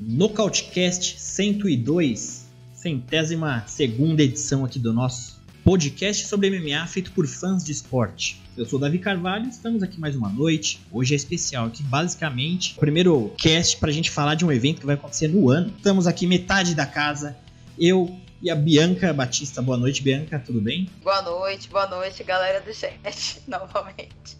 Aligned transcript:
Nocautecast 0.00 1.20
102, 1.20 2.46
centésima 2.72 3.64
segunda 3.66 4.22
edição 4.22 4.64
aqui 4.64 4.78
do 4.78 4.94
nosso 4.94 5.41
podcast 5.64 6.26
sobre 6.26 6.50
MMA 6.50 6.86
feito 6.88 7.12
por 7.12 7.26
fãs 7.26 7.64
de 7.64 7.70
esporte. 7.70 8.42
Eu 8.56 8.66
sou 8.66 8.78
Davi 8.78 8.98
Carvalho, 8.98 9.48
estamos 9.48 9.82
aqui 9.82 9.98
mais 9.98 10.16
uma 10.16 10.28
noite. 10.28 10.80
Hoje 10.90 11.14
é 11.14 11.16
especial 11.16 11.66
aqui, 11.66 11.82
basicamente, 11.84 12.74
o 12.76 12.80
primeiro 12.80 13.32
cast 13.38 13.76
para 13.76 13.88
a 13.88 13.92
gente 13.92 14.10
falar 14.10 14.34
de 14.34 14.44
um 14.44 14.50
evento 14.50 14.80
que 14.80 14.86
vai 14.86 14.96
acontecer 14.96 15.28
no 15.28 15.48
ano. 15.48 15.72
Estamos 15.76 16.08
aqui 16.08 16.26
metade 16.26 16.74
da 16.74 16.84
casa, 16.84 17.36
eu 17.78 18.14
e 18.42 18.50
a 18.50 18.56
Bianca 18.56 19.12
Batista. 19.12 19.62
Boa 19.62 19.78
noite, 19.78 20.02
Bianca, 20.02 20.42
tudo 20.44 20.60
bem? 20.60 20.90
Boa 21.00 21.22
noite, 21.22 21.68
boa 21.68 21.86
noite, 21.86 22.24
galera 22.24 22.60
do 22.60 22.74
chat, 22.74 23.40
novamente. 23.46 24.36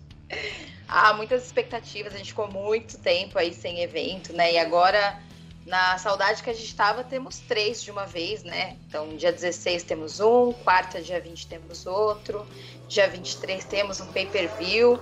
Ah, 0.89 1.15
muitas 1.15 1.47
expectativas, 1.47 2.15
a 2.15 2.17
gente 2.17 2.31
ficou 2.31 2.51
muito 2.51 2.99
tempo 2.99 3.39
aí 3.39 3.55
sem 3.55 3.81
evento, 3.81 4.33
né? 4.33 4.55
E 4.55 4.59
agora 4.59 5.21
na 5.67 5.97
saudade 5.97 6.43
que 6.43 6.51
a 6.51 6.53
gente 6.53 6.67
estava, 6.67 7.05
temos 7.05 7.39
três 7.39 7.83
de 7.83 7.91
uma 7.91 8.05
vez, 8.05 8.43
né? 8.43 8.77
Então, 8.89 9.17
dia 9.17 9.33
16 9.33 9.85
temos 9.85 10.21
um, 10.21 10.53
quarta, 10.53 11.01
dia 11.01 11.21
20 11.21 11.47
temos 11.47 11.87
outro, 11.87 12.47
dia 12.89 13.09
23 13.09 13.65
temos 13.65 14.01
um 14.01 14.07
pay-per-view. 14.07 14.99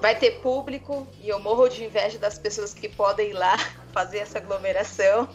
Vai 0.00 0.14
ter 0.14 0.32
público 0.42 1.06
e 1.22 1.28
eu 1.28 1.40
morro 1.40 1.68
de 1.68 1.84
inveja 1.84 2.18
das 2.18 2.38
pessoas 2.38 2.74
que 2.74 2.88
podem 2.88 3.30
ir 3.30 3.32
lá 3.32 3.56
fazer 3.92 4.18
essa 4.18 4.38
aglomeração. 4.38 5.28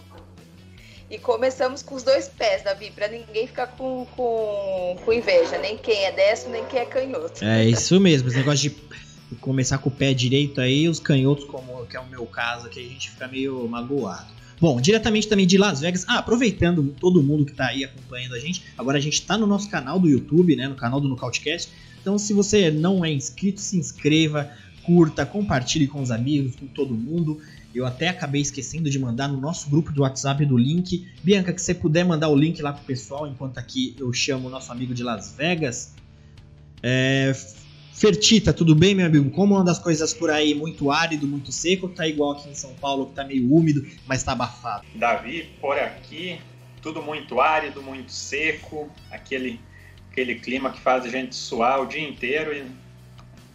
E 1.09 1.17
começamos 1.17 1.81
com 1.81 1.95
os 1.95 2.03
dois 2.03 2.28
pés, 2.28 2.64
Davi, 2.64 2.92
para 2.92 3.08
ninguém 3.08 3.47
ficar 3.47 3.66
com, 3.66 4.06
com, 4.16 4.95
com 5.03 5.12
inveja, 5.12 5.58
nem 5.58 5.75
quem 5.75 6.06
é 6.06 6.12
destro, 6.12 6.52
nem 6.52 6.64
quem 6.66 6.81
é 6.81 6.86
canhoto. 6.86 7.44
É 7.44 7.66
isso 7.66 8.00
mesmo, 8.00 8.28
esse 8.28 8.38
negócio 8.38 8.70
de 8.70 9.36
começar 9.38 9.80
com 9.80 9.90
o 9.90 9.92
pé 9.92 10.14
direito 10.14 10.62
aí, 10.62 10.88
os 10.88 11.00
canhotos, 11.00 11.45
como 11.45 11.88
que 11.88 11.97
é 11.97 12.00
o 12.00 12.06
meu 12.06 12.28
caso, 12.28 12.70
que 12.70 12.80
a 12.80 12.84
gente 12.84 13.09
fica 13.09 13.28
meio 13.28 13.67
magoado. 13.67 14.39
Bom, 14.60 14.82
diretamente 14.82 15.28
também 15.28 15.48
de 15.48 15.58
Las 15.58 15.80
Vegas. 15.80 16.06
Ah, 16.08 16.20
aproveitando 16.20 16.84
todo 17.00 17.24
mundo 17.24 17.46
que 17.46 17.52
está 17.52 17.68
aí 17.68 17.84
acompanhando 17.84 18.36
a 18.36 18.40
gente, 18.40 18.64
agora 18.78 18.98
a 18.98 19.02
gente 19.02 19.14
está 19.14 19.38
no 19.38 19.48
nosso 19.48 19.70
canal 19.70 20.00
do 20.00 20.10
YouTube, 20.10 20.56
né, 20.56 20.68
no 20.68 20.76
canal 20.76 21.00
do 21.00 21.08
Nocautecast. 21.08 21.72
Então, 22.02 22.18
se 22.18 22.34
você 22.34 22.70
não 22.70 23.04
é 23.04 23.12
inscrito, 23.12 23.62
se 23.62 23.78
inscreva, 23.78 24.50
curta, 24.84 25.26
compartilhe 25.26 25.88
com 25.88 26.02
os 26.02 26.12
amigos, 26.12 26.56
com 26.56 26.68
todo 26.68 26.94
mundo. 26.94 27.40
Eu 27.74 27.86
até 27.86 28.08
acabei 28.08 28.42
esquecendo 28.42 28.90
de 28.90 28.98
mandar 28.98 29.28
no 29.28 29.40
nosso 29.40 29.70
grupo 29.70 29.92
do 29.92 30.02
WhatsApp 30.02 30.46
do 30.46 30.58
link. 30.58 31.08
Bianca, 31.24 31.54
que 31.54 31.62
você 31.62 31.74
puder 31.74 32.04
mandar 32.04 32.30
o 32.30 32.36
link 32.36 32.62
lá 32.62 32.74
pro 32.74 32.84
pessoal, 32.84 33.28
enquanto 33.28 33.58
aqui 33.60 33.96
eu 34.00 34.12
chamo 34.12 34.48
o 34.48 34.52
nosso 34.52 34.72
amigo 34.72 34.94
de 34.94 35.04
Las 35.04 35.36
Vegas. 35.38 35.94
É, 36.82 37.34
Fertita, 38.00 38.53
tudo 38.53 38.73
bem, 38.73 38.95
meu 38.95 39.08
amigo? 39.08 39.30
Como 39.30 39.58
anda 39.58 39.72
as 39.72 39.78
coisas 39.78 40.14
por 40.14 40.30
aí? 40.30 40.55
Muito 40.55 40.89
árido, 40.89 41.28
muito 41.28 41.52
seco? 41.52 41.89
Tá 41.89 42.08
igual 42.08 42.31
aqui 42.31 42.47
em 42.47 42.56
São 42.56 42.73
Paulo, 42.75 43.08
que 43.08 43.14
tá 43.14 43.25
meio 43.25 43.53
úmido, 43.53 43.86
mas 44.08 44.23
tá 44.23 44.31
abafado? 44.31 44.86
Davi, 44.95 45.50
por 45.59 45.78
aqui, 45.78 46.39
tudo 46.81 47.02
muito 47.02 47.41
árido, 47.41 47.83
muito 47.83 48.09
seco, 48.09 48.89
aquele, 49.11 49.59
aquele 50.09 50.36
clima 50.36 50.72
que 50.72 50.80
faz 50.80 51.03
a 51.03 51.09
gente 51.09 51.36
suar 51.36 51.81
o 51.81 51.88
dia 51.88 52.08
inteiro 52.08 52.53
e, 52.53 52.64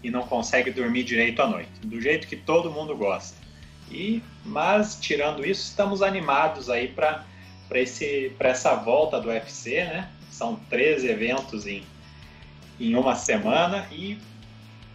e 0.07 0.11
não 0.11 0.27
consegue 0.27 0.71
dormir 0.71 1.05
direito 1.05 1.41
à 1.41 1.49
noite, 1.49 1.71
do 1.83 1.99
jeito 1.99 2.27
que 2.27 2.37
todo 2.37 2.71
mundo 2.71 2.95
gosta. 2.95 3.39
E, 3.91 4.23
mas, 4.45 4.99
tirando 5.01 5.43
isso, 5.43 5.63
estamos 5.63 6.03
animados 6.03 6.69
aí 6.69 6.89
para 6.89 7.25
essa 8.41 8.75
volta 8.75 9.19
do 9.19 9.29
UFC, 9.29 9.77
né? 9.85 10.11
São 10.31 10.57
13 10.69 11.09
eventos 11.09 11.67
em, 11.67 11.83
em 12.79 12.95
uma 12.95 13.15
semana 13.15 13.89
e 13.91 14.19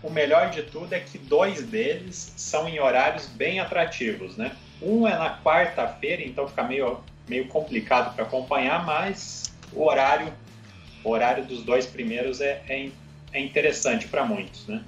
o 0.02 0.10
melhor 0.10 0.50
de 0.50 0.64
tudo 0.64 0.94
é 0.94 1.00
que 1.00 1.18
dois 1.18 1.64
deles 1.64 2.34
são 2.38 2.68
em 2.68 2.80
horários 2.80 3.28
bem 3.28 3.60
atrativos, 3.60 4.38
né? 4.38 4.56
Um 4.82 5.08
é 5.08 5.18
na 5.18 5.38
quarta-feira, 5.42 6.24
então 6.24 6.48
fica 6.48 6.64
meio, 6.64 7.00
meio 7.28 7.48
complicado 7.48 8.16
para 8.16 8.24
acompanhar, 8.24 8.86
mas 8.86 9.54
o 9.74 9.84
horário, 9.84 10.32
o 11.04 11.10
horário 11.10 11.46
dos 11.46 11.64
dois 11.64 11.86
primeiros 11.86 12.40
é, 12.40 12.64
é, 12.68 12.90
é 13.34 13.42
interessante 13.42 14.08
para 14.08 14.26
muitos, 14.26 14.66
né? 14.68 14.84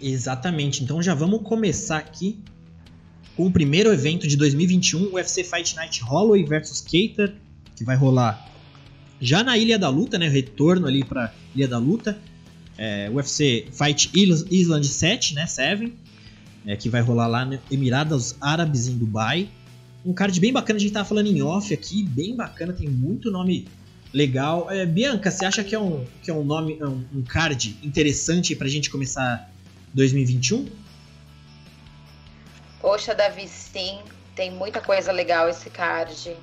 Exatamente. 0.00 0.84
Então 0.84 1.02
já 1.02 1.14
vamos 1.14 1.42
começar 1.42 1.98
aqui 1.98 2.38
com 3.36 3.46
o 3.46 3.52
primeiro 3.52 3.92
evento 3.92 4.28
de 4.28 4.36
2021, 4.36 5.06
o 5.06 5.14
UFC 5.14 5.42
Fight 5.42 5.74
Night 5.74 6.02
Holloway 6.02 6.44
versus 6.44 6.80
Cater, 6.80 7.34
que 7.74 7.84
vai 7.84 7.96
rolar 7.96 8.48
já 9.20 9.42
na 9.42 9.58
Ilha 9.58 9.76
da 9.76 9.88
Luta, 9.88 10.16
né? 10.16 10.28
Retorno 10.28 10.86
ali 10.86 11.04
para 11.04 11.32
Ilha 11.56 11.66
da 11.66 11.78
Luta 11.78 12.16
é, 12.78 13.10
UFC 13.10 13.66
Fight 13.72 14.10
Island 14.14 14.86
7, 14.86 15.34
né? 15.34 15.46
7, 15.46 15.92
é, 16.64 16.76
que 16.76 16.88
vai 16.88 17.00
rolar 17.00 17.26
lá 17.26 17.44
no 17.44 17.58
Emirados 17.70 18.36
Árabes 18.40 18.86
em 18.86 18.96
Dubai. 18.96 19.48
Um 20.06 20.14
card 20.14 20.38
bem 20.38 20.52
bacana, 20.52 20.76
a 20.78 20.80
gente 20.80 20.92
tava 20.92 21.08
falando 21.08 21.26
em 21.26 21.42
off 21.42 21.74
aqui, 21.74 22.04
bem 22.04 22.36
bacana, 22.36 22.72
tem 22.72 22.88
muito 22.88 23.30
nome 23.30 23.66
legal. 24.12 24.70
É, 24.70 24.86
Bianca, 24.86 25.30
você 25.30 25.44
acha 25.44 25.64
que 25.64 25.74
é 25.74 25.78
um, 25.78 26.06
que 26.22 26.30
é 26.30 26.34
um 26.34 26.44
nome, 26.44 26.78
um, 26.82 27.18
um 27.18 27.22
card 27.22 27.76
interessante 27.82 28.54
pra 28.54 28.68
gente 28.68 28.88
começar 28.88 29.50
2021? 29.92 30.66
Poxa, 32.80 33.14
Davi, 33.14 33.48
sim, 33.48 33.98
tem 34.36 34.52
muita 34.52 34.80
coisa 34.80 35.10
legal 35.10 35.48
esse 35.48 35.68
card. 35.68 36.36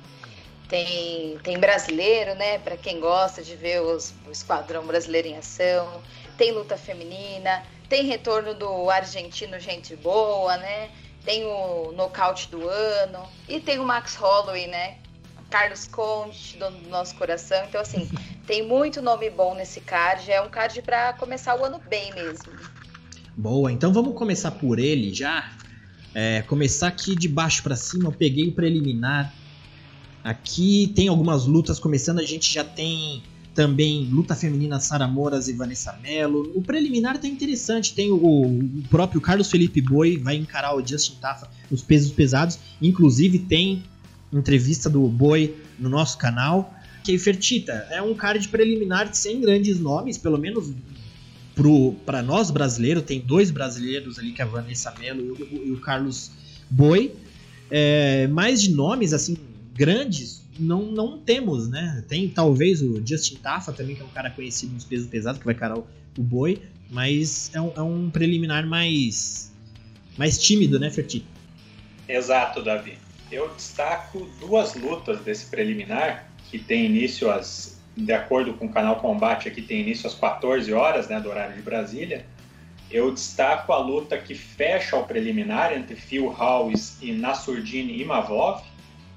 Tem, 0.68 1.38
tem 1.42 1.58
brasileiro, 1.58 2.34
né? 2.34 2.58
Para 2.58 2.76
quem 2.76 3.00
gosta 3.00 3.42
de 3.42 3.54
ver 3.56 3.80
os, 3.80 4.12
o 4.26 4.32
esquadrão 4.32 4.84
brasileiro 4.86 5.28
em 5.28 5.36
ação 5.36 6.02
tem 6.36 6.52
luta 6.52 6.76
feminina, 6.76 7.62
tem 7.88 8.04
retorno 8.04 8.54
do 8.54 8.90
argentino 8.90 9.58
Gente 9.58 9.96
Boa, 9.96 10.56
né? 10.56 10.90
Tem 11.24 11.44
o 11.44 11.92
nocaute 11.92 12.48
do 12.50 12.68
ano 12.68 13.26
e 13.48 13.60
tem 13.60 13.78
o 13.78 13.84
Max 13.84 14.14
Holloway, 14.14 14.66
né? 14.66 14.98
Carlos 15.50 15.86
Conte, 15.86 16.56
dono 16.56 16.78
do 16.78 16.88
nosso 16.88 17.14
coração. 17.16 17.64
Então, 17.68 17.80
assim, 17.80 18.08
tem 18.46 18.66
muito 18.66 19.00
nome 19.00 19.30
bom 19.30 19.54
nesse 19.54 19.80
card. 19.80 20.30
É 20.30 20.40
um 20.40 20.48
card 20.48 20.82
para 20.82 21.12
começar 21.14 21.58
o 21.58 21.64
ano 21.64 21.80
bem 21.88 22.12
mesmo. 22.14 22.52
Boa, 23.36 23.70
então 23.70 23.92
vamos 23.92 24.14
começar 24.14 24.52
por 24.52 24.78
ele 24.78 25.12
já. 25.12 25.52
É, 26.14 26.42
começar 26.42 26.88
aqui 26.88 27.14
de 27.14 27.28
baixo 27.28 27.62
para 27.62 27.76
cima. 27.76 28.08
Eu 28.08 28.12
peguei 28.12 28.48
o 28.48 28.52
preliminar. 28.52 29.32
Aqui 30.24 30.92
tem 30.96 31.08
algumas 31.08 31.44
lutas 31.44 31.78
começando. 31.78 32.18
A 32.18 32.24
gente 32.24 32.52
já 32.52 32.64
tem 32.64 33.22
também 33.56 34.04
luta 34.12 34.34
feminina 34.34 34.78
Sara 34.78 35.08
Moras 35.08 35.48
e 35.48 35.54
Vanessa 35.54 35.98
Mello. 36.02 36.52
O 36.54 36.60
preliminar 36.60 37.18
tá 37.18 37.26
interessante, 37.26 37.94
tem 37.94 38.12
o, 38.12 38.16
o, 38.16 38.82
próprio 38.90 39.18
Carlos 39.18 39.50
Felipe 39.50 39.80
Boi 39.80 40.18
vai 40.18 40.36
encarar 40.36 40.76
o 40.76 40.86
Justin 40.86 41.16
Tafa 41.20 41.50
nos 41.70 41.82
pesos 41.82 42.12
pesados, 42.12 42.58
inclusive 42.80 43.38
tem 43.38 43.82
entrevista 44.30 44.90
do 44.90 45.08
Boi 45.08 45.56
no 45.78 45.88
nosso 45.88 46.18
canal. 46.18 46.74
Que 47.02 47.16
Fertita 47.18 47.72
é 47.90 48.02
um 48.02 48.14
card 48.14 48.46
preliminar 48.48 49.14
sem 49.14 49.40
grandes 49.40 49.80
nomes, 49.80 50.18
pelo 50.18 50.36
menos 50.36 50.72
para 52.04 52.22
nós 52.22 52.50
brasileiros, 52.50 53.04
tem 53.04 53.20
dois 53.20 53.50
brasileiros 53.50 54.18
ali, 54.18 54.32
que 54.32 54.42
é 54.42 54.44
a 54.44 54.48
Vanessa 54.48 54.92
Mello 54.98 55.22
e 55.22 55.30
o, 55.30 55.66
e 55.68 55.72
o 55.72 55.80
Carlos 55.80 56.30
Boi. 56.68 57.14
É, 57.70 58.26
mais 58.26 58.60
de 58.60 58.72
nomes 58.72 59.12
assim 59.12 59.36
grandes 59.74 60.45
não, 60.58 60.82
não 60.82 61.18
temos, 61.18 61.68
né? 61.68 62.04
Tem 62.08 62.28
talvez 62.28 62.82
o 62.82 63.04
Justin 63.04 63.36
Tafa 63.36 63.72
também, 63.72 63.94
que 63.94 64.02
é 64.02 64.04
um 64.04 64.10
cara 64.10 64.30
conhecido 64.30 64.72
nos 64.72 64.84
pesos 64.84 65.06
pesados, 65.06 65.38
que 65.38 65.44
vai 65.44 65.54
carar 65.54 65.78
o, 65.78 65.86
o 66.16 66.22
boi, 66.22 66.62
mas 66.90 67.50
é 67.54 67.60
um, 67.60 67.72
é 67.76 67.82
um, 67.82 68.10
preliminar 68.10 68.66
mais, 68.66 69.52
mais 70.16 70.38
tímido, 70.38 70.78
né, 70.78 70.90
Ferti? 70.90 71.24
Exato, 72.08 72.62
Davi. 72.62 72.98
Eu 73.30 73.48
destaco 73.54 74.28
duas 74.38 74.74
lutas 74.74 75.20
desse 75.20 75.46
preliminar, 75.46 76.30
que 76.50 76.58
tem 76.58 76.86
início 76.86 77.30
às. 77.30 77.76
De 77.96 78.12
acordo 78.12 78.52
com 78.52 78.66
o 78.66 78.68
canal 78.68 78.96
Combate, 78.96 79.48
aqui 79.48 79.62
tem 79.62 79.80
início 79.80 80.06
às 80.06 80.14
14 80.14 80.70
horas, 80.72 81.08
né, 81.08 81.18
do 81.18 81.30
horário 81.30 81.56
de 81.56 81.62
Brasília. 81.62 82.26
Eu 82.90 83.10
destaco 83.10 83.72
a 83.72 83.78
luta 83.78 84.18
que 84.18 84.34
fecha 84.34 84.96
o 84.96 85.04
preliminar 85.04 85.72
entre 85.72 85.96
Phil 85.96 86.26
Howes 86.26 86.98
e 87.00 87.12
Nasurdin 87.12 87.88
Imavov, 87.88 88.62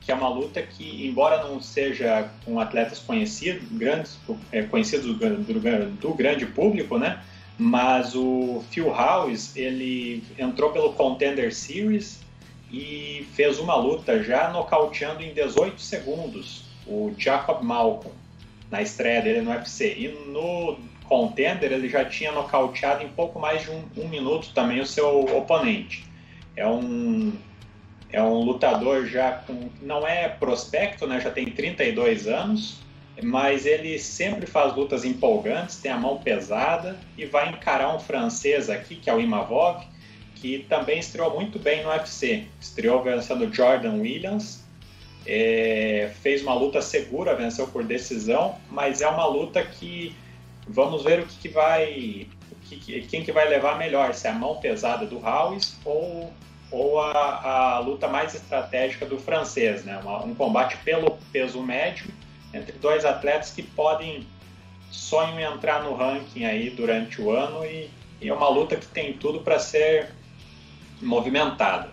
que 0.09 0.13
é 0.13 0.15
uma 0.15 0.29
luta 0.29 0.59
que, 0.59 1.05
embora 1.05 1.43
não 1.43 1.61
seja 1.61 2.27
com 2.43 2.59
atletas 2.59 2.97
conhecidos, 2.97 3.61
grandes, 3.73 4.17
é, 4.51 4.63
conhecidos 4.63 5.05
do, 5.05 5.13
do, 5.13 5.91
do, 5.91 6.13
grande 6.15 6.47
público, 6.47 6.97
né? 6.97 7.21
Mas 7.59 8.15
o 8.15 8.63
Phil 8.71 8.87
Howes, 8.87 9.55
ele 9.55 10.23
entrou 10.39 10.71
pelo 10.71 10.93
Contender 10.93 11.53
Series 11.53 12.21
e 12.71 13.27
fez 13.35 13.59
uma 13.59 13.75
luta 13.75 14.23
já 14.23 14.49
nocauteando 14.49 15.21
em 15.21 15.31
18 15.31 15.79
segundos 15.79 16.63
o 16.87 17.13
Jacob 17.15 17.61
Malcolm 17.61 18.17
na 18.71 18.81
estreia 18.81 19.21
dele 19.21 19.41
no 19.41 19.51
UFC. 19.51 19.93
E 19.95 20.07
no 20.31 20.79
contender, 21.03 21.71
ele 21.71 21.87
já 21.87 22.03
tinha 22.03 22.31
nocauteado 22.31 23.03
em 23.03 23.09
pouco 23.09 23.39
mais 23.39 23.61
de 23.61 23.69
um, 23.69 23.83
um 23.95 24.07
minuto 24.07 24.49
também 24.55 24.79
o 24.79 24.87
seu 24.87 25.19
oponente. 25.37 26.03
É 26.55 26.65
um, 26.65 27.31
é 28.11 28.21
um 28.21 28.39
lutador 28.39 29.05
já 29.05 29.31
com. 29.31 29.69
não 29.81 30.07
é 30.07 30.27
prospecto, 30.27 31.05
né? 31.05 31.19
já 31.19 31.29
tem 31.29 31.45
32 31.45 32.27
anos, 32.27 32.79
mas 33.21 33.65
ele 33.65 33.99
sempre 33.99 34.47
faz 34.47 34.75
lutas 34.75 35.05
empolgantes, 35.05 35.77
tem 35.77 35.91
a 35.91 35.97
mão 35.97 36.17
pesada 36.17 36.97
e 37.17 37.25
vai 37.25 37.49
encarar 37.49 37.95
um 37.95 37.99
francês 37.99 38.69
aqui, 38.69 38.95
que 38.95 39.09
é 39.09 39.13
o 39.13 39.19
Imavov, 39.19 39.83
que 40.35 40.65
também 40.69 40.99
estreou 40.99 41.35
muito 41.35 41.59
bem 41.59 41.83
no 41.83 41.89
UFC. 41.89 42.45
Estreou 42.59 43.03
vencendo 43.03 43.53
Jordan 43.53 43.95
Williams, 43.95 44.63
é, 45.25 46.11
fez 46.21 46.41
uma 46.41 46.53
luta 46.53 46.81
segura, 46.81 47.35
venceu 47.35 47.67
por 47.67 47.83
decisão, 47.83 48.55
mas 48.71 49.01
é 49.01 49.07
uma 49.07 49.25
luta 49.25 49.63
que 49.63 50.15
vamos 50.67 51.03
ver 51.03 51.19
o 51.19 51.25
que, 51.25 51.37
que 51.37 51.49
vai. 51.49 52.27
O 52.51 52.55
que, 52.69 53.01
quem 53.01 53.23
que 53.23 53.31
vai 53.31 53.49
levar 53.49 53.77
melhor, 53.77 54.13
se 54.13 54.27
é 54.27 54.29
a 54.29 54.33
mão 54.33 54.57
pesada 54.57 55.05
do 55.05 55.19
House 55.19 55.75
ou, 55.83 56.31
ou 56.71 56.99
a, 56.99 57.75
a 57.75 57.79
luta 57.79 58.07
mais 58.07 58.35
estratégica 58.35 59.05
do 59.05 59.17
francês, 59.17 59.83
né? 59.83 59.97
Uma, 59.97 60.23
um 60.23 60.35
combate 60.35 60.77
pelo 60.83 61.17
peso 61.31 61.61
médio 61.61 62.07
entre 62.53 62.73
dois 62.73 63.05
atletas 63.05 63.51
que 63.51 63.63
podem 63.63 64.27
sonham 64.91 65.39
em 65.39 65.43
entrar 65.43 65.83
no 65.83 65.95
ranking 65.95 66.45
aí 66.45 66.69
durante 66.69 67.21
o 67.21 67.31
ano 67.31 67.63
e, 67.63 67.89
e 68.21 68.29
é 68.29 68.33
uma 68.33 68.49
luta 68.49 68.75
que 68.75 68.87
tem 68.87 69.13
tudo 69.13 69.41
para 69.41 69.59
ser 69.59 70.09
movimentada. 71.01 71.89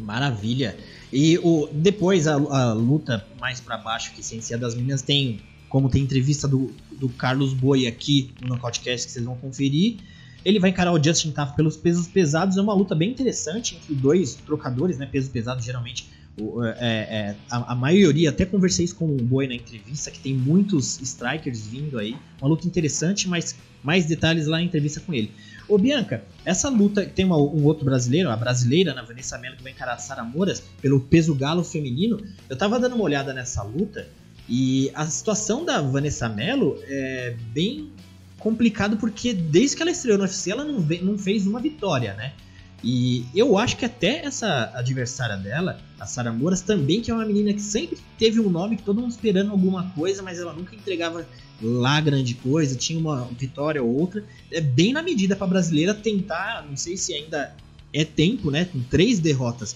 Maravilha. 0.00 0.76
E 1.12 1.38
o, 1.38 1.68
depois 1.72 2.26
a, 2.26 2.34
a 2.34 2.72
luta 2.72 3.26
mais 3.40 3.60
para 3.60 3.76
baixo, 3.76 4.12
que 4.12 4.22
sem 4.22 4.40
ser 4.40 4.58
das 4.58 4.74
meninas, 4.74 5.02
tem 5.02 5.40
como 5.68 5.88
tem 5.88 6.02
entrevista 6.02 6.46
do, 6.46 6.72
do 6.92 7.08
Carlos 7.08 7.52
Boi 7.52 7.86
aqui 7.86 8.32
no 8.40 8.48
Nocautecast 8.48 9.06
que 9.06 9.12
vocês 9.12 9.24
vão 9.24 9.36
conferir. 9.36 9.96
Ele 10.46 10.60
vai 10.60 10.70
encarar 10.70 10.92
o 10.92 11.02
Justin 11.02 11.32
Taff 11.32 11.56
pelos 11.56 11.76
pesos 11.76 12.06
pesados. 12.06 12.56
É 12.56 12.62
uma 12.62 12.72
luta 12.72 12.94
bem 12.94 13.10
interessante 13.10 13.74
entre 13.74 13.92
dois 13.96 14.34
trocadores, 14.34 14.96
né? 14.96 15.04
Peso 15.04 15.28
pesado 15.28 15.60
geralmente 15.60 16.08
é, 16.76 16.84
é, 16.88 17.36
a, 17.50 17.72
a, 17.72 17.74
maioria, 17.74 18.28
até 18.28 18.44
conversei 18.44 18.84
isso 18.84 18.94
com 18.94 19.06
o 19.06 19.16
Boi 19.16 19.48
na 19.48 19.54
entrevista, 19.54 20.08
que 20.08 20.20
tem 20.20 20.34
muitos 20.34 21.00
strikers 21.00 21.66
vindo 21.66 21.98
aí. 21.98 22.14
Uma 22.40 22.48
luta 22.48 22.64
interessante, 22.64 23.26
mas 23.26 23.56
mais 23.82 24.06
detalhes 24.06 24.46
lá 24.46 24.58
na 24.58 24.62
entrevista 24.62 25.00
com 25.00 25.12
ele. 25.12 25.32
Ô 25.66 25.76
Bianca, 25.78 26.22
essa 26.44 26.68
luta 26.68 27.04
tem 27.04 27.24
uma, 27.24 27.36
um 27.36 27.64
outro 27.64 27.84
brasileiro, 27.84 28.30
a 28.30 28.36
brasileira, 28.36 28.94
na 28.94 29.02
Vanessa 29.02 29.36
Mello, 29.38 29.56
que 29.56 29.64
vai 29.64 29.72
encarar 29.72 29.94
a 29.94 29.98
Sara 29.98 30.22
Moras 30.22 30.62
pelo 30.80 31.00
peso 31.00 31.34
galo 31.34 31.64
feminino. 31.64 32.20
Eu 32.48 32.56
tava 32.56 32.78
dando 32.78 32.94
uma 32.94 33.04
olhada 33.04 33.32
nessa 33.34 33.64
luta 33.64 34.06
e 34.48 34.92
a 34.94 35.06
situação 35.06 35.64
da 35.64 35.80
Vanessa 35.80 36.28
Mello 36.28 36.78
é 36.86 37.34
bem 37.52 37.90
complicado 38.38 38.96
porque 38.96 39.32
desde 39.32 39.76
que 39.76 39.82
ela 39.82 39.90
estreou 39.90 40.18
no 40.18 40.24
UFC 40.24 40.50
ela 40.50 40.64
não, 40.64 40.80
não 40.80 41.18
fez 41.18 41.46
uma 41.46 41.60
vitória, 41.60 42.14
né? 42.14 42.32
E 42.84 43.24
eu 43.34 43.58
acho 43.58 43.76
que 43.76 43.84
até 43.84 44.24
essa 44.24 44.70
adversária 44.74 45.36
dela, 45.36 45.80
a 45.98 46.06
Sara 46.06 46.32
Moras, 46.32 46.60
também 46.60 47.00
que 47.00 47.10
é 47.10 47.14
uma 47.14 47.24
menina 47.24 47.52
que 47.52 47.60
sempre 47.60 47.98
teve 48.18 48.38
um 48.38 48.50
nome 48.50 48.76
que 48.76 48.82
todo 48.82 49.00
mundo 49.00 49.10
esperando 49.10 49.50
alguma 49.50 49.90
coisa, 49.90 50.22
mas 50.22 50.38
ela 50.38 50.52
nunca 50.52 50.74
entregava 50.74 51.26
lá 51.60 52.00
grande 52.00 52.34
coisa, 52.34 52.76
tinha 52.76 52.98
uma 52.98 53.24
vitória 53.36 53.82
ou 53.82 53.92
outra. 53.92 54.22
É 54.52 54.60
bem 54.60 54.92
na 54.92 55.02
medida 55.02 55.34
para 55.34 55.46
brasileira 55.46 55.94
tentar, 55.94 56.64
não 56.68 56.76
sei 56.76 56.96
se 56.96 57.14
ainda 57.14 57.56
é 57.92 58.04
tempo, 58.04 58.50
né? 58.50 58.66
Com 58.66 58.80
três 58.82 59.18
derrotas. 59.18 59.74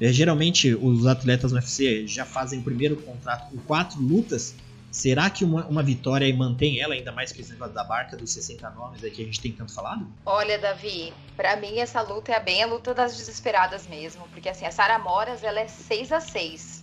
É, 0.00 0.12
geralmente 0.12 0.74
os 0.74 1.06
atletas 1.06 1.52
no 1.52 1.58
UFC 1.58 2.06
já 2.06 2.24
fazem 2.24 2.58
o 2.58 2.62
primeiro 2.62 2.96
contrato 2.96 3.50
com 3.50 3.56
quatro 3.58 4.00
lutas 4.00 4.54
Será 4.96 5.28
que 5.28 5.44
uma, 5.44 5.66
uma 5.66 5.82
vitória 5.82 6.34
mantém 6.34 6.80
ela 6.80 6.94
ainda 6.94 7.12
mais 7.12 7.30
que 7.30 7.42
esse 7.42 7.52
negócio 7.52 7.74
da 7.74 7.84
barca 7.84 8.16
dos 8.16 8.32
60 8.32 8.70
nomes 8.70 9.04
aí 9.04 9.10
que 9.10 9.20
a 9.20 9.26
gente 9.26 9.42
tem 9.42 9.52
tanto 9.52 9.74
falado? 9.74 10.10
Olha, 10.24 10.58
Davi, 10.58 11.12
para 11.36 11.54
mim 11.56 11.80
essa 11.80 12.00
luta 12.00 12.32
é 12.32 12.40
bem 12.40 12.62
a 12.62 12.66
luta 12.66 12.94
das 12.94 13.14
desesperadas 13.14 13.86
mesmo, 13.86 14.26
porque 14.28 14.48
assim, 14.48 14.64
a 14.64 14.70
Sara 14.70 14.98
Moras, 14.98 15.44
ela 15.44 15.60
é 15.60 15.68
6 15.68 16.12
a 16.12 16.20
6 16.20 16.82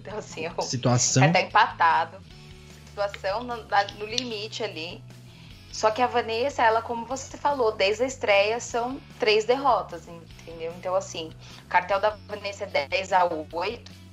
Então 0.00 0.16
assim, 0.16 0.46
o 0.56 0.62
situação 0.62 1.32
tá 1.32 1.40
empatado. 1.40 2.18
Situação 2.86 3.42
no, 3.42 3.56
no 3.56 4.06
limite 4.06 4.62
ali. 4.62 5.02
Só 5.72 5.90
que 5.90 6.00
a 6.00 6.06
Vanessa, 6.06 6.62
ela, 6.62 6.82
como 6.82 7.04
você 7.04 7.36
falou, 7.36 7.72
desde 7.72 8.04
a 8.04 8.06
estreia 8.06 8.60
são 8.60 9.00
três 9.18 9.44
derrotas, 9.44 10.06
entendeu? 10.06 10.72
Então, 10.78 10.94
assim, 10.94 11.32
o 11.64 11.68
cartel 11.68 11.98
da 11.98 12.16
Vanessa 12.28 12.62
é 12.62 12.86
10 12.86 13.12
a 13.12 13.24
8 13.24 14.07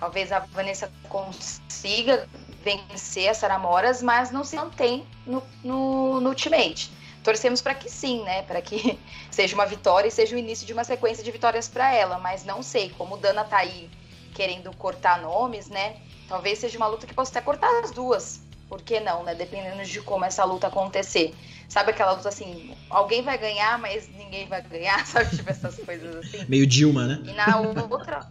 Talvez 0.00 0.32
a 0.32 0.38
Vanessa 0.38 0.90
consiga 1.08 2.26
vencer 2.64 3.28
a 3.28 3.34
Sara 3.34 3.58
Moras, 3.58 4.02
mas 4.02 4.30
não 4.30 4.42
se 4.42 4.56
mantém 4.56 5.06
no, 5.26 5.42
no, 5.62 6.20
no 6.20 6.30
Ultimate. 6.30 6.90
Torcemos 7.22 7.60
para 7.60 7.74
que 7.74 7.90
sim, 7.90 8.22
né? 8.24 8.42
Para 8.42 8.62
que 8.62 8.98
seja 9.30 9.54
uma 9.54 9.66
vitória 9.66 10.08
e 10.08 10.10
seja 10.10 10.34
o 10.34 10.38
início 10.38 10.66
de 10.66 10.72
uma 10.72 10.84
sequência 10.84 11.22
de 11.22 11.30
vitórias 11.30 11.68
para 11.68 11.94
ela. 11.94 12.18
Mas 12.18 12.44
não 12.44 12.62
sei, 12.62 12.90
como 12.96 13.14
o 13.14 13.18
Dana 13.18 13.44
tá 13.44 13.58
aí 13.58 13.90
querendo 14.34 14.74
cortar 14.76 15.20
nomes, 15.20 15.68
né? 15.68 15.96
Talvez 16.26 16.58
seja 16.58 16.78
uma 16.78 16.86
luta 16.86 17.06
que 17.06 17.12
possa 17.12 17.30
até 17.30 17.40
cortar 17.42 17.68
as 17.84 17.90
duas. 17.90 18.40
Por 18.70 18.80
que 18.80 19.00
não, 19.00 19.22
né? 19.22 19.34
Dependendo 19.34 19.84
de 19.84 20.00
como 20.00 20.24
essa 20.24 20.44
luta 20.44 20.68
acontecer. 20.68 21.34
Sabe 21.68 21.90
aquela 21.90 22.12
luta 22.12 22.28
assim, 22.28 22.74
alguém 22.88 23.22
vai 23.22 23.36
ganhar, 23.36 23.78
mas 23.78 24.08
ninguém 24.08 24.46
vai 24.46 24.62
ganhar, 24.62 25.04
sabe? 25.06 25.36
Tipo 25.36 25.50
essas 25.50 25.76
coisas 25.76 26.16
assim. 26.16 26.46
Meio 26.48 26.66
Dilma, 26.66 27.06
né? 27.06 27.20
E 27.24 27.32
na 27.32 27.58
outra. 27.58 28.26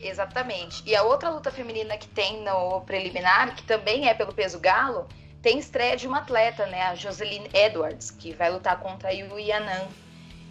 Exatamente. 0.00 0.82
E 0.86 0.94
a 0.94 1.02
outra 1.02 1.28
luta 1.30 1.50
feminina 1.50 1.96
que 1.96 2.08
tem 2.08 2.42
no 2.42 2.80
preliminar, 2.82 3.54
que 3.54 3.62
também 3.62 4.08
é 4.08 4.14
pelo 4.14 4.32
peso 4.32 4.58
galo, 4.58 5.08
tem 5.42 5.58
estreia 5.58 5.96
de 5.96 6.06
uma 6.06 6.18
atleta, 6.18 6.66
né? 6.66 6.82
A 6.82 6.94
Joseline 6.94 7.48
Edwards, 7.52 8.10
que 8.10 8.32
vai 8.32 8.50
lutar 8.50 8.78
contra 8.80 9.08
a 9.08 9.12
Yu 9.12 9.38
Yanan, 9.38 9.88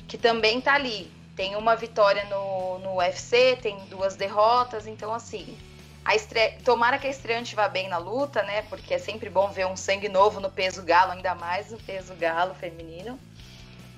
que 0.07 0.17
também 0.17 0.59
tá 0.61 0.73
ali. 0.73 1.11
Tem 1.35 1.55
uma 1.55 1.75
vitória 1.75 2.23
no, 2.25 2.79
no 2.79 2.95
UFC, 2.97 3.57
tem 3.61 3.77
duas 3.85 4.15
derrotas, 4.15 4.87
então 4.87 5.13
assim. 5.13 5.57
A 6.03 6.15
estreia, 6.15 6.57
tomara 6.63 6.97
que 6.97 7.05
a 7.05 7.09
estreante 7.09 7.53
vá 7.53 7.67
bem 7.67 7.89
na 7.89 7.97
luta, 7.97 8.41
né? 8.43 8.61
Porque 8.63 8.93
é 8.93 8.97
sempre 8.97 9.29
bom 9.29 9.49
ver 9.49 9.67
um 9.67 9.75
sangue 9.75 10.07
novo 10.07 10.39
no 10.39 10.49
peso 10.49 10.81
galo, 10.83 11.11
ainda 11.11 11.35
mais 11.35 11.69
no 11.69 11.77
peso 11.77 12.15
galo 12.15 12.53
feminino. 12.55 13.19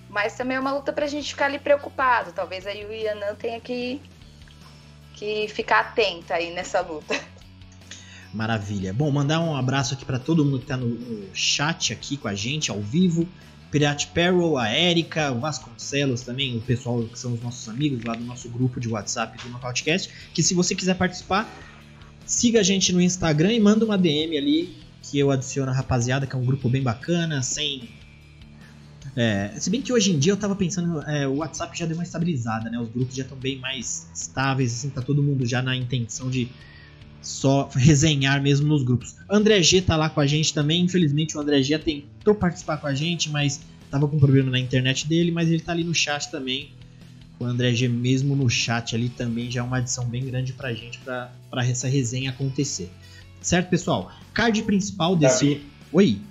Mas 0.10 0.36
também 0.36 0.58
é 0.58 0.60
uma 0.60 0.74
luta 0.74 0.92
pra 0.92 1.06
gente 1.06 1.30
ficar 1.30 1.46
ali 1.46 1.60
preocupado. 1.60 2.34
Talvez 2.34 2.66
a 2.66 2.72
Yu 2.72 2.92
Yanan 2.92 3.36
tenha 3.36 3.60
que 3.60 4.02
que 5.20 5.50
ficar 5.50 5.82
atenta 5.82 6.36
aí 6.36 6.54
nessa 6.54 6.80
luta. 6.80 7.20
Maravilha. 8.34 8.94
Bom, 8.94 9.12
mandar 9.12 9.42
um 9.42 9.56
abraço 9.56 9.94
aqui 9.94 10.06
para 10.06 10.18
todo 10.18 10.46
mundo 10.46 10.60
que 10.60 10.64
está 10.64 10.78
no, 10.78 10.88
no, 10.88 11.36
chat 11.36 11.92
aqui 11.92 12.16
com 12.16 12.30
a 12.30 12.34
gente, 12.34 12.72
ao 12.72 12.80
vivo. 12.80 13.28
Pirate 13.70 14.08
Peril, 14.08 14.58
a 14.58 14.74
Erika, 14.74 15.32
o 15.32 15.40
Vasconcelos 15.40 16.22
também, 16.22 16.58
o 16.58 16.62
pessoal 16.62 17.04
que 17.04 17.20
são 17.20 17.34
os 17.34 17.42
nossos 17.42 17.68
amigos 17.70 18.04
lá 18.04 18.16
do 18.16 18.24
nosso 18.24 18.50
grupo 18.50 18.80
de 18.80 18.88
WhatsApp 18.88 19.38
do 19.44 19.50
Nocautecast. 19.50 20.10
Que 20.34 20.42
se 20.42 20.54
você 20.54 20.74
quiser 20.74 20.96
participar, 20.96 21.48
siga 22.26 22.62
a 22.62 22.64
gente 22.64 22.94
no 22.94 23.02
Instagram 23.02 23.54
e 23.54 23.60
manda 23.60 23.86
uma 23.86 23.98
DM 23.98 24.38
ali 24.38 24.76
que 25.04 25.20
eu 25.20 25.32
adiciono 25.32 25.72
a 25.72 25.76
rapaziada, 25.76 26.26
que 26.26 26.36
é 26.36 26.40
um 26.40 26.46
grupo 26.46 26.70
bem 26.70 26.82
bacana, 26.82 27.44
sem 27.44 27.90
é, 29.20 29.52
se 29.60 29.70
bem 29.70 29.82
que 29.82 29.92
hoje 29.92 30.14
em 30.14 30.18
dia 30.18 30.32
eu 30.32 30.38
tava 30.38 30.56
pensando, 30.56 31.02
é, 31.02 31.28
o 31.28 31.38
WhatsApp 31.38 31.78
já 31.78 31.86
deu 31.86 31.98
uma 31.98 32.04
estabilizada, 32.04 32.70
né? 32.70 32.80
Os 32.80 32.88
grupos 32.88 33.14
já 33.14 33.24
estão 33.24 33.38
bem 33.38 33.58
mais 33.58 34.10
estáveis, 34.16 34.74
assim, 34.74 34.90
tá 34.90 35.02
todo 35.02 35.22
mundo 35.22 35.46
já 35.46 35.62
na 35.62 35.76
intenção 35.76 36.30
de 36.30 36.48
só 37.22 37.70
resenhar 37.76 38.42
mesmo 38.42 38.70
nos 38.70 38.82
grupos. 38.82 39.18
André 39.30 39.62
G 39.62 39.82
tá 39.82 39.98
lá 39.98 40.10
com 40.10 40.22
a 40.22 40.26
gente 40.26 40.54
também, 40.54 40.86
infelizmente 40.86 41.36
o 41.36 41.42
André 41.42 41.62
G 41.62 41.78
tentou 41.78 42.34
participar 42.34 42.78
com 42.78 42.88
a 42.88 42.96
gente, 42.96 43.30
mas 43.30 43.60
tava 43.92 44.08
com 44.08 44.18
problema 44.18 44.52
na 44.52 44.60
internet 44.60 45.06
dele, 45.06 45.32
mas 45.32 45.50
ele 45.50 45.60
tá 45.60 45.74
ali 45.74 45.84
no 45.84 45.94
chat 45.94 46.32
também. 46.32 46.72
O 47.38 47.44
André 47.44 47.76
G 47.76 47.90
mesmo 47.90 48.38
no 48.38 48.50
chat 48.50 48.96
ali 48.96 49.10
também 49.10 49.52
já 49.52 49.60
é 49.60 49.64
uma 49.64 49.80
adição 49.80 50.06
bem 50.06 50.24
grande 50.24 50.54
pra 50.54 50.74
gente 50.74 50.98
pra, 51.00 51.30
pra 51.50 51.66
essa 51.68 51.90
resenha 51.90 52.30
acontecer. 52.30 52.90
Certo, 53.42 53.70
pessoal? 53.70 54.14
Card 54.34 54.64
principal 54.64 55.18
desse. 55.18 55.62
Oi. 55.92 56.22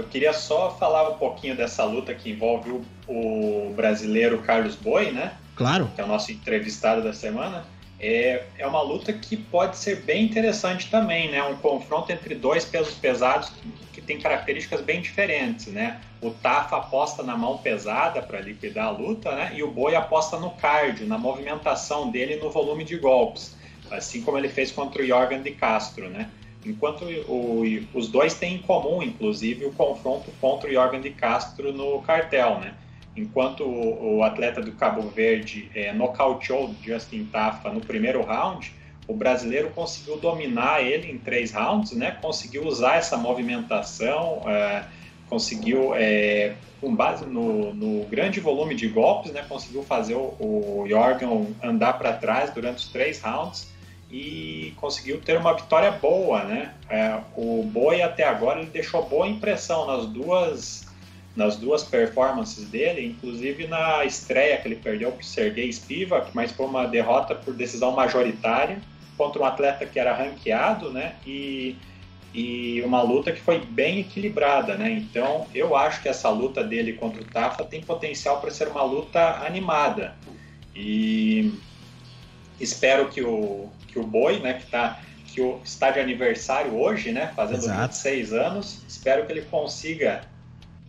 Eu 0.00 0.04
queria 0.04 0.32
só 0.32 0.74
falar 0.78 1.10
um 1.10 1.18
pouquinho 1.18 1.54
dessa 1.54 1.84
luta 1.84 2.14
que 2.14 2.30
envolve 2.30 2.70
o, 2.70 2.82
o 3.06 3.74
brasileiro 3.76 4.38
Carlos 4.38 4.74
Boi, 4.74 5.10
né? 5.10 5.34
Claro. 5.54 5.90
Que 5.94 6.00
é 6.00 6.04
o 6.04 6.06
nosso 6.06 6.32
entrevistado 6.32 7.02
da 7.02 7.12
semana. 7.12 7.66
É, 8.00 8.44
é 8.56 8.66
uma 8.66 8.80
luta 8.80 9.12
que 9.12 9.36
pode 9.36 9.76
ser 9.76 9.96
bem 9.96 10.24
interessante 10.24 10.90
também, 10.90 11.30
né? 11.30 11.42
Um 11.42 11.56
confronto 11.56 12.10
entre 12.10 12.34
dois 12.34 12.64
pesos 12.64 12.94
pesados 12.94 13.50
que, 13.50 13.70
que 13.92 14.00
tem 14.00 14.18
características 14.18 14.80
bem 14.80 15.02
diferentes, 15.02 15.66
né? 15.66 16.00
O 16.22 16.30
Tafa 16.30 16.78
aposta 16.78 17.22
na 17.22 17.36
mão 17.36 17.58
pesada 17.58 18.22
para 18.22 18.40
liquidar 18.40 18.86
a 18.86 18.90
luta, 18.90 19.34
né? 19.34 19.52
E 19.54 19.62
o 19.62 19.70
Boi 19.70 19.94
aposta 19.94 20.38
no 20.38 20.50
cardio, 20.52 21.06
na 21.06 21.18
movimentação 21.18 22.10
dele 22.10 22.36
no 22.36 22.48
volume 22.48 22.84
de 22.84 22.96
golpes, 22.96 23.54
assim 23.90 24.22
como 24.22 24.38
ele 24.38 24.48
fez 24.48 24.72
contra 24.72 25.02
o 25.02 25.06
Jorgen 25.06 25.42
de 25.42 25.50
Castro, 25.50 26.08
né? 26.08 26.30
Enquanto 26.64 27.04
o, 27.04 27.62
os 27.94 28.08
dois 28.08 28.34
têm 28.34 28.56
em 28.56 28.58
comum, 28.58 29.02
inclusive, 29.02 29.64
o 29.64 29.72
confronto 29.72 30.30
contra 30.40 30.68
o 30.68 30.72
Jorgen 30.72 31.00
de 31.00 31.10
Castro 31.10 31.72
no 31.72 32.02
cartel, 32.02 32.60
né? 32.60 32.74
Enquanto 33.16 33.64
o, 33.64 34.18
o 34.18 34.22
atleta 34.22 34.60
do 34.60 34.72
Cabo 34.72 35.02
Verde 35.08 35.70
é, 35.74 35.92
nocauteou 35.92 36.74
Justin 36.82 37.24
Tafa 37.24 37.70
no 37.70 37.80
primeiro 37.80 38.22
round, 38.22 38.72
o 39.08 39.14
brasileiro 39.14 39.70
conseguiu 39.70 40.18
dominar 40.18 40.82
ele 40.82 41.10
em 41.10 41.18
três 41.18 41.50
rounds, 41.50 41.92
né? 41.92 42.10
Conseguiu 42.20 42.66
usar 42.66 42.96
essa 42.96 43.16
movimentação, 43.16 44.42
é, 44.46 44.84
conseguiu, 45.30 45.94
é, 45.94 46.54
com 46.78 46.94
base 46.94 47.24
no, 47.24 47.74
no, 47.74 48.04
grande 48.04 48.38
volume 48.38 48.74
de 48.74 48.86
golpes, 48.86 49.32
né? 49.32 49.44
Conseguiu 49.48 49.82
fazer 49.82 50.14
o, 50.14 50.36
o 50.38 50.84
Jorgen 50.86 51.56
andar 51.62 51.94
para 51.94 52.12
trás 52.12 52.50
durante 52.50 52.78
os 52.78 52.88
três 52.88 53.20
rounds 53.20 53.69
e 54.10 54.72
conseguiu 54.76 55.20
ter 55.20 55.38
uma 55.38 55.54
vitória 55.54 55.90
boa, 55.92 56.42
né? 56.44 56.74
É, 56.88 57.20
o 57.36 57.62
Boi 57.62 58.02
até 58.02 58.24
agora 58.24 58.60
ele 58.60 58.70
deixou 58.70 59.08
boa 59.08 59.28
impressão 59.28 59.86
nas 59.86 60.06
duas 60.06 60.90
nas 61.36 61.56
duas 61.56 61.84
performances 61.84 62.68
dele, 62.68 63.06
inclusive 63.06 63.68
na 63.68 64.04
estreia 64.04 64.58
que 64.58 64.66
ele 64.66 64.74
perdeu 64.74 65.12
para 65.12 65.20
o 65.20 65.24
Sergei 65.24 65.72
Spivak, 65.72 66.32
mas 66.34 66.50
foi 66.50 66.66
uma 66.66 66.86
derrota 66.86 67.36
por 67.36 67.54
decisão 67.54 67.92
majoritária 67.92 68.80
contra 69.16 69.40
um 69.40 69.44
atleta 69.44 69.86
que 69.86 69.98
era 69.98 70.12
ranqueado, 70.12 70.90
né? 70.90 71.14
E, 71.24 71.76
e 72.34 72.82
uma 72.82 73.00
luta 73.00 73.30
que 73.30 73.40
foi 73.40 73.60
bem 73.60 74.00
equilibrada, 74.00 74.74
né? 74.74 74.90
Então 74.90 75.46
eu 75.54 75.76
acho 75.76 76.02
que 76.02 76.08
essa 76.08 76.28
luta 76.28 76.64
dele 76.64 76.94
contra 76.94 77.22
o 77.22 77.24
Tafa 77.24 77.64
tem 77.64 77.80
potencial 77.80 78.40
para 78.40 78.50
ser 78.50 78.66
uma 78.66 78.82
luta 78.82 79.44
animada. 79.46 80.16
E 80.74 81.54
espero 82.58 83.08
que 83.08 83.22
o, 83.22 83.70
que 83.90 83.98
o 83.98 84.04
Boi, 84.04 84.38
né, 84.40 84.54
que, 84.54 84.66
tá, 84.66 85.00
que 85.26 85.40
o, 85.40 85.60
está 85.64 85.90
de 85.90 86.00
aniversário 86.00 86.74
hoje, 86.74 87.12
né, 87.12 87.32
fazendo 87.34 87.64
Exato. 87.64 87.88
26 87.88 88.32
anos, 88.32 88.82
espero 88.88 89.26
que 89.26 89.32
ele 89.32 89.42
consiga, 89.42 90.22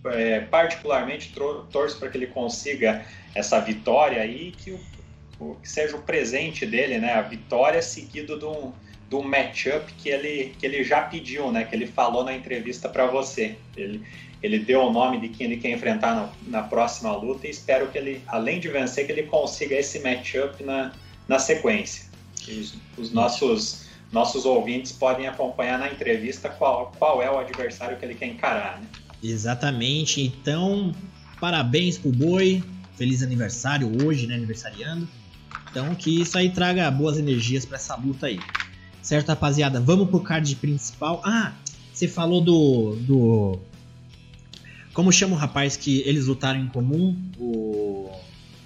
é, 0.06 0.42
particularmente 0.42 1.34
torço 1.72 2.00
para 2.00 2.10
que 2.10 2.18
ele 2.18 2.28
consiga 2.28 3.06
essa 3.34 3.60
vitória 3.60 4.22
aí, 4.22 4.52
que 4.52 4.72
o 5.42 5.56
que 5.56 5.68
seja 5.68 5.96
o 5.96 6.02
presente 6.02 6.66
dele, 6.66 7.00
né? 7.00 7.14
A 7.14 7.22
vitória 7.22 7.82
seguido 7.82 8.38
de 8.38 8.46
um, 8.46 8.72
um 9.12 9.24
matchup 9.24 9.92
que 9.94 10.10
ele, 10.10 10.56
que 10.58 10.66
ele 10.66 10.84
já 10.84 11.02
pediu, 11.02 11.52
né? 11.52 11.64
Que 11.64 11.76
ele 11.76 11.88
falou 11.88 12.24
na 12.24 12.34
entrevista 12.34 12.88
para 12.88 13.08
você. 13.08 13.58
Ele, 13.76 14.06
ele 14.42 14.60
deu 14.60 14.82
o 14.82 14.94
nome 14.94 15.20
de 15.20 15.30
quem 15.30 15.48
ele 15.48 15.58
quer 15.58 15.72
enfrentar 15.72 16.16
na, 16.16 16.30
na, 16.48 16.64
próxima 16.64 17.16
luta 17.16 17.48
e 17.48 17.50
espero 17.50 17.88
que 17.88 17.98
ele, 17.98 18.22
além 18.28 18.60
de 18.60 18.70
vencer, 18.70 19.06
que 19.06 19.12
ele 19.12 19.24
consiga 19.24 19.76
esse 19.76 20.00
matchup 20.00 20.64
na, 20.64 20.94
na 21.28 21.40
sequência. 21.40 22.11
Os, 22.50 22.76
os 22.98 23.12
nossos, 23.12 23.86
nossos 24.12 24.46
ouvintes 24.46 24.92
podem 24.92 25.28
acompanhar 25.28 25.78
na 25.78 25.92
entrevista 25.92 26.50
qual, 26.50 26.92
qual 26.98 27.22
é 27.22 27.30
o 27.30 27.38
adversário 27.38 27.98
que 27.98 28.06
ele 28.06 28.16
quer 28.16 28.28
encarar, 28.28 28.80
né? 28.80 28.88
Exatamente. 29.24 30.22
Então, 30.22 30.96
parabéns 31.40 31.98
pro 31.98 32.12
Boi. 32.12 32.64
Feliz 32.96 33.24
aniversário 33.24 34.06
hoje, 34.06 34.28
né? 34.28 34.36
Aniversariando. 34.36 35.08
Então 35.70 35.96
que 35.96 36.22
isso 36.22 36.38
aí 36.38 36.50
traga 36.50 36.92
boas 36.92 37.18
energias 37.18 37.66
para 37.66 37.78
essa 37.78 37.96
luta 37.96 38.28
aí. 38.28 38.40
Certo, 39.02 39.30
rapaziada? 39.30 39.80
Vamos 39.80 40.10
pro 40.10 40.20
card 40.20 40.56
principal. 40.58 41.22
Ah, 41.26 41.54
você 41.92 42.08
falou 42.08 42.42
do. 42.42 42.96
do. 43.00 43.60
Como 44.94 45.12
chama 45.12 45.36
o 45.36 45.40
rapaz 45.40 45.78
que 45.78 46.02
eles 46.02 46.28
lutaram 46.28 46.60
em 46.60 46.68
comum? 46.68 47.18
O. 47.40 48.12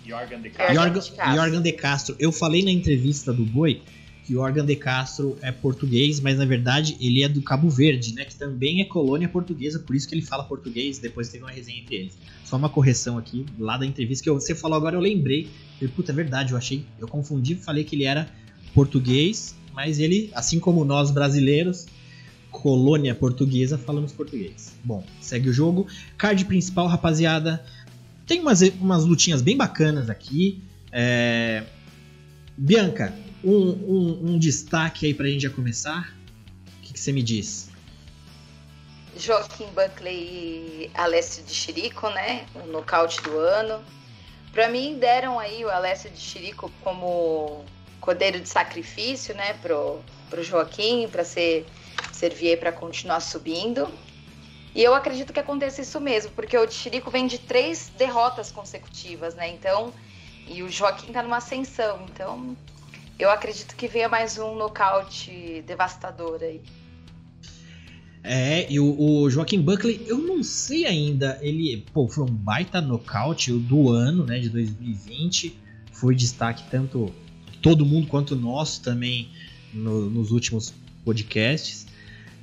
Jorgen 0.08 0.42
de 0.42 0.50
Castro. 0.50 0.76
Jorgen, 0.76 1.36
Jorgen 1.36 1.62
de 1.62 1.72
Castro. 1.72 2.16
Eu 2.20 2.32
falei 2.32 2.64
na 2.64 2.72
entrevista 2.72 3.34
do 3.34 3.46
Boi 3.46 3.82
que 4.26 4.36
o 4.36 4.40
Organ 4.40 4.66
de 4.66 4.76
Castro 4.76 5.38
é 5.42 5.52
português, 5.52 6.20
mas 6.20 6.40
na 6.40 6.46
verdade 6.46 6.98
ele 7.00 7.22
é 7.22 7.30
do 7.30 7.44
Cabo 7.44 7.70
Verde, 7.70 8.14
né? 8.16 8.26
Que 8.26 8.36
também 8.36 8.82
é 8.82 8.86
colônia 8.86 9.30
portuguesa, 9.30 9.80
por 9.80 9.96
isso 9.96 10.08
que 10.08 10.16
ele 10.16 10.24
fala 10.24 10.44
português. 10.44 10.98
Depois 10.98 11.30
teve 11.30 11.44
uma 11.44 11.52
resenha 11.52 11.80
entre 11.80 11.96
eles. 11.96 12.18
Só 12.44 12.58
uma 12.58 12.70
correção 12.70 13.18
aqui, 13.18 13.46
lá 13.60 13.78
da 13.78 13.86
entrevista 13.86 14.24
que 14.24 14.32
você 14.32 14.56
falou 14.56 14.78
agora, 14.78 14.96
eu 14.96 15.00
lembrei. 15.00 15.48
Eu, 15.80 15.90
puta, 15.90 16.12
é 16.12 16.16
verdade, 16.16 16.54
eu 16.54 16.58
achei. 16.58 16.84
Eu 17.00 17.08
confundi, 17.08 17.56
falei 17.56 17.84
que 17.84 17.96
ele 17.96 18.06
era 18.06 18.28
português, 18.74 19.56
mas 19.74 20.00
ele, 20.00 20.32
assim 20.34 20.60
como 20.60 20.84
nós 20.84 21.12
brasileiros, 21.12 21.86
colônia 22.50 23.14
portuguesa, 23.14 23.78
falamos 23.78 24.12
português. 24.12 24.74
Bom, 24.84 25.04
segue 25.22 25.50
o 25.50 25.54
jogo. 25.54 25.86
Card 26.18 26.46
principal, 26.46 26.88
rapaziada. 26.88 27.64
Tem 28.26 28.42
umas, 28.42 28.62
umas 28.62 29.06
lutinhas 29.06 29.42
bem 29.42 29.56
bacanas 29.56 30.10
aqui. 30.10 30.62
É... 30.92 31.64
Bianca, 32.58 33.14
um, 33.44 33.52
um, 33.52 34.32
um 34.32 34.40
destaque 34.40 35.06
aí 35.06 35.14
pra 35.14 35.28
gente 35.28 35.44
já 35.44 35.50
começar? 35.50 36.16
O 36.78 36.82
que, 36.82 37.00
você 37.00 37.12
me 37.12 37.22
diz? 37.22 37.70
Joaquim 39.18 39.68
Buckley 39.68 40.16
e 40.16 40.92
Alessio 40.94 41.44
de 41.44 41.54
Chirico, 41.54 42.10
né? 42.10 42.46
O 42.56 42.68
nocaute 42.68 43.22
do 43.22 43.38
ano. 43.38 43.84
Para 44.52 44.70
mim, 44.70 44.98
deram 44.98 45.38
aí 45.38 45.64
o 45.64 45.70
Alessio 45.70 46.10
de 46.10 46.18
Chirico 46.18 46.72
como 46.82 47.64
cordeiro 48.00 48.40
de 48.40 48.48
sacrifício, 48.50 49.36
né? 49.36 49.54
Pro, 49.62 50.00
pro 50.30 50.44
Joaquim, 50.44 51.08
para 51.10 51.24
ser 51.24 51.66
servir 52.12 52.60
para 52.60 52.72
continuar 52.72 53.20
subindo. 53.20 53.88
E 54.76 54.84
eu 54.84 54.94
acredito 54.94 55.32
que 55.32 55.40
aconteça 55.40 55.82
isso 55.82 56.02
mesmo, 56.02 56.32
porque 56.32 56.58
o 56.58 56.66
de 56.66 56.74
Chirico 56.74 57.10
vem 57.10 57.28
de 57.28 57.40
três 57.40 57.90
derrotas 57.98 58.52
consecutivas, 58.52 59.34
né? 59.34 59.50
Então, 59.50 59.94
e 60.50 60.62
o 60.62 60.70
Joaquim 60.70 61.14
tá 61.14 61.24
numa 61.24 61.38
ascensão. 61.38 62.06
Então, 62.12 62.58
eu 63.18 63.32
acredito 63.32 63.74
que 63.74 63.88
venha 63.88 64.10
mais 64.10 64.38
um 64.38 64.54
nocaute 64.54 65.64
devastador 65.66 66.40
aí. 66.42 66.62
É, 68.22 68.70
e 68.70 68.78
o, 68.78 69.00
o, 69.00 69.30
Joaquim 69.30 69.62
Buckley, 69.62 70.04
eu 70.08 70.18
não 70.18 70.44
sei 70.44 70.86
ainda. 70.86 71.40
Ele, 71.42 71.86
pô, 71.94 72.10
foi 72.10 72.26
um 72.26 72.34
baita 72.34 72.82
nocaute 72.82 73.54
do 73.54 73.92
ano, 73.92 74.26
né, 74.26 74.40
de 74.40 74.50
2020. 74.50 75.58
Foi 75.94 76.14
destaque 76.14 76.64
tanto 76.70 77.14
todo 77.62 77.86
mundo 77.86 78.08
quanto 78.08 78.36
nosso 78.36 78.82
também 78.82 79.30
no, 79.74 80.10
nos 80.10 80.32
últimos 80.32 80.74
podcasts. 81.06 81.85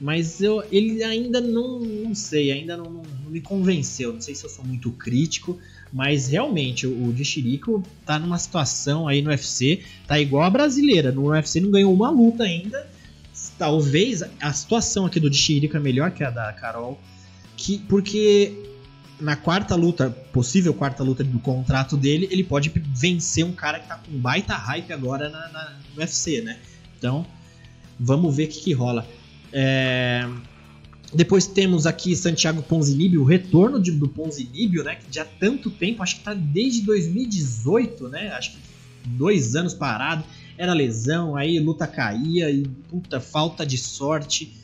Mas 0.02 0.40
eu, 0.40 0.64
ele 0.72 1.00
ainda 1.04 1.40
não, 1.40 1.78
não 1.78 2.12
sei, 2.12 2.50
ainda 2.50 2.76
não, 2.76 2.86
não, 2.86 3.02
não 3.22 3.30
me 3.30 3.40
convenceu. 3.40 4.12
Não 4.12 4.20
sei 4.20 4.34
se 4.34 4.44
eu 4.44 4.50
sou 4.50 4.64
muito 4.64 4.90
crítico, 4.90 5.60
mas 5.92 6.26
realmente, 6.26 6.88
o 6.88 7.12
de 7.12 7.24
Chirico 7.24 7.80
tá 8.04 8.18
numa 8.18 8.36
situação 8.36 9.06
aí 9.06 9.22
no 9.22 9.30
UFC, 9.30 9.84
tá 10.04 10.18
igual 10.18 10.42
a 10.42 10.50
brasileira. 10.50 11.12
No 11.12 11.28
UFC 11.28 11.60
não 11.60 11.70
ganhou 11.70 11.94
uma 11.94 12.10
luta 12.10 12.42
ainda. 12.42 12.84
Talvez 13.56 14.24
a 14.40 14.52
situação 14.52 15.06
aqui 15.06 15.20
do 15.20 15.30
de 15.30 15.36
Chirico 15.36 15.76
é 15.76 15.80
melhor 15.80 16.10
que 16.10 16.24
a 16.24 16.30
da 16.30 16.52
Carol. 16.52 17.00
Que, 17.56 17.78
porque 17.78 18.52
na 19.20 19.36
quarta 19.36 19.76
luta, 19.76 20.10
possível 20.10 20.74
quarta 20.74 21.04
luta 21.04 21.22
do 21.22 21.38
contrato 21.38 21.96
dele, 21.96 22.26
ele 22.28 22.42
pode 22.42 22.72
vencer 22.92 23.44
um 23.44 23.52
cara 23.52 23.78
que 23.78 23.86
tá 23.86 23.98
com 23.98 24.18
baita 24.18 24.54
hype 24.54 24.92
agora 24.92 25.28
na, 25.28 25.48
na 25.50 25.76
no 25.94 26.00
UFC, 26.00 26.40
né? 26.40 26.58
Então, 26.98 27.24
vamos 28.00 28.34
ver 28.34 28.46
o 28.46 28.48
que, 28.48 28.58
que 28.58 28.72
rola. 28.72 29.06
É, 29.52 30.28
depois 31.12 31.46
temos 31.46 31.86
aqui 31.86 32.16
Santiago 32.16 32.62
Ponzinibbio, 32.62 33.22
o 33.22 33.24
retorno 33.24 33.80
de, 33.80 33.90
do 33.92 34.08
Ponzinibbio, 34.08 34.82
né? 34.82 34.96
Que 34.96 35.14
já 35.14 35.22
há 35.22 35.26
tanto 35.26 35.70
tempo, 35.70 36.02
acho 36.02 36.16
que 36.16 36.22
tá 36.22 36.32
desde 36.32 36.82
2018, 36.82 38.08
né? 38.08 38.32
Acho 38.32 38.52
que 38.52 38.58
dois 39.04 39.54
anos 39.54 39.74
parado. 39.74 40.24
Era 40.56 40.72
lesão, 40.72 41.36
aí 41.36 41.58
luta 41.58 41.86
caía 41.86 42.50
e 42.50 42.66
puta 42.88 43.20
falta 43.20 43.66
de 43.66 43.76
sorte. 43.76 44.56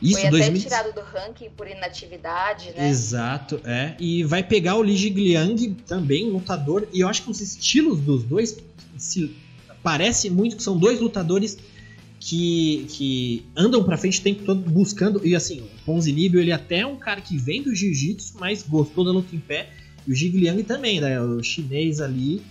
Isso, 0.00 0.20
Foi 0.20 0.30
2000... 0.30 0.50
até 0.50 0.60
tirado 0.60 0.94
do 0.94 1.00
ranking 1.00 1.50
por 1.56 1.66
inatividade, 1.66 2.72
né? 2.76 2.88
Exato, 2.88 3.60
é. 3.64 3.96
E 3.98 4.22
vai 4.24 4.42
pegar 4.42 4.76
o 4.76 4.82
Li 4.82 4.96
Jigliang 4.96 5.74
também, 5.86 6.30
lutador. 6.30 6.86
E 6.92 7.00
eu 7.00 7.08
acho 7.08 7.22
que 7.22 7.30
os 7.30 7.40
estilos 7.40 8.00
dos 8.00 8.22
dois 8.22 8.58
se 8.98 9.34
parece 9.82 10.28
muito 10.28 10.56
que 10.56 10.62
são 10.62 10.78
dois 10.78 11.00
lutadores 11.00 11.58
que, 12.26 12.86
que 12.88 13.46
andam 13.54 13.84
pra 13.84 13.96
frente 13.96 14.18
o 14.18 14.22
tempo 14.22 14.42
todo 14.42 14.60
buscando. 14.68 15.24
E 15.24 15.36
assim, 15.36 15.60
o 15.60 15.84
Ponzinibbio, 15.84 16.40
ele 16.40 16.50
até 16.50 16.80
é 16.80 16.86
um 16.86 16.96
cara 16.96 17.20
que 17.20 17.38
vem 17.38 17.62
do 17.62 17.72
jiu-jitsu, 17.72 18.34
mas 18.40 18.64
gostou 18.64 19.04
da 19.04 19.12
luta 19.12 19.34
em 19.34 19.38
pé. 19.38 19.70
E 20.04 20.10
o 20.10 20.14
Jigliang 20.14 20.60
também, 20.64 21.00
né? 21.00 21.20
O 21.20 21.40
chinês 21.40 22.00
ali 22.00 22.42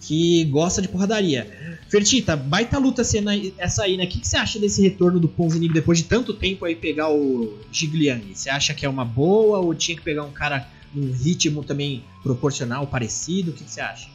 que 0.00 0.44
gosta 0.46 0.82
de 0.82 0.88
porradaria. 0.88 1.78
Fertita, 1.88 2.34
baita 2.34 2.78
luta 2.78 3.02
essa 3.02 3.84
aí, 3.84 3.96
né? 3.96 4.04
O 4.04 4.08
que, 4.08 4.26
você 4.26 4.36
acha 4.36 4.58
desse 4.58 4.82
retorno 4.82 5.20
do 5.20 5.28
Ponzinibbio 5.28 5.74
depois 5.74 5.98
de 5.98 6.04
tanto 6.04 6.34
tempo 6.34 6.64
aí 6.64 6.74
pegar 6.74 7.12
o 7.12 7.60
Jigliang? 7.70 8.34
Você 8.34 8.50
acha 8.50 8.74
que 8.74 8.84
é 8.84 8.88
uma 8.88 9.04
boa 9.04 9.60
ou 9.60 9.72
tinha 9.72 9.96
que 9.96 10.02
pegar 10.02 10.24
um 10.24 10.32
cara 10.32 10.66
num 10.92 11.12
ritmo 11.12 11.62
também 11.62 12.02
proporcional, 12.24 12.88
parecido? 12.88 13.52
O 13.52 13.54
que 13.54 13.62
você 13.62 13.80
acha? 13.80 14.08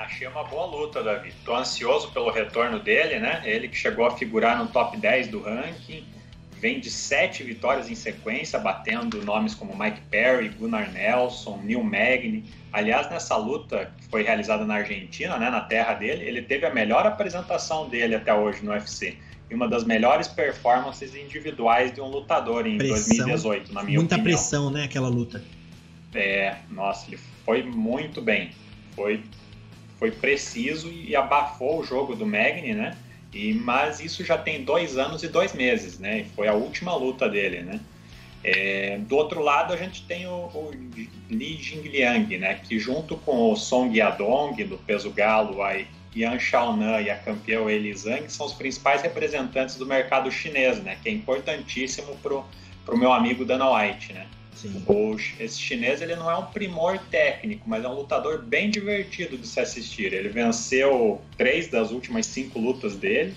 Achei 0.00 0.26
uma 0.26 0.44
boa 0.44 0.64
luta, 0.64 1.02
Davi. 1.02 1.30
Tô 1.44 1.54
ansioso 1.54 2.10
pelo 2.10 2.30
retorno 2.30 2.78
dele, 2.78 3.18
né? 3.18 3.42
Ele 3.44 3.68
que 3.68 3.76
chegou 3.76 4.06
a 4.06 4.16
figurar 4.16 4.56
no 4.58 4.66
top 4.66 4.96
10 4.96 5.28
do 5.28 5.42
ranking, 5.42 6.06
vem 6.56 6.80
de 6.80 6.90
sete 6.90 7.42
vitórias 7.42 7.90
em 7.90 7.94
sequência, 7.94 8.58
batendo 8.58 9.22
nomes 9.22 9.54
como 9.54 9.76
Mike 9.76 10.00
Perry, 10.10 10.48
Gunnar 10.48 10.90
Nelson, 10.90 11.60
Neil 11.62 11.84
Magny. 11.84 12.44
Aliás, 12.72 13.10
nessa 13.10 13.36
luta 13.36 13.92
que 13.98 14.08
foi 14.08 14.22
realizada 14.22 14.64
na 14.64 14.76
Argentina, 14.76 15.36
né, 15.36 15.50
na 15.50 15.60
terra 15.60 15.92
dele, 15.92 16.24
ele 16.24 16.40
teve 16.40 16.64
a 16.64 16.72
melhor 16.72 17.06
apresentação 17.06 17.86
dele 17.86 18.14
até 18.14 18.32
hoje 18.32 18.64
no 18.64 18.70
UFC. 18.70 19.18
E 19.50 19.54
uma 19.54 19.68
das 19.68 19.84
melhores 19.84 20.28
performances 20.28 21.14
individuais 21.14 21.92
de 21.92 22.00
um 22.00 22.08
lutador 22.08 22.66
em 22.66 22.78
pressão, 22.78 23.26
2018, 23.26 23.74
na 23.74 23.82
minha 23.82 23.98
muita 23.98 24.14
opinião. 24.14 24.34
Muita 24.34 24.38
pressão, 24.38 24.70
né, 24.70 24.84
aquela 24.84 25.08
luta. 25.08 25.44
É, 26.14 26.56
nossa, 26.70 27.06
ele 27.06 27.18
foi 27.44 27.62
muito 27.62 28.22
bem. 28.22 28.52
Foi 28.94 29.22
foi 30.00 30.10
preciso 30.10 30.90
e 30.90 31.14
abafou 31.14 31.78
o 31.78 31.84
jogo 31.84 32.16
do 32.16 32.26
Magni, 32.26 32.72
né? 32.72 32.96
E, 33.32 33.52
mas 33.52 34.00
isso 34.00 34.24
já 34.24 34.36
tem 34.36 34.64
dois 34.64 34.96
anos 34.96 35.22
e 35.22 35.28
dois 35.28 35.52
meses, 35.52 35.98
né? 35.98 36.24
Foi 36.34 36.48
a 36.48 36.54
última 36.54 36.96
luta 36.96 37.28
dele, 37.28 37.60
né? 37.60 37.78
É, 38.42 38.98
do 38.98 39.14
outro 39.14 39.42
lado, 39.42 39.74
a 39.74 39.76
gente 39.76 40.02
tem 40.06 40.26
o, 40.26 40.30
o 40.30 40.70
Li 41.28 41.58
Jingliang, 41.62 42.38
né? 42.38 42.54
Que 42.54 42.78
junto 42.78 43.14
com 43.18 43.52
o 43.52 43.56
Song 43.56 43.94
Yadong, 43.94 44.64
do 44.64 44.78
peso 44.78 45.10
galo, 45.10 45.62
a 45.62 45.74
Yan 46.16 46.38
Xiaonan 46.38 47.02
e 47.02 47.10
a 47.10 47.16
campeã 47.16 47.70
Eli 47.70 47.94
Zhang 47.94 48.28
são 48.28 48.46
os 48.46 48.54
principais 48.54 49.02
representantes 49.02 49.76
do 49.76 49.84
mercado 49.84 50.32
chinês, 50.32 50.82
né? 50.82 50.96
Que 51.02 51.10
é 51.10 51.12
importantíssimo 51.12 52.16
pro, 52.22 52.42
pro 52.86 52.96
meu 52.96 53.12
amigo 53.12 53.44
Dana 53.44 53.70
White, 53.70 54.14
né? 54.14 54.26
O, 54.86 55.16
esse 55.38 55.58
chinês 55.58 56.02
ele 56.02 56.16
não 56.16 56.30
é 56.30 56.36
um 56.36 56.46
primor 56.46 56.98
técnico, 57.10 57.68
mas 57.68 57.84
é 57.84 57.88
um 57.88 57.94
lutador 57.94 58.42
bem 58.42 58.70
divertido 58.70 59.36
de 59.36 59.46
se 59.46 59.60
assistir. 59.60 60.12
Ele 60.12 60.28
venceu 60.28 61.20
três 61.36 61.68
das 61.68 61.90
últimas 61.90 62.26
cinco 62.26 62.58
lutas 62.58 62.96
dele. 62.96 63.34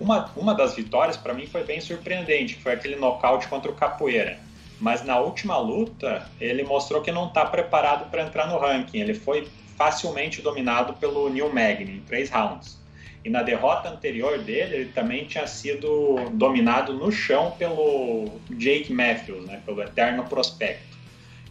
Uma, 0.00 0.30
uma 0.36 0.54
das 0.54 0.74
vitórias 0.74 1.16
para 1.16 1.34
mim 1.34 1.46
foi 1.46 1.64
bem 1.64 1.80
surpreendente, 1.80 2.56
foi 2.56 2.72
aquele 2.72 2.96
nocaute 2.96 3.46
contra 3.48 3.70
o 3.70 3.74
Capoeira. 3.74 4.38
Mas 4.80 5.04
na 5.04 5.18
última 5.18 5.56
luta 5.58 6.28
ele 6.40 6.64
mostrou 6.64 7.00
que 7.00 7.12
não 7.12 7.28
está 7.28 7.44
preparado 7.44 8.10
para 8.10 8.22
entrar 8.22 8.48
no 8.48 8.58
ranking. 8.58 8.98
Ele 8.98 9.14
foi 9.14 9.48
facilmente 9.76 10.42
dominado 10.42 10.94
pelo 10.94 11.28
Neil 11.28 11.52
Magny 11.52 11.96
em 11.96 12.00
três 12.00 12.30
rounds. 12.30 12.83
E 13.24 13.30
na 13.30 13.42
derrota 13.42 13.88
anterior 13.88 14.38
dele, 14.38 14.76
ele 14.76 14.92
também 14.92 15.24
tinha 15.24 15.46
sido 15.46 16.16
dominado 16.32 16.92
no 16.92 17.10
chão 17.10 17.52
pelo 17.58 18.38
Jake 18.50 18.92
Matthews, 18.92 19.46
né, 19.46 19.62
pelo 19.64 19.82
eterno 19.82 20.24
prospecto. 20.24 20.94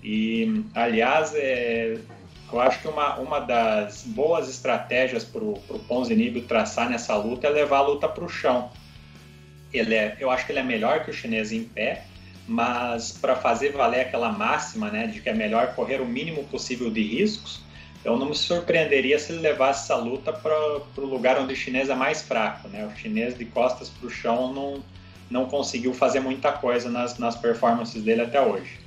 E, 0.04 0.64
aliás, 0.76 1.34
é, 1.34 1.98
eu 2.52 2.62
acho 2.62 2.80
que 2.80 2.88
uma, 2.88 3.16
uma 3.16 3.40
das 3.40 4.04
boas 4.04 4.48
estratégias 4.48 5.24
para 5.24 5.44
o 5.44 5.58
Ponzinibbio 5.88 6.44
traçar 6.44 6.88
nessa 6.88 7.16
luta 7.16 7.48
é 7.48 7.50
levar 7.50 7.80
a 7.80 7.88
luta 7.88 8.08
para 8.08 8.24
o 8.24 8.30
chão. 8.30 8.70
Ele 9.74 9.96
é, 9.96 10.16
eu 10.20 10.30
acho 10.30 10.46
que 10.46 10.52
ele 10.52 10.60
é 10.60 10.64
melhor 10.64 11.04
que 11.04 11.10
o 11.10 11.14
chinês 11.14 11.52
em 11.52 11.64
pé, 11.64 12.06
mas 12.48 13.12
para 13.14 13.36
fazer 13.36 13.72
valer 13.72 14.02
aquela 14.02 14.32
máxima 14.32 14.92
né, 14.92 15.08
de 15.08 15.22
que 15.22 15.30
é 15.30 15.34
melhor 15.34 15.74
correr 15.74 16.00
o 16.00 16.06
mínimo 16.06 16.44
possível 16.44 16.92
de 16.92 17.02
riscos, 17.02 17.63
eu 18.04 18.18
não 18.18 18.28
me 18.28 18.36
surpreenderia 18.36 19.18
se 19.18 19.32
ele 19.32 19.42
levasse 19.42 19.84
essa 19.84 19.96
luta 19.96 20.34
para 20.34 20.54
o 20.98 21.06
lugar 21.06 21.40
onde 21.40 21.54
o 21.54 21.56
chinês 21.56 21.90
é 21.90 21.96
mais 21.96 22.22
fraco. 22.22 22.68
Né? 22.68 22.86
O 22.86 22.98
chinês 22.98 23.38
de 23.38 23.46
costas 23.46 23.90
para 23.90 24.08
o 24.08 24.10
chão 24.10 24.54
não, 24.54 24.84
não 25.30 25.46
conseguiu 25.46 25.94
fazer 25.94 26.20
muita 26.20 26.52
coisa 26.52 26.90
nas, 26.90 27.18
nas 27.18 27.36
performances 27.36 28.04
dele 28.04 28.22
até 28.22 28.42
hoje. 28.42 28.80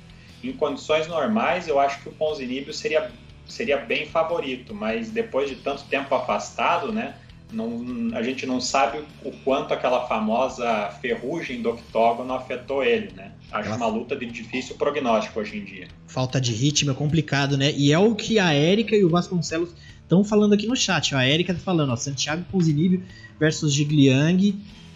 Em 0.43 0.51
condições 0.53 1.07
normais, 1.07 1.67
eu 1.67 1.79
acho 1.79 1.99
que 2.01 2.09
o 2.09 2.11
Ponzinibbio 2.11 2.73
seria, 2.73 3.11
seria 3.47 3.77
bem 3.77 4.05
favorito, 4.05 4.73
mas 4.73 5.09
depois 5.09 5.49
de 5.49 5.55
tanto 5.55 5.83
tempo 5.85 6.13
afastado, 6.13 6.91
né, 6.91 7.15
não, 7.51 8.11
a 8.13 8.21
gente 8.21 8.45
não 8.45 8.59
sabe 8.59 8.99
o 9.23 9.31
quanto 9.43 9.73
aquela 9.73 10.07
famosa 10.07 10.89
ferrugem 11.01 11.61
do 11.61 11.69
octógono 11.69 12.33
afetou 12.33 12.83
ele, 12.83 13.11
né? 13.15 13.31
Acho 13.51 13.73
uma 13.75 13.87
luta 13.87 14.15
de 14.15 14.25
difícil 14.25 14.75
prognóstico 14.75 15.39
hoje 15.39 15.57
em 15.57 15.63
dia. 15.63 15.87
Falta 16.05 16.41
de 16.41 16.51
ritmo 16.51 16.91
é 16.91 16.93
complicado, 16.93 17.57
né? 17.57 17.71
E 17.71 17.93
é 17.93 17.99
o 17.99 18.13
que 18.13 18.37
a 18.37 18.51
Érica 18.51 18.95
e 18.95 19.03
o 19.05 19.09
Vasconcelos 19.09 19.69
estão 20.01 20.23
falando 20.23 20.53
aqui 20.53 20.67
no 20.67 20.75
chat. 20.75 21.15
A 21.15 21.23
Érica 21.23 21.53
tá 21.53 21.59
falando, 21.59 21.91
ó, 21.91 21.95
Santiago 21.95 22.43
Ponzinibbio 22.51 23.01
versus 23.39 23.73
Gigliang. 23.73 24.53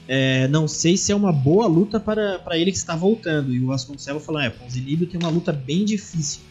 É, 0.07 0.47
não 0.49 0.67
sei 0.67 0.97
se 0.97 1.13
é 1.13 1.15
uma 1.15 1.31
boa 1.31 1.67
luta 1.67 1.97
para, 1.99 2.39
para 2.39 2.57
ele 2.57 2.71
que 2.71 2.77
está 2.77 2.95
voltando. 2.95 3.53
E 3.53 3.63
o 3.63 3.67
Vasconcelos 3.67 4.25
falando, 4.25 4.45
é, 4.45 4.49
Ponzinibbio 4.49 5.07
tem 5.07 5.17
uma 5.17 5.29
luta 5.29 5.53
bem 5.53 5.85
difícil. 5.85 6.41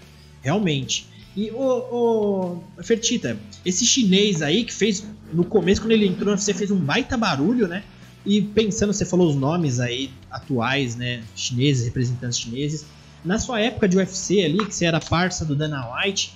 Realmente. 0.41 1.07
E 1.37 1.51
o, 1.51 2.63
o 2.79 2.83
Fertita, 2.83 3.39
esse 3.65 3.87
chinês 3.87 4.43
aí 4.43 4.65
que 4.65 4.73
fez 4.73 5.05
no 5.33 5.45
começo, 5.45 5.81
quando 5.81 5.93
ele 5.93 6.07
entrou, 6.07 6.37
você 6.37 6.53
fez 6.53 6.71
um 6.71 6.79
baita 6.79 7.17
barulho, 7.17 7.69
né? 7.69 7.85
E 8.27 8.43
pensando, 8.43 8.93
você 8.93 9.05
falou 9.05 9.29
os 9.29 9.37
nomes 9.37 9.81
aí 9.81 10.11
atuais, 10.31 10.97
né? 10.97 11.23
Chineses, 11.35 11.85
representantes 11.85 12.39
chineses. 12.39 12.85
Na 13.25 13.39
sua 13.39 13.61
época 13.61 13.89
de 13.89 13.97
UFC 13.97 14.43
ali, 14.43 14.59
que 14.67 14.75
você 14.75 14.87
era 14.87 15.01
parça 15.01 15.45
do 15.45 15.55
Dana 15.55 15.87
White, 15.95 16.35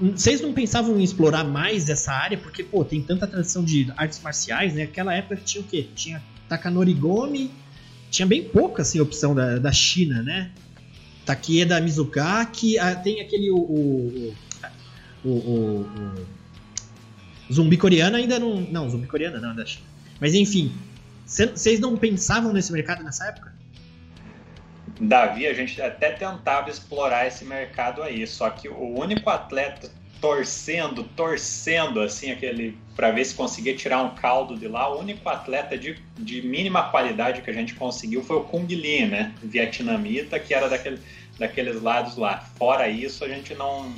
vocês 0.00 0.40
não 0.40 0.52
pensavam 0.52 0.98
em 0.98 1.04
explorar 1.04 1.44
mais 1.44 1.88
essa 1.88 2.12
área? 2.12 2.38
Porque, 2.38 2.64
pô, 2.64 2.84
tem 2.84 3.02
tanta 3.02 3.26
tradição 3.26 3.64
de 3.64 3.92
artes 3.96 4.20
marciais, 4.20 4.74
né? 4.74 4.82
Aquela 4.84 5.14
época 5.14 5.36
tinha 5.36 5.62
o 5.62 5.66
quê? 5.66 5.86
Tinha 5.94 6.22
Takanori 6.48 6.94
Gomi, 6.94 7.50
tinha 8.10 8.26
bem 8.26 8.42
pouca 8.42 8.82
assim, 8.82 9.00
opção 9.00 9.34
da, 9.34 9.58
da 9.58 9.72
China, 9.72 10.22
né? 10.22 10.50
Takieda 11.24 11.80
Mizukaki, 11.80 12.78
ah, 12.78 12.94
tem 12.94 13.20
aquele 13.20 13.50
o, 13.50 13.56
o, 13.56 14.34
o, 15.24 15.30
o, 15.30 16.26
zumbi 17.52 17.76
coreano 17.76 18.16
ainda 18.16 18.38
não, 18.38 18.60
não, 18.60 18.90
zumbi 18.90 19.06
coreano 19.06 19.40
não, 19.40 19.54
da 19.54 19.64
China. 19.64 19.86
Mas 20.20 20.34
enfim, 20.34 20.72
vocês 21.26 21.80
não 21.80 21.96
pensavam 21.96 22.52
nesse 22.52 22.72
mercado 22.72 23.02
nessa 23.02 23.26
época? 23.26 23.54
Davi, 25.00 25.46
a 25.46 25.54
gente 25.54 25.80
até 25.82 26.12
tentava 26.12 26.70
explorar 26.70 27.26
esse 27.26 27.44
mercado 27.44 28.02
aí, 28.02 28.26
só 28.26 28.50
que 28.50 28.68
o 28.68 28.98
único 28.98 29.28
atleta 29.28 29.90
torcendo, 30.24 31.04
torcendo 31.14 32.00
assim 32.00 32.30
aquele 32.30 32.78
para 32.96 33.10
ver 33.10 33.26
se 33.26 33.34
conseguia 33.34 33.76
tirar 33.76 34.02
um 34.02 34.14
caldo 34.14 34.56
de 34.56 34.66
lá, 34.66 34.90
o 34.90 34.98
único 34.98 35.28
atleta 35.28 35.76
de, 35.76 35.98
de 36.18 36.40
mínima 36.40 36.84
qualidade 36.84 37.42
que 37.42 37.50
a 37.50 37.52
gente 37.52 37.74
conseguiu 37.74 38.24
foi 38.24 38.36
o 38.36 38.40
Kung 38.40 38.66
Lee, 38.66 39.04
né, 39.04 39.34
vietnamita, 39.42 40.38
que 40.38 40.54
era 40.54 40.66
daquele, 40.66 40.98
daqueles 41.38 41.82
lados 41.82 42.16
lá. 42.16 42.38
Fora 42.56 42.88
isso, 42.88 43.22
a 43.22 43.28
gente 43.28 43.54
não 43.54 43.92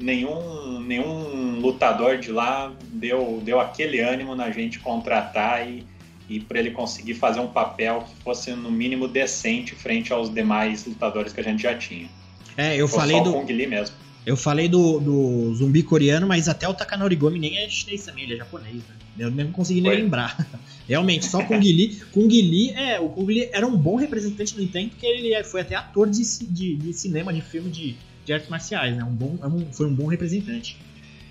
nenhum 0.00 0.80
nenhum 0.80 1.58
lutador 1.60 2.16
de 2.16 2.32
lá 2.32 2.72
deu 2.84 3.42
deu 3.44 3.60
aquele 3.60 4.00
ânimo 4.00 4.34
na 4.34 4.50
gente 4.50 4.78
contratar 4.78 5.68
e 5.68 5.84
e 6.30 6.40
para 6.40 6.58
ele 6.60 6.70
conseguir 6.70 7.14
fazer 7.14 7.40
um 7.40 7.48
papel 7.48 8.06
que 8.08 8.22
fosse 8.22 8.52
no 8.52 8.70
mínimo 8.70 9.08
decente 9.08 9.74
frente 9.74 10.12
aos 10.12 10.32
demais 10.32 10.86
lutadores 10.86 11.32
que 11.32 11.40
a 11.40 11.44
gente 11.44 11.62
já 11.62 11.74
tinha. 11.74 12.08
É, 12.56 12.76
eu 12.76 12.86
Foi 12.86 13.00
falei 13.00 13.20
do 13.22 13.32
Kung 13.32 13.46
Lee 13.46 13.66
mesmo. 13.66 13.96
Eu 14.28 14.36
falei 14.36 14.68
do, 14.68 15.00
do 15.00 15.54
zumbi 15.54 15.82
coreano, 15.82 16.26
mas 16.26 16.50
até 16.50 16.68
o 16.68 16.74
Takanori 16.74 17.16
Gomi 17.16 17.38
nem 17.38 17.56
é 17.56 17.66
chinês 17.70 18.04
também, 18.04 18.24
ele 18.24 18.34
é 18.34 18.36
japonês, 18.36 18.74
né? 18.74 18.94
Eu 19.18 19.30
não 19.30 19.50
consegui 19.50 19.80
nem 19.80 20.02
lembrar. 20.02 20.36
Realmente, 20.86 21.24
só 21.24 21.42
Kung 21.42 21.58
Lee. 21.58 21.98
Kung 22.12 22.28
Lee, 22.28 22.72
é, 22.72 23.00
o 23.00 23.08
Kung 23.08 23.24
Lee 23.24 23.48
era 23.50 23.66
um 23.66 23.74
bom 23.74 23.96
representante 23.96 24.54
no 24.54 24.60
Nintendo, 24.60 24.90
porque 24.90 25.06
ele 25.06 25.32
é, 25.32 25.42
foi 25.42 25.62
até 25.62 25.76
ator 25.76 26.10
de, 26.10 26.22
de, 26.44 26.76
de 26.76 26.92
cinema, 26.92 27.32
de 27.32 27.40
filme 27.40 27.70
de, 27.70 27.96
de 28.26 28.32
artes 28.34 28.50
marciais, 28.50 28.94
né? 28.94 29.02
Um 29.02 29.14
bom, 29.14 29.38
é 29.42 29.72
foi 29.72 29.86
um 29.86 29.94
bom 29.94 30.06
representante. 30.08 30.76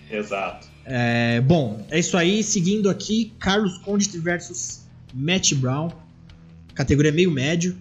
Exato. 0.10 0.68
É, 0.84 1.40
bom, 1.42 1.86
é 1.92 2.00
isso 2.00 2.18
aí. 2.18 2.42
Seguindo 2.42 2.90
aqui, 2.90 3.32
Carlos 3.38 3.78
Condit 3.78 4.18
versus 4.18 4.88
Matt 5.14 5.54
Brown, 5.54 5.92
categoria 6.74 7.12
meio 7.12 7.30
médio. 7.30 7.78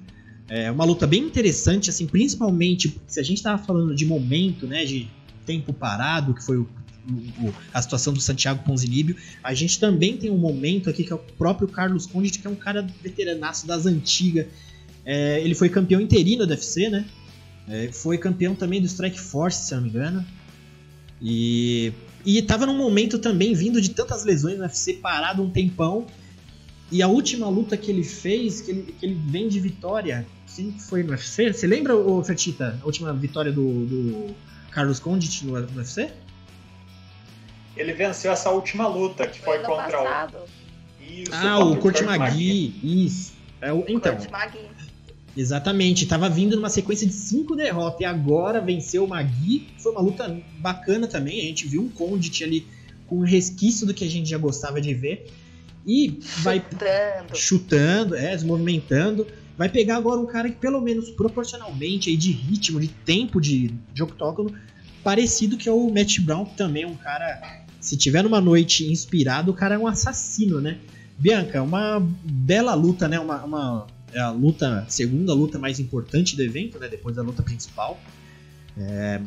É 0.48 0.70
uma 0.70 0.84
luta 0.84 1.06
bem 1.06 1.22
interessante, 1.24 1.90
assim, 1.90 2.06
principalmente 2.06 3.00
se 3.06 3.18
a 3.18 3.22
gente 3.22 3.38
estava 3.38 3.62
falando 3.62 3.94
de 3.94 4.06
momento, 4.06 4.66
né, 4.66 4.84
de 4.84 5.08
tempo 5.44 5.72
parado, 5.72 6.34
que 6.34 6.44
foi 6.44 6.58
o, 6.58 6.68
o, 7.08 7.54
a 7.72 7.82
situação 7.82 8.12
do 8.12 8.20
Santiago 8.20 8.62
Ponzinibbio, 8.64 9.16
a 9.42 9.54
gente 9.54 9.78
também 9.80 10.16
tem 10.16 10.30
um 10.30 10.38
momento 10.38 10.88
aqui 10.88 11.04
que 11.04 11.12
é 11.12 11.16
o 11.16 11.18
próprio 11.18 11.66
Carlos 11.66 12.06
Condit, 12.06 12.38
que 12.38 12.46
é 12.46 12.50
um 12.50 12.56
cara 12.56 12.86
veteranaço 13.02 13.66
das 13.66 13.86
antigas. 13.86 14.46
É, 15.04 15.40
ele 15.40 15.54
foi 15.54 15.68
campeão 15.68 16.00
interino 16.00 16.46
do 16.46 16.50
UFC, 16.50 16.88
né? 16.88 17.06
É, 17.68 17.88
foi 17.92 18.16
campeão 18.18 18.54
também 18.54 18.80
do 18.80 18.86
Strike 18.86 19.18
Force, 19.18 19.66
se 19.66 19.74
não 19.74 19.82
me 19.82 19.88
engano. 19.88 20.24
E, 21.20 21.92
e 22.24 22.42
tava 22.42 22.66
num 22.66 22.76
momento 22.76 23.18
também 23.18 23.54
vindo 23.54 23.80
de 23.80 23.90
tantas 23.90 24.24
lesões 24.24 24.56
no 24.56 24.62
UFC, 24.62 24.94
parado 24.94 25.42
um 25.42 25.50
tempão. 25.50 26.06
E 26.90 27.02
a 27.02 27.08
última 27.08 27.48
luta 27.48 27.76
que 27.76 27.90
ele 27.90 28.04
fez, 28.04 28.60
que 28.60 28.70
ele, 28.70 28.94
que 28.98 29.06
ele 29.06 29.14
vem 29.28 29.48
de 29.48 29.58
vitória, 29.58 30.26
quem 30.56 30.72
foi 30.72 31.02
no 31.02 31.10
UFC? 31.10 31.52
Você 31.52 31.66
lembra, 31.66 31.94
ô 31.94 32.24
Fertita, 32.24 32.78
a 32.82 32.86
última 32.86 33.12
vitória 33.12 33.52
do, 33.52 33.84
do 33.84 34.34
Carlos 34.70 34.98
Condit 34.98 35.44
no, 35.44 35.60
no 35.60 35.78
UFC? 35.78 36.10
Ele 37.76 37.92
venceu 37.92 38.32
essa 38.32 38.48
última 38.50 38.88
luta, 38.88 39.26
que 39.26 39.38
foi, 39.38 39.58
foi 39.58 39.66
contra 39.66 39.98
passado. 39.98 40.38
o. 40.38 41.12
Isso, 41.12 41.30
ah, 41.34 41.58
o 41.58 41.76
Kurt 41.76 42.00
Magui. 42.02 42.74
Isso. 42.82 43.34
É 43.60 43.70
o... 43.70 43.84
Então. 43.86 44.16
Kurt 44.16 44.30
Magui. 44.30 44.66
Exatamente, 45.36 46.06
tava 46.06 46.30
vindo 46.30 46.56
numa 46.56 46.70
sequência 46.70 47.06
de 47.06 47.12
cinco 47.12 47.54
derrotas 47.54 48.00
e 48.00 48.06
agora 48.06 48.58
venceu 48.58 49.04
o 49.04 49.08
Magui. 49.08 49.68
Foi 49.78 49.92
uma 49.92 50.00
luta 50.00 50.40
bacana 50.58 51.06
também. 51.06 51.40
A 51.40 51.44
gente 51.44 51.68
viu 51.68 51.82
um 51.82 51.90
Condit 51.90 52.42
ali 52.42 52.66
com 53.06 53.18
um 53.18 53.24
resquício 53.24 53.86
do 53.86 53.92
que 53.92 54.04
a 54.04 54.08
gente 54.08 54.30
já 54.30 54.38
gostava 54.38 54.80
de 54.80 54.94
ver. 54.94 55.26
E 55.86 56.18
vai 56.38 56.58
chutando, 56.58 57.36
chutando 57.36 58.16
é, 58.16 58.36
se 58.36 58.46
movimentando. 58.46 59.26
Vai 59.56 59.68
pegar 59.68 59.96
agora 59.96 60.20
um 60.20 60.26
cara 60.26 60.50
que, 60.50 60.56
pelo 60.56 60.80
menos 60.80 61.10
proporcionalmente, 61.10 62.10
aí, 62.10 62.16
de 62.16 62.30
ritmo, 62.30 62.80
de 62.80 62.88
tempo 62.88 63.40
de, 63.40 63.68
de 63.92 64.02
octógono, 64.02 64.52
parecido 65.02 65.56
que 65.56 65.68
é 65.68 65.72
o 65.72 65.90
Matt 65.90 66.20
Brown, 66.20 66.44
que 66.44 66.56
também 66.56 66.82
é 66.82 66.86
um 66.86 66.96
cara. 66.96 67.64
Se 67.80 67.96
tiver 67.96 68.22
numa 68.22 68.40
noite 68.40 68.90
inspirado, 68.90 69.52
o 69.52 69.54
cara 69.54 69.76
é 69.76 69.78
um 69.78 69.86
assassino, 69.86 70.60
né? 70.60 70.78
Bianca, 71.18 71.62
uma 71.62 72.00
bela 72.24 72.74
luta, 72.74 73.08
né? 73.08 73.18
Uma, 73.18 73.44
uma 73.44 73.86
é 74.12 74.20
a 74.20 74.30
luta, 74.30 74.84
segunda 74.88 75.32
luta 75.32 75.58
mais 75.58 75.80
importante 75.80 76.36
do 76.36 76.42
evento, 76.42 76.78
né? 76.78 76.88
Depois 76.88 77.16
da 77.16 77.22
luta 77.22 77.42
principal. 77.42 77.98
É, 78.76 79.20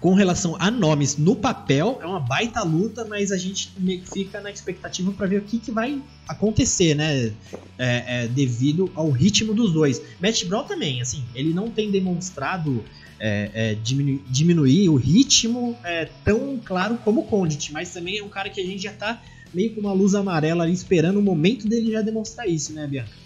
com 0.00 0.14
relação 0.14 0.56
a 0.58 0.70
nomes 0.70 1.16
no 1.16 1.34
papel, 1.34 1.98
é 2.02 2.06
uma 2.06 2.20
baita 2.20 2.62
luta, 2.62 3.04
mas 3.06 3.32
a 3.32 3.38
gente 3.38 3.72
meio 3.78 4.00
que 4.00 4.10
fica 4.10 4.40
na 4.40 4.50
expectativa 4.50 5.10
para 5.12 5.26
ver 5.26 5.38
o 5.38 5.42
que, 5.42 5.58
que 5.58 5.72
vai 5.72 6.00
acontecer, 6.28 6.94
né? 6.94 7.32
É, 7.78 8.24
é, 8.24 8.28
devido 8.28 8.90
ao 8.94 9.10
ritmo 9.10 9.54
dos 9.54 9.72
dois. 9.72 10.02
Matt 10.20 10.44
Brown 10.44 10.64
também, 10.64 11.00
assim, 11.00 11.24
ele 11.34 11.54
não 11.54 11.70
tem 11.70 11.90
demonstrado 11.90 12.84
é, 13.18 13.50
é 13.54 13.74
diminu 13.74 14.22
diminuir 14.28 14.88
o 14.90 14.96
ritmo 14.96 15.76
é, 15.82 16.08
tão 16.24 16.60
claro 16.62 16.98
como 16.98 17.22
o 17.22 17.24
Condit, 17.24 17.72
mas 17.72 17.92
também 17.92 18.18
é 18.18 18.22
um 18.22 18.28
cara 18.28 18.50
que 18.50 18.60
a 18.60 18.64
gente 18.64 18.82
já 18.82 18.92
tá 18.92 19.22
meio 19.54 19.74
com 19.74 19.80
uma 19.80 19.92
luz 19.92 20.14
amarela 20.14 20.64
ali 20.64 20.72
esperando 20.72 21.18
o 21.18 21.22
momento 21.22 21.68
dele 21.68 21.92
já 21.92 22.02
demonstrar 22.02 22.48
isso, 22.48 22.72
né, 22.72 22.86
Bianca? 22.86 23.24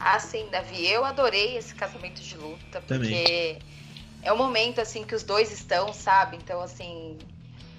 Ah, 0.00 0.18
sim, 0.18 0.46
Davi, 0.50 0.86
eu 0.86 1.04
adorei 1.04 1.56
esse 1.56 1.74
casamento 1.74 2.22
de 2.22 2.36
luta, 2.36 2.80
porque. 2.80 3.58
É 4.22 4.32
o 4.32 4.36
momento 4.36 4.80
assim 4.80 5.04
que 5.04 5.14
os 5.14 5.22
dois 5.22 5.52
estão, 5.52 5.92
sabe? 5.92 6.36
Então 6.36 6.60
assim, 6.60 7.18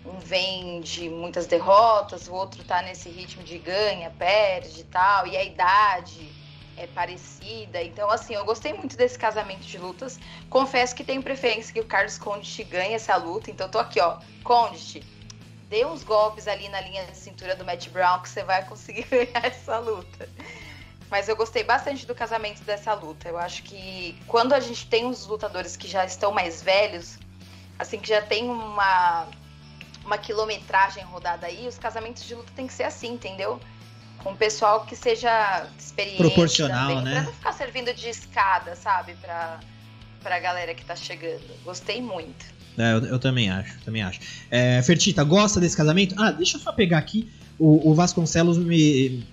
um 0.06 0.17
vem 0.19 0.82
de 0.82 1.10
muitas 1.10 1.45
derrotas, 1.45 2.28
o 2.28 2.34
outro 2.34 2.63
tá 2.63 2.82
nesse 2.82 3.10
ritmo 3.10 3.43
de 3.43 3.58
ganha, 3.58 4.10
perde 4.12 4.82
e 4.82 4.84
tal, 4.86 5.28
e 5.28 5.36
a 5.36 5.43
idade 5.43 6.32
é 6.78 6.88
parecida. 6.88 7.82
Então 7.84 8.10
assim, 8.10 8.34
eu 8.34 8.45
gostei 8.45 8.73
muito 8.73 8.95
desse 8.95 9.19
casamento 9.19 9.62
de 9.62 9.78
lutas. 9.78 10.19
Confesso 10.49 10.95
que 10.95 11.04
tenho 11.04 11.21
preferência 11.21 11.73
que 11.73 11.80
o 11.82 11.86
Carlos 11.86 12.17
Conde 12.17 12.63
ganhe 12.63 12.93
essa 12.93 13.15
luta, 13.15 13.52
então 13.52 13.69
tô 13.69 13.80
aqui, 13.80 13.99
ó, 13.99 14.17
Conde, 14.43 15.04
dê 15.69 15.86
uns 15.86 16.04
golpes 16.04 16.47
ali 16.47 16.67
na 16.69 16.82
linha 16.82 17.06
de 17.06 17.15
cintura 17.15 17.56
do 17.56 17.63
Matt 17.63 17.89
Brown 17.89 18.21
que 18.21 18.30
você 18.30 18.43
vai 18.43 18.65
conseguir 18.65 19.04
ganhar 19.12 19.45
essa 19.45 19.78
luta. 19.78 20.28
Mas 21.10 21.28
eu 21.28 21.36
gostei 21.36 21.63
bastante 21.63 22.06
do 22.06 22.13
casamento 22.13 22.63
dessa 22.63 22.93
luta. 22.93 23.28
Eu 23.28 23.38
acho 23.38 23.63
que 23.63 24.15
quando 24.28 24.54
a 24.54 24.60
gente 24.60 24.86
tem 24.88 25.06
uns 25.06 25.26
lutadores 25.26 25.76
que 25.76 25.88
já 25.88 26.06
estão 26.06 26.32
mais 26.32 26.62
velhos, 26.62 27.17
assim, 27.80 28.00
que 28.00 28.10
já 28.10 28.22
tem 28.22 28.48
uma, 28.48 29.28
uma 30.06 30.17
quilometragem 30.17 31.04
rodada 31.06 31.48
aí, 31.48 31.67
os 31.67 31.80
casamentos 31.80 32.26
de 32.26 32.36
luta 32.36 32.52
tem 32.56 32.67
que 32.67 32.74
ser 32.74 32.84
assim, 32.84 33.13
entendeu? 33.13 33.60
Com 34.24 34.32
um 34.32 34.36
pessoal 34.36 34.86
que 34.86 34.95
seja 34.95 35.67
experiente. 35.80 36.17
Proporcional, 36.17 36.89
também, 36.89 37.04
né? 37.04 37.13
Pra 37.13 37.22
não 37.24 37.34
ficar 37.34 37.54
servindo 37.54 37.93
de 37.93 38.10
escada, 38.10 38.76
sabe? 38.76 39.15
Pra, 39.15 39.60
pra 40.22 40.39
galera 40.39 40.76
que 40.76 40.86
tá 40.86 40.95
chegando. 40.95 41.41
Gostei 41.63 42.02
muito. 42.02 42.45
É, 42.78 42.93
eu, 42.93 43.06
eu, 43.06 43.19
também 43.19 43.50
acho, 43.50 43.80
também 43.80 44.04
acho. 44.04 44.19
É, 44.52 44.82
Fertita, 44.84 45.24
gosta 45.24 45.60
desse 45.60 45.76
casamento? 45.76 46.13
Ah, 46.19 46.32
deixa 46.32 46.58
eu 46.58 46.62
só 46.62 46.72
pegar 46.72 47.00
aqui. 47.00 47.32
O, 47.58 47.89
o 47.89 47.95
Vasconcelos 47.95 48.58
me. 48.58 49.26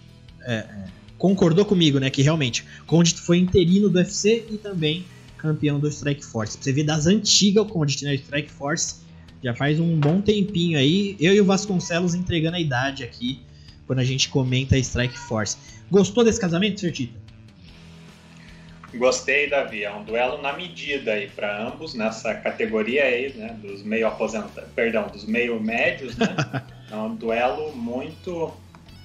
É, 0.42 0.54
é 0.54 0.95
concordou 1.18 1.64
comigo, 1.64 1.98
né? 1.98 2.10
Que 2.10 2.22
realmente 2.22 2.64
Condit 2.86 3.20
foi 3.20 3.38
interino 3.38 3.88
do 3.88 3.98
UFC 3.98 4.44
e 4.50 4.58
também 4.58 5.04
campeão 5.38 5.78
do 5.78 5.88
Strike 5.88 6.24
Force. 6.24 6.56
Pra 6.56 6.64
você 6.64 6.72
ver 6.72 6.84
das 6.84 7.06
antigas 7.06 7.64
o 7.64 7.66
Condit, 7.66 8.04
né? 8.04 8.14
Strike 8.14 8.50
Force 8.50 8.96
já 9.42 9.54
faz 9.54 9.78
um 9.78 9.98
bom 9.98 10.20
tempinho 10.20 10.78
aí. 10.78 11.16
Eu 11.20 11.34
e 11.34 11.40
o 11.40 11.44
Vasconcelos 11.44 12.14
entregando 12.14 12.56
a 12.56 12.60
idade 12.60 13.04
aqui 13.04 13.40
quando 13.86 14.00
a 14.00 14.04
gente 14.04 14.28
comenta 14.28 14.74
a 14.74 14.78
Strike 14.78 15.16
Force. 15.16 15.56
Gostou 15.90 16.24
desse 16.24 16.40
casamento, 16.40 16.80
Sertita? 16.80 17.26
Gostei, 18.94 19.48
Davi. 19.48 19.84
É 19.84 19.94
um 19.94 20.04
duelo 20.04 20.40
na 20.40 20.52
medida 20.52 21.12
aí 21.12 21.28
para 21.28 21.66
ambos 21.66 21.94
nessa 21.94 22.34
categoria 22.34 23.04
aí, 23.04 23.32
né? 23.34 23.56
Dos 23.62 23.82
meio 23.82 24.06
aposentados, 24.06 24.70
perdão, 24.74 25.08
dos 25.08 25.24
meio 25.24 25.60
médios, 25.60 26.16
né? 26.16 26.26
é 26.90 26.96
um 26.96 27.14
duelo 27.14 27.76
muito 27.76 28.52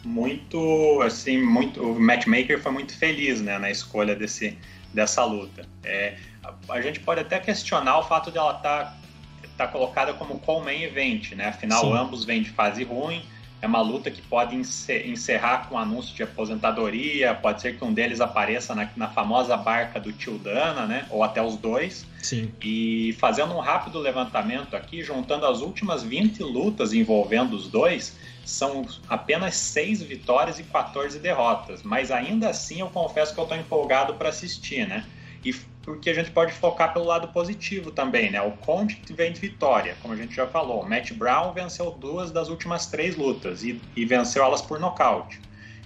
muito, 0.04 1.02
assim, 1.02 1.42
muito, 1.42 1.82
o 1.82 2.00
matchmaker 2.00 2.62
foi 2.62 2.72
muito 2.72 2.98
feliz, 2.98 3.42
né, 3.42 3.58
na 3.58 3.70
escolha 3.70 4.16
desse, 4.16 4.58
dessa 4.94 5.24
luta. 5.24 5.66
É, 5.84 6.18
a, 6.44 6.74
a, 6.74 6.82
gente 6.82 7.00
pode 7.00 7.22
até 7.22 7.40
questionar 7.40 8.00
o 8.00 8.04
fato 8.04 8.32
dela 8.32 8.58
estar 8.58 8.86
tá, 8.86 9.48
tá 9.58 9.68
colocada 9.68 10.14
como 10.14 10.40
co-main 10.40 10.84
event, 10.84 11.34
né, 11.34 11.50
afinal 11.50 11.82
Sim. 11.82 11.98
ambos 11.98 12.26
vêm 12.26 12.42
de 12.42 12.50
fase 12.50 12.84
ruim, 12.84 13.24
é 13.62 13.68
uma 13.68 13.82
luta 13.82 14.10
que 14.10 14.22
pode 14.24 14.56
encerrar 14.56 15.70
com 15.70 15.76
um 15.76 15.78
anúncio 15.78 16.16
de 16.16 16.24
aposentadoria, 16.24 17.36
pode 17.36 17.62
ser 17.62 17.78
que 17.78 17.86
um 17.86 17.94
deles 17.94 18.20
apareça 18.20 18.74
na, 18.74 18.90
na 18.98 19.08
famosa 19.08 19.56
barca 19.56 20.00
do 20.00 20.12
Tio 20.12 20.40
Dana, 20.40 20.88
né? 20.88 21.06
Ou 21.12 21.24
até 21.24 21.44
os 21.44 21.56
dois. 21.58 22.04
Sim. 22.24 22.52
E 22.60 23.16
fazendo 23.20 23.54
um 23.54 23.60
rápido 23.60 24.00
levantamento 24.00 24.76
aqui, 24.76 25.04
juntando 25.04 25.46
as 25.46 25.62
últimas 25.62 26.02
20 26.02 26.42
lutas 26.42 26.92
envolvendo 26.92 27.56
os 27.56 27.68
dois, 27.68 28.18
são 28.46 28.86
apenas 29.08 29.56
6 29.56 30.02
vitórias 30.04 30.60
e 30.60 30.64
14 30.64 31.20
derrotas. 31.20 31.84
Mas 31.84 32.12
ainda 32.12 32.50
assim 32.50 32.82
eu 32.82 32.90
confesso 32.90 33.34
que 33.34 33.40
eu 33.40 33.44
estou 33.44 33.58
empolgado 33.58 34.16
para 34.16 34.30
assistir, 34.30 34.88
né? 34.88 35.06
E 35.44 35.54
porque 35.84 36.10
a 36.12 36.14
gente 36.14 36.30
pode 36.32 36.54
focar 36.54 36.94
pelo 36.94 37.06
lado 37.06 37.30
positivo 37.30 37.92
também, 37.92 38.30
né? 38.30 38.42
O 38.42 38.52
Conte 38.52 39.02
vem 39.14 39.32
de 39.32 39.40
vitória, 39.40 39.98
como 40.02 40.14
a 40.14 40.18
gente 40.18 40.36
já 40.36 40.46
falou. 40.46 40.84
O 40.84 40.90
Matt 40.90 41.12
Brown 41.14 41.54
venceu 41.54 41.92
duas 41.92 42.32
das 42.32 42.50
últimas 42.50 42.86
três 42.86 43.16
lutas 43.16 43.64
e, 43.64 43.82
e 43.96 44.06
venceu 44.06 44.44
elas 44.44 44.62
por 44.62 44.80
nocaute. 44.80 45.40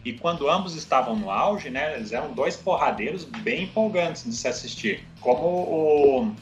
E 0.03 0.13
quando 0.13 0.49
ambos 0.49 0.75
estavam 0.75 1.15
no 1.15 1.31
auge, 1.31 1.69
né, 1.69 1.95
eles 1.95 2.11
eram 2.11 2.31
dois 2.33 2.55
porradeiros 2.55 3.23
bem 3.23 3.63
empolgantes 3.63 4.23
de 4.23 4.35
se 4.35 4.47
assistir. 4.47 5.03
Como 5.19 5.47
o, 5.47 6.35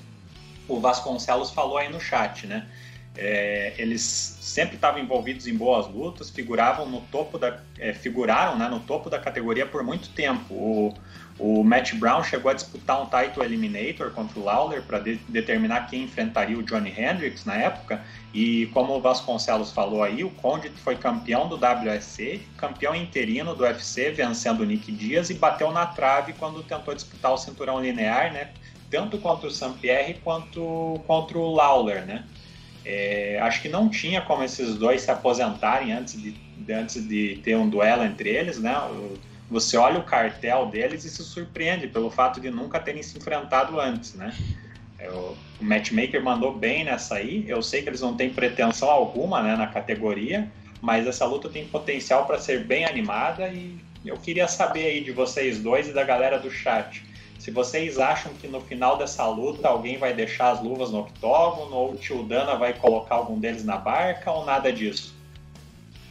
o 0.68 0.80
Vasconcelos 0.80 1.52
falou 1.52 1.78
aí 1.78 1.90
no 1.90 2.00
chat, 2.00 2.46
né? 2.46 2.68
É, 3.16 3.74
eles 3.78 4.02
sempre 4.42 4.76
estavam 4.76 5.00
envolvidos 5.00 5.46
em 5.48 5.56
boas 5.56 5.88
lutas, 5.88 6.30
figuravam 6.30 6.88
no 6.88 7.02
topo 7.02 7.38
da, 7.38 7.60
é, 7.78 7.94
figuraram 7.94 8.58
né, 8.58 8.68
no 8.68 8.80
topo 8.80 9.10
da 9.10 9.20
categoria 9.20 9.66
por 9.66 9.84
muito 9.84 10.10
tempo. 10.10 10.54
O, 10.54 10.94
o 11.40 11.64
Matt 11.64 11.94
Brown 11.96 12.24
chegou 12.24 12.52
a 12.52 12.54
disputar 12.54 13.02
um 13.02 13.06
title 13.06 13.44
eliminator 13.44 14.12
contra 14.12 14.40
o 14.40 14.44
Lawler 14.44 14.84
para 14.84 15.00
de, 15.00 15.16
determinar 15.28 15.88
quem 15.88 16.04
enfrentaria 16.04 16.58
o 16.58 16.64
Johnny 16.64 16.90
Hendricks 16.90 17.46
na 17.46 17.56
época. 17.56 18.04
E 18.34 18.68
como 18.68 18.94
o 18.94 19.02
Vasconcelos 19.02 19.72
falou 19.72 20.04
aí, 20.04 20.24
o 20.24 20.30
Condit 20.30 20.76
foi 20.78 20.96
campeão 20.96 21.48
do 21.48 21.56
WSC, 21.56 22.42
campeão 22.58 22.96
interino 22.96 23.56
do 23.56 23.64
UFC, 23.64 24.12
vencendo 24.12 24.62
o 24.62 24.66
Nick 24.66 24.92
Diaz 24.92 25.30
e 25.30 25.36
bateu 25.36 25.72
na 25.72 25.86
trave 25.86 26.34
quando 26.34 26.64
tentou 26.64 26.94
disputar 26.94 27.32
o 27.34 27.38
cinturão 27.38 27.82
linear, 27.82 28.32
né? 28.32 28.52
Tanto 28.90 29.18
contra 29.18 29.48
o 29.48 29.52
St. 29.52 29.74
Pierre 29.82 30.20
quanto 30.24 31.02
contra 31.08 31.38
o 31.38 31.52
Lawler, 31.54 32.06
né? 32.06 32.24
É, 32.86 33.40
acho 33.42 33.62
que 33.62 33.70
não 33.70 33.90
tinha 33.90 34.22
como 34.22 34.44
esses 34.44 34.76
dois 34.76 35.02
se 35.02 35.12
aposentarem 35.12 35.94
antes 35.94 36.22
de, 36.22 36.36
antes 36.72 37.08
de 37.08 37.40
ter 37.44 37.56
um 37.56 37.70
duelo 37.70 38.04
entre 38.04 38.30
eles, 38.30 38.60
né? 38.60 38.76
Você 39.50 39.78
olha 39.78 40.00
o 40.00 40.04
cartel 40.04 40.66
deles 40.68 41.06
e 41.06 41.10
se 41.10 41.24
surpreende 41.24 41.88
pelo 41.88 42.10
fato 42.10 42.42
de 42.42 42.50
nunca 42.50 42.80
terem 42.80 43.04
se 43.04 43.18
enfrentado 43.18 43.80
antes, 43.80 44.16
né? 44.16 44.36
É, 45.00 45.10
o 45.10 45.36
matchmaker 45.62 46.22
mandou 46.22 46.54
bem 46.56 46.84
nessa 46.84 47.16
aí. 47.16 47.46
Eu 47.48 47.62
sei 47.62 47.82
que 47.82 47.90
eles 47.90 48.02
não 48.02 48.16
têm 48.16 48.30
pretensão 48.30 48.90
alguma 48.90 49.42
né, 49.42 49.56
na 49.56 49.68
categoria, 49.68 50.50
mas 50.82 51.08
essa 51.08 51.26
luta 51.26 51.50
tem 51.50 51.66
potencial 51.66 52.26
para 52.26 52.40
ser 52.40 52.66
bem 52.66 52.86
animada 52.86 53.48
e 53.50 53.78
eu 54.06 54.18
queria 54.18 54.48
saber 54.48 54.86
aí 54.86 55.04
de 55.04 55.12
vocês 55.12 55.60
dois 55.60 55.88
e 55.88 55.94
da 55.94 56.04
galera 56.04 56.38
do 56.38 56.52
chat 56.52 57.04
se 57.44 57.52
vocês 57.52 58.00
acham 58.00 58.34
que 58.36 58.48
no 58.48 58.62
final 58.62 58.98
dessa 58.98 59.28
luta 59.28 59.68
alguém 59.68 59.98
vai 59.98 60.14
deixar 60.14 60.52
as 60.52 60.64
luvas 60.64 60.92
no 60.92 61.02
octógono 61.02 61.76
ou 61.76 61.92
o 61.92 61.98
tio 61.98 62.24
Dana 62.24 62.56
vai 62.56 62.72
colocar 62.72 63.16
algum 63.16 63.38
deles 63.38 63.66
na 63.66 63.76
barca 63.76 64.32
ou 64.32 64.46
nada 64.46 64.72
disso? 64.72 65.14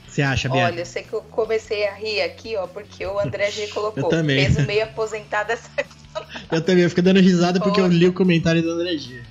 Você 0.07 0.21
acha, 0.21 0.47
Bia? 0.47 0.67
Olha, 0.67 0.81
eu 0.81 0.85
sei 0.85 1.03
que 1.03 1.15
eu 1.15 1.23
comecei 1.23 1.89
a 1.89 1.95
rir 1.95 2.21
aqui, 2.21 2.55
ó, 2.55 2.67
porque 2.67 3.07
o 3.07 3.19
André 3.19 3.51
G 3.51 3.69
colocou. 3.73 4.03
eu 4.03 4.09
também. 4.11 4.45
Peso 4.45 4.67
meio 4.67 4.85
aposentado 4.85 5.53
essa 5.53 5.71
Eu 6.53 6.61
também, 6.61 6.85
eu 6.85 6.91
fico 6.91 7.01
dando 7.01 7.19
risada 7.19 7.59
porque 7.59 7.81
Poxa. 7.81 7.95
eu 7.95 7.99
li 7.99 8.07
o 8.07 8.13
comentário 8.13 8.61
do 8.61 8.71
André 8.71 8.99
G. 8.99 9.23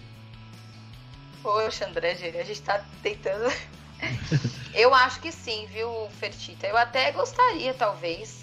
Poxa, 1.43 1.85
André 1.85 2.15
G, 2.15 2.29
a 2.29 2.43
gente 2.43 2.63
tá 2.63 2.83
tentando. 3.03 3.53
eu 4.73 4.91
acho 4.95 5.19
que 5.19 5.31
sim, 5.31 5.67
viu, 5.71 5.87
Fertita? 6.19 6.65
Eu 6.65 6.77
até 6.77 7.11
gostaria, 7.11 7.75
talvez, 7.75 8.40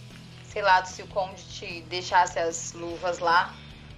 lá, 0.63 0.85
se 0.85 1.03
o 1.03 1.07
Conde 1.09 1.43
te 1.43 1.83
deixasse 1.83 2.39
as 2.39 2.73
luvas 2.73 3.19
lá. 3.19 3.55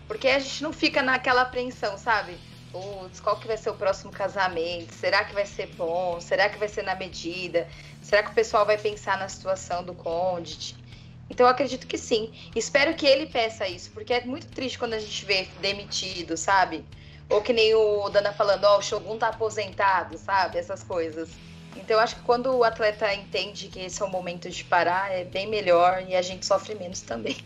Porque 0.06 0.28
a 0.28 0.38
gente 0.38 0.62
não 0.62 0.72
fica 0.72 1.02
naquela 1.02 1.42
apreensão, 1.42 1.96
sabe? 1.96 2.36
Putz, 2.72 3.20
qual 3.20 3.36
que 3.36 3.46
vai 3.46 3.56
ser 3.56 3.70
o 3.70 3.74
próximo 3.74 4.12
casamento? 4.12 4.94
Será 4.94 5.24
que 5.24 5.34
vai 5.34 5.46
ser 5.46 5.66
bom? 5.74 6.20
Será 6.20 6.48
que 6.48 6.58
vai 6.58 6.68
ser 6.68 6.82
na 6.82 6.94
medida? 6.94 7.68
Será 8.02 8.22
que 8.22 8.30
o 8.30 8.34
pessoal 8.34 8.64
vai 8.64 8.78
pensar 8.78 9.18
na 9.18 9.28
situação 9.28 9.84
do 9.84 9.94
Conde? 9.94 10.76
Então 11.28 11.46
eu 11.46 11.50
acredito 11.50 11.86
que 11.86 11.96
sim. 11.96 12.32
Espero 12.54 12.94
que 12.94 13.06
ele 13.06 13.26
peça 13.26 13.68
isso, 13.68 13.90
porque 13.92 14.12
é 14.12 14.24
muito 14.24 14.48
triste 14.48 14.78
quando 14.78 14.94
a 14.94 14.98
gente 14.98 15.24
vê 15.24 15.48
demitido, 15.60 16.36
sabe? 16.36 16.84
Ou 17.28 17.40
que 17.40 17.52
nem 17.52 17.72
o 17.74 18.08
Dana 18.08 18.32
falando, 18.32 18.64
ó, 18.64 18.74
oh, 18.74 18.78
o 18.78 18.82
Shogun 18.82 19.16
tá 19.16 19.28
aposentado, 19.28 20.18
sabe? 20.18 20.58
Essas 20.58 20.82
coisas. 20.82 21.30
Então 21.76 21.96
eu 21.96 22.00
acho 22.00 22.16
que 22.16 22.22
quando 22.22 22.46
o 22.46 22.64
atleta 22.64 23.12
entende 23.14 23.68
que 23.68 23.80
esse 23.80 24.02
é 24.02 24.04
o 24.04 24.10
momento 24.10 24.48
de 24.50 24.64
parar, 24.64 25.10
é 25.12 25.24
bem 25.24 25.48
melhor 25.48 26.04
e 26.08 26.14
a 26.14 26.22
gente 26.22 26.44
sofre 26.44 26.74
menos 26.74 27.00
também. 27.00 27.36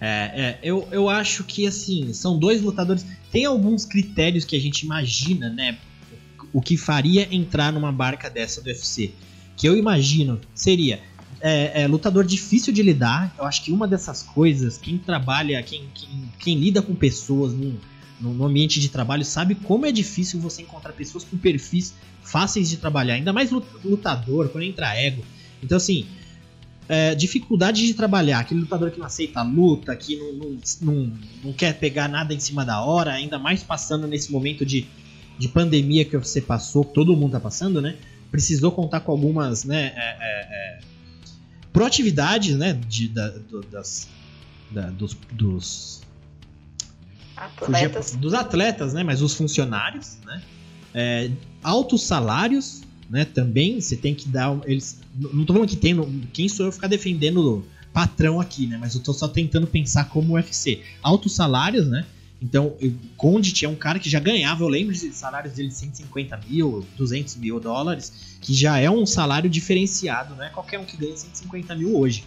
É, 0.00 0.06
é, 0.08 0.58
eu, 0.62 0.88
eu 0.90 1.08
acho 1.08 1.44
que 1.44 1.66
assim, 1.66 2.12
são 2.12 2.38
dois 2.38 2.62
lutadores. 2.62 3.04
Tem 3.30 3.44
alguns 3.44 3.84
critérios 3.84 4.44
que 4.44 4.56
a 4.56 4.60
gente 4.60 4.82
imagina, 4.82 5.50
né? 5.50 5.78
O 6.52 6.62
que 6.62 6.76
faria 6.76 7.28
entrar 7.30 7.72
numa 7.72 7.92
barca 7.92 8.30
dessa 8.30 8.62
do 8.62 8.68
UFC. 8.68 9.12
Que 9.56 9.68
eu 9.68 9.76
imagino 9.76 10.40
seria 10.54 11.00
é, 11.40 11.82
é, 11.82 11.86
lutador 11.86 12.24
difícil 12.24 12.72
de 12.72 12.82
lidar. 12.82 13.34
Eu 13.38 13.44
acho 13.44 13.62
que 13.62 13.70
uma 13.70 13.86
dessas 13.86 14.22
coisas, 14.22 14.78
quem 14.78 14.96
trabalha, 14.96 15.62
quem, 15.62 15.88
quem, 15.94 16.32
quem 16.38 16.58
lida 16.58 16.80
com 16.80 16.94
pessoas 16.94 17.52
num, 17.52 17.76
no, 18.20 18.44
ambiente 18.44 18.80
de 18.80 18.88
trabalho 18.88 19.24
sabe 19.24 19.54
como 19.54 19.86
é 19.86 19.92
difícil 19.92 20.38
você 20.40 20.62
encontrar 20.62 20.92
pessoas 20.92 21.24
com 21.24 21.38
perfis 21.38 21.94
fáceis 22.22 22.68
de 22.68 22.76
trabalhar, 22.76 23.14
ainda 23.14 23.32
mais 23.32 23.50
lutador, 23.50 24.48
quando 24.50 24.64
entra 24.64 24.94
ego. 24.94 25.24
Então, 25.62 25.76
assim, 25.76 26.06
é, 26.88 27.14
dificuldade 27.14 27.86
de 27.86 27.94
trabalhar, 27.94 28.40
aquele 28.40 28.60
lutador 28.60 28.90
que 28.90 28.98
não 28.98 29.06
aceita 29.06 29.40
a 29.40 29.42
luta, 29.42 29.94
que 29.96 30.16
não, 30.16 30.32
não, 30.32 30.58
não, 30.82 31.12
não, 31.44 31.52
quer 31.52 31.78
pegar 31.78 32.08
nada 32.08 32.34
em 32.34 32.40
cima 32.40 32.64
da 32.64 32.82
hora, 32.82 33.12
ainda 33.12 33.38
mais 33.38 33.62
passando 33.62 34.06
nesse 34.06 34.30
momento 34.30 34.66
de, 34.66 34.86
de 35.38 35.48
pandemia 35.48 36.04
que 36.04 36.16
você 36.16 36.40
passou, 36.40 36.84
que 36.84 36.94
todo 36.94 37.16
mundo 37.16 37.32
tá 37.32 37.40
passando, 37.40 37.80
né? 37.80 37.96
Precisou 38.30 38.70
contar 38.70 39.00
com 39.00 39.12
algumas, 39.12 39.64
né? 39.64 39.92
É, 39.96 40.16
é, 40.20 40.78
é 40.78 40.80
proatividades, 41.72 42.56
né? 42.56 42.72
De, 42.72 43.08
da, 43.08 43.28
do, 43.28 43.60
das, 43.62 44.08
da, 44.70 44.90
dos, 44.90 45.16
dos 45.32 45.99
atletas. 47.40 48.14
dos 48.16 48.34
atletas, 48.34 48.92
né? 48.92 49.02
Mas 49.02 49.22
os 49.22 49.34
funcionários, 49.34 50.18
né? 50.24 50.42
É, 50.92 51.30
altos 51.62 52.02
salários, 52.02 52.82
né? 53.08 53.24
Também 53.24 53.80
você 53.80 53.96
tem 53.96 54.14
que 54.14 54.28
dar. 54.28 54.58
Eles, 54.64 55.00
não 55.18 55.44
tô 55.44 55.52
falando 55.52 55.68
que 55.68 55.76
tem. 55.76 55.96
Quem 56.32 56.48
sou 56.48 56.66
eu 56.66 56.72
ficar 56.72 56.88
defendendo 56.88 57.64
patrão 57.92 58.40
aqui, 58.40 58.66
né? 58.66 58.76
Mas 58.78 58.94
eu 58.94 59.00
tô 59.00 59.12
só 59.12 59.26
tentando 59.26 59.66
pensar 59.66 60.04
como 60.08 60.34
UFC. 60.34 60.82
Altos 61.02 61.34
salários, 61.34 61.86
né? 61.86 62.04
Então, 62.42 62.68
o 62.80 62.92
Condit 63.16 63.66
é 63.66 63.68
um 63.68 63.74
cara 63.74 63.98
que 63.98 64.08
já 64.08 64.18
ganhava, 64.18 64.64
eu 64.64 64.68
lembro 64.68 64.94
de 64.94 65.12
salários 65.12 65.52
dele 65.52 65.68
de 65.68 65.74
150 65.74 66.40
mil, 66.48 66.86
200 66.96 67.36
mil 67.36 67.60
dólares, 67.60 68.38
que 68.40 68.54
já 68.54 68.78
é 68.78 68.90
um 68.90 69.04
salário 69.04 69.50
diferenciado, 69.50 70.34
não 70.34 70.42
é 70.42 70.48
qualquer 70.48 70.78
um 70.78 70.84
que 70.86 70.96
ganha 70.96 71.14
150 71.14 71.74
mil 71.74 71.94
hoje. 71.94 72.24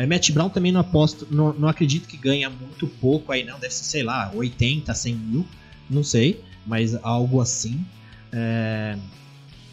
É, 0.00 0.06
Matt 0.06 0.30
Brown 0.30 0.48
também 0.48 0.72
não 0.72 0.80
aposto, 0.80 1.28
não, 1.30 1.52
não 1.52 1.68
acredito 1.68 2.08
que 2.08 2.16
ganha 2.16 2.48
muito 2.48 2.86
pouco 2.86 3.32
aí, 3.32 3.44
não. 3.44 3.60
Deve 3.60 3.74
ser, 3.74 3.84
sei 3.84 4.02
lá, 4.02 4.32
80, 4.34 4.94
100 4.94 5.14
mil, 5.14 5.46
não 5.90 6.02
sei, 6.02 6.40
mas 6.66 6.94
algo 7.04 7.38
assim. 7.38 7.84
É, 8.32 8.96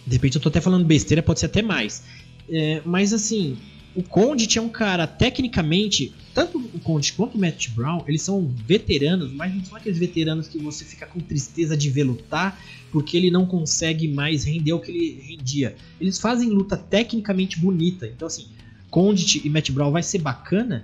de 0.05 0.13
repente 0.13 0.35
eu 0.35 0.41
tô 0.41 0.49
até 0.49 0.59
falando 0.59 0.83
besteira, 0.83 1.23
pode 1.23 1.39
ser 1.39 1.45
até 1.45 1.61
mais. 1.61 2.03
É, 2.49 2.81
mas 2.83 3.13
assim, 3.13 3.57
o 3.95 4.03
Condit 4.03 4.57
é 4.57 4.61
um 4.61 4.67
cara, 4.67 5.07
tecnicamente, 5.07 6.13
tanto 6.33 6.57
o 6.57 6.79
Condit 6.79 7.13
quanto 7.13 7.37
o 7.37 7.39
Matt 7.39 7.69
Brown, 7.69 8.03
eles 8.05 8.21
são 8.21 8.45
veteranos, 8.65 9.31
mas 9.31 9.55
não 9.55 9.63
são 9.63 9.77
aqueles 9.77 9.97
veteranos 9.97 10.49
que 10.49 10.57
você 10.57 10.83
fica 10.83 11.05
com 11.05 11.21
tristeza 11.21 11.77
de 11.77 11.89
ver 11.89 12.03
lutar, 12.03 12.61
porque 12.91 13.15
ele 13.15 13.31
não 13.31 13.45
consegue 13.45 14.09
mais 14.09 14.43
render 14.43 14.73
o 14.73 14.81
que 14.81 14.91
ele 14.91 15.21
rendia. 15.25 15.73
Eles 16.01 16.19
fazem 16.19 16.49
luta 16.49 16.75
tecnicamente 16.75 17.57
bonita. 17.57 18.05
Então, 18.05 18.27
assim, 18.27 18.47
Condit 18.97 19.45
e 19.45 19.49
Matt 19.49 19.69
Brown 19.69 19.91
vai 19.91 20.01
ser 20.01 20.17
bacana, 20.17 20.83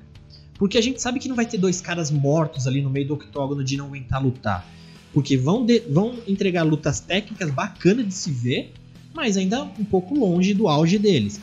porque 0.59 0.77
a 0.77 0.81
gente 0.81 1.01
sabe 1.01 1.19
que 1.19 1.27
não 1.27 1.35
vai 1.35 1.47
ter 1.47 1.57
dois 1.57 1.81
caras 1.81 2.11
mortos 2.11 2.67
ali 2.67 2.79
no 2.79 2.87
meio 2.87 3.07
do 3.07 3.15
octógono 3.15 3.63
de 3.63 3.75
não 3.75 3.87
aguentar 3.87 4.21
lutar. 4.21 4.63
Porque 5.11 5.35
vão, 5.35 5.65
de, 5.65 5.79
vão 5.79 6.19
entregar 6.27 6.61
lutas 6.61 6.99
técnicas 6.99 7.49
bacanas 7.49 8.05
de 8.07 8.13
se 8.13 8.29
ver, 8.29 8.71
mas 9.15 9.35
ainda 9.35 9.63
um 9.63 9.83
pouco 9.83 10.13
longe 10.13 10.53
do 10.53 10.67
auge 10.67 10.99
deles. 10.99 11.41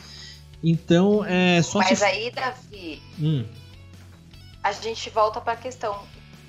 Então, 0.63 1.25
é 1.25 1.61
só 1.61 1.79
Mas 1.79 1.99
se... 1.99 2.05
aí, 2.05 2.31
Davi, 2.31 3.01
hum. 3.19 3.43
a 4.63 4.71
gente 4.71 5.09
volta 5.09 5.41
para 5.41 5.53
a 5.53 5.57
questão. 5.57 5.93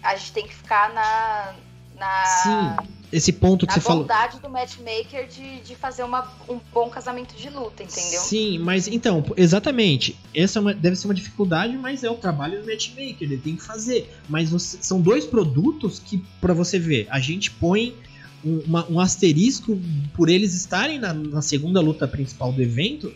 A 0.00 0.14
gente 0.14 0.32
tem 0.32 0.46
que 0.46 0.54
ficar 0.54 0.94
na. 0.94 1.54
na... 1.98 2.24
Sim 2.26 2.91
esse 3.12 3.32
ponto 3.32 3.66
que 3.66 3.74
você 3.74 3.80
falou. 3.80 4.04
A 4.04 4.06
bondade 4.06 4.40
do 4.40 4.48
matchmaker 4.48 5.28
de, 5.28 5.60
de 5.60 5.76
fazer 5.76 6.02
uma, 6.02 6.32
um 6.48 6.58
bom 6.72 6.88
casamento 6.88 7.36
de 7.36 7.50
luta, 7.50 7.82
entendeu? 7.82 8.20
Sim, 8.20 8.58
mas 8.58 8.88
então, 8.88 9.22
exatamente. 9.36 10.18
Essa 10.34 10.58
é 10.58 10.60
uma, 10.60 10.72
deve 10.72 10.96
ser 10.96 11.06
uma 11.06 11.14
dificuldade, 11.14 11.76
mas 11.76 12.02
é 12.02 12.10
o 12.10 12.14
trabalho 12.14 12.62
do 12.62 12.66
matchmaker, 12.66 13.16
ele 13.20 13.36
tem 13.36 13.54
que 13.54 13.62
fazer. 13.62 14.10
Mas 14.28 14.48
você, 14.48 14.78
são 14.80 15.00
dois 15.00 15.26
produtos 15.26 15.98
que, 15.98 16.24
para 16.40 16.54
você 16.54 16.78
ver, 16.78 17.06
a 17.10 17.20
gente 17.20 17.50
põe 17.50 17.94
um, 18.42 18.60
uma, 18.60 18.90
um 18.90 18.98
asterisco 18.98 19.78
por 20.14 20.30
eles 20.30 20.54
estarem 20.54 20.98
na, 20.98 21.12
na, 21.12 21.42
segunda 21.42 21.80
luta 21.80 22.08
principal 22.08 22.50
do 22.50 22.62
evento, 22.62 23.12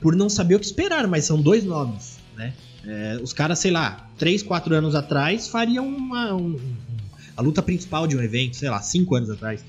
por 0.00 0.16
não 0.16 0.28
saber 0.28 0.56
o 0.56 0.58
que 0.58 0.66
esperar, 0.66 1.06
mas 1.06 1.24
são 1.24 1.40
dois 1.40 1.64
nomes, 1.64 2.18
né? 2.36 2.52
É, 2.84 3.18
os 3.20 3.32
caras, 3.32 3.58
sei 3.58 3.72
lá, 3.72 4.08
3, 4.16 4.42
4 4.44 4.74
anos 4.74 4.94
atrás 4.94 5.48
fariam 5.48 5.86
uma, 5.88 6.34
um, 6.34 6.56
a 7.36 7.42
luta 7.42 7.62
principal 7.62 8.06
de 8.06 8.16
um 8.16 8.22
evento, 8.22 8.56
sei 8.56 8.70
lá, 8.70 8.80
cinco 8.80 9.14
anos 9.14 9.30
atrás. 9.30 9.64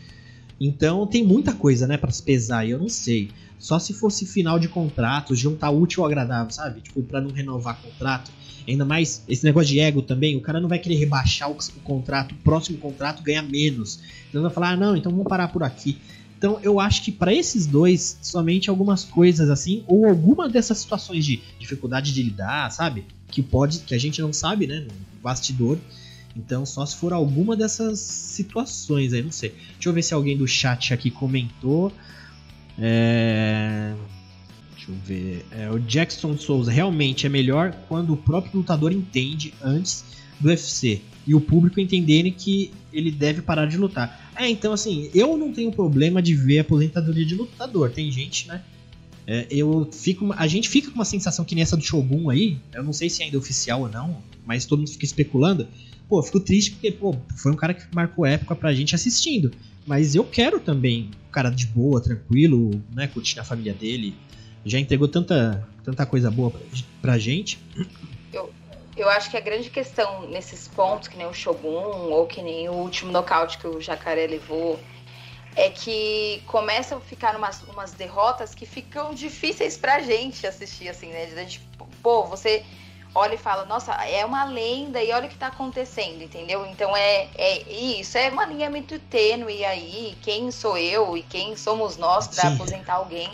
Então 0.60 1.06
tem 1.06 1.24
muita 1.24 1.54
coisa, 1.54 1.86
né, 1.86 1.98
para 1.98 2.12
se 2.12 2.24
pesar, 2.24 2.66
e 2.66 2.72
eu 2.72 2.80
não 2.80 2.90
sei. 2.90 3.30
Só 3.60 3.80
se 3.80 3.94
fosse 3.94 4.26
final 4.26 4.60
de 4.60 4.68
contrato, 4.68 5.36
juntar 5.36 5.72
útil 5.72 6.04
ao 6.04 6.08
agradável, 6.08 6.52
sabe? 6.52 6.82
Tipo, 6.82 7.02
para 7.02 7.20
não 7.20 7.32
renovar 7.32 7.82
contrato. 7.82 8.32
Ainda 8.68 8.86
mais 8.86 9.24
esse 9.28 9.44
negócio 9.44 9.70
de 9.70 9.80
ego 9.80 10.02
também, 10.02 10.36
o 10.36 10.42
cara 10.42 10.60
não 10.60 10.70
vai 10.70 10.78
querer 10.78 10.96
rebaixar 10.96 11.50
o, 11.50 11.54
o 11.54 11.80
contrato, 11.82 12.34
o 12.34 12.38
próximo 12.38 12.78
contrato 12.78 13.24
ganha 13.24 13.42
menos. 13.42 14.00
Então 14.30 14.42
vai 14.42 14.52
falar, 14.52 14.72
ah, 14.72 14.76
não, 14.78 14.96
então 14.96 15.12
vamos 15.12 15.28
parar 15.28 15.48
por 15.48 15.64
aqui. 15.64 15.98
Então 16.38 16.60
eu 16.62 16.80
acho 16.80 17.02
que 17.02 17.12
para 17.12 17.34
esses 17.34 17.66
dois, 17.66 18.20
somente 18.22 18.70
algumas 18.70 19.04
coisas 19.04 19.50
assim, 19.50 19.84
ou 19.88 20.06
alguma 20.06 20.48
dessas 20.48 20.78
situações 20.78 21.26
de 21.26 21.42
dificuldade 21.58 22.14
de 22.14 22.22
lidar, 22.22 22.72
sabe? 22.72 23.06
Que 23.32 23.42
pode, 23.42 23.80
que 23.80 23.96
a 23.96 23.98
gente 23.98 24.22
não 24.22 24.32
sabe, 24.32 24.68
né, 24.68 24.82
no 24.82 24.92
bastidor, 25.22 25.80
então, 26.38 26.66
só 26.66 26.86
se 26.86 26.96
for 26.96 27.12
alguma 27.12 27.56
dessas 27.56 28.00
situações 28.00 29.12
aí, 29.12 29.24
não 29.24 29.32
sei. 29.32 29.54
Deixa 29.74 29.90
eu 29.90 29.94
ver 29.94 30.04
se 30.04 30.14
alguém 30.14 30.38
do 30.38 30.48
chat 30.48 30.94
aqui 30.94 31.10
comentou. 31.10 31.92
É... 32.78 33.96
Deixa 34.76 34.92
eu 34.92 34.96
ver. 35.04 35.46
É, 35.52 35.72
o 35.72 35.80
Jackson 35.80 36.38
Souza 36.38 36.72
realmente 36.72 37.26
é 37.26 37.30
melhor 37.30 37.76
quando 37.88 38.14
o 38.14 38.18
próprio 38.18 38.58
lutador 38.58 38.92
entende 38.92 39.54
antes 39.62 40.06
do 40.40 40.50
UFC 40.50 41.02
e 41.26 41.34
o 41.34 41.42
público 41.42 41.80
entenderem 41.80 42.32
que 42.32 42.72
ele 42.94 43.10
deve 43.10 43.42
parar 43.42 43.66
de 43.66 43.76
lutar. 43.76 44.32
É, 44.36 44.48
então 44.48 44.72
assim, 44.72 45.10
eu 45.16 45.36
não 45.36 45.52
tenho 45.52 45.72
problema 45.72 46.22
de 46.22 46.36
ver 46.36 46.60
a 46.60 46.62
aposentadoria 46.62 47.26
de 47.26 47.34
lutador. 47.34 47.90
Tem 47.90 48.12
gente, 48.12 48.48
né? 48.48 48.62
É, 49.26 49.48
eu 49.50 49.90
fico, 49.92 50.32
a 50.38 50.48
gente 50.48 50.70
fica 50.70 50.90
com 50.90 50.96
uma 50.96 51.04
sensação 51.04 51.44
que 51.44 51.56
nessa 51.56 51.76
do 51.76 51.84
Shogun 51.84 52.30
aí, 52.30 52.58
eu 52.74 52.84
não 52.84 52.94
sei 52.94 53.10
se 53.10 53.24
é 53.24 53.26
ainda 53.26 53.38
oficial 53.38 53.82
ou 53.82 53.90
não, 53.90 54.22
mas 54.46 54.66
todo 54.66 54.80
mundo 54.80 54.92
fica 54.92 55.04
especulando 55.04 55.68
pô, 56.08 56.22
fico 56.24 56.40
triste 56.40 56.72
porque, 56.72 56.92
pô, 56.92 57.16
foi 57.38 57.52
um 57.52 57.56
cara 57.56 57.74
que 57.74 57.84
marcou 57.94 58.26
época 58.26 58.56
pra 58.56 58.74
gente 58.74 58.96
assistindo. 58.96 59.52
Mas 59.86 60.16
eu 60.16 60.24
quero 60.24 60.60
também 60.60 61.12
um 61.28 61.32
cara 61.32 61.50
de 61.50 61.66
boa, 61.68 62.02
tranquilo, 62.02 62.72
né, 62.94 63.08
curtindo 63.08 63.42
a 63.42 63.46
família 63.46 63.74
dele. 63.74 64.18
Já 64.66 64.80
entregou 64.80 65.08
tanta, 65.08 65.68
tanta 65.84 66.06
coisa 66.06 66.30
boa 66.30 66.52
pra, 66.52 66.62
pra 67.02 67.18
gente. 67.18 67.60
Eu, 68.34 68.54
eu 68.98 69.10
acho 69.10 69.32
que 69.32 69.38
a 69.38 69.42
grande 69.42 69.70
questão 69.70 70.30
nesses 70.30 70.68
pontos, 70.68 71.08
que 71.08 71.18
nem 71.18 71.26
o 71.26 71.34
Shogun, 71.34 72.12
ou 72.12 72.26
que 72.26 72.42
nem 72.42 72.68
o 72.68 72.74
último 72.74 73.12
nocaute 73.12 73.58
que 73.58 73.68
o 73.68 73.80
Jacaré 73.80 74.28
levou, 74.28 74.78
é 75.56 75.70
que 75.70 76.42
começam 76.46 76.98
a 76.98 77.02
ficar 77.02 77.36
umas, 77.36 77.64
umas 77.64 77.92
derrotas 77.94 78.54
que 78.54 78.66
ficam 78.66 79.14
difíceis 79.14 79.78
pra 79.78 80.02
gente 80.02 80.46
assistir, 80.46 80.90
assim, 80.90 81.08
né? 81.08 81.26
De, 81.28 81.46
tipo, 81.46 81.88
pô, 82.04 82.26
você 82.26 82.64
olha 83.14 83.36
e 83.36 83.38
fala, 83.38 83.66
nossa, 83.66 83.94
é 83.94 84.26
uma 84.26 84.46
lenda 84.46 85.02
e 85.04 85.12
olha 85.12 85.26
o 85.26 85.30
que 85.30 85.36
está 85.36 85.48
acontecendo, 85.48 86.22
entendeu? 86.22 86.66
Então 86.66 86.96
é, 86.96 87.28
é 87.36 88.00
isso, 88.00 88.18
é 88.18 88.30
uma 88.30 88.46
linha 88.46 88.70
muito 88.70 89.00
tênue 89.00 89.66
aí, 89.66 90.16
quem 90.22 90.52
sou 90.52 90.78
eu 90.78 91.18
e 91.18 91.24
quem 91.24 91.56
somos 91.56 91.98
nós 91.98 92.28
para 92.28 92.50
aposentar 92.50 92.94
alguém, 92.94 93.30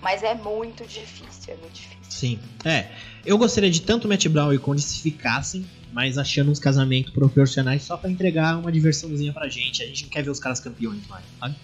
mas 0.00 0.22
é 0.22 0.34
muito 0.34 0.84
difícil, 0.84 1.54
é 1.54 1.56
muito 1.56 1.74
difícil. 1.74 1.98
Sim, 2.08 2.38
é. 2.64 2.90
Eu 3.24 3.36
gostaria 3.36 3.70
de 3.70 3.82
tanto 3.82 4.08
Matt 4.08 4.26
Brown 4.28 4.52
e 4.52 4.58
Conde 4.58 4.80
se 4.80 5.00
ficassem, 5.00 5.66
mas 5.92 6.18
achando 6.18 6.50
uns 6.50 6.58
casamentos 6.58 7.12
proporcionais 7.12 7.82
só 7.82 7.96
para 7.96 8.10
entregar 8.10 8.56
uma 8.56 8.72
diversãozinha 8.72 9.32
pra 9.32 9.48
gente. 9.48 9.82
A 9.82 9.86
gente 9.86 10.04
não 10.04 10.10
quer 10.10 10.22
ver 10.22 10.30
os 10.30 10.40
caras 10.40 10.60
campeões 10.60 11.06
mais, 11.06 11.24
sabe? 11.38 11.54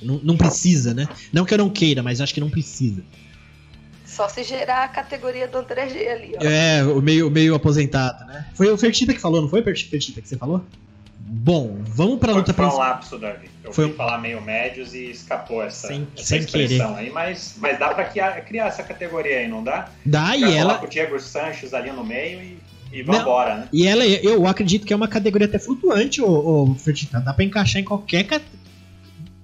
Não, 0.00 0.20
não 0.22 0.36
precisa, 0.36 0.94
né? 0.94 1.08
Não 1.32 1.44
que 1.44 1.52
eu 1.52 1.58
não 1.58 1.70
queira, 1.70 2.02
mas 2.02 2.20
acho 2.20 2.32
que 2.32 2.40
não 2.40 2.50
precisa. 2.50 3.02
Só 4.18 4.28
se 4.28 4.42
gerar 4.42 4.82
a 4.82 4.88
categoria 4.88 5.46
do 5.46 5.58
André 5.58 5.88
G 5.90 6.08
ali, 6.08 6.34
ó. 6.36 6.44
É, 6.44 6.82
o 6.82 7.00
meio, 7.00 7.30
meio 7.30 7.54
aposentado, 7.54 8.26
né? 8.26 8.48
Foi 8.52 8.68
o 8.68 8.76
Fertita 8.76 9.14
que 9.14 9.20
falou, 9.20 9.40
não 9.40 9.48
foi, 9.48 9.62
Fertita, 9.62 10.20
que 10.20 10.28
você 10.28 10.36
falou? 10.36 10.64
Bom, 11.20 11.78
vamos 11.84 12.18
pra 12.18 12.32
luta 12.32 12.52
principal. 12.52 12.70
Foi 12.72 12.80
um 12.80 12.82
lapso, 12.82 13.16
Davi. 13.16 13.48
Eu 13.62 13.72
fui 13.72 13.92
falar 13.92 14.18
meio 14.18 14.42
médios 14.42 14.92
e 14.92 15.08
escapou 15.08 15.62
essa, 15.62 15.86
sem, 15.86 16.08
essa 16.16 16.26
sem 16.26 16.40
expressão 16.40 16.94
querer. 16.94 17.06
aí, 17.06 17.10
mas, 17.12 17.54
mas 17.58 17.78
dá 17.78 17.94
pra 17.94 18.06
criar, 18.06 18.40
criar 18.40 18.66
essa 18.66 18.82
categoria 18.82 19.38
aí, 19.38 19.46
não 19.46 19.62
dá? 19.62 19.88
Dá, 20.04 20.36
e 20.36 20.42
ela... 20.52 20.78
com 20.78 20.86
o 20.86 20.88
Diego 20.88 21.20
Sanches 21.20 21.72
ali 21.72 21.92
no 21.92 22.04
meio 22.04 22.42
e, 22.42 22.58
e 22.90 23.04
vambora, 23.04 23.54
né? 23.54 23.68
E 23.72 23.86
ela, 23.86 24.04
eu 24.04 24.48
acredito 24.48 24.84
que 24.84 24.92
é 24.92 24.96
uma 24.96 25.06
categoria 25.06 25.46
até 25.46 25.60
flutuante, 25.60 26.20
ô, 26.20 26.72
ô 26.72 26.74
Fertita. 26.74 27.20
Dá 27.20 27.32
pra 27.32 27.44
encaixar 27.44 27.80
em 27.80 27.84
qualquer 27.84 28.42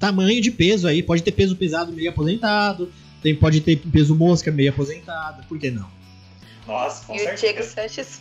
tamanho 0.00 0.42
de 0.42 0.50
peso 0.50 0.88
aí. 0.88 1.00
Pode 1.00 1.22
ter 1.22 1.30
peso 1.30 1.54
pesado 1.54 1.92
meio 1.92 2.10
aposentado, 2.10 2.90
tem, 3.24 3.34
pode 3.34 3.62
ter 3.62 3.76
peso 3.90 4.14
mosca 4.14 4.52
meio 4.52 4.68
aposentado, 4.68 5.42
por 5.48 5.58
que 5.58 5.70
não? 5.70 5.90
Nossa, 6.66 7.06
com 7.06 7.14
e 7.14 7.20
certeza. 7.20 7.34
o 7.34 7.40
Diego 7.40 7.62
Sanches, 7.62 8.20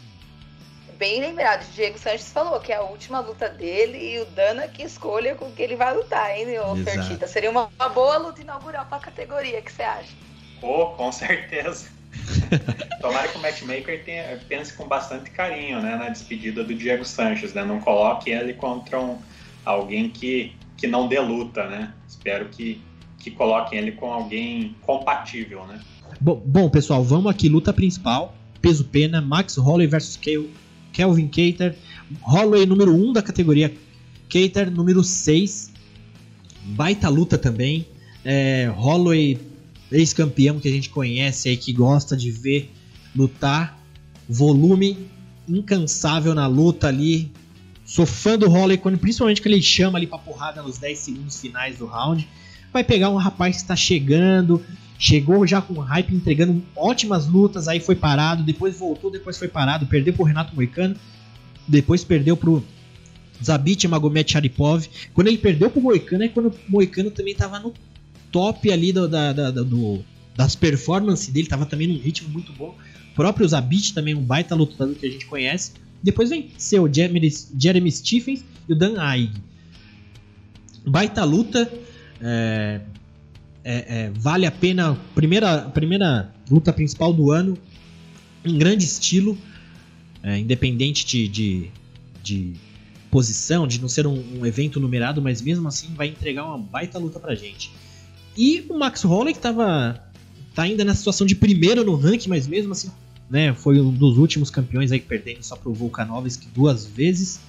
bem 0.98 1.20
lembrado, 1.20 1.68
o 1.68 1.72
Diego 1.74 2.00
Sanches 2.00 2.32
falou 2.32 2.58
que 2.62 2.72
é 2.72 2.78
a 2.78 2.84
última 2.84 3.20
luta 3.20 3.50
dele 3.50 3.98
e 3.98 4.20
o 4.20 4.26
Dana 4.28 4.66
que 4.66 4.82
escolha 4.82 5.36
com 5.36 5.52
que 5.52 5.62
ele 5.62 5.76
vai 5.76 5.94
lutar, 5.94 6.32
hein, 6.32 6.58
ô 6.58 6.78
Fertita? 6.78 7.28
Seria 7.28 7.52
uma, 7.52 7.70
uma, 7.78 7.90
boa 7.90 8.16
luta 8.16 8.42
inaugural 8.42 8.86
pra 8.86 8.98
categoria, 8.98 9.60
o 9.60 9.62
que 9.62 9.74
você 9.74 9.84
acha? 9.84 10.14
Pô, 10.62 10.92
com 10.92 11.12
certeza. 11.12 11.90
Tomara 13.02 13.28
que 13.28 13.38
o 13.38 13.42
matchmaker 13.42 14.06
tenha, 14.06 14.40
pense 14.48 14.72
com 14.72 14.88
bastante 14.88 15.32
carinho 15.32 15.82
né, 15.82 15.98
na 15.98 16.08
despedida 16.08 16.64
do 16.64 16.74
Diego 16.74 17.04
Sanches, 17.04 17.54
né? 17.54 17.66
Não 17.66 17.82
coloque 17.82 18.30
ele 18.30 18.54
contra 18.54 18.98
um, 18.98 19.20
alguém 19.66 20.10
que, 20.10 20.56
que 20.78 20.88
não 20.88 21.10
dê 21.10 21.20
luta, 21.20 21.68
né? 21.68 21.94
Espero 22.08 22.48
que, 22.48 22.82
que 23.24 23.32
coloquem 23.32 23.80
ele 23.80 23.94
com 23.94 24.12
alguém 24.12 24.76
compatível, 24.82 25.66
né? 25.66 25.80
Bom, 26.20 26.42
bom, 26.46 26.70
pessoal, 26.70 27.04
vamos 27.04 27.32
aqui, 27.32 27.48
luta 27.48 27.72
principal, 27.72 28.36
peso 28.62 28.84
pena, 28.86 29.22
Max 29.22 29.58
Holloway 29.58 29.88
versus 29.88 30.20
Kelvin 30.92 31.28
Cater, 31.28 31.76
Holloway 32.22 32.66
número 32.66 32.94
1 32.94 33.14
da 33.14 33.22
categoria, 33.22 33.74
Cater 34.30 34.70
número 34.70 35.04
6, 35.04 35.72
baita 36.66 37.08
luta 37.08 37.38
também, 37.38 37.88
é, 38.26 38.72
Holloway 38.76 39.40
ex-campeão 39.92 40.60
que 40.60 40.68
a 40.68 40.72
gente 40.72 40.90
conhece 40.90 41.50
aí, 41.50 41.58
que 41.58 41.72
gosta 41.72 42.18
de 42.18 42.30
ver 42.32 42.72
lutar, 43.16 43.80
volume 44.28 44.98
incansável 45.48 46.34
na 46.34 46.48
luta 46.48 46.88
ali, 46.88 47.32
sou 47.86 48.06
fã 48.06 48.38
do 48.38 48.50
Holloway, 48.50 48.78
principalmente 48.78 49.42
quando 49.42 49.54
ele 49.54 49.62
chama 49.62 49.98
ali 49.98 50.08
pra 50.08 50.18
porrada 50.18 50.62
nos 50.62 50.78
10 50.78 51.00
segundos 51.00 51.40
finais 51.40 51.78
do 51.78 51.86
round, 51.86 52.28
vai 52.74 52.84
pegar 52.84 53.10
um 53.10 53.16
rapaz 53.16 53.58
que 53.58 53.62
está 53.62 53.76
chegando, 53.76 54.62
chegou 54.98 55.46
já 55.46 55.62
com 55.62 55.74
hype, 55.76 56.14
entregando 56.14 56.64
ótimas 56.76 57.28
lutas, 57.28 57.68
aí 57.68 57.80
foi 57.80 57.96
parado, 57.96 58.44
depois 58.44 58.78
voltou, 58.78 59.12
depois 59.12 59.38
foi 59.38 59.48
parado, 59.48 59.86
perdeu 59.86 60.14
pro 60.14 60.24
Renato 60.24 60.56
Moicano, 60.56 60.96
depois 61.68 62.04
perdeu 62.04 62.36
pro 62.36 62.64
Zabit 63.44 63.88
Magomed 63.88 64.32
Sharipov. 64.32 64.88
Quando 65.14 65.28
ele 65.28 65.38
perdeu 65.38 65.70
pro 65.70 65.82
Moicano, 65.82 66.24
é 66.24 66.28
quando 66.30 66.48
o 66.48 66.54
Moicano 66.68 67.12
também 67.12 67.36
tava 67.36 67.60
no 67.60 67.74
top 68.32 68.72
ali 68.72 68.92
do, 68.92 69.08
da, 69.08 69.32
da, 69.32 69.52
do, 69.52 70.04
das 70.36 70.56
performances 70.56 71.28
dele, 71.28 71.48
tava 71.48 71.66
também 71.66 71.88
num 71.88 71.98
ritmo 71.98 72.30
muito 72.30 72.52
bom. 72.54 72.76
O 73.12 73.16
próprio 73.16 73.48
Zabit 73.48 73.94
também, 73.94 74.16
um 74.16 74.24
baita 74.24 74.56
lutador 74.56 74.96
que 74.96 75.06
a 75.06 75.10
gente 75.10 75.26
conhece. 75.28 75.74
Depois 76.02 76.30
vem 76.30 76.50
seu 76.58 76.92
Jeremy, 76.92 77.32
Jeremy 77.58 77.92
Stephens 77.92 78.44
e 78.68 78.74
o 78.74 78.76
Dan 78.76 79.00
Aig. 79.00 79.32
Baita 80.86 81.24
luta. 81.24 81.72
É, 82.24 82.80
é, 83.64 84.04
é, 84.06 84.12
vale 84.16 84.46
a 84.46 84.52
pena. 84.52 84.98
Primeira, 85.14 85.62
primeira 85.70 86.34
luta 86.50 86.72
principal 86.72 87.14
do 87.14 87.32
ano, 87.32 87.58
em 88.44 88.58
grande 88.58 88.86
estilo, 88.86 89.38
é, 90.22 90.38
independente 90.38 91.06
de, 91.06 91.28
de, 91.28 91.72
de, 92.24 92.54
posição, 93.12 93.68
de 93.68 93.80
não 93.80 93.88
ser 93.88 94.08
um, 94.08 94.40
um, 94.40 94.46
evento 94.46 94.80
numerado, 94.80 95.22
mas 95.22 95.42
mesmo 95.42 95.68
assim 95.68 95.94
vai 95.94 96.08
entregar 96.08 96.46
uma 96.46 96.58
baita 96.58 96.98
luta 96.98 97.20
pra 97.20 97.36
gente. 97.36 97.72
E 98.36 98.66
o 98.70 98.78
Max 98.78 99.04
Holloway 99.04 99.34
que 99.34 99.40
tava 99.40 100.02
tá 100.56 100.64
ainda 100.64 100.84
na 100.84 100.96
situação 100.96 101.26
de 101.26 101.36
primeiro 101.36 101.84
no 101.84 101.96
ranking, 101.96 102.30
mas 102.30 102.48
mesmo 102.48 102.72
assim, 102.72 102.90
né, 103.30 103.54
foi 103.54 103.80
um 103.80 103.92
dos 103.92 104.18
últimos 104.18 104.50
campeões 104.50 104.92
aí 104.92 105.00
perdendo 105.00 105.44
só 105.44 105.56
pro 105.56 105.74
Volkanovski 105.74 106.48
duas 106.54 106.86
vezes 106.86 107.40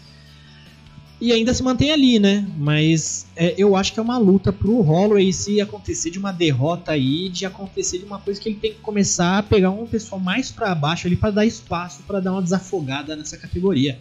e 1.25 1.33
ainda 1.33 1.55
se 1.55 1.63
mantém 1.63 1.91
ali, 1.91 2.19
né? 2.19 2.47
Mas 2.55 3.27
é, 3.35 3.55
eu 3.57 3.75
acho 3.75 3.95
que 3.95 3.99
é 3.99 4.03
uma 4.03 4.19
luta 4.19 4.53
pro 4.53 4.83
Holloway 4.83 5.33
se 5.33 5.59
acontecer 5.59 6.11
de 6.11 6.19
uma 6.19 6.31
derrota 6.31 6.93
aí, 6.93 7.31
de 7.31 7.47
acontecer 7.47 7.97
de 7.97 8.05
uma 8.05 8.19
coisa 8.19 8.39
que 8.39 8.51
ele 8.51 8.59
tem 8.59 8.75
que 8.75 8.81
começar 8.81 9.39
a 9.39 9.43
pegar 9.43 9.71
um 9.71 9.87
pessoal 9.87 10.21
mais 10.21 10.51
para 10.51 10.75
baixo 10.75 11.07
ali 11.07 11.17
para 11.17 11.31
dar 11.31 11.47
espaço, 11.47 12.03
para 12.03 12.21
dar 12.21 12.33
uma 12.33 12.43
desafogada 12.43 13.17
nessa 13.17 13.39
categoria. 13.39 13.99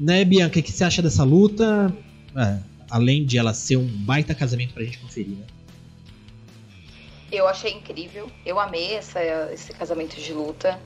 Né, 0.00 0.24
Bianca, 0.24 0.58
o 0.58 0.62
que 0.64 0.72
você 0.72 0.82
acha 0.82 1.00
dessa 1.00 1.22
luta? 1.22 1.94
É, 2.34 2.58
além 2.90 3.24
de 3.24 3.38
ela 3.38 3.54
ser 3.54 3.76
um 3.76 3.86
baita 3.86 4.34
casamento 4.34 4.74
pra 4.74 4.82
gente 4.82 4.98
conferir, 4.98 5.36
né? 5.36 5.44
Eu 7.30 7.46
achei 7.46 7.72
incrível, 7.72 8.28
eu 8.44 8.58
amei 8.58 8.94
essa, 8.94 9.22
esse 9.52 9.72
casamento 9.72 10.16
de 10.16 10.32
luta. 10.32 10.76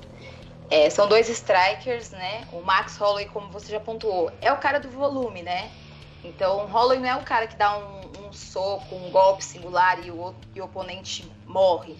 É, 0.70 0.88
são 0.88 1.08
dois 1.08 1.28
strikers, 1.28 2.10
né? 2.10 2.46
O 2.52 2.62
Max 2.62 2.96
Holloway, 2.96 3.26
como 3.26 3.50
você 3.50 3.72
já 3.72 3.80
pontuou, 3.80 4.30
é 4.40 4.52
o 4.52 4.56
cara 4.58 4.78
do 4.78 4.88
volume, 4.88 5.42
né? 5.42 5.70
Então, 6.22 6.64
o 6.64 6.66
Holloway 6.66 7.00
não 7.00 7.08
é 7.08 7.16
o 7.16 7.22
cara 7.22 7.48
que 7.48 7.56
dá 7.56 7.76
um, 7.76 8.26
um 8.26 8.32
soco, 8.32 8.94
um 8.94 9.10
golpe 9.10 9.44
singular 9.44 9.98
e 10.06 10.10
o, 10.12 10.32
e 10.54 10.60
o 10.60 10.64
oponente 10.64 11.28
morre. 11.44 11.96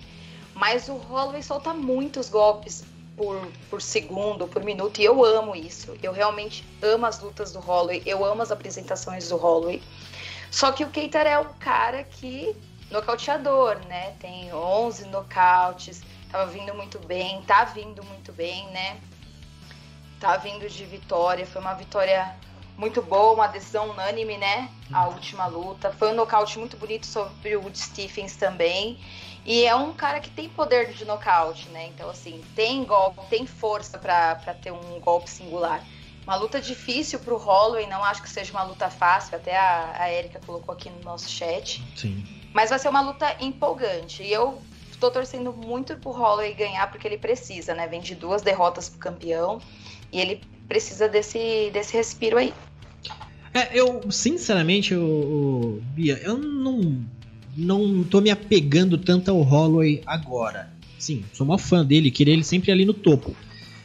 Mas 0.54 0.88
o 0.88 0.94
Holloway 0.94 1.42
solta 1.42 1.74
muitos 1.74 2.28
golpes 2.28 2.84
por, 3.16 3.50
por 3.68 3.82
segundo, 3.82 4.46
por 4.46 4.62
minuto, 4.62 5.00
e 5.00 5.04
eu 5.04 5.24
amo 5.24 5.56
isso. 5.56 5.96
Eu 6.00 6.12
realmente 6.12 6.64
amo 6.80 7.06
as 7.06 7.18
lutas 7.20 7.52
do 7.52 7.58
Holloway, 7.58 8.02
eu 8.06 8.24
amo 8.24 8.42
as 8.42 8.52
apresentações 8.52 9.28
do 9.28 9.36
Holloway. 9.36 9.82
Só 10.50 10.70
que 10.70 10.84
o 10.84 10.90
Keiter 10.90 11.26
é 11.26 11.38
um 11.38 11.52
cara 11.58 12.04
que 12.04 12.54
nocauteador, 12.90 13.78
né? 13.86 14.14
Tem 14.20 14.52
11 14.52 15.06
nocautes, 15.08 16.02
Tava 16.30 16.50
vindo 16.50 16.74
muito 16.74 16.98
bem, 16.98 17.42
tá 17.42 17.64
vindo 17.64 18.02
muito 18.04 18.32
bem, 18.32 18.66
né? 18.70 19.00
Tá 20.20 20.36
vindo 20.36 20.68
de 20.68 20.84
vitória. 20.84 21.46
Foi 21.46 21.60
uma 21.60 21.74
vitória 21.74 22.36
muito 22.76 23.02
boa, 23.02 23.32
uma 23.32 23.46
decisão 23.46 23.90
unânime, 23.90 24.38
né? 24.38 24.70
A 24.92 25.08
última 25.08 25.46
luta. 25.46 25.90
Foi 25.92 26.10
um 26.12 26.14
nocaute 26.14 26.58
muito 26.58 26.76
bonito 26.76 27.06
sobre 27.06 27.56
o 27.56 27.62
Wood 27.62 27.78
Stephens 27.78 28.36
também. 28.36 28.98
E 29.44 29.64
é 29.64 29.74
um 29.74 29.92
cara 29.92 30.20
que 30.20 30.30
tem 30.30 30.48
poder 30.48 30.92
de 30.92 31.04
nocaute, 31.04 31.68
né? 31.70 31.86
Então, 31.88 32.08
assim, 32.08 32.44
tem 32.54 32.84
golpe, 32.84 33.20
tem 33.28 33.46
força 33.46 33.98
para 33.98 34.36
ter 34.62 34.72
um 34.72 35.00
golpe 35.00 35.28
singular. 35.28 35.84
Uma 36.24 36.36
luta 36.36 36.60
difícil 36.60 37.18
pro 37.18 37.36
Holloway, 37.36 37.86
não 37.86 38.04
acho 38.04 38.22
que 38.22 38.30
seja 38.30 38.52
uma 38.52 38.62
luta 38.62 38.88
fácil, 38.88 39.36
até 39.36 39.56
a, 39.56 39.94
a 39.98 40.12
Erika 40.12 40.40
colocou 40.46 40.72
aqui 40.72 40.90
no 40.90 41.00
nosso 41.02 41.28
chat. 41.28 41.82
Sim. 41.96 42.24
Mas 42.52 42.70
vai 42.70 42.78
ser 42.78 42.88
uma 42.88 43.00
luta 43.00 43.34
empolgante. 43.40 44.22
E 44.22 44.32
eu 44.32 44.60
tô 45.00 45.10
torcendo 45.10 45.52
muito 45.52 45.96
pro 45.96 46.10
Holloway 46.10 46.54
ganhar 46.54 46.88
porque 46.90 47.08
ele 47.08 47.16
precisa, 47.16 47.74
né? 47.74 47.88
Vem 47.88 48.00
de 48.00 48.14
duas 48.14 48.42
derrotas 48.42 48.88
pro 48.88 48.98
campeão 48.98 49.58
e 50.12 50.20
ele 50.20 50.40
precisa 50.68 51.08
desse, 51.08 51.70
desse 51.72 51.96
respiro 51.96 52.36
aí. 52.36 52.52
É, 53.52 53.76
eu, 53.76 54.02
sinceramente, 54.12 54.92
eu, 54.94 55.82
Bia, 55.94 56.20
eu 56.22 56.38
não, 56.38 57.02
não 57.56 58.04
tô 58.04 58.20
me 58.20 58.30
apegando 58.30 58.96
tanto 58.96 59.30
ao 59.30 59.40
Holloway 59.40 60.02
agora. 60.06 60.70
Sim, 60.98 61.24
sou 61.32 61.44
uma 61.44 61.58
fã 61.58 61.84
dele, 61.84 62.10
queria 62.10 62.34
ele 62.34 62.44
sempre 62.44 62.70
ali 62.70 62.84
no 62.84 62.94
topo. 62.94 63.34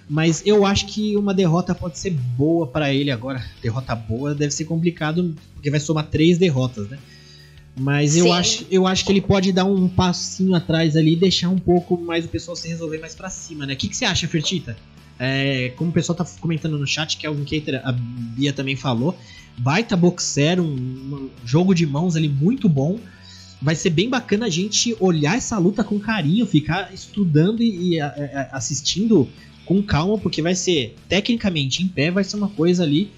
Mas 0.08 0.44
eu 0.46 0.66
acho 0.66 0.86
que 0.86 1.18
uma 1.18 1.34
derrota 1.34 1.74
pode 1.74 1.98
ser 1.98 2.12
boa 2.12 2.68
para 2.68 2.94
ele 2.94 3.10
agora. 3.10 3.44
Derrota 3.64 3.96
boa 3.96 4.36
deve 4.36 4.54
ser 4.54 4.66
complicado, 4.66 5.36
porque 5.56 5.72
vai 5.72 5.80
somar 5.80 6.06
três 6.08 6.38
derrotas, 6.38 6.88
né? 6.90 7.00
Mas 7.78 8.16
eu 8.16 8.32
acho, 8.32 8.66
eu 8.72 8.88
acho 8.88 9.04
que 9.04 9.12
ele 9.12 9.22
pode 9.22 9.52
dar 9.52 9.66
um 9.66 9.88
passinho 9.90 10.56
atrás 10.56 10.96
ali 10.96 11.14
e 11.14 11.16
deixar 11.16 11.50
um 11.50 11.58
pouco 11.58 11.98
mais 11.98 12.24
o 12.24 12.30
pessoal 12.30 12.56
se 12.56 12.70
resolver 12.70 13.00
mais 13.00 13.14
para 13.14 13.30
cima, 13.30 13.66
né? 13.66 13.74
O 13.74 13.78
que, 13.78 13.90
que 13.90 13.98
você 13.98 14.06
acha, 14.06 14.28
Fertita? 14.28 14.78
É, 15.20 15.74
como 15.76 15.90
o 15.90 15.94
pessoal 15.94 16.16
tá 16.16 16.26
comentando 16.40 16.78
no 16.78 16.88
chat, 16.88 17.18
que 17.18 17.26
é 17.26 17.30
o 17.30 17.36
Cater, 17.36 17.82
a 17.84 17.92
Bia 17.92 18.54
também 18.54 18.76
falou, 18.76 19.18
baita 19.58 19.96
boxer, 19.96 20.60
um, 20.60 20.66
um, 20.66 21.30
jogo 21.46 21.74
de 21.74 21.86
mãos 21.86 22.16
ali 22.16 22.30
muito 22.30 22.70
bom. 22.70 23.00
Vai 23.62 23.76
ser 23.76 23.90
bem 23.90 24.10
bacana 24.10 24.46
a 24.46 24.50
gente 24.50 24.96
olhar 25.00 25.38
essa 25.38 25.58
luta 25.58 25.84
com 25.84 26.00
carinho, 26.00 26.46
ficar 26.46 26.94
estudando 26.94 27.62
e, 27.62 27.96
e 27.96 28.02
a, 28.02 28.08
a, 28.08 28.58
assistindo 28.58 29.28
com 29.66 29.82
calma, 29.82 30.18
porque 30.18 30.42
vai 30.42 30.56
ser, 30.56 30.96
tecnicamente, 31.10 31.84
em 31.84 31.88
pé, 31.88 32.12
vai 32.12 32.24
ser 32.24 32.38
uma 32.38 32.50
coisa 32.50 32.84
ali 32.84 33.12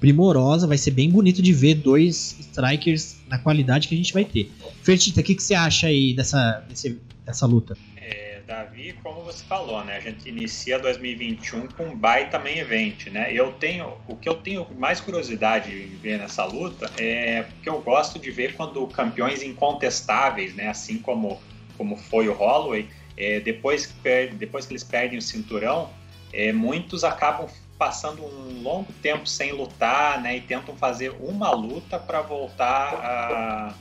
primorosa, 0.00 0.66
vai 0.66 0.78
ser 0.78 0.92
bem 0.92 1.10
bonito 1.10 1.42
de 1.42 1.52
ver 1.52 1.74
dois 1.74 2.36
strikers 2.40 3.16
na 3.28 3.38
qualidade 3.38 3.88
que 3.88 3.94
a 3.94 3.96
gente 3.96 4.12
vai 4.12 4.24
ter. 4.24 4.50
Fertita, 4.82 5.20
o 5.20 5.24
que, 5.24 5.34
que 5.34 5.42
você 5.42 5.54
acha 5.54 5.86
aí 5.88 6.14
dessa, 6.14 6.64
desse, 6.68 7.00
dessa 7.24 7.46
luta? 7.46 7.76
É, 7.96 8.40
Davi, 8.46 8.94
como 9.02 9.22
você 9.22 9.44
falou, 9.44 9.84
né? 9.84 9.96
A 9.96 10.00
gente 10.00 10.28
inicia 10.28 10.78
2021 10.78 11.68
com 11.68 11.84
um 11.84 11.96
baita 11.96 12.38
main 12.38 12.58
event, 12.58 13.08
né? 13.08 13.32
Eu 13.32 13.52
tenho, 13.52 13.92
o 14.06 14.16
que 14.16 14.28
eu 14.28 14.34
tenho 14.34 14.66
mais 14.78 15.00
curiosidade 15.00 15.70
em 15.70 15.96
ver 15.96 16.18
nessa 16.18 16.44
luta 16.44 16.90
é 16.96 17.42
porque 17.42 17.68
eu 17.68 17.80
gosto 17.80 18.18
de 18.18 18.30
ver 18.30 18.54
quando 18.54 18.86
campeões 18.86 19.42
incontestáveis, 19.42 20.54
né? 20.54 20.68
Assim 20.68 20.98
como, 20.98 21.40
como 21.76 21.96
foi 21.96 22.28
o 22.28 22.32
Holloway, 22.32 22.88
é, 23.16 23.40
depois, 23.40 23.92
depois 24.38 24.64
que 24.64 24.72
eles 24.72 24.84
perdem 24.84 25.18
o 25.18 25.22
cinturão, 25.22 25.90
é, 26.32 26.52
muitos 26.52 27.04
acabam 27.04 27.48
passando 27.78 28.24
um 28.24 28.62
longo 28.62 28.92
tempo 28.94 29.26
sem 29.26 29.52
lutar, 29.52 30.20
né? 30.20 30.36
E 30.36 30.40
tentam 30.40 30.76
fazer 30.76 31.14
uma 31.20 31.50
luta 31.52 31.98
para 31.98 32.20
voltar 32.20 32.94
a, 32.94 33.74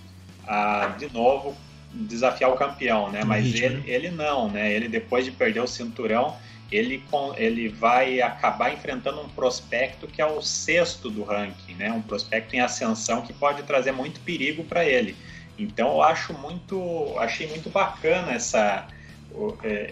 a, 0.48 0.88
de 0.90 1.12
novo 1.12 1.56
desafiar 1.92 2.52
o 2.52 2.56
campeão, 2.56 3.10
né? 3.10 3.24
Mas 3.24 3.54
ele, 3.56 3.84
ele 3.90 4.12
não, 4.12 4.50
né? 4.50 4.72
Ele 4.72 4.88
depois 4.88 5.26
de 5.26 5.32
perder 5.32 5.62
o 5.62 5.68
cinturão, 5.68 6.36
ele, 6.72 7.04
ele 7.38 7.70
vai 7.70 8.22
acabar 8.22 8.74
enfrentando 8.74 9.22
um 9.22 9.30
prospecto 9.30 10.06
que 10.06 10.22
é 10.22 10.26
o 10.26 10.42
sexto 10.42 11.10
do 11.10 11.24
ranking, 11.24 11.74
né? 11.74 11.92
Um 11.92 12.02
prospecto 12.02 12.56
em 12.56 12.60
ascensão 12.60 13.22
que 13.22 13.34
pode 13.34 13.64
trazer 13.64 13.92
muito 13.92 14.20
perigo 14.20 14.64
para 14.64 14.86
ele. 14.86 15.16
Então 15.58 15.94
eu 15.94 16.04
acho 16.04 16.34
muito, 16.34 17.16
achei 17.18 17.48
muito 17.48 17.70
bacana 17.70 18.34
essa 18.34 18.88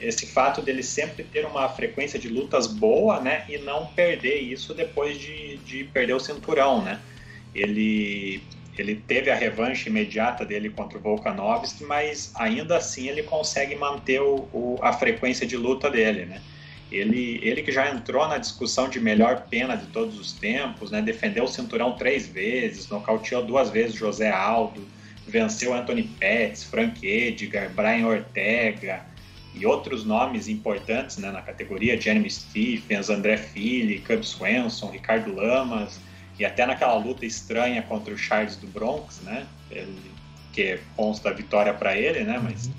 esse 0.01 0.25
fato 0.25 0.61
dele 0.61 0.81
sempre 0.81 1.23
ter 1.23 1.45
uma 1.45 1.69
frequência 1.69 2.17
de 2.17 2.27
lutas 2.27 2.67
boa, 2.67 3.19
né, 3.19 3.45
e 3.47 3.57
não 3.57 3.87
perder 3.87 4.39
isso 4.39 4.73
depois 4.73 5.19
de, 5.19 5.57
de 5.57 5.83
perder 5.83 6.13
o 6.13 6.19
cinturão, 6.19 6.81
né. 6.81 6.99
Ele 7.53 8.41
ele 8.77 8.95
teve 8.95 9.31
a 9.31 9.35
revanche 9.35 9.87
imediata 9.87 10.43
dele 10.43 10.69
contra 10.69 10.97
o 10.97 11.01
Volkanovski, 11.01 11.85
mas 11.85 12.33
ainda 12.35 12.75
assim 12.75 13.07
ele 13.07 13.23
consegue 13.23 13.73
manter 13.73 14.21
o, 14.21 14.49
o, 14.51 14.77
a 14.81 14.91
frequência 14.91 15.47
de 15.47 15.55
luta 15.55 15.89
dele, 15.89 16.25
né. 16.25 16.41
Ele, 16.91 17.39
ele 17.41 17.63
que 17.63 17.71
já 17.71 17.89
entrou 17.89 18.27
na 18.27 18.37
discussão 18.37 18.89
de 18.89 18.99
melhor 18.99 19.47
pena 19.49 19.75
de 19.75 19.87
todos 19.87 20.19
os 20.19 20.33
tempos, 20.33 20.91
né? 20.91 21.01
defendeu 21.01 21.45
o 21.45 21.47
cinturão 21.47 21.93
três 21.93 22.27
vezes, 22.27 22.87
nocauteou 22.89 23.43
duas 23.43 23.69
vezes 23.69 23.95
José 23.95 24.29
Aldo, 24.29 24.85
venceu 25.27 25.73
Anthony 25.73 26.03
Pettis, 26.03 26.63
Frank 26.63 27.05
Edgar, 27.05 27.69
Brian 27.71 28.05
Ortega 28.05 29.03
e 29.55 29.65
outros 29.65 30.03
nomes 30.03 30.47
importantes 30.49 31.17
né, 31.17 31.31
na 31.31 31.41
categoria, 31.41 31.99
Jeremy 31.99 32.29
Stephens, 32.29 33.09
André 33.09 33.37
Fili, 33.37 33.99
Cub 33.99 34.23
Swenson, 34.23 34.91
Ricardo 34.91 35.33
Lamas, 35.33 35.99
e 36.37 36.43
até 36.43 36.65
naquela 36.65 36.97
luta 36.97 37.25
estranha 37.25 37.81
contra 37.81 38.13
o 38.13 38.17
Charles 38.17 38.57
do 38.57 38.67
Bronx, 38.67 39.21
né? 39.21 39.47
Ele, 39.71 40.11
que 40.51 40.79
consta 40.95 41.29
a 41.29 41.33
vitória 41.33 41.73
para 41.73 41.97
ele, 41.97 42.23
né? 42.25 42.39
Mas 42.41 42.67
uhum. 42.67 42.73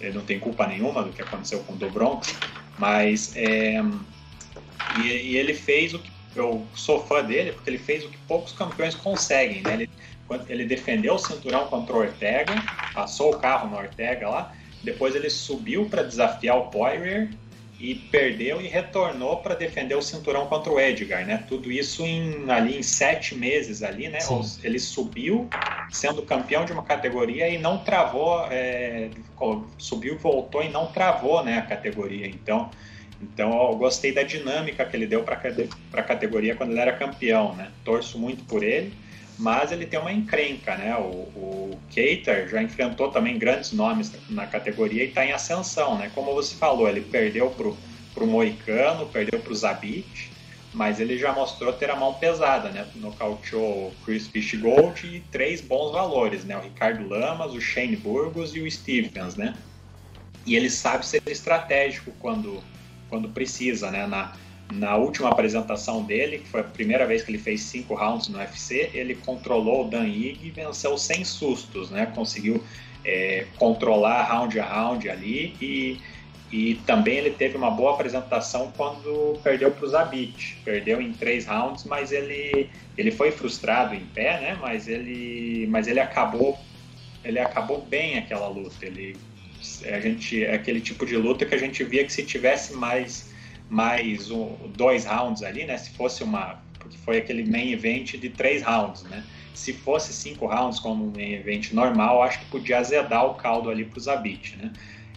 ele 0.00 0.18
não 0.18 0.24
tem 0.24 0.38
culpa 0.38 0.66
nenhuma 0.66 1.02
do 1.02 1.12
que 1.12 1.20
aconteceu 1.20 1.60
com 1.64 1.72
o 1.72 1.76
do 1.76 1.90
Bronx. 1.90 2.36
Mas 2.78 3.32
é, 3.36 3.82
e, 5.02 5.08
e, 5.08 5.36
ele 5.36 5.54
fez 5.54 5.92
o 5.92 5.98
que 5.98 6.10
eu 6.36 6.64
sou 6.74 7.04
fã 7.04 7.24
dele 7.24 7.52
porque 7.52 7.70
ele 7.70 7.78
fez 7.78 8.04
o 8.04 8.08
que 8.08 8.16
poucos 8.28 8.52
campeões 8.52 8.94
conseguem, 8.94 9.62
né? 9.62 9.74
Ele, 9.74 9.90
ele 10.48 10.64
defendeu 10.64 11.14
o 11.14 11.18
cinturão 11.18 11.66
contra 11.66 11.94
o 11.94 11.98
Ortega, 11.98 12.54
passou 12.94 13.34
o 13.34 13.38
carro 13.38 13.68
no 13.68 13.76
Ortega 13.76 14.28
lá, 14.28 14.54
depois 14.82 15.14
ele 15.14 15.30
subiu 15.30 15.86
para 15.86 16.02
desafiar 16.02 16.56
o 16.56 16.66
Poirier 16.66 17.30
e 17.78 17.94
perdeu 17.94 18.60
e 18.60 18.66
retornou 18.66 19.38
para 19.38 19.54
defender 19.54 19.94
o 19.94 20.02
cinturão 20.02 20.46
contra 20.46 20.70
o 20.70 20.78
Edgar, 20.78 21.24
né? 21.24 21.44
Tudo 21.48 21.72
isso 21.72 22.04
em, 22.04 22.50
ali 22.50 22.76
em 22.76 22.82
sete 22.82 23.34
meses 23.34 23.82
ali, 23.82 24.08
né? 24.08 24.20
Sim. 24.20 24.42
Ele 24.62 24.78
subiu 24.78 25.48
sendo 25.90 26.20
campeão 26.22 26.66
de 26.66 26.72
uma 26.72 26.82
categoria 26.82 27.48
e 27.48 27.56
não 27.56 27.78
travou, 27.78 28.46
é, 28.50 29.08
subiu, 29.78 30.18
voltou 30.18 30.62
e 30.62 30.68
não 30.68 30.86
travou, 30.92 31.42
né? 31.42 31.56
A 31.56 31.62
categoria. 31.62 32.26
Então, 32.26 32.70
então 33.22 33.70
eu 33.70 33.76
gostei 33.76 34.12
da 34.12 34.22
dinâmica 34.22 34.84
que 34.84 34.94
ele 34.94 35.06
deu 35.06 35.22
para 35.22 35.40
a 35.94 36.02
categoria 36.02 36.54
quando 36.54 36.72
ele 36.72 36.80
era 36.80 36.92
campeão, 36.92 37.54
né? 37.54 37.70
Torço 37.82 38.18
muito 38.18 38.44
por 38.44 38.62
ele 38.62 38.92
mas 39.40 39.72
ele 39.72 39.86
tem 39.86 39.98
uma 39.98 40.12
encrenca, 40.12 40.76
né? 40.76 40.94
O, 40.96 41.30
o 41.34 41.80
já 42.48 42.62
enfrentou 42.62 43.10
também 43.10 43.38
grandes 43.38 43.72
nomes 43.72 44.12
na 44.28 44.46
categoria 44.46 45.02
e 45.02 45.08
está 45.08 45.24
em 45.24 45.32
ascensão, 45.32 45.96
né? 45.96 46.10
Como 46.14 46.34
você 46.34 46.54
falou, 46.54 46.88
ele 46.88 47.00
perdeu 47.00 47.50
pro, 47.50 47.76
pro 48.12 48.26
Moicano, 48.26 49.06
perdeu 49.06 49.40
pro 49.40 49.54
Zabit, 49.54 50.30
mas 50.74 51.00
ele 51.00 51.16
já 51.16 51.32
mostrou 51.32 51.72
ter 51.72 51.90
a 51.90 51.96
mão 51.96 52.14
pesada, 52.14 52.70
né? 52.70 52.86
Nocauteou 52.94 53.88
o 53.88 53.92
Chris 54.04 54.28
Fishgold 54.28 55.06
e 55.06 55.20
três 55.32 55.62
bons 55.62 55.90
valores, 55.90 56.44
né? 56.44 56.56
O 56.56 56.60
Ricardo 56.60 57.08
Lamas, 57.08 57.52
o 57.52 57.60
Shane 57.60 57.96
Burgos 57.96 58.54
e 58.54 58.60
o 58.60 58.70
Stevens, 58.70 59.36
né? 59.36 59.54
E 60.44 60.54
ele 60.54 60.68
sabe 60.68 61.06
ser 61.06 61.22
estratégico 61.26 62.12
quando, 62.18 62.62
quando 63.08 63.30
precisa, 63.30 63.90
né? 63.90 64.06
Na, 64.06 64.32
na 64.72 64.96
última 64.96 65.28
apresentação 65.30 66.02
dele, 66.02 66.38
que 66.38 66.48
foi 66.48 66.60
a 66.60 66.64
primeira 66.64 67.06
vez 67.06 67.22
que 67.22 67.30
ele 67.30 67.38
fez 67.38 67.62
cinco 67.62 67.94
rounds 67.94 68.28
no 68.28 68.38
UFC, 68.38 68.90
ele 68.94 69.14
controlou 69.14 69.86
o 69.86 69.88
Dan 69.88 70.06
Ig 70.06 70.38
e 70.42 70.50
venceu 70.50 70.96
sem 70.96 71.24
sustos, 71.24 71.90
né? 71.90 72.06
Conseguiu 72.14 72.62
é, 73.04 73.46
controlar 73.58 74.22
round 74.24 74.58
a 74.60 74.64
round 74.64 75.08
ali 75.08 75.56
e, 75.60 76.00
e 76.52 76.74
também 76.86 77.18
ele 77.18 77.30
teve 77.30 77.56
uma 77.56 77.70
boa 77.70 77.94
apresentação 77.94 78.72
quando 78.76 79.38
perdeu 79.42 79.70
para 79.70 79.84
o 79.84 79.88
Zabit. 79.88 80.58
Perdeu 80.64 81.00
em 81.00 81.12
três 81.12 81.46
rounds, 81.46 81.84
mas 81.84 82.12
ele, 82.12 82.70
ele 82.96 83.10
foi 83.10 83.32
frustrado 83.32 83.94
em 83.94 84.04
pé, 84.14 84.40
né? 84.40 84.58
Mas 84.60 84.86
ele, 84.86 85.66
mas 85.68 85.88
ele 85.88 86.00
acabou 86.00 86.58
ele 87.22 87.38
acabou 87.38 87.82
bem 87.82 88.18
aquela 88.18 88.48
luta. 88.48 88.86
Ele 88.86 89.16
a 89.92 90.00
gente 90.00 90.42
é 90.42 90.54
aquele 90.54 90.80
tipo 90.80 91.04
de 91.04 91.16
luta 91.16 91.44
que 91.44 91.54
a 91.54 91.58
gente 91.58 91.84
via 91.84 92.04
que 92.04 92.12
se 92.12 92.24
tivesse 92.24 92.72
mais 92.72 93.29
mais 93.70 94.30
um, 94.30 94.56
dois 94.76 95.04
rounds 95.04 95.42
ali, 95.42 95.64
né? 95.64 95.78
Se 95.78 95.90
fosse 95.90 96.24
uma. 96.24 96.60
Porque 96.78 96.98
foi 96.98 97.18
aquele 97.18 97.44
main 97.44 97.72
event 97.72 98.16
de 98.16 98.28
três 98.30 98.62
rounds, 98.62 99.04
né? 99.04 99.24
Se 99.54 99.72
fosse 99.72 100.12
cinco 100.12 100.46
rounds 100.46 100.80
como 100.80 101.04
um 101.04 101.12
main 101.12 101.34
event 101.34 101.72
normal, 101.72 102.22
acho 102.22 102.40
que 102.40 102.46
podia 102.46 102.78
azedar 102.78 103.24
o 103.26 103.34
caldo 103.34 103.70
ali 103.70 103.84
para 103.84 103.98
o 103.98 104.00
Zabit, 104.00 104.56
né? 104.56 104.72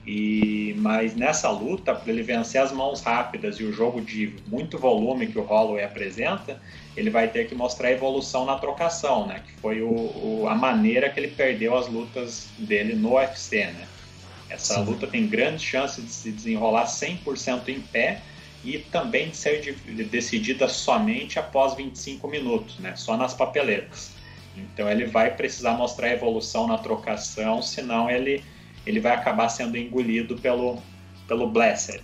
E, 0.06 0.76
mas 0.80 1.16
nessa 1.16 1.50
luta, 1.50 1.96
para 1.96 2.12
ele 2.12 2.22
vencer 2.22 2.62
as 2.62 2.74
mãos 2.74 3.02
rápidas 3.02 3.56
e 3.56 3.64
o 3.64 3.72
jogo 3.72 4.02
de 4.02 4.36
muito 4.48 4.78
volume 4.78 5.28
que 5.28 5.40
o 5.40 5.44
Holloway 5.44 5.86
apresenta, 5.86 6.62
ele 6.96 7.10
vai 7.10 7.30
ter 7.30 7.48
que 7.48 7.56
mostrar 7.56 7.88
a 7.88 7.92
evolução 7.92 8.46
na 8.46 8.58
trocação, 8.58 9.26
né? 9.26 9.42
Que 9.48 9.62
foi 9.62 9.82
o, 9.82 9.90
o, 9.90 10.48
a 10.50 10.56
maneira 10.56 11.10
que 11.10 11.20
ele 11.20 11.30
perdeu 11.30 11.76
as 11.76 11.88
lutas 11.88 12.50
dele 12.60 12.94
no 12.96 13.16
UFC, 13.16 13.66
né? 13.66 13.88
Essa 14.50 14.76
Sim. 14.76 14.84
luta 14.84 15.08
tem 15.08 15.26
grande 15.26 15.64
chance 15.64 16.02
de 16.02 16.12
se 16.12 16.32
desenrolar 16.32 16.86
100% 16.86 17.70
em 17.70 17.80
pé 17.80 18.22
e 18.64 18.80
também 18.80 19.34
ser 19.34 19.76
decidida 20.10 20.70
somente 20.70 21.38
após 21.38 21.76
25 21.76 22.28
minutos, 22.28 22.80
né? 22.80 22.96
só 22.96 23.18
nas 23.18 23.34
papeletas. 23.34 24.12
Então 24.56 24.90
ele 24.90 25.06
vai 25.06 25.36
precisar 25.36 25.74
mostrar 25.74 26.12
evolução 26.12 26.68
na 26.68 26.78
trocação, 26.78 27.62
senão 27.62 28.10
ele, 28.10 28.44
ele 28.86 29.00
vai 29.00 29.14
acabar 29.14 29.50
sendo 29.50 29.78
engolido 29.78 30.36
pelo, 30.38 30.82
pelo 31.28 31.50
Blessed. 31.50 32.02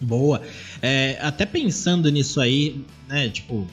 Boa. 0.00 0.42
É, 0.82 1.18
até 1.20 1.46
pensando 1.46 2.10
nisso 2.10 2.40
aí, 2.40 2.84
né, 3.06 3.28
tipo, 3.28 3.66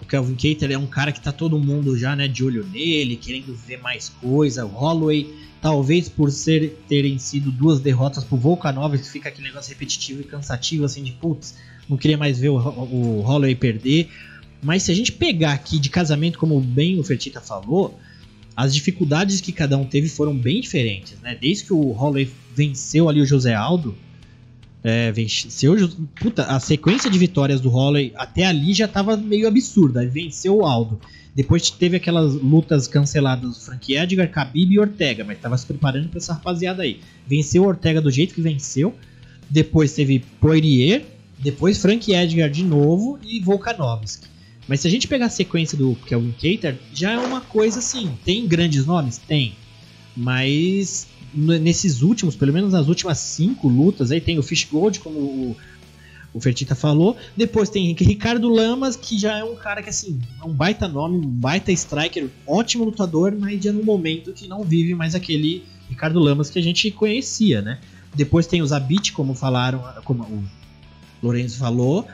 o 0.00 0.06
Kelvin 0.06 0.34
Cater 0.34 0.70
é 0.70 0.78
um 0.78 0.86
cara 0.86 1.12
que 1.12 1.20
tá 1.20 1.32
todo 1.32 1.58
mundo 1.58 1.98
já, 1.98 2.16
né, 2.16 2.28
de 2.28 2.44
olho 2.44 2.64
nele, 2.64 3.16
querendo 3.16 3.54
ver 3.54 3.78
mais 3.78 4.08
coisa. 4.08 4.64
O 4.64 4.68
Holloway 4.68 5.47
Talvez 5.60 6.08
por 6.08 6.30
ser, 6.30 6.78
terem 6.88 7.18
sido 7.18 7.50
duas 7.50 7.80
derrotas 7.80 8.22
pro 8.22 8.36
Volkanovski, 8.36 9.08
fica 9.08 9.28
aquele 9.28 9.48
negócio 9.48 9.70
repetitivo 9.70 10.20
e 10.20 10.24
cansativo, 10.24 10.84
assim, 10.84 11.02
de 11.02 11.12
putz, 11.12 11.56
não 11.88 11.96
queria 11.96 12.16
mais 12.16 12.38
ver 12.38 12.50
o, 12.50 12.56
o 12.56 13.20
Holloway 13.22 13.54
perder. 13.54 14.08
Mas 14.62 14.84
se 14.84 14.92
a 14.92 14.94
gente 14.94 15.12
pegar 15.12 15.52
aqui 15.52 15.78
de 15.78 15.88
casamento, 15.88 16.38
como 16.38 16.60
bem 16.60 16.98
o 16.98 17.04
Fertita 17.04 17.40
falou, 17.40 17.98
as 18.56 18.74
dificuldades 18.74 19.40
que 19.40 19.52
cada 19.52 19.76
um 19.76 19.84
teve 19.84 20.08
foram 20.08 20.36
bem 20.36 20.60
diferentes, 20.60 21.16
né? 21.20 21.36
Desde 21.40 21.64
que 21.64 21.72
o 21.72 21.92
Holloway 21.92 22.28
venceu 22.54 23.08
ali 23.08 23.20
o 23.20 23.26
José 23.26 23.54
Aldo, 23.54 23.96
é, 24.82 25.10
venceu, 25.12 25.76
puta, 26.20 26.44
a 26.44 26.60
sequência 26.60 27.10
de 27.10 27.18
vitórias 27.18 27.60
do 27.60 27.68
Holloway 27.68 28.12
até 28.16 28.46
ali 28.46 28.72
já 28.74 28.86
estava 28.86 29.16
meio 29.16 29.46
absurda. 29.46 30.06
Venceu 30.06 30.56
o 30.56 30.66
Aldo. 30.66 31.00
Depois 31.38 31.70
teve 31.70 31.96
aquelas 31.96 32.34
lutas 32.34 32.88
canceladas 32.88 33.48
do 33.48 33.60
Frank 33.60 33.94
Edgar, 33.94 34.28
Khabib 34.28 34.72
e 34.72 34.80
Ortega, 34.80 35.22
mas 35.22 35.38
tava 35.38 35.56
se 35.56 35.64
preparando 35.64 36.08
para 36.08 36.18
essa 36.18 36.32
rapaziada 36.32 36.82
aí. 36.82 36.98
Venceu 37.28 37.62
Ortega 37.62 38.00
do 38.02 38.10
jeito 38.10 38.34
que 38.34 38.40
venceu. 38.42 38.92
Depois 39.48 39.92
teve 39.92 40.24
Poirier, 40.40 41.06
depois 41.38 41.78
Frank 41.80 42.12
Edgar 42.12 42.50
de 42.50 42.64
novo 42.64 43.20
e 43.24 43.38
Volkanovski. 43.38 44.26
Mas 44.66 44.80
se 44.80 44.88
a 44.88 44.90
gente 44.90 45.06
pegar 45.06 45.26
a 45.26 45.30
sequência 45.30 45.78
do 45.78 45.94
Kelvin 46.06 46.32
Cater, 46.32 46.76
já 46.92 47.12
é 47.12 47.18
uma 47.18 47.40
coisa 47.40 47.78
assim. 47.78 48.10
Tem 48.24 48.44
grandes 48.44 48.84
nomes? 48.84 49.18
Tem. 49.18 49.54
Mas 50.16 51.06
nesses 51.32 52.02
últimos, 52.02 52.34
pelo 52.34 52.52
menos 52.52 52.72
nas 52.72 52.88
últimas 52.88 53.18
cinco 53.18 53.68
lutas, 53.68 54.10
aí 54.10 54.20
tem 54.20 54.40
o 54.40 54.42
Fish 54.42 54.64
Gold 54.64 54.98
como 54.98 55.56
o 56.38 56.40
Fertita 56.40 56.74
falou. 56.74 57.16
Depois 57.36 57.68
tem 57.68 57.92
Ricardo 57.92 58.48
Lamas, 58.48 58.96
que 58.96 59.18
já 59.18 59.38
é 59.38 59.44
um 59.44 59.56
cara 59.56 59.82
que, 59.82 59.90
assim, 59.90 60.18
é 60.40 60.44
um 60.44 60.52
baita 60.52 60.88
nome, 60.88 61.18
um 61.18 61.28
baita 61.28 61.70
striker, 61.72 62.28
ótimo 62.46 62.84
lutador, 62.84 63.34
mas 63.38 63.62
já 63.62 63.72
no 63.72 63.84
momento 63.84 64.32
que 64.32 64.48
não 64.48 64.62
vive 64.62 64.94
mais 64.94 65.14
aquele 65.14 65.64
Ricardo 65.88 66.18
Lamas 66.18 66.48
que 66.48 66.58
a 66.58 66.62
gente 66.62 66.90
conhecia, 66.90 67.60
né? 67.60 67.78
Depois 68.14 68.46
tem 68.46 68.62
o 68.62 68.66
Zabit, 68.66 69.12
como 69.12 69.34
falaram, 69.34 69.82
como 70.04 70.22
o 70.22 70.44
Lourenço 71.22 71.58
falou. 71.58 72.06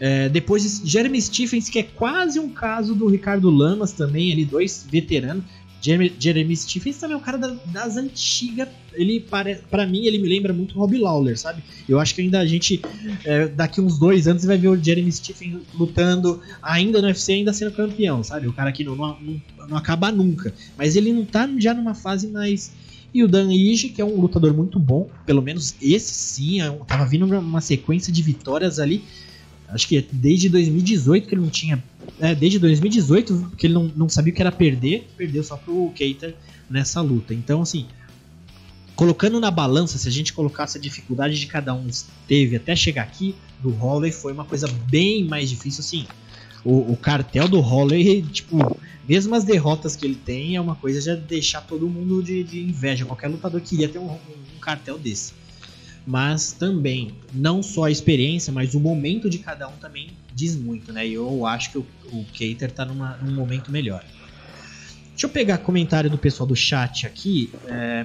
É, 0.00 0.28
depois 0.28 0.82
Jeremy 0.84 1.20
Stephens, 1.22 1.68
que 1.68 1.78
é 1.78 1.82
quase 1.82 2.40
um 2.40 2.48
caso 2.48 2.94
do 2.94 3.06
Ricardo 3.06 3.48
Lamas 3.48 3.92
também, 3.92 4.32
ali, 4.32 4.44
dois 4.44 4.86
veteranos. 4.90 5.44
Jeremy, 5.84 6.12
Jeremy 6.18 6.56
Stephens 6.56 6.96
também 6.96 7.14
é 7.14 7.18
um 7.18 7.22
cara 7.22 7.36
da, 7.36 7.48
das 7.66 7.98
antigas. 7.98 8.68
Ele 8.94 9.20
para 9.20 9.86
mim 9.86 10.06
ele 10.06 10.16
me 10.16 10.26
lembra 10.26 10.52
muito 10.52 10.78
Rob 10.78 10.96
Lawler, 10.96 11.38
sabe? 11.38 11.62
Eu 11.86 12.00
acho 12.00 12.14
que 12.14 12.22
ainda 12.22 12.40
a 12.40 12.46
gente 12.46 12.80
é, 13.22 13.48
daqui 13.48 13.82
uns 13.82 13.98
dois 13.98 14.26
anos 14.26 14.44
vai 14.44 14.56
ver 14.56 14.68
o 14.68 14.82
Jeremy 14.82 15.12
Stephens 15.12 15.60
lutando 15.74 16.40
ainda 16.62 17.02
no 17.02 17.08
UFC, 17.08 17.32
ainda 17.34 17.52
sendo 17.52 17.72
campeão, 17.72 18.24
sabe? 18.24 18.46
O 18.48 18.52
cara 18.54 18.72
que 18.72 18.82
não, 18.82 18.96
não, 18.96 19.42
não 19.68 19.76
acaba 19.76 20.10
nunca. 20.10 20.54
Mas 20.78 20.96
ele 20.96 21.12
não 21.12 21.26
tá 21.26 21.46
já 21.58 21.74
numa 21.74 21.94
fase 21.94 22.28
mais 22.28 22.72
e 23.12 23.22
o 23.22 23.28
Dan 23.28 23.52
Ige, 23.52 23.90
que 23.90 24.00
é 24.00 24.04
um 24.04 24.18
lutador 24.18 24.54
muito 24.54 24.78
bom, 24.78 25.08
pelo 25.26 25.42
menos 25.42 25.76
esse 25.80 26.12
sim, 26.12 26.62
é 26.62 26.70
tava 26.86 27.04
vindo 27.04 27.26
uma 27.26 27.60
sequência 27.60 28.12
de 28.12 28.22
vitórias 28.22 28.80
ali 28.80 29.04
Acho 29.68 29.88
que 29.88 30.06
desde 30.12 30.48
2018 30.48 31.26
que 31.26 31.34
ele 31.34 31.42
não 31.42 31.50
tinha. 31.50 31.82
É, 32.20 32.34
desde 32.34 32.58
2018 32.58 33.52
que 33.56 33.66
ele 33.66 33.74
não, 33.74 33.90
não 33.96 34.08
sabia 34.08 34.32
o 34.32 34.36
que 34.36 34.42
era 34.42 34.52
perder, 34.52 35.08
perdeu 35.16 35.42
só 35.42 35.56
pro 35.56 35.92
Keita 35.94 36.34
nessa 36.70 37.00
luta. 37.00 37.34
Então, 37.34 37.62
assim, 37.62 37.86
colocando 38.94 39.40
na 39.40 39.50
balança, 39.50 39.98
se 39.98 40.08
a 40.08 40.12
gente 40.12 40.32
colocasse 40.32 40.78
a 40.78 40.80
dificuldade 40.80 41.38
de 41.38 41.46
cada 41.46 41.74
um 41.74 41.88
teve 42.28 42.56
até 42.56 42.76
chegar 42.76 43.02
aqui, 43.02 43.34
do 43.62 43.70
Holloway 43.70 44.12
foi 44.12 44.32
uma 44.32 44.44
coisa 44.44 44.68
bem 44.88 45.24
mais 45.24 45.50
difícil, 45.50 45.80
assim. 45.80 46.06
O, 46.64 46.92
o 46.92 46.96
cartel 46.96 47.48
do 47.48 47.60
Holloway, 47.60 48.22
tipo, 48.22 48.78
mesmo 49.08 49.34
as 49.34 49.44
derrotas 49.44 49.96
que 49.96 50.06
ele 50.06 50.14
tem, 50.14 50.56
é 50.56 50.60
uma 50.60 50.76
coisa 50.76 51.00
de 51.00 51.20
deixar 51.20 51.60
todo 51.60 51.88
mundo 51.88 52.22
de, 52.22 52.42
de 52.42 52.60
inveja. 52.60 53.04
Qualquer 53.04 53.28
lutador 53.28 53.60
queria 53.60 53.88
ter 53.88 53.98
um, 53.98 54.12
um 54.12 54.58
cartel 54.60 54.98
desse. 54.98 55.32
Mas 56.06 56.52
também, 56.52 57.12
não 57.32 57.62
só 57.62 57.84
a 57.84 57.90
experiência, 57.90 58.52
mas 58.52 58.74
o 58.74 58.80
momento 58.80 59.28
de 59.28 59.38
cada 59.38 59.68
um 59.68 59.72
também 59.72 60.10
diz 60.34 60.56
muito, 60.56 60.92
né? 60.92 61.06
E 61.06 61.14
eu 61.14 61.46
acho 61.46 61.70
que 61.70 61.78
o, 61.78 61.86
o 62.12 62.24
Cater 62.32 62.70
tá 62.70 62.84
numa, 62.84 63.16
num 63.18 63.32
momento 63.32 63.70
melhor. 63.70 64.04
Deixa 65.10 65.26
eu 65.26 65.30
pegar 65.30 65.58
comentário 65.58 66.10
do 66.10 66.18
pessoal 66.18 66.46
do 66.46 66.56
chat 66.56 67.06
aqui. 67.06 67.52
É... 67.66 68.04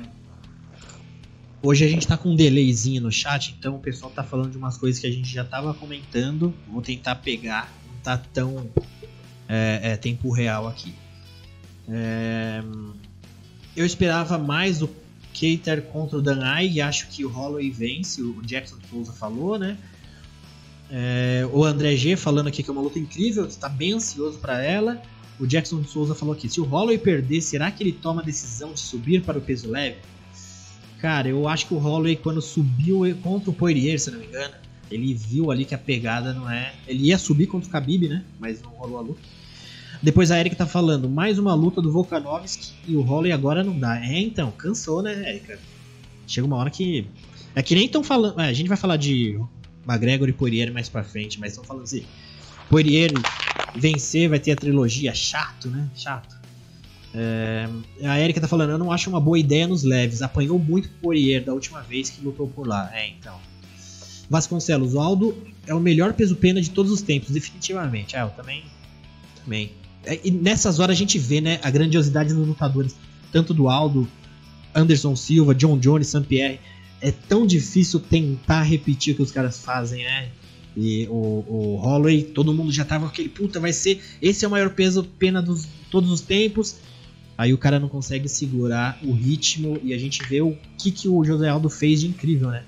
Hoje 1.62 1.84
a 1.84 1.88
gente 1.88 2.08
tá 2.08 2.16
com 2.16 2.30
um 2.30 2.36
delayzinho 2.36 3.02
no 3.02 3.12
chat, 3.12 3.56
então 3.58 3.76
o 3.76 3.80
pessoal 3.80 4.12
tá 4.12 4.24
falando 4.24 4.52
de 4.52 4.58
umas 4.58 4.78
coisas 4.78 5.02
que 5.02 5.08
a 5.08 5.12
gente 5.12 5.28
já 5.28 5.44
tava 5.44 5.74
comentando. 5.74 6.54
Vou 6.68 6.82
tentar 6.82 7.16
pegar, 7.16 7.74
não 7.86 8.00
tá 8.02 8.18
tão 8.18 8.70
é, 9.48 9.80
é, 9.84 9.98
tempo 9.98 10.32
real 10.32 10.68
aqui. 10.68 10.94
É... 11.90 12.62
Eu 13.76 13.86
esperava 13.86 14.38
mais 14.38 14.82
o 14.82 14.90
Cater 15.34 15.82
contra 15.84 16.18
o 16.18 16.22
Dan 16.22 16.62
e 16.62 16.80
acho 16.80 17.08
que 17.08 17.26
o 17.26 17.30
Holloway 17.30 17.70
vence, 17.72 18.22
o 18.22 18.42
Jackson 18.44 18.78
Souza 18.90 19.12
falou, 19.12 19.58
né? 19.58 19.78
É, 20.92 21.48
o 21.52 21.64
André 21.64 21.96
G 21.96 22.16
falando 22.16 22.48
aqui 22.48 22.64
que 22.64 22.70
é 22.70 22.74
uma 22.74 22.82
luta 22.82 22.98
incrível, 22.98 23.46
está 23.46 23.70
bem 23.70 23.94
ansioso 23.94 24.40
para 24.40 24.64
ela. 24.64 25.02
O 25.40 25.46
Jackson 25.46 25.84
Souza 25.84 26.16
falou 26.16 26.34
aqui: 26.34 26.50
se 26.50 26.60
o 26.60 26.66
Holloway 26.66 26.98
perder, 26.98 27.42
será 27.42 27.72
que 27.72 27.84
ele 27.84 27.94
toma 27.94 28.22
a 28.22 28.26
decisão 28.26 28.74
de 28.74 28.80
subir 28.80 29.22
para 29.22 29.38
o 29.38 29.42
peso 29.42 29.70
leve? 29.70 29.98
Cara, 31.00 31.30
eu 31.30 31.48
acho 31.48 31.68
que 31.68 31.74
o 31.74 31.78
Holloway, 31.78 32.16
quando 32.18 32.42
subiu 32.42 33.04
contra 33.24 33.50
o 33.50 33.54
Poirier, 33.54 34.00
se 34.00 34.12
não 34.12 34.20
me 34.20 34.26
engano, 34.26 34.54
ele 34.92 35.14
viu 35.14 35.50
ali 35.50 35.64
que 35.64 35.74
a 35.74 35.78
pegada 35.78 36.34
não 36.34 36.50
é. 36.50 36.74
Ele 36.86 37.06
ia 37.06 37.18
subir 37.18 37.48
contra 37.48 37.70
o 37.70 37.72
Khabib, 37.72 38.10
né? 38.10 38.24
Mas 38.38 38.62
não 38.62 38.72
rolou 38.72 38.98
a 38.98 39.02
luta. 39.02 39.22
Depois 40.02 40.32
a 40.32 40.40
Erika 40.40 40.56
tá 40.56 40.66
falando, 40.66 41.10
mais 41.10 41.38
uma 41.38 41.54
luta 41.54 41.82
do 41.82 41.92
Volkanovski 41.92 42.74
e 42.88 42.96
o 42.96 43.02
Holloway 43.02 43.32
agora 43.32 43.64
não 43.64 43.78
dá. 43.78 44.02
É, 44.04 44.20
então, 44.20 44.52
cansou, 44.52 45.02
né, 45.02 45.30
Erika? 45.30 45.60
Chega 46.28 46.46
uma 46.46 46.58
hora 46.58 46.70
que. 46.70 47.08
É 47.56 47.62
que 47.62 47.76
nem 47.76 47.86
estão 47.86 48.04
falando. 48.04 48.40
É, 48.40 48.48
a 48.48 48.54
gente 48.54 48.68
vai 48.68 48.78
falar 48.78 48.98
de 48.98 49.40
McGregor 49.88 50.30
e 50.30 50.34
Poirier 50.34 50.72
mais 50.72 50.90
pra 50.90 51.04
frente, 51.04 51.40
mas 51.40 51.52
estão 51.52 51.64
falando 51.64 51.84
assim. 51.84 52.04
Poirier 52.70 53.12
vencer 53.76 54.30
vai 54.30 54.40
ter 54.40 54.52
a 54.52 54.56
trilogia. 54.56 55.14
Chato, 55.14 55.70
né? 55.70 55.90
Chato. 55.96 56.38
É, 57.14 57.68
a 58.04 58.20
Erika 58.20 58.40
tá 58.40 58.48
falando, 58.48 58.70
eu 58.72 58.78
não 58.78 58.92
acho 58.92 59.10
uma 59.10 59.20
boa 59.20 59.40
ideia 59.40 59.68
nos 59.68 59.84
leves. 59.84 60.22
Apanhou 60.22 60.60
muito 60.60 60.90
Poirier 61.02 61.44
da 61.44 61.54
última 61.54 61.82
vez 61.82 62.10
que 62.10 62.22
lutou 62.22 62.48
por 62.48 62.68
lá. 62.68 62.90
É, 62.94 63.08
então. 63.08 63.36
Vasconcelos, 64.30 64.94
o 64.94 65.00
Aldo 65.00 65.36
é 65.66 65.74
o 65.74 65.80
melhor 65.80 66.14
peso-pena 66.14 66.62
de 66.62 66.70
todos 66.70 66.92
os 66.92 67.02
tempos, 67.02 67.32
definitivamente. 67.32 68.16
Ah, 68.16 68.22
eu 68.22 68.30
também. 68.30 68.64
Também. 69.44 69.72
É, 70.06 70.20
e 70.24 70.30
nessas 70.30 70.80
horas 70.80 70.96
a 70.96 71.00
gente 71.00 71.18
vê, 71.18 71.42
né, 71.42 71.60
a 71.64 71.70
grandiosidade 71.72 72.32
dos 72.34 72.48
lutadores, 72.48 72.96
tanto 73.32 73.54
do 73.56 73.68
Aldo, 73.68 74.08
Anderson 74.74 75.16
Silva, 75.16 75.56
John 75.56 75.80
Jones, 75.80 76.08
Sam 76.08 76.24
Pierre. 76.24 76.60
É 77.02 77.12
tão 77.12 77.46
difícil 77.46 78.00
tentar 78.00 78.64
repetir 78.64 79.14
o 79.14 79.18
que 79.18 79.24
os 79.24 79.32
caras 79.32 79.60
fazem, 79.60 80.04
né? 80.04 80.30
E 80.76 81.08
o, 81.10 81.44
o 81.48 81.76
Holloway, 81.82 82.24
todo 82.24 82.54
mundo 82.54 82.72
já 82.72 82.86
tava 82.86 83.06
com 83.06 83.12
aquele 83.12 83.30
puta, 83.30 83.60
vai 83.60 83.74
ser. 83.74 84.02
Esse 84.22 84.46
é 84.46 84.48
o 84.48 84.52
maior 84.52 84.70
peso 84.70 85.04
pena 85.04 85.42
dos 85.42 85.68
todos 85.90 86.12
os 86.12 86.22
tempos. 86.22 86.78
Aí 87.38 87.54
o 87.54 87.58
cara 87.58 87.80
não 87.80 87.88
consegue 87.88 88.28
segurar 88.28 89.00
o 89.02 89.14
ritmo 89.14 89.80
e 89.82 89.94
a 89.94 89.98
gente 89.98 90.22
vê 90.28 90.42
o 90.42 90.58
que, 90.78 90.92
que 90.92 91.08
o 91.08 91.24
José 91.24 91.48
Aldo 91.48 91.70
fez 91.70 92.02
de 92.02 92.08
incrível, 92.08 92.50
né? 92.50 92.64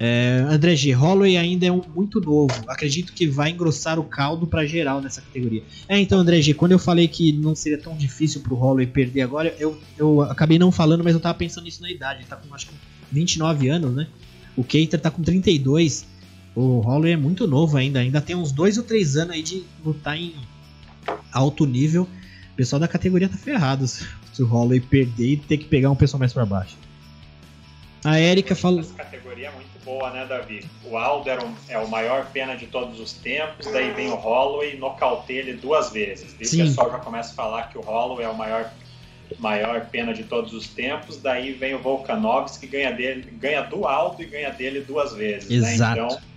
É, 0.00 0.46
André 0.48 0.76
G. 0.76 0.92
Holloway 0.92 1.36
ainda 1.36 1.66
é 1.66 1.72
um, 1.72 1.82
muito 1.92 2.20
novo. 2.20 2.54
Acredito 2.68 3.12
que 3.12 3.26
vai 3.26 3.50
engrossar 3.50 3.98
o 3.98 4.04
caldo 4.04 4.46
para 4.46 4.64
geral 4.64 5.00
nessa 5.00 5.20
categoria. 5.20 5.64
É, 5.88 5.98
então, 5.98 6.20
André 6.20 6.40
G. 6.40 6.54
Quando 6.54 6.72
eu 6.72 6.78
falei 6.78 7.08
que 7.08 7.32
não 7.32 7.54
seria 7.56 7.78
tão 7.78 7.96
difícil 7.96 8.40
pro 8.42 8.54
Holloway 8.54 8.86
perder 8.86 9.22
agora, 9.22 9.52
eu, 9.58 9.76
eu 9.96 10.22
acabei 10.22 10.56
não 10.56 10.70
falando, 10.70 11.02
mas 11.02 11.14
eu 11.14 11.20
tava 11.20 11.36
pensando 11.36 11.64
nisso 11.64 11.82
na 11.82 11.90
idade. 11.90 12.20
Ele 12.20 12.28
tá 12.28 12.36
com 12.36 12.54
acho 12.54 12.66
que 12.66 12.74
29 13.10 13.68
anos, 13.68 13.94
né? 13.94 14.06
O 14.56 14.64
Keita 14.64 14.98
tá 14.98 15.10
com 15.10 15.22
32. 15.22 16.06
O 16.54 16.80
Holloway 16.80 17.12
é 17.12 17.16
muito 17.16 17.46
novo 17.46 17.76
ainda. 17.76 18.00
Ainda 18.00 18.20
tem 18.20 18.34
uns 18.34 18.52
2 18.52 18.78
ou 18.78 18.84
3 18.84 19.16
anos 19.16 19.34
aí 19.34 19.42
de 19.42 19.64
lutar 19.84 20.16
em 20.16 20.34
alto 21.32 21.66
nível. 21.66 22.02
O 22.52 22.56
pessoal 22.56 22.80
da 22.80 22.88
categoria 22.88 23.28
tá 23.28 23.36
ferrado 23.36 23.86
se 23.86 24.04
o 24.40 24.46
Holloway 24.46 24.80
perder 24.80 25.32
e 25.32 25.36
ter 25.36 25.58
que 25.58 25.64
pegar 25.66 25.90
um 25.90 25.96
pessoal 25.96 26.18
mais 26.18 26.32
para 26.32 26.44
baixo. 26.44 26.76
A 28.04 28.20
Erika 28.20 28.54
falou. 28.54 28.80
Essa 28.80 28.94
categoria 28.94 29.48
é 29.48 29.50
muito 29.50 29.84
boa, 29.84 30.10
né, 30.10 30.24
Davi? 30.26 30.64
O 30.84 30.96
Aldo 30.96 31.30
um, 31.30 31.54
é 31.68 31.78
o 31.78 31.88
maior 31.88 32.26
pena 32.26 32.54
de 32.56 32.66
todos 32.66 33.00
os 33.00 33.12
tempos, 33.12 33.66
daí 33.72 33.92
vem 33.92 34.08
o 34.08 34.14
Holloway 34.14 34.74
e 34.74 34.78
nocauteia 34.78 35.40
ele 35.40 35.54
duas 35.54 35.90
vezes. 35.90 36.32
E 36.38 36.60
o 36.62 36.66
pessoal 36.66 36.90
já 36.90 36.98
começa 36.98 37.32
a 37.32 37.34
falar 37.34 37.62
que 37.64 37.78
o 37.78 37.80
Holloway 37.80 38.24
é 38.24 38.28
o 38.28 38.36
maior, 38.36 38.70
maior 39.38 39.86
pena 39.86 40.12
de 40.12 40.24
todos 40.24 40.52
os 40.52 40.68
tempos, 40.68 41.18
daí 41.18 41.52
vem 41.52 41.74
o 41.74 41.78
Volkanovski 41.78 42.66
que 42.66 42.76
ganha, 42.76 42.92
dele, 42.92 43.30
ganha 43.32 43.62
do 43.62 43.86
Aldo 43.86 44.22
e 44.22 44.26
ganha 44.26 44.50
dele 44.50 44.80
duas 44.80 45.12
vezes. 45.12 45.48
Né? 45.48 45.74
Exato. 45.74 46.00
Né? 46.00 46.06
Então, 46.06 46.28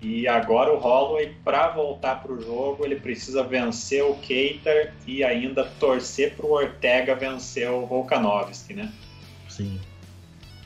e 0.00 0.28
agora 0.28 0.72
o 0.72 0.78
Holloway, 0.78 1.34
para 1.44 1.68
voltar 1.70 2.22
para 2.22 2.32
o 2.32 2.40
jogo, 2.40 2.84
ele 2.84 2.96
precisa 2.96 3.42
vencer 3.42 4.04
o 4.04 4.14
Keiter 4.14 4.94
e 5.06 5.24
ainda 5.24 5.64
torcer 5.80 6.34
para 6.36 6.46
o 6.46 6.52
Ortega 6.52 7.16
vencer 7.16 7.68
o 7.68 7.84
Volkanovski, 7.84 8.74
né? 8.74 8.92
Sim. 9.48 9.80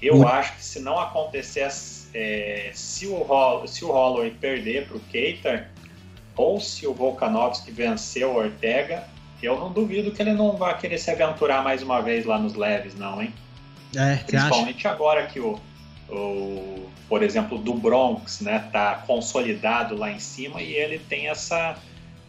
Eu 0.02 0.26
acho 0.28 0.56
que 0.56 0.64
se 0.64 0.80
não 0.80 0.98
acontecer, 0.98 1.66
é, 2.12 2.70
se, 2.74 3.06
o 3.06 3.14
Holl 3.14 3.66
se 3.66 3.84
o 3.84 3.88
Holloway 3.88 4.32
perder 4.32 4.86
para 4.86 4.96
o 4.98 5.00
Keita, 5.00 5.66
ou 6.36 6.60
se 6.60 6.86
o 6.86 6.92
Volkanovski 6.92 7.70
vencer 7.70 8.26
o 8.26 8.34
Ortega, 8.34 9.08
eu 9.42 9.58
não 9.58 9.72
duvido 9.72 10.10
que 10.10 10.22
ele 10.22 10.32
não 10.32 10.56
vai 10.56 10.76
querer 10.78 10.98
se 10.98 11.10
aventurar 11.10 11.62
mais 11.62 11.82
uma 11.82 12.00
vez 12.00 12.24
lá 12.24 12.38
nos 12.38 12.54
leves, 12.54 12.94
não, 12.94 13.20
hein? 13.20 13.32
É, 13.94 14.16
Principalmente 14.16 14.88
agora 14.88 15.26
que 15.26 15.40
o, 15.40 15.60
o, 16.08 16.88
por 17.08 17.22
exemplo, 17.22 17.58
do 17.58 17.74
Bronx, 17.74 18.40
né, 18.40 18.68
tá 18.72 19.02
consolidado 19.06 19.96
lá 19.96 20.10
em 20.10 20.18
cima 20.18 20.62
e 20.62 20.72
ele 20.72 20.98
tem 20.98 21.28
essa 21.28 21.76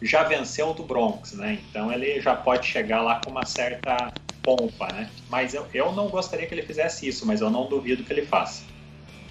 já 0.02 0.22
venceu 0.22 0.70
o 0.70 0.74
do 0.74 0.82
Bronx, 0.82 1.32
né? 1.32 1.58
Então 1.70 1.90
ele 1.90 2.20
já 2.20 2.34
pode 2.34 2.66
chegar 2.66 3.00
lá 3.00 3.20
com 3.24 3.30
uma 3.30 3.46
certa 3.46 4.12
pompa, 4.42 4.86
né? 4.92 5.08
Mas 5.30 5.54
eu, 5.54 5.66
eu 5.72 5.92
não 5.92 6.08
gostaria 6.08 6.46
que 6.46 6.54
ele 6.54 6.62
fizesse 6.62 7.08
isso, 7.08 7.26
mas 7.26 7.40
eu 7.40 7.50
não 7.50 7.68
duvido 7.68 8.04
que 8.04 8.12
ele 8.12 8.26
faça. 8.26 8.62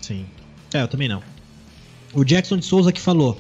Sim. 0.01 0.25
É, 0.73 0.81
eu 0.81 0.87
também 0.87 1.07
não. 1.07 1.21
O 2.13 2.23
Jackson 2.23 2.57
de 2.57 2.65
Souza 2.65 2.91
que 2.91 2.99
falou: 2.99 3.39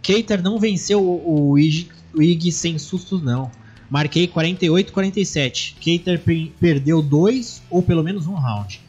Keiter 0.00 0.42
não 0.42 0.58
venceu 0.58 1.02
o, 1.02 1.50
o, 1.50 1.58
Ig, 1.58 1.90
o 2.14 2.22
Ig 2.22 2.50
sem 2.50 2.78
sustos, 2.78 3.22
não. 3.22 3.50
Marquei 3.92 4.26
48-47. 4.26 5.74
Keiter 5.78 6.18
perdeu 6.58 7.02
dois 7.02 7.62
ou 7.68 7.82
pelo 7.82 8.02
menos 8.02 8.26
um 8.26 8.32
round. 8.32 8.80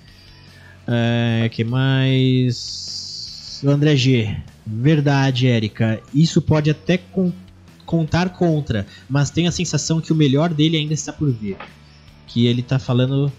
É, 0.88 1.50
que 1.52 1.66
mais? 1.66 3.62
André 3.68 3.98
G. 3.98 4.38
Verdade, 4.66 5.48
Érica. 5.48 6.02
Isso 6.14 6.42
pode 6.42 6.70
até 6.70 6.98
con 6.98 7.34
contar 7.86 8.30
contra, 8.30 8.88
mas 9.10 9.30
tenho 9.30 9.50
a 9.50 9.52
sensação 9.52 10.00
que 10.00 10.14
o 10.14 10.16
melhor 10.16 10.54
dele 10.54 10.78
ainda 10.78 10.94
está 10.94 11.12
por 11.12 11.30
vir 11.30 11.58
que 12.26 12.48
ele 12.48 12.64
tá 12.64 12.80
falando. 12.80 13.30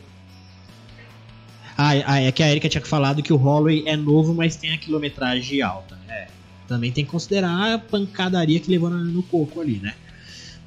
Ah, 1.78 1.92
ah, 2.06 2.20
é 2.20 2.30
que 2.30 2.42
a 2.42 2.50
Erika 2.50 2.68
tinha 2.68 2.84
falado 2.84 3.22
que 3.22 3.32
o 3.32 3.36
Holloway 3.36 3.84
é 3.86 3.96
novo, 3.96 4.34
mas 4.34 4.54
tem 4.54 4.72
a 4.72 4.78
quilometragem 4.78 5.62
alta. 5.62 5.98
É, 6.08 6.28
também 6.68 6.92
tem 6.92 7.06
que 7.06 7.10
considerar 7.10 7.74
a 7.74 7.78
pancadaria 7.78 8.60
que 8.60 8.70
levou 8.70 8.90
no 8.90 9.22
coco 9.24 9.62
ali, 9.62 9.80
né? 9.82 9.94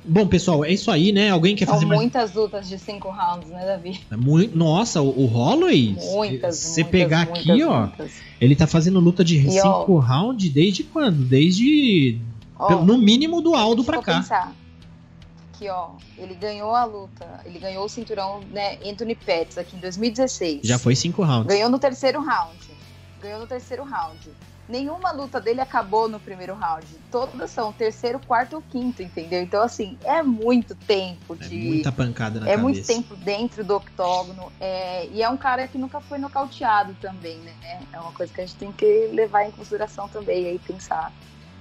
Bom, 0.07 0.27
pessoal, 0.27 0.63
é 0.63 0.71
isso 0.71 0.89
aí, 0.89 1.11
né? 1.11 1.29
Alguém 1.29 1.55
quer 1.55 1.65
São 1.65 1.75
fazer 1.75 1.85
mais... 1.85 1.99
muitas 1.99 2.33
lutas 2.33 2.67
de 2.67 2.79
5 2.79 3.09
rounds, 3.09 3.49
né, 3.49 3.65
Davi? 3.65 3.99
É 4.09 4.15
muito... 4.15 4.57
Nossa, 4.57 5.01
o, 5.01 5.23
o 5.23 5.25
Holloway, 5.25 5.97
muitas, 5.99 6.55
se 6.55 6.73
você 6.75 6.83
pegar 6.83 7.25
muitas, 7.25 7.39
aqui, 7.39 7.49
muitas, 7.49 7.67
ó, 7.67 7.79
muitas. 7.81 8.11
ele 8.39 8.55
tá 8.55 8.65
fazendo 8.65 8.99
luta 8.99 9.23
de 9.23 9.41
5 9.49 9.99
rounds 9.99 10.49
desde 10.49 10.83
quando? 10.83 11.17
Desde 11.25 12.19
ó, 12.57 12.83
no 12.83 12.97
mínimo 12.97 13.41
do 13.41 13.53
Aldo 13.53 13.83
pra 13.83 14.01
cá. 14.01 14.17
Pensar 14.17 14.55
aqui, 15.57 15.69
ó. 15.69 15.89
Ele 16.17 16.35
ganhou 16.35 16.73
a 16.73 16.85
luta, 16.85 17.41
ele 17.43 17.59
ganhou 17.59 17.85
o 17.85 17.89
cinturão, 17.89 18.41
né? 18.51 18.77
Anthony 18.85 19.15
Pettis 19.15 19.57
aqui 19.57 19.75
em 19.75 19.79
2016. 19.79 20.61
Já 20.63 20.77
foi 20.77 20.95
cinco 20.95 21.23
rounds. 21.23 21.47
Ganhou 21.47 21.69
no 21.69 21.79
terceiro 21.79 22.21
round. 22.21 22.57
Ganhou 23.21 23.39
no 23.39 23.47
terceiro 23.47 23.83
round. 23.83 24.17
Nenhuma 24.67 25.11
luta 25.11 25.39
dele 25.39 25.61
acabou 25.61 26.09
no 26.09 26.19
primeiro 26.19 26.53
round. 26.53 26.85
Todas 27.09 27.49
são 27.51 27.71
terceiro, 27.71 28.19
quarto 28.19 28.57
ou 28.57 28.61
quinto, 28.61 29.01
entendeu? 29.01 29.41
Então, 29.41 29.61
assim, 29.61 29.97
é 30.03 30.21
muito 30.21 30.75
tempo 30.75 31.37
é 31.39 31.47
de. 31.47 31.55
É 31.55 31.69
muita 31.69 31.91
pancada 31.91 32.39
na 32.41 32.47
É 32.47 32.57
cabeça. 32.57 32.63
muito 32.63 32.85
tempo 32.85 33.15
dentro 33.15 33.63
do 33.63 33.75
octógono. 33.75 34.51
É... 34.59 35.07
E 35.07 35.23
é 35.23 35.29
um 35.29 35.37
cara 35.37 35.67
que 35.67 35.77
nunca 35.77 36.01
foi 36.01 36.17
nocauteado 36.17 36.95
também, 36.99 37.37
né? 37.37 37.53
É 37.93 37.99
uma 37.99 38.11
coisa 38.11 38.33
que 38.33 38.41
a 38.41 38.45
gente 38.45 38.57
tem 38.57 38.71
que 38.71 39.09
levar 39.13 39.45
em 39.45 39.51
consideração 39.51 40.09
também 40.09 40.47
aí, 40.47 40.59
pensar. 40.59 41.13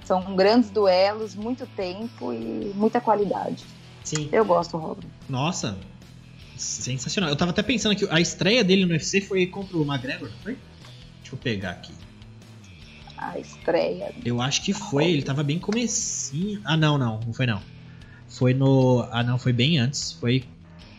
São 0.03 0.35
grandes 0.35 0.69
duelos, 0.69 1.33
muito 1.35 1.65
tempo 1.65 2.33
e 2.33 2.71
muita 2.75 2.99
qualidade. 2.99 3.65
Sim. 4.03 4.29
Eu 4.31 4.43
gosto 4.45 4.71
do 4.71 4.77
Robin. 4.77 5.07
Nossa, 5.29 5.77
sensacional. 6.57 7.29
Eu 7.29 7.35
tava 7.35 7.51
até 7.51 7.61
pensando 7.63 7.95
que 7.95 8.07
a 8.09 8.19
estreia 8.19 8.63
dele 8.63 8.85
no 8.85 8.91
UFC 8.91 9.21
foi 9.21 9.45
contra 9.47 9.77
o 9.77 9.83
McGregor, 9.83 10.29
foi? 10.43 10.57
Deixa 11.21 11.35
eu 11.35 11.37
pegar 11.37 11.71
aqui. 11.71 11.93
A 13.17 13.39
estreia. 13.39 14.13
Eu 14.23 14.41
acho 14.41 14.61
que 14.61 14.73
foi, 14.73 15.05
ele 15.05 15.23
tava 15.23 15.43
bem 15.43 15.57
comecinho. 15.57 16.61
Ah, 16.63 16.77
não, 16.77 16.97
não, 16.97 17.19
não 17.25 17.33
foi 17.33 17.45
não. 17.45 17.61
Foi 18.29 18.53
no. 18.53 19.07
Ah, 19.11 19.23
não, 19.23 19.39
foi 19.39 19.53
bem 19.53 19.79
antes. 19.79 20.11
Foi 20.11 20.43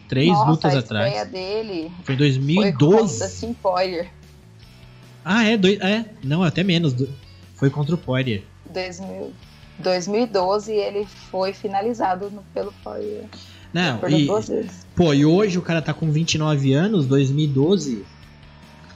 três 0.08 0.28
Nossa, 0.28 0.50
lutas 0.50 0.74
a 0.74 0.78
atrás. 0.80 1.14
A 1.14 1.22
estreia 1.22 1.24
dele. 1.26 1.92
Foi 2.02 2.14
em 2.14 2.18
2012. 2.18 3.18
Foi 3.18 3.48
com 3.48 3.54
Poirier. 3.54 4.10
Ah, 5.24 5.44
é, 5.44 5.56
dois, 5.56 5.78
é. 5.80 6.06
Não, 6.24 6.42
até 6.42 6.64
menos. 6.64 6.94
Foi 7.54 7.70
contra 7.70 7.94
o 7.94 7.98
Poirier. 7.98 8.42
2000, 8.72 9.32
2012 9.78 10.72
ele 10.72 11.06
foi 11.30 11.52
finalizado 11.52 12.30
no, 12.30 12.42
pelo 12.54 12.72
Poirier. 12.82 13.24
Não, 13.72 14.00
e, 14.08 14.26
pô, 14.96 15.12
e 15.12 15.26
hoje 15.26 15.58
o 15.58 15.62
cara 15.62 15.82
tá 15.82 15.92
com 15.92 16.10
29 16.10 16.72
anos, 16.72 17.06
2012, 17.06 18.04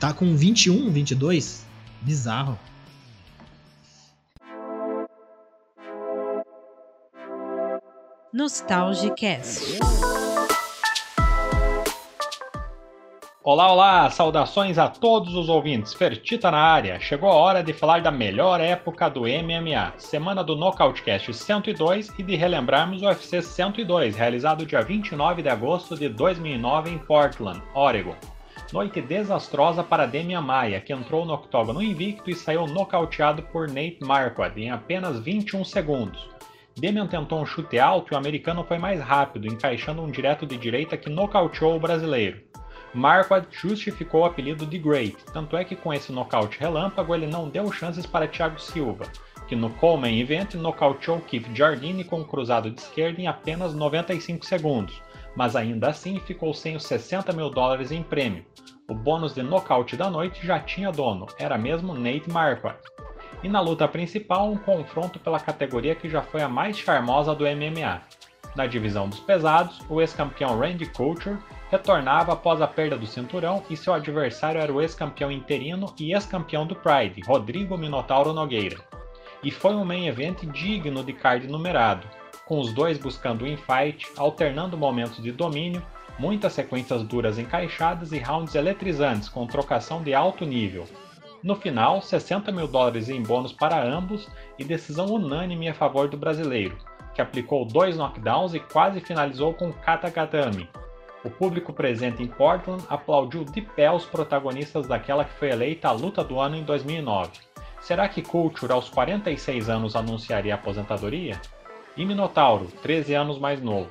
tá 0.01 0.15
com 0.15 0.35
21, 0.35 0.91
22. 0.91 1.67
Bizarro. 2.01 2.59
Nostalgicast. 8.35 9.79
Olá, 13.45 13.71
olá! 13.71 14.09
Saudações 14.09 14.79
a 14.79 14.89
todos 14.89 15.35
os 15.35 15.51
ouvintes. 15.51 15.93
Fertita 15.93 16.51
na 16.51 16.57
área. 16.57 16.99
Chegou 16.99 17.29
a 17.29 17.35
hora 17.35 17.63
de 17.63 17.75
falar 17.75 18.01
da 18.01 18.11
melhor 18.11 18.59
época 18.59 19.11
do 19.11 19.25
MMA, 19.25 19.93
semana 19.99 20.43
do 20.43 20.57
Nocautecast 20.57 21.35
102 21.35 22.11
e 22.19 22.23
de 22.23 22.35
relembrarmos 22.35 23.03
o 23.03 23.07
UFC 23.07 23.43
102, 23.43 24.17
realizado 24.17 24.65
dia 24.65 24.81
29 24.81 25.43
de 25.43 25.51
agosto 25.51 25.95
de 25.95 26.09
2009 26.09 26.89
em 26.89 26.97
Portland, 26.97 27.63
Oregon. 27.75 28.17
Noite 28.73 29.03
desastrosa 29.03 29.85
para 29.85 30.07
Demian 30.07 30.41
Maia, 30.41 30.81
que 30.81 30.95
entrou 30.95 31.27
no 31.27 31.35
octógono 31.35 31.83
invicto 31.83 32.31
e 32.31 32.35
saiu 32.35 32.67
nocauteado 32.67 33.43
por 33.43 33.69
Nate 33.69 33.99
Marquardt 34.01 34.59
em 34.59 34.71
apenas 34.71 35.21
21 35.21 35.63
segundos. 35.67 36.32
Demian 36.77 37.07
tentou 37.07 37.41
um 37.41 37.47
chute 37.47 37.79
alto 37.79 38.13
e 38.13 38.15
o 38.15 38.19
americano 38.19 38.65
foi 38.65 38.79
mais 38.79 39.01
rápido, 39.01 39.47
encaixando 39.47 40.03
um 40.03 40.11
direto 40.11 40.47
de 40.47 40.57
direita 40.57 40.97
que 40.97 41.11
nocauteou 41.11 41.77
o 41.77 41.81
brasileiro. 41.81 42.41
Marquardt 42.95 43.49
justificou 43.51 44.21
o 44.21 44.25
apelido 44.25 44.67
de 44.67 44.79
Great, 44.79 45.17
tanto 45.33 45.57
é 45.57 45.65
que 45.65 45.75
com 45.75 45.95
esse 45.95 46.13
nocaute 46.13 46.61
relâmpago 46.61 47.15
ele 47.15 47.27
não 47.27 47.49
deu 47.49 47.73
chances 47.73 48.05
para 48.05 48.29
Thiago 48.29 48.61
Silva, 48.61 49.05
que 49.49 49.57
no 49.57 49.71
Coleman 49.71 50.19
Event 50.19 50.55
nocauteou 50.55 51.21
Keith 51.21 51.47
Jardine 51.55 52.05
com 52.05 52.21
um 52.21 52.25
cruzado 52.25 52.71
de 52.71 52.81
esquerda 52.81 53.21
em 53.21 53.27
apenas 53.27 53.75
95 53.75 54.45
segundos, 54.45 55.01
mas 55.35 55.57
ainda 55.57 55.89
assim 55.89 56.21
ficou 56.21 56.53
sem 56.53 56.77
os 56.77 56.85
60 56.85 57.33
mil 57.33 57.49
dólares 57.49 57.91
em 57.91 58.03
prêmio. 58.03 58.45
O 58.89 58.95
bônus 58.95 59.35
de 59.35 59.43
nocaute 59.43 59.97
da 59.97 60.11
noite 60.11 60.47
já 60.47 60.61
tinha 60.61 60.93
dono, 60.93 61.27
era 61.39 61.57
mesmo 61.57 61.95
Nate 61.95 62.29
Marquardt. 62.31 62.92
E 63.43 63.49
na 63.49 63.61
luta 63.61 63.89
principal, 63.89 64.51
um 64.51 64.57
confronto 64.57 65.19
pela 65.19 65.41
categoria 65.41 65.95
que 65.95 66.09
já 66.09 66.23
foi 66.23 66.43
a 66.43 66.49
mais 66.49 66.79
charmosa 66.79 67.35
do 67.35 67.45
MMA. 67.45 68.01
Na 68.55 68.67
divisão 68.67 69.09
dos 69.09 69.19
pesados, 69.19 69.81
o 69.89 70.01
ex-campeão 70.01 70.59
Randy 70.59 70.87
Couture 70.87 71.39
retornava 71.71 72.35
após 72.35 72.61
a 72.61 72.67
perda 72.67 72.97
do 72.97 73.07
cinturão 73.07 73.63
e 73.71 73.77
seu 73.77 73.95
adversário 73.95 74.61
era 74.61 74.73
o 74.73 74.81
ex-campeão 74.81 75.33
interino 75.33 75.93
e 75.99 76.13
ex-campeão 76.13 76.67
do 76.67 76.77
Pride, 76.77 77.23
Rodrigo 77.27 77.79
Minotauro 77.79 78.33
Nogueira. 78.33 78.77
E 79.43 79.51
foi 79.51 79.75
um 79.75 79.85
main 79.85 80.07
event 80.07 80.45
digno 80.53 81.03
de 81.03 81.13
card 81.13 81.49
numerado, 81.49 82.07
com 82.45 82.61
os 82.61 82.73
dois 82.73 82.99
buscando 82.99 83.43
o 83.43 83.49
infight, 83.49 84.07
alternando 84.17 84.77
momentos 84.77 85.23
de 85.23 85.33
domínio, 85.33 85.83
muitas 86.19 86.53
sequências 86.53 87.03
duras 87.03 87.39
encaixadas 87.39 88.13
e 88.13 88.19
rounds 88.19 88.55
eletrizantes 88.55 89.29
com 89.29 89.47
trocação 89.47 90.03
de 90.03 90.13
alto 90.15 90.45
nível. 90.45 90.87
No 91.43 91.57
final, 91.57 92.01
60 92.01 92.53
mil 92.53 92.69
dólares 92.69 93.09
em 93.09 93.23
bônus 93.23 93.53
para 93.53 93.83
ambos 93.83 94.29
e 94.59 94.65
decisão 94.65 95.07
unânime 95.07 95.69
a 95.69 95.75
favor 95.75 96.09
do 96.09 96.17
brasileiro, 96.17 96.77
que 97.15 97.21
aplicou 97.21 97.65
dois 97.65 97.97
knockdowns 97.97 98.55
e 98.55 98.61
quase 98.61 99.01
finalizou 99.01 99.53
com 99.53 99.73
Katakatami, 99.73 100.69
o 101.25 101.31
público 101.31 101.73
presente 101.73 102.23
em 102.23 102.27
Portland 102.27 102.85
aplaudiu 102.89 103.45
de 103.45 103.61
pé 103.61 103.91
os 103.91 104.05
protagonistas 104.05 104.89
daquela 104.89 105.25
que 105.25 105.35
foi 105.35 105.51
eleita 105.51 105.89
a 105.89 105.93
luta 105.93 106.25
do 106.25 106.41
ano 106.41 106.57
em 106.57 106.65
2009. 106.65 107.31
Será 107.81 108.09
que 108.09 108.23
Culture, 108.23 108.73
aos 108.73 108.89
46 108.89 109.69
anos, 109.69 109.95
anunciaria 109.95 110.55
aposentadoria? 110.55 111.41
E 111.97 112.05
Minotauro, 112.05 112.67
13 112.83 113.15
anos 113.15 113.39
mais 113.39 113.63
novo, 113.63 113.91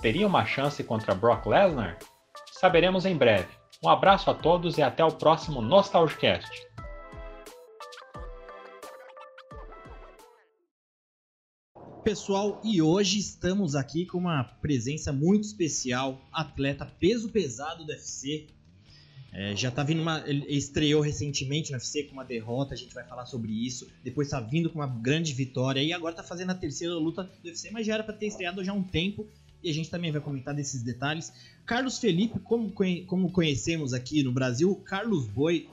teria 0.00 0.26
uma 0.26 0.44
chance 0.44 0.82
contra 0.82 1.14
Brock 1.14 1.46
Lesnar? 1.46 1.98
Saberemos 2.50 3.06
em 3.06 3.16
breve. 3.16 3.48
Um 3.84 3.88
abraço 3.88 4.30
a 4.30 4.34
todos 4.34 4.78
e 4.78 4.82
até 4.82 5.04
o 5.04 5.10
próximo 5.10 5.60
Nostalgicast. 5.60 6.66
Pessoal, 12.04 12.60
e 12.64 12.82
hoje 12.82 13.20
estamos 13.20 13.76
aqui 13.76 14.04
com 14.04 14.18
uma 14.18 14.42
presença 14.42 15.12
muito 15.12 15.44
especial, 15.44 16.20
atleta 16.32 16.84
peso 16.84 17.28
pesado 17.28 17.84
do 17.84 17.92
UFC. 17.92 18.48
É, 19.32 19.54
já 19.54 19.70
tá 19.70 19.84
vindo 19.84 20.02
uma. 20.02 20.18
Ele 20.26 20.44
estreou 20.48 21.00
recentemente 21.00 21.70
no 21.70 21.76
UFC 21.76 22.02
com 22.02 22.14
uma 22.14 22.24
derrota, 22.24 22.74
a 22.74 22.76
gente 22.76 22.92
vai 22.92 23.04
falar 23.04 23.24
sobre 23.26 23.52
isso. 23.52 23.88
Depois 24.02 24.28
tá 24.28 24.40
vindo 24.40 24.68
com 24.68 24.80
uma 24.80 24.86
grande 24.88 25.32
vitória 25.32 25.80
e 25.80 25.92
agora 25.92 26.12
tá 26.12 26.24
fazendo 26.24 26.50
a 26.50 26.56
terceira 26.56 26.92
luta 26.94 27.22
do 27.22 27.46
UFC, 27.48 27.70
mas 27.70 27.86
já 27.86 27.94
era 27.94 28.02
para 28.02 28.14
ter 28.14 28.26
estreado 28.26 28.64
já 28.64 28.72
há 28.72 28.74
um 28.74 28.82
tempo 28.82 29.24
e 29.62 29.70
a 29.70 29.72
gente 29.72 29.88
também 29.88 30.10
vai 30.10 30.20
comentar 30.20 30.52
desses 30.52 30.82
detalhes. 30.82 31.32
Carlos 31.64 31.98
Felipe, 31.98 32.40
como, 32.40 32.72
como 33.06 33.30
conhecemos 33.30 33.94
aqui 33.94 34.24
no 34.24 34.32
Brasil, 34.32 34.74
Carlos 34.84 35.28
Boi 35.28 35.68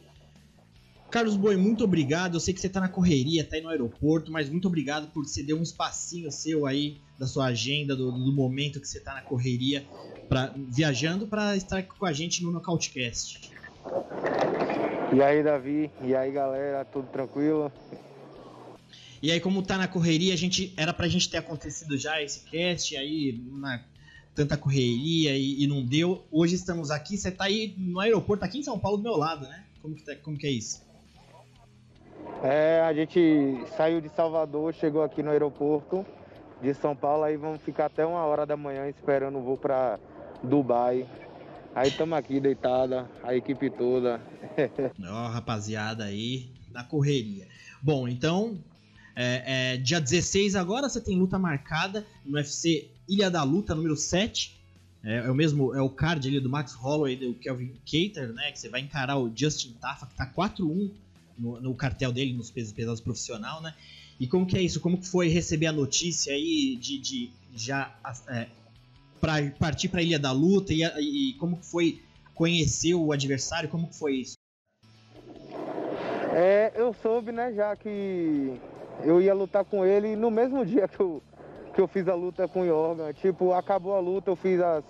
Carlos 1.09 1.35
Boi, 1.35 1.57
muito 1.57 1.83
obrigado. 1.83 2.35
Eu 2.35 2.39
sei 2.39 2.53
que 2.53 2.61
você 2.61 2.67
está 2.67 2.79
na 2.79 2.87
correria, 2.87 3.41
está 3.41 3.55
aí 3.55 3.63
no 3.63 3.69
aeroporto, 3.69 4.31
mas 4.31 4.47
muito 4.47 4.67
obrigado 4.67 5.11
por 5.11 5.25
ceder 5.25 5.55
um 5.55 5.63
espacinho 5.63 6.31
seu 6.31 6.67
aí 6.67 7.01
da 7.17 7.25
sua 7.25 7.45
agenda, 7.47 7.95
do, 7.95 8.11
do 8.11 8.31
momento 8.31 8.79
que 8.79 8.87
você 8.87 8.99
está 8.99 9.15
na 9.15 9.21
correria, 9.21 9.85
pra, 10.27 10.53
viajando 10.55 11.27
para 11.27 11.55
estar 11.57 11.81
com 11.83 12.05
a 12.05 12.13
gente 12.13 12.43
no 12.43 12.51
Nocautecast. 12.51 13.51
E 15.11 15.21
aí, 15.21 15.41
Davi? 15.41 15.89
E 16.03 16.15
aí, 16.15 16.31
galera? 16.31 16.85
Tudo 16.85 17.07
tranquilo? 17.07 17.71
E 19.21 19.31
aí, 19.31 19.39
como 19.39 19.63
tá 19.63 19.77
na 19.77 19.87
correria, 19.87 20.33
a 20.33 20.37
gente 20.37 20.73
era 20.77 20.93
pra 20.93 21.07
gente 21.07 21.27
ter 21.27 21.37
acontecido 21.37 21.97
já 21.97 22.21
esse 22.21 22.41
cast, 22.41 22.95
aí 22.95 23.41
na 23.51 23.83
tanta 24.35 24.55
correria 24.55 25.35
e, 25.35 25.63
e 25.63 25.67
não 25.67 25.83
deu. 25.83 26.23
Hoje 26.31 26.53
estamos 26.53 26.91
aqui, 26.91 27.17
você 27.17 27.31
tá 27.31 27.45
aí 27.45 27.73
no 27.77 27.99
aeroporto, 27.99 28.45
aqui 28.45 28.59
em 28.59 28.63
São 28.63 28.79
Paulo 28.79 28.97
do 28.97 29.03
meu 29.03 29.17
lado, 29.17 29.47
né? 29.47 29.65
Como 29.81 29.95
que, 29.95 30.03
tá, 30.03 30.15
como 30.15 30.37
que 30.37 30.45
é 30.45 30.51
isso? 30.51 30.88
É, 32.43 32.81
a 32.81 32.93
gente 32.93 33.63
saiu 33.75 33.99
de 33.99 34.09
Salvador, 34.09 34.73
chegou 34.73 35.03
aqui 35.03 35.21
no 35.21 35.29
aeroporto 35.29 36.05
de 36.61 36.73
São 36.73 36.95
Paulo, 36.95 37.23
aí 37.23 37.37
vamos 37.37 37.61
ficar 37.61 37.85
até 37.85 38.05
uma 38.05 38.23
hora 38.23 38.45
da 38.45 38.55
manhã 38.55 38.87
esperando 38.87 39.39
o 39.39 39.41
voo 39.41 39.57
para 39.57 39.99
Dubai. 40.43 41.05
Aí 41.75 41.89
estamos 41.89 42.17
aqui 42.17 42.39
deitada, 42.39 43.09
a 43.23 43.35
equipe 43.35 43.69
toda. 43.69 44.21
Ó, 45.05 45.25
oh, 45.25 45.27
rapaziada 45.27 46.05
aí, 46.05 46.49
na 46.71 46.83
correria. 46.83 47.47
Bom, 47.81 48.07
então, 48.07 48.57
é, 49.15 49.73
é, 49.73 49.77
dia 49.77 49.99
16 49.99 50.55
agora 50.55 50.87
você 50.89 51.01
tem 51.01 51.17
luta 51.17 51.37
marcada 51.37 52.05
no 52.25 52.37
UFC 52.37 52.89
Ilha 53.07 53.29
da 53.29 53.43
Luta, 53.43 53.75
número 53.75 53.95
7. 53.95 54.57
É, 55.03 55.17
é, 55.17 55.31
o 55.31 55.35
mesmo, 55.35 55.73
é 55.73 55.81
o 55.81 55.89
card 55.89 56.27
ali 56.27 56.39
do 56.39 56.49
Max 56.49 56.73
Holloway 56.73 57.15
do 57.15 57.33
Kelvin 57.35 57.73
Cater, 57.85 58.33
né? 58.33 58.51
Que 58.51 58.59
você 58.59 58.69
vai 58.69 58.81
encarar 58.81 59.17
o 59.17 59.31
Justin 59.33 59.73
Tafa, 59.73 60.05
que 60.05 60.15
tá 60.15 60.25
4-1 60.25 60.91
no, 61.39 61.59
no 61.61 61.73
cartel 61.73 62.11
dele, 62.11 62.33
nos 62.33 62.51
pesos 62.51 62.73
pesados 62.73 63.01
profissional, 63.01 63.61
né? 63.61 63.73
E 64.19 64.27
como 64.27 64.45
que 64.45 64.57
é 64.57 64.61
isso? 64.61 64.81
Como 64.81 64.97
que 64.97 65.07
foi 65.07 65.29
receber 65.29 65.67
a 65.67 65.71
notícia 65.71 66.33
aí 66.33 66.75
de, 66.75 66.99
de 66.99 67.31
já 67.55 67.95
é, 68.27 68.47
para 69.21 69.49
partir 69.51 69.87
para 69.87 70.01
a 70.01 70.03
Ilha 70.03 70.19
da 70.19 70.31
Luta 70.31 70.73
e, 70.73 70.83
e 70.83 71.33
como 71.33 71.57
que 71.57 71.65
foi 71.65 72.01
conhecer 72.35 72.93
o 72.93 73.11
adversário? 73.11 73.69
Como 73.69 73.87
que 73.87 73.97
foi 73.97 74.15
isso? 74.15 74.35
É, 76.33 76.71
eu 76.75 76.93
soube, 77.01 77.31
né, 77.31 77.53
já 77.53 77.75
que 77.75 78.53
eu 79.03 79.21
ia 79.21 79.33
lutar 79.33 79.65
com 79.65 79.85
ele 79.85 80.15
no 80.15 80.29
mesmo 80.29 80.65
dia 80.65 80.87
que 80.87 80.99
eu, 80.99 81.23
que 81.73 81.81
eu 81.81 81.87
fiz 81.87 82.07
a 82.07 82.13
luta 82.13 82.47
com 82.47 82.61
o 82.61 82.65
Jorgan. 82.65 83.13
Tipo, 83.13 83.53
acabou 83.53 83.95
a 83.95 83.99
luta, 83.99 84.29
eu 84.29 84.35
fiz 84.35 84.59
as, 84.59 84.83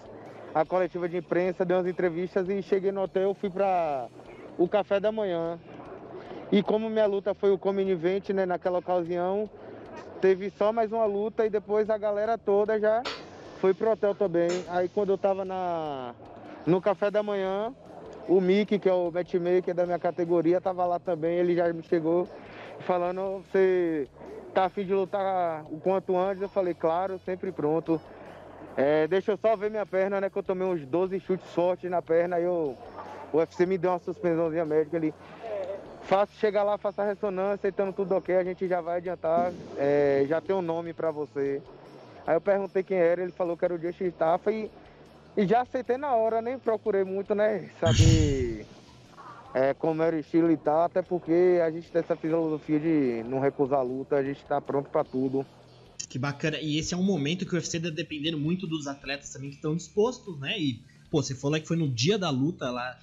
a 0.54 0.66
coletiva 0.66 1.08
de 1.08 1.18
imprensa, 1.18 1.64
dei 1.64 1.78
umas 1.78 1.88
entrevistas 1.88 2.50
e 2.50 2.62
cheguei 2.62 2.92
no 2.92 3.04
hotel, 3.04 3.34
fui 3.34 3.50
para 3.50 4.10
o 4.58 4.68
café 4.68 5.00
da 5.00 5.12
manhã. 5.12 5.60
E 6.52 6.64
como 6.64 6.90
minha 6.90 7.06
luta 7.06 7.36
foi 7.36 7.52
o 7.52 7.60
Coming 7.60 7.96
né, 8.34 8.46
naquela 8.46 8.80
ocasião, 8.80 9.48
teve 10.20 10.50
só 10.50 10.74
mais 10.74 10.92
uma 10.92 11.06
luta 11.06 11.46
e 11.46 11.50
depois 11.50 11.90
a 11.90 11.98
galera 11.98 12.40
toda 12.40 12.80
já 12.80 13.04
foi 13.60 13.74
pro 13.74 13.92
hotel 13.92 14.16
também. 14.16 14.64
Aí 14.68 14.90
quando 14.90 15.12
eu 15.12 15.18
tava 15.18 15.46
na, 15.46 16.16
no 16.66 16.82
café 16.82 17.12
da 17.12 17.22
manhã, 17.22 17.72
o 18.28 18.42
Mickey, 18.42 18.80
que 18.80 18.90
é 18.90 18.94
o 18.94 19.12
matchmaker 19.12 19.76
da 19.76 19.86
minha 19.86 20.00
categoria, 20.00 20.60
tava 20.60 20.86
lá 20.86 21.00
também, 21.00 21.38
ele 21.38 21.56
já 21.56 21.72
me 21.72 21.84
chegou 21.84 22.28
falando, 22.80 23.44
você 23.44 24.08
tá 24.54 24.66
afim 24.66 24.86
de 24.86 24.94
lutar 24.94 25.64
o 25.70 25.80
quanto 25.80 26.18
antes? 26.18 26.42
Eu 26.42 26.50
falei, 26.50 26.74
claro, 26.74 27.20
sempre 27.26 27.52
pronto. 27.52 28.02
É, 28.76 29.08
deixa 29.08 29.34
eu 29.34 29.38
só 29.38 29.56
ver 29.56 29.70
minha 29.70 29.86
perna, 29.86 30.20
né? 30.20 30.30
Que 30.30 30.38
eu 30.38 30.44
tomei 30.44 30.68
uns 30.68 30.86
12 30.86 31.20
chutes 31.20 31.48
fortes 31.54 31.92
na 31.92 32.02
perna, 32.02 32.38
aí 32.38 32.44
eu, 32.44 32.76
o 33.32 33.38
UFC 33.38 33.66
me 33.66 33.78
deu 33.78 33.92
uma 33.92 34.00
suspensãozinha 34.00 34.66
médica 34.66 34.98
ali. 34.98 35.14
Faço, 36.10 36.32
chega 36.40 36.64
lá, 36.64 36.76
faça 36.76 37.04
a 37.04 37.06
ressonância, 37.06 37.68
estando 37.68 37.94
tudo 37.94 38.16
ok, 38.16 38.36
a 38.36 38.44
gente 38.44 38.68
já 38.68 38.82
vai 38.82 38.98
adiantar, 38.98 39.54
é, 39.78 40.26
já 40.28 40.42
tem 40.42 40.56
um 40.56 40.62
nome 40.62 40.92
para 40.92 41.12
você. 41.12 41.62
Aí 42.26 42.36
eu 42.36 42.42
perguntei 42.42 42.82
quem 42.82 42.98
era, 42.98 43.22
ele 43.22 43.32
falou 43.32 43.56
que 43.56 43.64
era 43.64 43.76
o 43.76 43.78
Justin 43.80 44.08
Staffa 44.08 44.52
e, 44.52 44.72
e 45.38 45.46
já 45.46 45.62
aceitei 45.62 45.98
na 45.98 46.16
hora, 46.16 46.42
nem 46.42 46.58
procurei 46.58 47.04
muito, 47.04 47.36
né, 47.36 47.70
saber 47.80 48.66
é, 49.54 49.76
como 49.76 50.02
era 50.02 50.16
o 50.16 50.20
estilo 50.20 50.50
e 50.52 50.58
tal, 50.58 50.82
até 50.82 51.04
porque 51.04 51.62
a 51.64 51.70
gente 51.70 51.92
tem 51.92 52.00
essa 52.00 52.16
filosofia 52.16 52.80
de 52.80 53.24
não 53.30 53.40
recusar 53.40 53.78
a 53.78 53.84
luta, 53.84 54.16
a 54.16 54.24
gente 54.24 54.44
tá 54.46 54.60
pronto 54.60 54.90
para 54.90 55.04
tudo. 55.04 55.46
Que 56.10 56.18
bacana. 56.18 56.58
E 56.60 56.80
esse 56.80 56.96
é 56.96 56.98
um 56.98 57.04
momento 57.04 57.46
que 57.46 57.54
o 57.54 57.56
UFC 57.56 57.80
tá 57.80 57.92
dependendo 57.92 58.40
muito 58.40 58.66
dos 58.66 58.88
atletas 58.88 59.30
também 59.30 59.52
que 59.52 59.58
estão 59.58 59.76
dispostos, 59.76 60.40
né? 60.40 60.58
E, 60.58 60.82
pô, 61.12 61.22
você 61.22 61.36
falou 61.36 61.60
que 61.60 61.68
foi 61.68 61.78
no 61.78 61.88
dia 61.88 62.18
da 62.18 62.32
luta 62.32 62.72
lá 62.72 62.98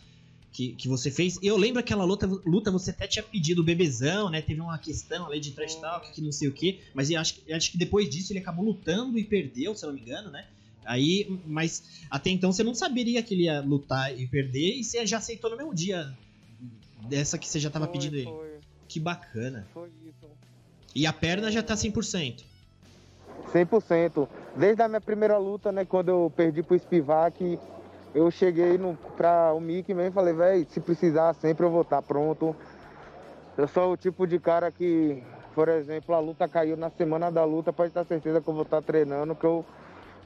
que, 0.57 0.73
que 0.73 0.89
você 0.89 1.11
fez. 1.11 1.39
Eu 1.43 1.55
lembro 1.59 1.79
aquela 1.79 2.03
luta, 2.03 2.27
luta, 2.27 2.71
você 2.71 2.91
até 2.91 3.07
tinha 3.07 3.23
pedido 3.23 3.61
o 3.61 3.65
bebezão, 3.65 4.31
né? 4.31 4.41
Teve 4.41 4.63
uma 4.63 4.79
questão 4.79 5.27
ali 5.27 5.39
de 5.39 5.51
trash 5.51 5.75
talk, 5.75 6.11
que 6.11 6.23
não 6.23 6.33
sei 6.33 6.49
o 6.49 6.53
que. 6.53 6.81
Mas 6.95 7.11
eu 7.11 7.21
acho, 7.21 7.43
eu 7.47 7.55
acho 7.55 7.71
que 7.71 7.77
depois 7.77 8.09
disso 8.09 8.33
ele 8.33 8.39
acabou 8.39 8.65
lutando 8.65 9.19
e 9.19 9.25
perdeu, 9.25 9.75
se 9.75 9.85
eu 9.85 9.89
não 9.89 9.95
me 9.95 10.01
engano, 10.01 10.31
né? 10.31 10.47
Aí, 10.87 11.39
mas 11.45 12.07
até 12.11 12.31
então 12.31 12.51
você 12.53 12.63
não 12.63 12.75
saberia 12.75 13.23
que 13.23 13.35
ele 13.35 13.43
ia 13.43 13.61
lutar 13.61 14.19
e 14.19 14.27
perder 14.27 14.79
e 14.79 14.83
você 14.83 15.07
já 15.07 15.19
aceitou 15.19 15.51
no 15.51 15.59
mesmo 15.59 15.75
dia 15.75 16.17
dessa 17.07 17.37
que 17.37 17.47
você 17.47 17.61
já 17.61 17.69
tava 17.69 17.85
foi, 17.85 17.93
pedindo 17.93 18.17
ele. 18.17 18.25
Foi. 18.25 18.59
Que 18.89 18.99
bacana. 18.99 19.67
Foi 19.75 19.91
isso. 20.09 20.27
E 20.95 21.07
a 21.07 21.13
perna 21.13 21.53
já 21.53 21.63
tá 21.63 21.75
100%. 21.75 22.45
100%. 23.53 24.29
Desde 24.57 24.81
a 24.81 24.89
minha 24.89 25.03
primeira 25.03 25.37
luta, 25.37 25.71
né, 25.71 25.85
quando 25.85 26.09
eu 26.09 26.33
perdi 26.35 26.63
pro 26.63 26.79
Spivak, 26.79 27.59
eu 28.17 28.31
cheguei 28.31 28.79
no, 28.79 28.97
pra 29.15 29.53
o 29.53 29.61
Mickey 29.61 29.93
mesmo 29.93 30.09
e 30.09 30.15
falei, 30.15 30.33
velho, 30.33 30.67
se 30.71 30.81
precisar 30.81 31.35
sempre 31.35 31.67
eu 31.67 31.71
vou 31.71 31.83
estar 31.83 32.01
tá 32.01 32.03
pronto. 32.03 32.57
Eu 33.59 33.69
sou 33.69 33.93
o 33.93 33.97
tipo 33.97 34.27
de 34.27 34.39
cara 34.39 34.73
que, 34.73 35.23
por 35.55 35.69
exemplo, 35.69 36.15
a 36.15 36.19
luta 36.19 36.49
caiu 36.49 36.79
na 36.79 36.89
semana 36.89 37.31
da 37.31 37.45
luta, 37.45 37.75
pode 37.75 37.93
ter 37.93 38.07
certeza 38.07 38.41
que 38.41 38.49
eu 38.49 38.55
vou 38.55 38.63
estar 38.63 38.81
tá 38.81 38.87
treinando, 38.87 39.35
que 39.35 39.45
eu 39.45 39.63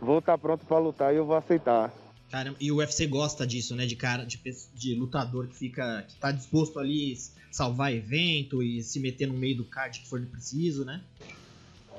vou 0.00 0.20
estar 0.20 0.32
tá 0.32 0.38
pronto 0.38 0.64
para 0.64 0.78
lutar 0.78 1.12
e 1.12 1.16
eu 1.16 1.26
vou 1.26 1.34
aceitar. 1.34 1.92
Caramba, 2.30 2.56
e 2.60 2.70
o 2.70 2.76
UFC 2.76 3.08
gosta 3.08 3.44
disso, 3.44 3.74
né? 3.74 3.84
De 3.86 3.96
cara, 3.96 4.24
de, 4.24 4.40
de 4.72 4.94
lutador 4.94 5.48
que 5.48 5.56
fica. 5.56 6.04
que 6.06 6.14
tá 6.14 6.30
disposto 6.30 6.78
ali 6.78 7.16
salvar 7.50 7.92
evento 7.92 8.62
e 8.62 8.84
se 8.84 9.00
meter 9.00 9.26
no 9.26 9.34
meio 9.34 9.56
do 9.56 9.64
card 9.64 9.98
que 9.98 10.08
for 10.08 10.24
preciso, 10.26 10.84
né? 10.84 11.02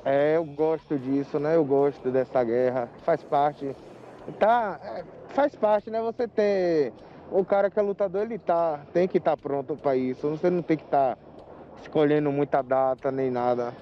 É, 0.06 0.36
eu 0.36 0.44
gosto 0.44 0.98
disso, 0.98 1.38
né? 1.38 1.54
Eu 1.54 1.64
gosto 1.66 2.10
dessa 2.10 2.42
guerra. 2.42 2.88
Faz 3.04 3.22
parte. 3.22 3.76
Tá. 4.38 4.80
É, 4.82 5.04
faz 5.34 5.54
parte, 5.54 5.90
né? 5.90 6.00
Você 6.00 6.28
ter. 6.28 6.92
O 7.30 7.44
cara 7.44 7.70
que 7.70 7.78
é 7.78 7.82
lutador, 7.82 8.22
ele 8.22 8.38
tá. 8.38 8.84
Tem 8.92 9.08
que 9.08 9.18
estar 9.18 9.36
tá 9.36 9.36
pronto 9.36 9.76
para 9.76 9.96
isso. 9.96 10.28
Você 10.30 10.50
não 10.50 10.62
tem 10.62 10.76
que 10.76 10.84
estar 10.84 11.16
tá 11.16 11.22
escolhendo 11.80 12.30
muita 12.30 12.62
data 12.62 13.10
nem 13.10 13.30
nada. 13.30 13.74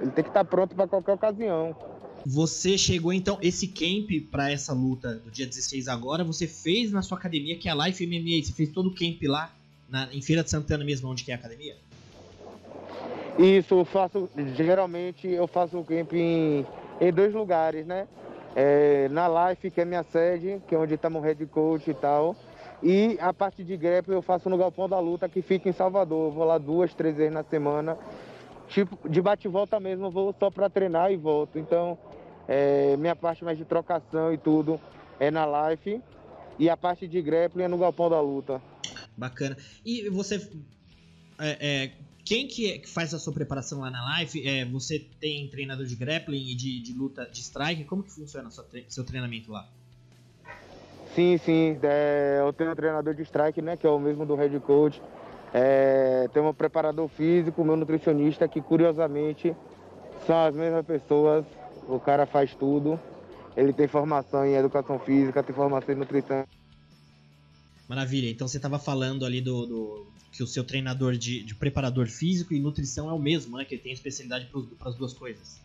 Ele 0.00 0.10
tem 0.10 0.24
que 0.24 0.30
estar 0.30 0.44
tá 0.44 0.50
pronto 0.50 0.74
para 0.74 0.86
qualquer 0.86 1.12
ocasião. 1.12 1.76
Você 2.26 2.78
chegou 2.78 3.12
então, 3.12 3.38
esse 3.42 3.68
camp 3.68 4.08
para 4.30 4.50
essa 4.50 4.72
luta 4.72 5.16
do 5.16 5.30
dia 5.30 5.46
16 5.46 5.88
agora, 5.88 6.24
você 6.24 6.46
fez 6.46 6.90
na 6.90 7.02
sua 7.02 7.18
academia, 7.18 7.58
que 7.58 7.68
é 7.68 7.72
a 7.72 7.74
Life 7.74 8.06
MMA, 8.06 8.42
você 8.42 8.52
fez 8.52 8.70
todo 8.70 8.88
o 8.88 8.94
camp 8.94 9.20
lá 9.24 9.54
na, 9.90 10.08
em 10.10 10.22
Feira 10.22 10.42
de 10.42 10.48
Santana 10.48 10.84
mesmo, 10.84 11.10
onde 11.10 11.22
que 11.22 11.30
é 11.30 11.34
a 11.34 11.36
academia? 11.36 11.76
Isso, 13.38 13.74
eu 13.74 13.84
faço, 13.84 14.30
geralmente 14.56 15.28
eu 15.28 15.46
faço 15.46 15.78
o 15.78 15.84
camp 15.84 16.14
em, 16.14 16.64
em 16.98 17.12
dois 17.12 17.34
lugares, 17.34 17.84
né? 17.84 18.06
É, 18.54 19.08
na 19.08 19.50
Life, 19.50 19.70
que 19.70 19.80
é 19.80 19.84
minha 19.84 20.02
sede, 20.04 20.62
que 20.68 20.74
é 20.74 20.78
onde 20.78 20.94
estamos 20.94 21.22
head 21.22 21.44
coach 21.46 21.90
e 21.90 21.94
tal. 21.94 22.36
E 22.82 23.16
a 23.20 23.32
parte 23.32 23.64
de 23.64 23.76
grappling 23.76 24.14
eu 24.14 24.22
faço 24.22 24.48
no 24.50 24.58
Galpão 24.58 24.88
da 24.88 24.98
Luta, 25.00 25.28
que 25.28 25.42
fica 25.42 25.68
em 25.68 25.72
Salvador. 25.72 26.28
Eu 26.28 26.32
vou 26.32 26.44
lá 26.44 26.58
duas, 26.58 26.92
três 26.94 27.16
vezes 27.16 27.32
na 27.32 27.42
semana. 27.42 27.96
Tipo, 28.68 29.08
de 29.08 29.20
bate 29.20 29.46
e 29.46 29.50
volta 29.50 29.78
mesmo, 29.78 30.06
eu 30.06 30.10
vou 30.10 30.34
só 30.38 30.50
para 30.50 30.68
treinar 30.68 31.10
e 31.10 31.16
volto. 31.16 31.58
Então, 31.58 31.98
é, 32.46 32.96
minha 32.96 33.16
parte 33.16 33.44
mais 33.44 33.58
de 33.58 33.64
trocação 33.64 34.32
e 34.32 34.38
tudo 34.38 34.80
é 35.18 35.30
na 35.30 35.46
life. 35.70 36.00
E 36.58 36.70
a 36.70 36.76
parte 36.76 37.08
de 37.08 37.20
grappling 37.20 37.64
é 37.64 37.68
no 37.68 37.78
galpão 37.78 38.08
da 38.08 38.20
luta. 38.20 38.62
Bacana. 39.16 39.56
E 39.84 40.08
você. 40.10 40.36
É, 41.38 41.84
é, 41.84 41.90
quem 42.24 42.46
que, 42.46 42.72
é, 42.72 42.78
que, 42.78 42.88
faz 42.88 43.12
a 43.12 43.18
sua 43.18 43.32
preparação 43.32 43.80
lá 43.80 43.90
na 43.90 44.02
live? 44.04 44.48
É, 44.48 44.64
você 44.64 44.98
tem 45.20 45.46
treinador 45.48 45.84
de 45.84 45.94
grappling 45.94 46.50
e 46.50 46.54
de, 46.54 46.80
de 46.80 46.92
luta 46.92 47.26
de 47.26 47.40
strike? 47.40 47.84
Como 47.84 48.02
que 48.02 48.10
funciona 48.10 48.48
o 48.48 48.52
seu, 48.88 49.04
treinamento 49.04 49.52
lá? 49.52 49.68
Sim, 51.14 51.38
sim. 51.38 51.78
É, 51.82 52.38
eu 52.40 52.52
tenho 52.52 52.72
um 52.72 52.74
treinador 52.74 53.14
de 53.14 53.22
strike, 53.22 53.60
né? 53.60 53.76
Que 53.76 53.86
é 53.86 53.90
o 53.90 53.98
mesmo 53.98 54.24
do 54.24 54.34
head 54.34 54.58
coach. 54.60 55.00
É, 55.52 56.28
tem 56.32 56.42
um 56.42 56.52
preparador 56.52 57.08
físico, 57.08 57.62
meu 57.62 57.76
nutricionista, 57.76 58.48
que 58.48 58.60
curiosamente 58.60 59.54
são 60.26 60.46
as 60.46 60.54
mesmas 60.54 60.84
pessoas 60.84 61.44
o 61.88 62.00
cara 62.00 62.26
faz 62.26 62.54
tudo. 62.54 62.98
Ele 63.56 63.72
tem 63.72 63.86
formação 63.86 64.44
em 64.44 64.54
educação 64.54 64.98
física, 64.98 65.42
tem 65.42 65.54
formação 65.54 65.94
em 65.94 65.98
nutrição. 65.98 66.44
Maravilha, 67.88 68.30
então 68.30 68.48
você 68.48 68.56
estava 68.56 68.78
falando 68.78 69.26
ali 69.26 69.40
do, 69.40 69.66
do, 69.66 70.06
que 70.32 70.42
o 70.42 70.46
seu 70.46 70.64
treinador 70.64 71.16
de, 71.16 71.42
de, 71.42 71.54
preparador 71.54 72.06
físico 72.08 72.54
e 72.54 72.60
nutrição 72.60 73.08
é 73.08 73.12
o 73.12 73.18
mesmo, 73.18 73.58
né? 73.58 73.64
Que 73.64 73.74
ele 73.74 73.82
tem 73.82 73.92
especialidade 73.92 74.48
para 74.78 74.88
as 74.88 74.96
duas 74.96 75.12
coisas. 75.12 75.60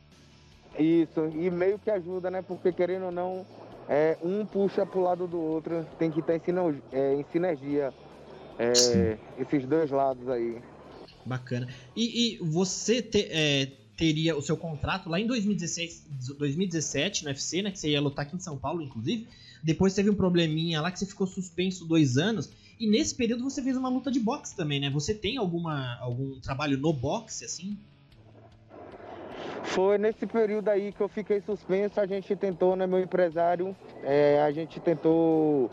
Isso, 0.77 1.25
e 1.35 1.49
meio 1.49 1.79
que 1.79 1.89
ajuda, 1.89 2.29
né? 2.29 2.41
Porque 2.41 2.71
querendo 2.71 3.05
ou 3.05 3.11
não, 3.11 3.45
é, 3.87 4.17
um 4.21 4.45
puxa 4.45 4.85
pro 4.85 5.01
lado 5.01 5.27
do 5.27 5.39
outro, 5.39 5.85
tem 5.97 6.11
que 6.11 6.19
estar 6.19 6.35
em, 6.35 6.41
é, 6.91 7.15
em 7.15 7.25
sinergia. 7.31 7.93
É, 8.59 9.17
esses 9.39 9.65
dois 9.65 9.89
lados 9.89 10.27
aí. 10.27 10.61
Bacana. 11.25 11.67
E, 11.95 12.35
e 12.35 12.37
você 12.39 13.01
te, 13.01 13.27
é, 13.31 13.71
teria 13.95 14.35
o 14.37 14.41
seu 14.41 14.57
contrato 14.57 15.09
lá 15.09 15.19
em 15.19 15.25
2016, 15.25 16.05
2017 16.37 17.23
no 17.23 17.29
UFC, 17.29 17.61
né? 17.61 17.71
Que 17.71 17.79
você 17.79 17.89
ia 17.89 18.01
lutar 18.01 18.25
aqui 18.25 18.35
em 18.35 18.39
São 18.39 18.57
Paulo, 18.57 18.81
inclusive. 18.81 19.27
Depois 19.63 19.93
teve 19.93 20.09
um 20.09 20.15
probleminha 20.15 20.81
lá 20.81 20.91
que 20.91 20.99
você 20.99 21.05
ficou 21.05 21.27
suspenso 21.27 21.85
dois 21.85 22.17
anos. 22.17 22.49
E 22.79 22.89
nesse 22.89 23.13
período 23.13 23.43
você 23.43 23.61
fez 23.61 23.75
uma 23.75 23.89
luta 23.89 24.09
de 24.09 24.19
boxe 24.19 24.55
também, 24.55 24.79
né? 24.79 24.89
Você 24.89 25.13
tem 25.13 25.37
alguma, 25.37 25.97
algum 25.99 26.39
trabalho 26.39 26.77
no 26.77 26.93
boxe, 26.93 27.43
assim? 27.43 27.77
Foi 29.63 29.97
nesse 29.97 30.25
período 30.25 30.69
aí 30.69 30.91
que 30.91 31.01
eu 31.01 31.09
fiquei 31.09 31.41
suspenso, 31.41 31.99
a 31.99 32.05
gente 32.05 32.35
tentou, 32.35 32.75
né, 32.75 32.87
meu 32.87 32.99
empresário, 32.99 33.75
é, 34.03 34.41
a 34.41 34.51
gente 34.51 34.79
tentou 34.79 35.69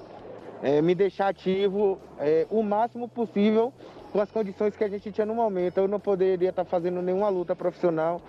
é, 0.63 0.83
me 0.83 0.95
deixar 0.95 1.29
ativo 1.29 1.99
é, 2.19 2.47
o 2.51 2.63
máximo 2.63 3.09
possível 3.09 3.73
com 4.13 4.21
as 4.21 4.31
condições 4.31 4.77
que 4.77 4.85
a 4.85 4.89
gente 4.89 5.11
tinha 5.13 5.27
no 5.27 5.35
momento. 5.35 5.79
Eu 5.79 5.89
não 5.89 6.01
poderia 6.01 6.51
estar 6.51 6.65
fazendo 6.65 7.01
nenhuma 7.01 7.29
luta 7.29 7.55
profissional, 7.55 8.21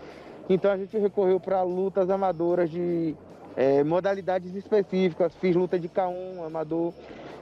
então 0.50 0.72
a 0.72 0.78
gente 0.78 0.98
recorreu 0.98 1.40
para 1.40 1.62
lutas 1.64 2.10
amadoras 2.10 2.70
de 2.70 3.16
é, 3.58 3.84
modalidades 3.84 4.54
específicas. 4.56 5.34
Fiz 5.42 5.56
luta 5.56 5.80
de 5.80 5.90
K1 5.90 6.46
amador, 6.46 6.94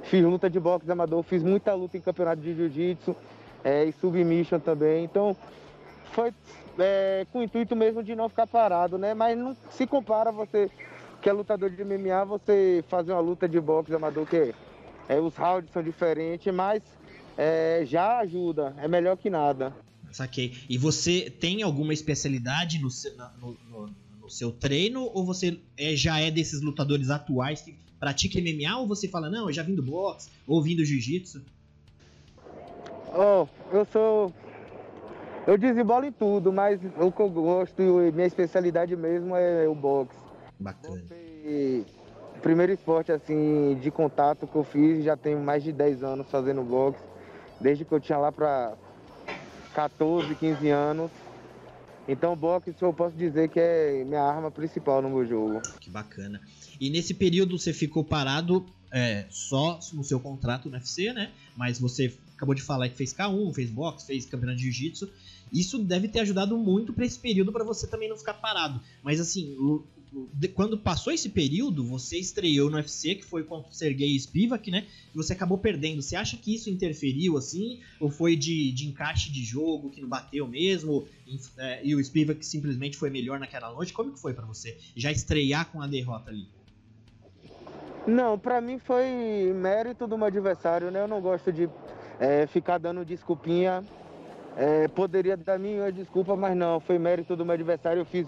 fiz 0.03 0.23
luta 0.23 0.49
de 0.49 0.59
boxe 0.59 0.89
amador, 0.89 1.21
fiz 1.23 1.43
muita 1.43 1.73
luta 1.73 1.97
em 1.97 2.01
campeonato 2.01 2.41
de 2.41 2.55
jiu-jitsu 2.55 3.13
é, 3.63 3.83
e 3.83 3.91
submission 3.91 4.59
também. 4.59 5.03
Então 5.03 5.35
foi 6.13 6.33
é, 6.79 7.27
com 7.31 7.39
o 7.39 7.43
intuito 7.43 7.75
mesmo 7.75 8.01
de 8.01 8.15
não 8.15 8.29
ficar 8.29 8.47
parado, 8.47 8.97
né? 8.97 9.13
Mas 9.13 9.37
não 9.37 9.55
se 9.69 9.85
compara 9.85 10.31
você 10.31 10.71
que 11.21 11.29
é 11.29 11.33
lutador 11.33 11.69
de 11.69 11.83
MMA, 11.83 12.23
você 12.25 12.83
fazer 12.87 13.11
uma 13.11 13.19
luta 13.19 13.49
de 13.49 13.59
boxe 13.59 13.93
amador 13.93 14.25
que 14.25 14.53
é, 15.09 15.19
os 15.19 15.35
rounds 15.35 15.71
são 15.71 15.83
diferentes, 15.83 16.53
mas 16.53 16.81
é, 17.37 17.83
já 17.85 18.19
ajuda, 18.19 18.73
é 18.77 18.87
melhor 18.87 19.17
que 19.17 19.29
nada. 19.29 19.73
Saquei. 20.11 20.53
E 20.69 20.77
você 20.77 21.29
tem 21.29 21.61
alguma 21.61 21.93
especialidade 21.93 22.79
no, 22.79 22.87
no, 23.41 23.57
no, 23.69 23.95
no 24.25 24.29
seu 24.29 24.51
treino 24.51 25.09
ou 25.13 25.23
você 25.23 25.59
é, 25.77 25.95
já 25.95 26.19
é 26.19 26.31
desses 26.31 26.61
lutadores 26.61 27.09
atuais 27.09 27.61
que 27.61 27.75
pratica 27.99 28.39
MMA 28.39 28.77
ou 28.79 28.87
você 28.87 29.07
fala, 29.07 29.29
não, 29.29 29.47
eu 29.47 29.53
já 29.53 29.61
vim 29.61 29.75
do 29.75 29.83
boxe 29.83 30.29
ou 30.47 30.61
vim 30.61 30.75
do 30.75 30.83
jiu-jitsu? 30.83 31.43
Oh, 33.13 33.47
eu 33.71 33.85
sou. 33.85 34.33
Eu 35.47 35.57
desembolo 35.57 36.05
em 36.05 36.11
tudo, 36.11 36.51
mas 36.51 36.81
o 36.99 37.11
que 37.11 37.21
eu 37.21 37.29
gosto 37.29 37.79
e 37.79 38.11
minha 38.11 38.25
especialidade 38.25 38.95
mesmo 38.95 39.35
é 39.35 39.67
o 39.67 39.75
boxe. 39.75 40.17
Bacana. 40.59 41.03
o 42.35 42.39
primeiro 42.41 42.71
esporte 42.73 43.11
assim 43.11 43.77
de 43.79 43.91
contato 43.91 44.47
que 44.47 44.55
eu 44.55 44.63
fiz, 44.63 45.03
já 45.03 45.15
tenho 45.15 45.39
mais 45.39 45.63
de 45.63 45.71
10 45.71 46.03
anos 46.03 46.27
fazendo 46.31 46.63
boxe 46.63 47.03
desde 47.61 47.85
que 47.85 47.91
eu 47.91 47.99
tinha 47.99 48.17
lá 48.17 48.31
para 48.31 48.73
14, 49.73 50.33
15 50.33 50.69
anos. 50.69 51.11
Então 52.07 52.35
boxe 52.35 52.73
eu 52.79 52.93
posso 52.93 53.15
dizer 53.15 53.49
que 53.49 53.59
é 53.59 54.03
minha 54.03 54.21
arma 54.21 54.51
principal 54.51 55.01
no 55.01 55.09
meu 55.09 55.25
jogo. 55.25 55.61
Que 55.79 55.89
bacana. 55.89 56.39
E 56.79 56.89
nesse 56.89 57.13
período 57.13 57.57
você 57.57 57.73
ficou 57.73 58.03
parado 58.03 58.65
é, 58.91 59.25
só 59.29 59.79
no 59.93 60.03
seu 60.03 60.19
contrato 60.19 60.69
no 60.69 60.75
UFC, 60.75 61.11
né? 61.13 61.31
Mas 61.55 61.79
você 61.79 62.15
acabou 62.35 62.53
de 62.53 62.61
falar 62.61 62.89
que 62.89 62.95
fez 62.95 63.13
K1, 63.13 63.53
fez 63.53 63.69
boxe, 63.69 64.05
fez 64.05 64.25
campeonato 64.25 64.57
de 64.57 64.63
jiu-jitsu. 64.65 65.09
Isso 65.51 65.79
deve 65.79 66.07
ter 66.07 66.19
ajudado 66.19 66.57
muito 66.57 66.93
para 66.93 67.05
esse 67.05 67.19
período 67.19 67.51
para 67.51 67.63
você 67.63 67.87
também 67.87 68.09
não 68.09 68.17
ficar 68.17 68.35
parado. 68.35 68.81
Mas 69.03 69.19
assim, 69.19 69.55
quando 70.53 70.77
passou 70.77 71.11
esse 71.11 71.29
período, 71.29 71.83
você 71.83 72.17
estreou 72.17 72.69
no 72.69 72.77
UFC, 72.77 73.15
que 73.15 73.25
foi 73.25 73.43
contra 73.43 73.71
o 73.71 73.73
Sergei 73.73 74.17
Spivak, 74.17 74.71
né? 74.71 74.85
E 75.13 75.17
você 75.17 75.33
acabou 75.33 75.57
perdendo. 75.57 76.01
Você 76.01 76.15
acha 76.15 76.37
que 76.37 76.53
isso 76.53 76.69
interferiu, 76.69 77.37
assim? 77.37 77.81
Ou 77.99 78.09
foi 78.09 78.35
de, 78.35 78.71
de 78.71 78.87
encaixe 78.87 79.31
de 79.31 79.43
jogo, 79.43 79.89
que 79.89 80.01
não 80.01 80.07
bateu 80.07 80.47
mesmo? 80.47 81.07
É, 81.57 81.85
e 81.85 81.95
o 81.95 82.03
Spivak 82.03 82.45
simplesmente 82.45 82.97
foi 82.97 83.09
melhor 83.09 83.39
naquela 83.39 83.71
noite? 83.71 83.93
Como 83.93 84.13
que 84.13 84.19
foi 84.19 84.33
para 84.33 84.45
você? 84.45 84.77
Já 84.95 85.11
estrear 85.11 85.71
com 85.71 85.81
a 85.81 85.87
derrota 85.87 86.29
ali? 86.29 86.47
Não, 88.07 88.37
para 88.37 88.61
mim 88.61 88.77
foi 88.77 89.51
mérito 89.55 90.05
do 90.05 90.17
meu 90.17 90.27
adversário, 90.27 90.91
né? 90.91 91.01
Eu 91.01 91.07
não 91.07 91.19
gosto 91.19 91.51
de 91.51 91.67
é, 92.19 92.45
ficar 92.47 92.77
dando 92.77 93.03
desculpinha. 93.03 93.83
É, 94.55 94.87
poderia 94.87 95.35
dar 95.35 95.59
minha 95.59 95.91
desculpa, 95.91 96.35
mas 96.35 96.55
não, 96.55 96.79
foi 96.79 96.97
mérito 96.97 97.35
do 97.35 97.43
meu 97.43 97.55
adversário. 97.55 98.01
Eu 98.01 98.05
fiz, 98.05 98.27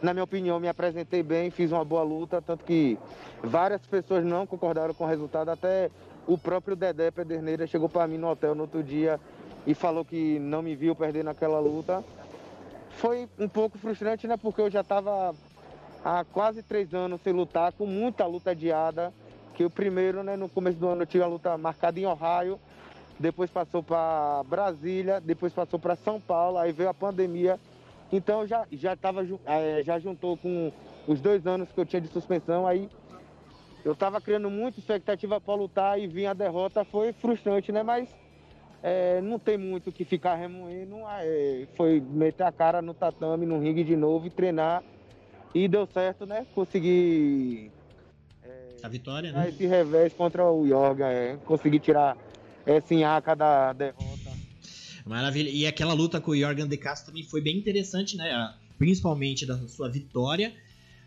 na 0.00 0.12
minha 0.12 0.24
opinião, 0.24 0.60
me 0.60 0.68
apresentei 0.68 1.22
bem, 1.22 1.50
fiz 1.50 1.72
uma 1.72 1.84
boa 1.84 2.02
luta, 2.02 2.40
tanto 2.40 2.64
que 2.64 2.98
várias 3.42 3.84
pessoas 3.86 4.24
não 4.24 4.46
concordaram 4.46 4.94
com 4.94 5.04
o 5.04 5.06
resultado, 5.06 5.50
até 5.50 5.90
o 6.26 6.36
próprio 6.36 6.76
Dedé 6.76 7.10
Pederneira 7.10 7.66
chegou 7.66 7.88
para 7.88 8.06
mim 8.06 8.18
no 8.18 8.28
hotel 8.28 8.54
no 8.54 8.62
outro 8.62 8.82
dia 8.82 9.18
e 9.66 9.74
falou 9.74 10.04
que 10.04 10.38
não 10.38 10.62
me 10.62 10.76
viu 10.76 10.94
perder 10.94 11.24
naquela 11.24 11.58
luta. 11.58 12.04
Foi 12.90 13.28
um 13.38 13.48
pouco 13.48 13.78
frustrante, 13.78 14.26
né? 14.26 14.36
Porque 14.36 14.60
eu 14.60 14.70
já 14.70 14.80
estava 14.82 15.34
há 16.04 16.24
quase 16.24 16.62
três 16.62 16.92
anos 16.94 17.20
sem 17.22 17.32
lutar, 17.32 17.72
com 17.72 17.86
muita 17.86 18.26
luta 18.26 18.50
adiada. 18.50 19.12
Que 19.54 19.64
o 19.64 19.70
primeiro, 19.70 20.22
né, 20.22 20.36
no 20.36 20.48
começo 20.48 20.78
do 20.78 20.86
ano 20.86 21.02
eu 21.02 21.06
tinha 21.06 21.24
a 21.24 21.26
luta 21.26 21.58
marcada 21.58 21.98
em 21.98 22.06
Ohio, 22.06 22.60
depois 23.18 23.50
passou 23.50 23.82
para 23.82 24.44
Brasília, 24.46 25.20
depois 25.20 25.52
passou 25.52 25.78
para 25.78 25.96
São 25.96 26.20
Paulo, 26.20 26.58
aí 26.58 26.70
veio 26.70 26.88
a 26.88 26.94
pandemia. 26.94 27.58
Então 28.10 28.46
já 28.46 28.66
já 28.72 28.96
tava 28.96 29.26
é, 29.44 29.82
já 29.84 29.98
juntou 29.98 30.36
com 30.36 30.72
os 31.06 31.20
dois 31.20 31.46
anos 31.46 31.70
que 31.70 31.80
eu 31.80 31.86
tinha 31.86 32.00
de 32.00 32.08
suspensão, 32.08 32.66
aí 32.66 32.88
eu 33.84 33.92
estava 33.92 34.20
criando 34.20 34.50
muita 34.50 34.78
expectativa 34.78 35.40
para 35.40 35.54
lutar 35.54 36.00
e 36.00 36.06
vir 36.06 36.26
a 36.26 36.34
derrota 36.34 36.84
foi 36.84 37.12
frustrante, 37.12 37.70
né? 37.72 37.82
Mas 37.82 38.08
é, 38.82 39.20
não 39.20 39.38
tem 39.38 39.56
muito 39.56 39.90
o 39.90 39.92
que 39.92 40.04
ficar 40.04 40.34
remoendo. 40.34 40.96
É, 41.20 41.66
foi 41.76 42.00
meter 42.00 42.44
a 42.44 42.52
cara 42.52 42.80
no 42.82 42.94
tatame, 42.94 43.46
no 43.46 43.58
ringue 43.58 43.84
de 43.84 43.96
novo 43.96 44.26
e 44.26 44.30
treinar. 44.30 44.82
E 45.54 45.66
deu 45.66 45.86
certo, 45.86 46.26
né? 46.26 46.46
Consegui. 46.54 47.70
É, 48.42 48.76
a 48.82 48.88
vitória, 48.88 49.32
né? 49.32 49.48
Esse 49.48 49.66
revés 49.66 50.12
contra 50.12 50.44
o 50.44 50.66
Yorga, 50.66 51.06
é. 51.06 51.36
Consegui 51.46 51.80
tirar 51.80 52.16
essa 52.66 52.94
enhaca 52.94 53.34
da 53.34 53.72
derrota. 53.72 54.17
Maravilha. 55.08 55.48
E 55.48 55.66
aquela 55.66 55.92
luta 55.92 56.20
com 56.20 56.32
o 56.32 56.36
Jorgen 56.36 56.66
De 56.66 56.76
Castro 56.76 57.06
também 57.06 57.24
foi 57.24 57.40
bem 57.40 57.56
interessante, 57.56 58.16
né? 58.16 58.54
Principalmente 58.78 59.46
da 59.46 59.56
sua 59.66 59.88
vitória 59.88 60.52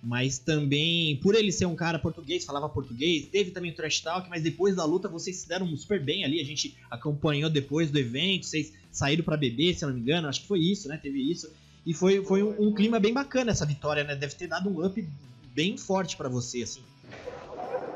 mas 0.03 0.39
também 0.39 1.17
por 1.17 1.35
ele 1.35 1.51
ser 1.51 1.67
um 1.67 1.75
cara 1.75 1.99
português, 1.99 2.43
falava 2.43 2.67
português, 2.67 3.27
teve 3.27 3.51
também 3.51 3.71
o 3.71 3.75
trash 3.75 3.99
talk, 3.99 4.29
mas 4.29 4.41
depois 4.41 4.75
da 4.75 4.83
luta 4.83 5.07
vocês 5.07 5.37
se 5.37 5.47
deram 5.47 5.67
super 5.77 6.03
bem 6.03 6.25
ali, 6.25 6.41
a 6.41 6.45
gente 6.45 6.75
acompanhou 6.89 7.49
depois 7.49 7.91
do 7.91 7.99
evento, 7.99 8.47
vocês 8.47 8.73
saíram 8.91 9.23
para 9.23 9.37
beber, 9.37 9.75
se 9.75 9.85
eu 9.85 9.89
não 9.89 9.95
me 9.95 10.01
engano, 10.01 10.27
acho 10.27 10.41
que 10.41 10.47
foi 10.47 10.59
isso, 10.59 10.87
né? 10.87 10.99
Teve 11.01 11.19
isso. 11.19 11.51
E 11.85 11.93
foi, 11.93 12.23
foi 12.23 12.43
um, 12.43 12.69
um 12.69 12.73
clima 12.73 12.99
bem 12.99 13.13
bacana 13.13 13.51
essa 13.51 13.65
vitória, 13.65 14.03
né? 14.03 14.15
Deve 14.15 14.35
ter 14.35 14.47
dado 14.47 14.69
um 14.69 14.85
up 14.85 15.07
bem 15.53 15.77
forte 15.77 16.17
para 16.17 16.29
você, 16.29 16.63
assim. 16.63 16.81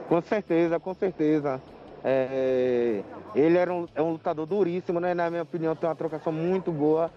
Com 0.07 0.21
certeza, 0.21 0.79
com 0.79 0.93
certeza. 0.93 1.61
É, 2.07 3.01
ele 3.33 3.57
era 3.57 3.73
um, 3.73 3.87
é 3.95 4.01
um 4.01 4.11
lutador 4.11 4.45
duríssimo, 4.45 4.99
né? 4.99 5.15
Na 5.15 5.27
minha 5.27 5.41
opinião, 5.41 5.75
tem 5.75 5.89
uma 5.89 5.95
trocação 5.95 6.31
muito 6.31 6.71
boa. 6.71 7.11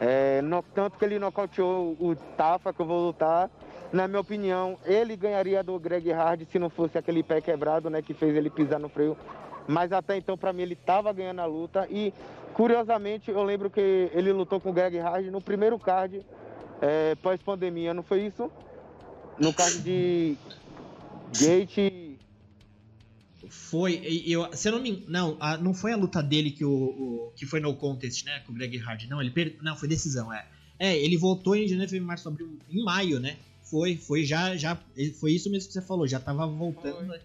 É, 0.00 0.42
no, 0.42 0.60
tanto 0.74 0.98
que 0.98 1.04
ele 1.04 1.20
nocauteou 1.20 1.96
o 2.00 2.16
Tafa, 2.36 2.72
que 2.72 2.80
eu 2.80 2.86
vou 2.86 3.06
lutar. 3.06 3.48
Na 3.92 4.08
minha 4.08 4.20
opinião, 4.20 4.76
ele 4.84 5.16
ganharia 5.16 5.62
do 5.62 5.78
Greg 5.78 6.10
Hard 6.10 6.42
se 6.50 6.58
não 6.58 6.68
fosse 6.68 6.98
aquele 6.98 7.22
pé 7.22 7.40
quebrado, 7.40 7.88
né? 7.88 8.02
Que 8.02 8.12
fez 8.12 8.34
ele 8.34 8.50
pisar 8.50 8.80
no 8.80 8.88
freio. 8.88 9.16
Mas 9.68 9.92
até 9.92 10.16
então, 10.16 10.36
para 10.36 10.52
mim, 10.52 10.62
ele 10.62 10.74
estava 10.74 11.12
ganhando 11.12 11.40
a 11.40 11.46
luta. 11.46 11.86
E, 11.88 12.12
curiosamente, 12.54 13.30
eu 13.30 13.44
lembro 13.44 13.70
que 13.70 14.10
ele 14.12 14.32
lutou 14.32 14.58
com 14.60 14.70
o 14.70 14.72
Greg 14.72 14.98
Hard 14.98 15.26
no 15.26 15.40
primeiro 15.40 15.78
card 15.78 16.26
é, 16.80 17.14
pós-pandemia, 17.22 17.94
não 17.94 18.02
foi 18.02 18.22
isso? 18.22 18.50
No 19.38 19.54
card 19.54 19.78
de 19.78 20.36
Gate. 21.38 22.07
Foi, 23.50 24.00
eu, 24.26 24.48
se 24.52 24.68
eu 24.68 24.72
não 24.72 24.80
me 24.80 25.04
não, 25.08 25.36
a, 25.40 25.56
não 25.56 25.74
foi 25.74 25.92
a 25.92 25.96
luta 25.96 26.22
dele 26.22 26.50
que 26.50 26.64
o, 26.64 26.70
o, 26.70 27.32
que 27.36 27.46
foi 27.46 27.60
no 27.60 27.74
contest, 27.74 28.24
né, 28.24 28.40
com 28.40 28.52
o 28.52 28.54
Greg 28.54 28.76
Hard, 28.78 29.04
não, 29.08 29.20
ele 29.20 29.30
per, 29.30 29.56
não, 29.62 29.76
foi 29.76 29.88
decisão, 29.88 30.32
é. 30.32 30.46
É, 30.78 30.96
ele 30.96 31.16
voltou 31.16 31.56
em 31.56 31.66
janeiro, 31.66 31.88
fevereiro, 31.88 32.06
março, 32.06 32.28
abril, 32.28 32.56
em 32.70 32.84
maio, 32.84 33.18
né? 33.18 33.36
Foi, 33.62 33.96
foi 33.96 34.24
já, 34.24 34.56
já, 34.56 34.78
foi 35.20 35.32
isso 35.32 35.50
mesmo 35.50 35.68
que 35.68 35.74
você 35.74 35.82
falou, 35.82 36.06
já 36.06 36.20
tava 36.20 36.46
voltando. 36.46 37.06
Foi. 37.06 37.20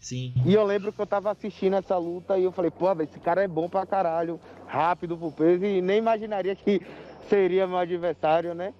Sim. 0.00 0.32
E 0.46 0.54
eu 0.54 0.64
lembro 0.64 0.92
que 0.92 1.00
eu 1.00 1.06
tava 1.06 1.30
assistindo 1.30 1.76
essa 1.76 1.96
luta 1.98 2.38
e 2.38 2.44
eu 2.44 2.52
falei, 2.52 2.70
pô, 2.70 2.90
esse 3.02 3.20
cara 3.20 3.42
é 3.42 3.48
bom 3.48 3.68
pra 3.68 3.84
caralho, 3.84 4.40
rápido 4.66 5.16
pro 5.16 5.30
peso 5.30 5.64
e 5.64 5.82
nem 5.82 5.98
imaginaria 5.98 6.56
que 6.56 6.80
seria 7.28 7.66
meu 7.66 7.76
adversário, 7.76 8.54
né? 8.54 8.72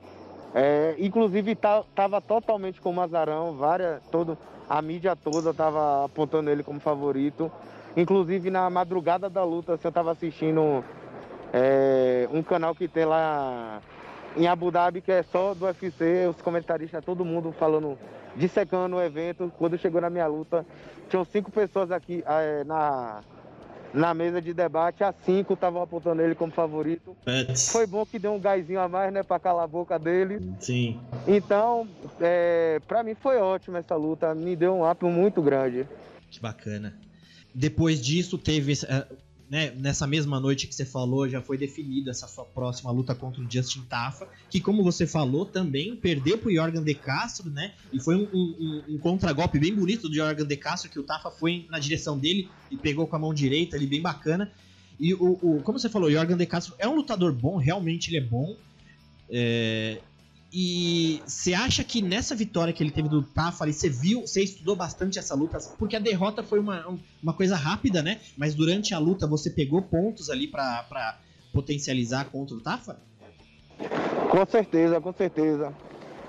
É, 0.54 0.96
inclusive 0.98 1.54
tá, 1.54 1.84
tava 1.94 2.20
totalmente 2.20 2.80
com 2.80 2.90
o 2.90 2.94
Mazarão, 2.94 3.54
várias, 3.54 4.02
todo, 4.10 4.36
a 4.70 4.80
mídia 4.80 5.16
toda 5.16 5.52
tava 5.52 6.04
apontando 6.04 6.48
ele 6.48 6.62
como 6.62 6.78
favorito. 6.78 7.50
Inclusive 7.96 8.50
na 8.50 8.70
madrugada 8.70 9.28
da 9.28 9.42
luta, 9.42 9.74
assim, 9.74 9.88
eu 9.88 9.90
tava 9.90 10.12
assistindo 10.12 10.84
é, 11.52 12.28
um 12.32 12.40
canal 12.40 12.72
que 12.72 12.86
tem 12.86 13.04
lá 13.04 13.80
em 14.36 14.46
Abu 14.46 14.70
Dhabi, 14.70 15.00
que 15.00 15.10
é 15.10 15.24
só 15.24 15.54
do 15.54 15.64
UFC, 15.64 16.28
os 16.30 16.40
comentaristas, 16.40 17.04
todo 17.04 17.24
mundo 17.24 17.50
falando, 17.50 17.98
dissecando 18.36 18.94
o 18.94 19.02
evento. 19.02 19.52
Quando 19.58 19.76
chegou 19.76 20.00
na 20.00 20.08
minha 20.08 20.28
luta, 20.28 20.64
tinham 21.08 21.24
cinco 21.24 21.50
pessoas 21.50 21.90
aqui 21.90 22.22
é, 22.24 22.62
na, 22.62 23.22
na 23.92 24.14
mesa 24.14 24.40
de 24.40 24.54
debate, 24.54 25.02
as 25.02 25.14
cinco 25.24 25.54
estavam 25.54 25.82
apontando 25.82 26.22
ele 26.22 26.34
como 26.34 26.52
favorito. 26.52 27.16
Pets. 27.24 27.70
Foi 27.70 27.86
bom 27.86 28.06
que 28.06 28.18
deu 28.18 28.32
um 28.32 28.40
gásinho 28.40 28.80
a 28.80 28.88
mais, 28.88 29.12
né, 29.12 29.22
para 29.22 29.40
calar 29.40 29.64
a 29.64 29.68
boca 29.68 29.98
dele. 29.98 30.54
Sim. 30.58 31.00
Então, 31.26 31.88
é, 32.20 32.80
para 32.86 33.02
mim 33.02 33.14
foi 33.14 33.38
ótimo 33.38 33.76
essa 33.76 33.96
luta, 33.96 34.34
me 34.34 34.54
deu 34.56 34.74
um 34.74 34.88
up 34.88 35.04
muito 35.04 35.42
grande. 35.42 35.86
Que 36.30 36.40
bacana. 36.40 36.94
Depois 37.54 38.00
disso, 38.00 38.38
teve 38.38 38.72
né, 39.50 39.72
nessa 39.76 40.06
mesma 40.06 40.38
noite 40.38 40.68
que 40.68 40.74
você 40.74 40.84
falou, 40.84 41.28
já 41.28 41.42
foi 41.42 41.58
definida 41.58 42.12
essa 42.12 42.28
sua 42.28 42.44
próxima 42.44 42.92
luta 42.92 43.16
contra 43.16 43.42
o 43.42 43.50
Justin 43.50 43.82
Tafa, 43.82 44.28
que 44.48 44.60
como 44.60 44.84
você 44.84 45.08
falou, 45.08 45.44
também 45.44 45.96
perdeu 45.96 46.38
pro 46.38 46.54
Jorgen 46.54 46.84
De 46.84 46.94
Castro, 46.94 47.50
né? 47.50 47.74
E 47.92 47.98
foi 47.98 48.14
um, 48.14 48.28
um, 48.32 48.82
um 48.90 48.98
contragolpe 48.98 49.58
bem 49.58 49.74
bonito 49.74 50.08
do 50.08 50.14
Jorgen 50.14 50.46
De 50.46 50.56
Castro, 50.56 50.88
que 50.88 51.00
o 51.00 51.02
Tafa 51.02 51.32
foi 51.32 51.66
na 51.68 51.80
direção 51.80 52.16
dele 52.16 52.48
e 52.70 52.76
pegou 52.76 53.08
com 53.08 53.16
a 53.16 53.18
mão 53.18 53.34
direita 53.34 53.74
ali, 53.74 53.88
bem 53.88 54.00
bacana. 54.00 54.52
E 55.00 55.12
o, 55.14 55.32
o 55.42 55.60
como 55.64 55.80
você 55.80 55.88
falou, 55.88 56.08
o 56.08 56.12
Jorgen 56.12 56.36
De 56.36 56.46
Castro 56.46 56.76
é 56.78 56.86
um 56.86 56.94
lutador 56.94 57.32
bom, 57.32 57.56
realmente 57.56 58.08
ele 58.08 58.18
é 58.18 58.20
bom. 58.20 58.54
É, 59.28 60.00
e 60.52 61.22
você 61.24 61.54
acha 61.54 61.84
que 61.84 62.02
nessa 62.02 62.34
vitória 62.34 62.72
que 62.72 62.82
ele 62.82 62.90
teve 62.90 63.08
do 63.08 63.22
Tafari, 63.22 63.72
você 63.72 63.88
viu, 63.88 64.22
você 64.22 64.42
estudou 64.42 64.74
bastante 64.74 65.18
essa 65.18 65.34
luta? 65.34 65.58
Porque 65.78 65.94
a 65.94 66.00
derrota 66.00 66.42
foi 66.42 66.58
uma, 66.58 66.98
uma 67.22 67.32
coisa 67.32 67.54
rápida, 67.54 68.02
né? 68.02 68.20
Mas 68.36 68.54
durante 68.54 68.92
a 68.92 68.98
luta 68.98 69.26
você 69.26 69.50
pegou 69.50 69.82
pontos 69.82 70.28
ali 70.28 70.48
para 70.48 71.18
potencializar 71.52 72.24
contra 72.26 72.56
o 72.56 72.60
Tafa? 72.60 72.98
Com 74.30 74.46
certeza, 74.46 75.00
com 75.00 75.12
certeza. 75.12 75.72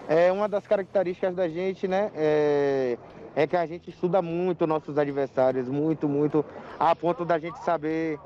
É 0.08 0.32
uma 0.32 0.48
das 0.48 0.68
características 0.68 1.36
da 1.36 1.48
gente, 1.48 1.88
né? 1.88 2.12
É, 2.16 2.98
é 3.36 3.48
que 3.48 3.56
a 3.56 3.66
gente 3.66 3.90
estuda 3.90 4.22
muito 4.22 4.68
nossos 4.68 4.98
adversários, 4.98 5.68
muito, 5.68 6.08
muito, 6.08 6.46
a 6.80 6.96
ponto 6.96 7.26
da 7.26 7.40
gente 7.40 7.58
saber 7.64 8.20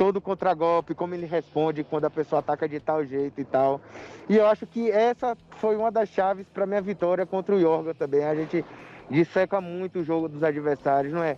todo 0.00 0.18
contragolpe, 0.18 0.94
como 0.94 1.14
ele 1.14 1.26
responde 1.26 1.84
quando 1.84 2.06
a 2.06 2.10
pessoa 2.10 2.40
ataca 2.40 2.66
de 2.66 2.80
tal 2.80 3.04
jeito 3.04 3.38
e 3.38 3.44
tal. 3.44 3.82
E 4.30 4.36
eu 4.38 4.46
acho 4.46 4.66
que 4.66 4.90
essa 4.90 5.36
foi 5.58 5.76
uma 5.76 5.90
das 5.90 6.08
chaves 6.08 6.46
para 6.54 6.64
minha 6.64 6.80
vitória 6.80 7.26
contra 7.26 7.54
o 7.54 7.60
Yorga 7.60 7.92
também. 7.92 8.24
A 8.24 8.34
gente 8.34 8.64
disseca 9.10 9.60
muito 9.60 9.98
o 9.98 10.04
jogo 10.04 10.26
dos 10.26 10.42
adversários, 10.42 11.12
não 11.12 11.22
é 11.22 11.36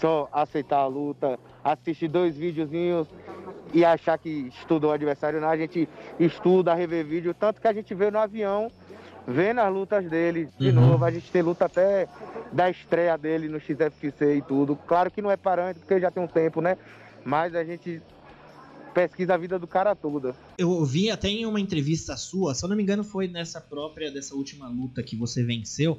só 0.00 0.28
aceitar 0.32 0.78
a 0.78 0.88
luta, 0.88 1.38
assistir 1.62 2.08
dois 2.08 2.36
videozinhos 2.36 3.06
e 3.72 3.84
achar 3.84 4.18
que 4.18 4.50
estudou 4.58 4.90
o 4.90 4.92
adversário, 4.92 5.40
não. 5.40 5.48
A 5.48 5.56
gente 5.56 5.88
estuda, 6.18 6.74
rever 6.74 7.06
vídeo, 7.06 7.32
tanto 7.32 7.60
que 7.60 7.68
a 7.68 7.72
gente 7.72 7.94
vê 7.94 8.10
no 8.10 8.18
avião 8.18 8.72
vendo 9.24 9.60
as 9.60 9.72
lutas 9.72 10.04
dele 10.10 10.48
de 10.58 10.70
uhum. 10.70 10.88
novo. 10.88 11.04
A 11.04 11.12
gente 11.12 11.30
tem 11.30 11.42
luta 11.42 11.66
até 11.66 12.08
da 12.50 12.68
estreia 12.68 13.16
dele 13.16 13.48
no 13.48 13.60
XFC 13.60 14.34
e 14.34 14.42
tudo. 14.42 14.74
Claro 14.74 15.12
que 15.12 15.22
não 15.22 15.30
é 15.30 15.36
parâmetro, 15.36 15.80
porque 15.82 16.00
já 16.00 16.10
tem 16.10 16.20
um 16.20 16.26
tempo, 16.26 16.60
né? 16.60 16.76
Mas 17.24 17.54
a 17.54 17.64
gente 17.64 18.02
pesquisa 18.94 19.34
a 19.34 19.36
vida 19.36 19.58
do 19.58 19.66
cara 19.66 19.94
toda. 19.94 20.34
Eu 20.58 20.70
ouvi 20.70 21.10
até 21.10 21.28
em 21.28 21.46
uma 21.46 21.60
entrevista 21.60 22.16
sua, 22.16 22.54
se 22.54 22.64
eu 22.64 22.68
não 22.68 22.76
me 22.76 22.82
engano 22.82 23.04
foi 23.04 23.28
nessa 23.28 23.60
própria, 23.60 24.10
dessa 24.10 24.34
última 24.34 24.68
luta 24.68 25.02
que 25.02 25.16
você 25.16 25.42
venceu, 25.42 25.98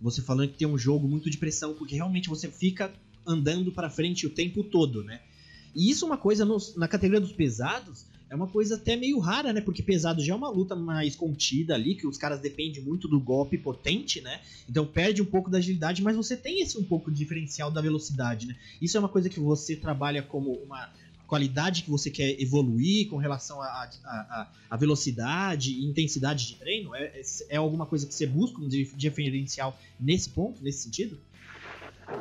você 0.00 0.20
falando 0.20 0.50
que 0.50 0.58
tem 0.58 0.66
um 0.68 0.78
jogo 0.78 1.06
muito 1.06 1.30
de 1.30 1.38
pressão, 1.38 1.74
porque 1.74 1.94
realmente 1.94 2.28
você 2.28 2.48
fica 2.48 2.92
andando 3.26 3.70
para 3.70 3.88
frente 3.88 4.26
o 4.26 4.30
tempo 4.30 4.64
todo, 4.64 5.04
né? 5.04 5.20
E 5.74 5.90
isso 5.90 6.04
é 6.04 6.08
uma 6.08 6.18
coisa 6.18 6.44
no, 6.44 6.56
na 6.76 6.88
categoria 6.88 7.20
dos 7.20 7.32
pesados, 7.32 8.06
é 8.32 8.34
uma 8.34 8.46
coisa 8.46 8.76
até 8.76 8.96
meio 8.96 9.18
rara, 9.18 9.52
né? 9.52 9.60
Porque 9.60 9.82
pesado 9.82 10.24
já 10.24 10.32
é 10.32 10.36
uma 10.36 10.48
luta 10.48 10.74
mais 10.74 11.14
contida 11.14 11.74
ali, 11.74 11.94
que 11.94 12.06
os 12.06 12.16
caras 12.16 12.40
dependem 12.40 12.82
muito 12.82 13.06
do 13.06 13.20
golpe 13.20 13.58
potente, 13.58 14.22
né? 14.22 14.40
Então 14.66 14.86
perde 14.86 15.20
um 15.20 15.26
pouco 15.26 15.50
da 15.50 15.58
agilidade, 15.58 16.02
mas 16.02 16.16
você 16.16 16.34
tem 16.34 16.62
esse 16.62 16.78
um 16.78 16.82
pouco 16.82 17.10
de 17.10 17.18
diferencial 17.18 17.70
da 17.70 17.82
velocidade, 17.82 18.46
né? 18.46 18.56
Isso 18.80 18.96
é 18.96 19.00
uma 19.00 19.08
coisa 19.08 19.28
que 19.28 19.38
você 19.38 19.76
trabalha 19.76 20.22
como 20.22 20.50
uma 20.54 20.90
qualidade 21.26 21.82
que 21.82 21.90
você 21.90 22.10
quer 22.10 22.40
evoluir 22.40 23.06
com 23.10 23.18
relação 23.18 23.60
à 23.60 24.76
velocidade 24.78 25.72
e 25.72 25.84
intensidade 25.84 26.46
de 26.46 26.54
treino? 26.56 26.94
É, 26.94 27.20
é 27.50 27.56
alguma 27.58 27.84
coisa 27.84 28.06
que 28.06 28.14
você 28.14 28.26
busca 28.26 28.58
um 28.62 28.68
diferencial 28.68 29.78
nesse 30.00 30.30
ponto, 30.30 30.64
nesse 30.64 30.84
sentido? 30.84 31.18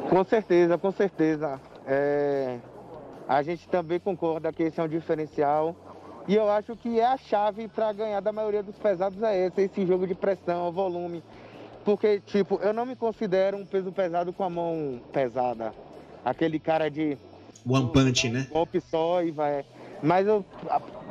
Com 0.09 0.25
certeza, 0.25 0.77
com 0.77 0.91
certeza. 0.91 1.61
É 1.85 2.59
A 3.29 3.41
gente 3.43 3.65
também 3.69 3.97
concorda 3.97 4.51
que 4.51 4.63
esse 4.63 4.77
é 4.77 4.83
um 4.83 4.89
diferencial. 4.89 5.73
E 6.31 6.35
eu 6.35 6.49
acho 6.49 6.77
que 6.77 6.97
é 6.97 7.05
a 7.05 7.17
chave 7.17 7.67
para 7.67 7.91
ganhar 7.91 8.21
da 8.21 8.31
maioria 8.31 8.63
dos 8.63 8.77
pesados 8.77 9.21
é 9.21 9.47
esse, 9.47 9.63
esse 9.63 9.85
jogo 9.85 10.07
de 10.07 10.15
pressão, 10.15 10.71
volume. 10.71 11.21
Porque, 11.83 12.21
tipo, 12.21 12.57
eu 12.63 12.71
não 12.71 12.85
me 12.85 12.95
considero 12.95 13.57
um 13.57 13.65
peso 13.65 13.91
pesado 13.91 14.31
com 14.31 14.41
a 14.41 14.49
mão 14.49 15.01
pesada. 15.11 15.73
Aquele 16.23 16.57
cara 16.57 16.89
de. 16.89 17.17
One 17.69 17.91
punch, 17.91 18.29
né? 18.29 18.47
Um 18.49 18.53
golpe 18.53 18.79
só 18.79 19.21
e 19.21 19.29
vai. 19.29 19.65
Mas 20.01 20.25
eu, 20.25 20.45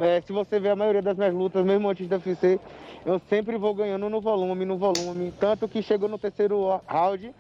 é, 0.01 0.23
se 0.23 0.33
você 0.33 0.59
ver 0.59 0.71
a 0.71 0.77
maioria 0.77 1.03
das 1.03 1.19
minhas 1.19 1.35
lutas, 1.35 1.67
mesmo 1.67 1.91
antes 1.91 2.09
da 2.09 2.17
UFC, 2.17 2.59
eu 3.05 3.21
sempre 3.29 3.59
vou 3.59 3.75
ganhando 3.75 4.09
no 4.09 4.23
volume, 4.23 4.65
no 4.65 4.79
volume. 4.79 5.35
Tanto 5.39 5.69
que 5.69 5.83
chegou 5.83 6.09
no 6.09 6.17
terceiro 6.17 6.81
round, 6.89 7.35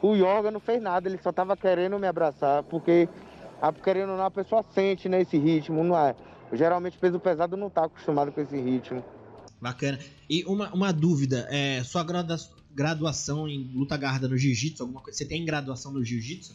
o 0.00 0.14
Yoga 0.14 0.50
não 0.50 0.60
fez 0.60 0.80
nada, 0.80 1.06
ele 1.06 1.18
só 1.18 1.32
tava 1.32 1.54
querendo 1.54 1.98
me 1.98 2.06
abraçar, 2.06 2.62
porque 2.62 3.06
querendo 3.84 4.12
ou 4.12 4.16
não, 4.16 4.24
a 4.24 4.30
pessoa 4.30 4.64
sente 4.74 5.06
né, 5.06 5.20
esse 5.20 5.36
ritmo, 5.36 5.84
não 5.84 5.98
é? 5.98 6.14
Geralmente 6.52 6.98
peso 6.98 7.18
pesado 7.18 7.56
não 7.56 7.68
tá 7.68 7.84
acostumado 7.84 8.32
com 8.32 8.40
esse 8.40 8.58
ritmo. 8.60 9.04
Bacana. 9.60 9.98
E 10.28 10.44
uma, 10.44 10.72
uma 10.72 10.92
dúvida, 10.92 11.46
é, 11.50 11.82
sua 11.82 12.04
graduação 12.72 13.48
em 13.48 13.70
luta 13.74 13.94
agarrada 13.94 14.28
no 14.28 14.36
jiu-jitsu, 14.36 14.82
alguma 14.82 15.00
coisa? 15.00 15.18
Você 15.18 15.24
tem 15.24 15.44
graduação 15.44 15.92
no 15.92 16.04
jiu-jitsu? 16.04 16.54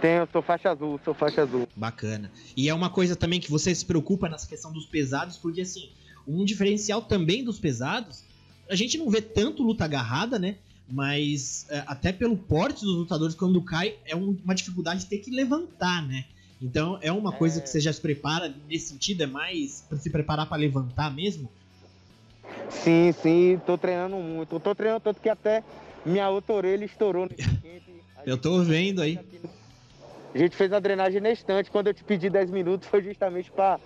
Tenho, 0.00 0.28
sou 0.30 0.42
faixa 0.42 0.70
azul, 0.70 1.00
sou 1.04 1.12
faixa 1.12 1.42
azul. 1.42 1.66
Bacana. 1.74 2.30
E 2.56 2.68
é 2.68 2.74
uma 2.74 2.88
coisa 2.88 3.16
também 3.16 3.40
que 3.40 3.50
você 3.50 3.74
se 3.74 3.84
preocupa 3.84 4.28
nessa 4.28 4.46
questão 4.46 4.72
dos 4.72 4.86
pesados, 4.86 5.36
porque 5.36 5.62
assim, 5.62 5.90
um 6.26 6.44
diferencial 6.44 7.02
também 7.02 7.42
dos 7.42 7.58
pesados, 7.58 8.22
a 8.70 8.76
gente 8.76 8.96
não 8.98 9.10
vê 9.10 9.20
tanto 9.20 9.62
luta 9.62 9.84
agarrada, 9.84 10.38
né? 10.38 10.56
Mas 10.88 11.66
é, 11.68 11.82
até 11.86 12.12
pelo 12.12 12.36
porte 12.36 12.84
dos 12.84 12.94
lutadores, 12.94 13.34
quando 13.34 13.60
cai, 13.62 13.96
é 14.04 14.14
um, 14.14 14.36
uma 14.44 14.54
dificuldade 14.54 15.00
de 15.00 15.06
ter 15.06 15.18
que 15.18 15.30
levantar, 15.30 16.06
né? 16.06 16.26
Então 16.60 16.98
é 17.00 17.12
uma 17.12 17.32
coisa 17.32 17.58
é... 17.58 17.62
que 17.62 17.68
você 17.68 17.80
já 17.80 17.92
se 17.92 18.00
prepara 18.00 18.54
nesse 18.68 18.88
sentido, 18.88 19.22
é 19.22 19.26
mais 19.26 19.84
para 19.88 19.98
se 19.98 20.10
preparar 20.10 20.48
para 20.48 20.56
levantar 20.56 21.14
mesmo? 21.14 21.48
Sim, 22.70 23.12
sim, 23.12 23.60
tô 23.64 23.78
treinando 23.78 24.16
muito. 24.16 24.58
tô 24.58 24.74
treinando 24.74 25.00
tanto 25.00 25.20
que 25.20 25.28
até 25.28 25.62
minha 26.04 26.28
outra 26.28 26.54
orelha 26.54 26.84
estourou 26.84 27.28
nesse 27.28 27.48
Eu 28.26 28.36
tô 28.36 28.62
vendo 28.62 29.00
aí. 29.00 29.18
A 30.34 30.38
gente 30.38 30.56
fez 30.56 30.72
a 30.72 30.78
drenagem 30.78 31.20
na 31.20 31.30
estante. 31.30 31.70
Quando 31.70 31.86
eu 31.86 31.94
te 31.94 32.04
pedi 32.04 32.28
10 32.28 32.50
minutos, 32.50 32.88
foi 32.88 33.02
justamente 33.02 33.50
para 33.50 33.80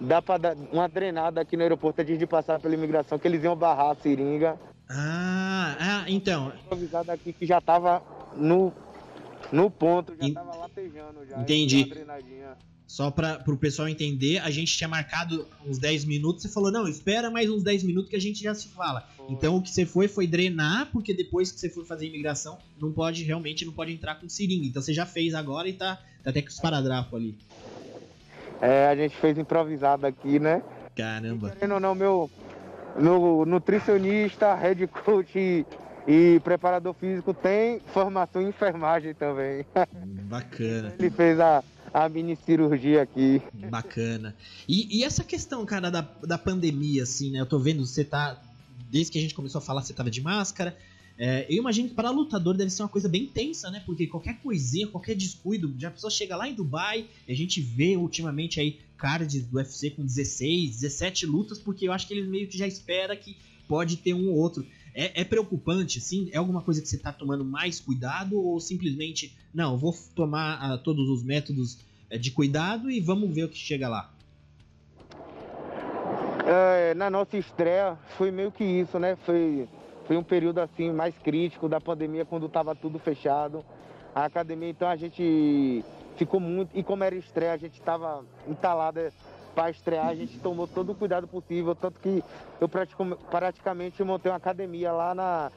dar 0.00 0.22
para 0.22 0.38
dar 0.38 0.56
uma 0.72 0.88
drenada 0.88 1.40
aqui 1.40 1.56
no 1.56 1.62
aeroporto 1.62 2.00
antes 2.00 2.18
de 2.18 2.26
passar 2.26 2.60
pela 2.60 2.74
imigração, 2.74 3.18
que 3.18 3.26
eles 3.26 3.42
iam 3.42 3.56
barrar 3.56 3.90
a 3.90 3.94
seringa. 3.96 4.56
Ah, 4.88 5.76
ah 5.80 6.04
então. 6.06 6.52
Avisado 6.70 7.10
aqui 7.10 7.32
que 7.32 7.44
já 7.44 7.60
tava 7.60 8.02
no, 8.36 8.72
no 9.50 9.70
ponto, 9.70 10.14
já 10.20 10.32
tava 10.32 10.67
latejando 10.78 11.26
já. 11.26 11.40
Entendi. 11.40 11.92
Só 12.86 13.10
para 13.10 13.42
o 13.46 13.56
pessoal 13.56 13.86
entender, 13.86 14.38
a 14.38 14.50
gente 14.50 14.74
tinha 14.74 14.88
marcado 14.88 15.46
uns 15.66 15.78
10 15.78 16.06
minutos, 16.06 16.42
você 16.42 16.48
falou, 16.48 16.72
não, 16.72 16.88
espera 16.88 17.30
mais 17.30 17.50
uns 17.50 17.62
10 17.62 17.82
minutos 17.82 18.08
que 18.08 18.16
a 18.16 18.20
gente 18.20 18.42
já 18.42 18.54
se 18.54 18.68
fala. 18.68 19.06
Foi. 19.14 19.26
Então 19.28 19.56
o 19.56 19.62
que 19.62 19.70
você 19.70 19.84
foi 19.84 20.08
foi 20.08 20.26
drenar, 20.26 20.90
porque 20.90 21.12
depois 21.12 21.52
que 21.52 21.60
você 21.60 21.68
for 21.68 21.84
fazer 21.84 22.06
imigração, 22.06 22.56
não 22.80 22.90
pode, 22.90 23.24
realmente 23.24 23.66
não 23.66 23.74
pode 23.74 23.92
entrar 23.92 24.14
com 24.14 24.26
seringa. 24.26 24.66
Então 24.66 24.80
você 24.80 24.94
já 24.94 25.04
fez 25.04 25.34
agora 25.34 25.68
e 25.68 25.74
tá, 25.74 25.96
tá 26.24 26.30
até 26.30 26.40
com 26.40 26.48
os 26.48 26.58
paradrafos 26.58 27.12
ali. 27.12 27.36
É, 28.62 28.88
a 28.88 28.96
gente 28.96 29.14
fez 29.16 29.36
improvisado 29.36 30.06
aqui, 30.06 30.38
né? 30.38 30.62
Caramba. 30.96 31.50
Querendo 31.50 31.74
ou 31.74 31.80
não, 31.80 31.94
meu, 31.94 32.30
meu 32.98 33.44
nutricionista, 33.46 34.54
head 34.54 34.86
coach 34.86 35.38
e, 35.38 35.66
e 36.06 36.40
preparador 36.40 36.94
físico 36.94 37.34
tem 37.34 37.80
formação 37.92 38.40
em 38.40 38.48
enfermagem 38.48 39.12
também. 39.12 39.66
Bacana. 40.28 40.94
Ele 40.98 41.10
fez 41.10 41.40
a, 41.40 41.64
a 41.92 42.08
mini 42.08 42.36
cirurgia 42.36 43.02
aqui. 43.02 43.40
Bacana. 43.70 44.36
E, 44.68 44.98
e, 44.98 45.04
essa 45.04 45.24
questão, 45.24 45.64
cara, 45.64 45.90
da, 45.90 46.02
da 46.02 46.36
pandemia, 46.36 47.02
assim, 47.02 47.30
né? 47.30 47.40
Eu 47.40 47.46
tô 47.46 47.58
vendo, 47.58 47.84
você 47.84 48.04
tá. 48.04 48.40
Desde 48.90 49.10
que 49.10 49.18
a 49.18 49.20
gente 49.22 49.34
começou 49.34 49.58
a 49.58 49.62
falar, 49.62 49.82
você 49.82 49.94
tava 49.94 50.10
de 50.10 50.20
máscara. 50.20 50.76
É, 51.18 51.46
eu 51.48 51.56
imagino 51.56 51.88
que 51.88 51.94
para 51.94 52.10
lutador 52.10 52.56
deve 52.56 52.70
ser 52.70 52.82
uma 52.82 52.88
coisa 52.88 53.08
bem 53.08 53.26
tensa, 53.26 53.70
né? 53.70 53.82
Porque 53.84 54.06
qualquer 54.06 54.38
coisinha, 54.40 54.86
qualquer 54.86 55.16
descuido, 55.16 55.74
já 55.76 55.88
a 55.88 55.90
pessoa 55.90 56.10
chega 56.10 56.36
lá 56.36 56.48
em 56.48 56.54
Dubai 56.54 57.06
e 57.26 57.32
a 57.32 57.34
gente 57.34 57.60
vê 57.60 57.96
ultimamente 57.96 58.60
aí 58.60 58.78
cards 58.96 59.42
do 59.44 59.56
UFC 59.56 59.90
com 59.90 60.04
16, 60.04 60.80
17 60.80 61.26
lutas, 61.26 61.58
porque 61.58 61.88
eu 61.88 61.92
acho 61.92 62.06
que 62.06 62.14
eles 62.14 62.28
meio 62.28 62.46
que 62.46 62.56
já 62.56 62.68
espera 62.68 63.16
que 63.16 63.36
pode 63.66 63.96
ter 63.96 64.14
um 64.14 64.28
ou 64.28 64.36
outro. 64.36 64.64
É, 65.00 65.20
é, 65.20 65.24
preocupante, 65.24 66.00
sim? 66.00 66.28
É 66.32 66.38
alguma 66.38 66.60
coisa 66.60 66.82
que 66.82 66.88
você 66.88 66.96
está 66.96 67.12
tomando 67.12 67.44
mais 67.44 67.78
cuidado 67.78 68.36
ou 68.36 68.58
simplesmente, 68.58 69.38
não, 69.54 69.78
vou 69.78 69.94
tomar 70.12 70.74
uh, 70.74 70.78
todos 70.82 71.08
os 71.08 71.22
métodos 71.22 71.78
uh, 72.12 72.18
de 72.18 72.32
cuidado 72.32 72.90
e 72.90 73.00
vamos 73.00 73.32
ver 73.32 73.44
o 73.44 73.48
que 73.48 73.56
chega 73.56 73.88
lá? 73.88 74.12
É, 76.44 76.94
na 76.94 77.08
nossa 77.08 77.36
estreia 77.36 77.96
foi 78.16 78.32
meio 78.32 78.50
que 78.50 78.64
isso, 78.64 78.98
né? 78.98 79.16
Foi, 79.24 79.68
foi 80.04 80.16
um 80.16 80.22
período 80.24 80.58
assim 80.58 80.90
mais 80.90 81.16
crítico 81.18 81.68
da 81.68 81.80
pandemia 81.80 82.24
quando 82.24 82.46
estava 82.46 82.74
tudo 82.74 82.98
fechado. 82.98 83.64
A 84.12 84.24
academia, 84.24 84.70
então 84.70 84.88
a 84.88 84.96
gente 84.96 85.84
ficou 86.16 86.40
muito. 86.40 86.76
E 86.76 86.82
como 86.82 87.04
era 87.04 87.14
estreia, 87.14 87.52
a 87.52 87.56
gente 87.56 87.78
estava 87.78 88.24
entalada 88.48 89.12
para 89.58 89.70
estrear, 89.70 90.06
a 90.06 90.14
gente 90.14 90.38
tomou 90.38 90.68
todo 90.68 90.92
o 90.92 90.94
cuidado 90.94 91.26
possível, 91.26 91.74
tanto 91.74 91.98
que 91.98 92.22
eu 92.60 92.68
praticamente 92.68 94.04
montei 94.04 94.30
uma 94.30 94.38
academia 94.38 94.92
lá 94.92 95.16
na 95.16 95.50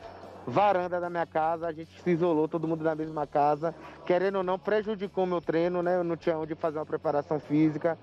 varanda 0.48 1.00
da 1.00 1.08
minha 1.08 1.28
casa, 1.28 1.68
a 1.68 1.72
gente 1.72 2.02
se 2.02 2.10
isolou, 2.10 2.48
todo 2.48 2.68
mundo 2.68 2.84
na 2.84 2.96
mesma 2.96 3.28
casa, 3.28 3.76
querendo 4.04 4.40
ou 4.40 4.44
não, 4.44 4.58
prejudicou 4.58 5.28
meu 5.28 5.40
treino, 5.40 5.84
né? 5.84 5.98
Eu 5.98 6.04
não 6.04 6.18
tinha 6.18 6.36
onde 6.36 6.56
fazer 6.56 6.80
uma 6.80 6.86
preparação 6.86 7.40
física 7.40 7.96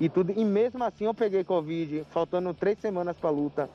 e 0.00 0.08
tudo. 0.08 0.32
E 0.34 0.42
mesmo 0.42 0.82
assim 0.82 1.04
eu 1.04 1.12
peguei 1.12 1.44
Covid, 1.44 2.06
faltando 2.12 2.54
três 2.54 2.78
semanas 2.78 3.18
para 3.18 3.28
luta. 3.28 3.68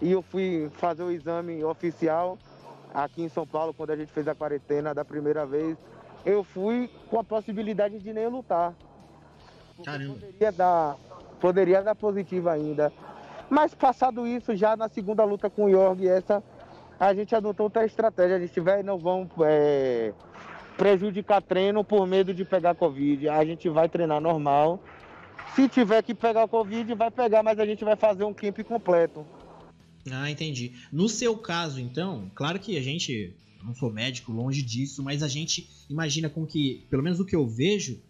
E 0.00 0.12
eu 0.12 0.22
fui 0.22 0.70
fazer 0.74 1.02
o 1.02 1.10
exame 1.10 1.64
oficial 1.64 2.38
aqui 2.94 3.22
em 3.22 3.28
São 3.28 3.44
Paulo, 3.44 3.74
quando 3.74 3.90
a 3.90 3.96
gente 3.96 4.12
fez 4.12 4.28
a 4.28 4.36
quarentena 4.36 4.94
da 4.94 5.04
primeira 5.04 5.44
vez. 5.44 5.76
Eu 6.24 6.44
fui 6.44 6.88
com 7.10 7.18
a 7.18 7.24
possibilidade 7.24 7.98
de 7.98 8.12
nem 8.12 8.28
lutar. 8.28 8.72
Caramba. 9.84 10.14
Poderia 10.14 10.50
dar, 10.50 10.96
poderia 11.40 11.82
dar 11.82 11.94
positivo 11.94 12.48
ainda. 12.48 12.92
Mas 13.50 13.74
passado 13.74 14.26
isso, 14.26 14.54
já 14.54 14.76
na 14.76 14.88
segunda 14.88 15.24
luta 15.24 15.48
com 15.48 15.64
o 15.64 15.70
Jorg, 15.70 16.06
essa, 16.06 16.42
a 17.00 17.14
gente 17.14 17.34
adotou 17.34 17.64
outra 17.64 17.84
estratégia. 17.84 18.36
A 18.36 18.40
gente 18.40 18.60
vai, 18.60 18.82
não 18.82 18.98
vamos 18.98 19.28
é, 19.42 20.12
prejudicar 20.76 21.40
treino 21.40 21.82
por 21.82 22.06
medo 22.06 22.34
de 22.34 22.44
pegar 22.44 22.74
Covid. 22.74 23.28
A 23.28 23.44
gente 23.44 23.68
vai 23.68 23.88
treinar 23.88 24.20
normal. 24.20 24.82
Se 25.54 25.68
tiver 25.68 26.02
que 26.02 26.14
pegar 26.14 26.46
Covid, 26.46 26.94
vai 26.94 27.10
pegar, 27.10 27.42
mas 27.42 27.58
a 27.58 27.64
gente 27.64 27.84
vai 27.84 27.96
fazer 27.96 28.24
um 28.24 28.34
camp 28.34 28.60
completo. 28.60 29.24
Ah, 30.10 30.30
entendi. 30.30 30.74
No 30.92 31.08
seu 31.08 31.36
caso, 31.36 31.80
então, 31.80 32.30
claro 32.34 32.58
que 32.58 32.76
a 32.76 32.82
gente, 32.82 33.34
não 33.64 33.74
sou 33.74 33.90
médico, 33.90 34.32
longe 34.32 34.62
disso, 34.62 35.02
mas 35.02 35.22
a 35.22 35.28
gente 35.28 35.68
imagina 35.88 36.28
com 36.28 36.46
que, 36.46 36.86
pelo 36.90 37.02
menos 37.02 37.18
o 37.18 37.24
que 37.24 37.36
eu 37.36 37.46
vejo, 37.46 38.00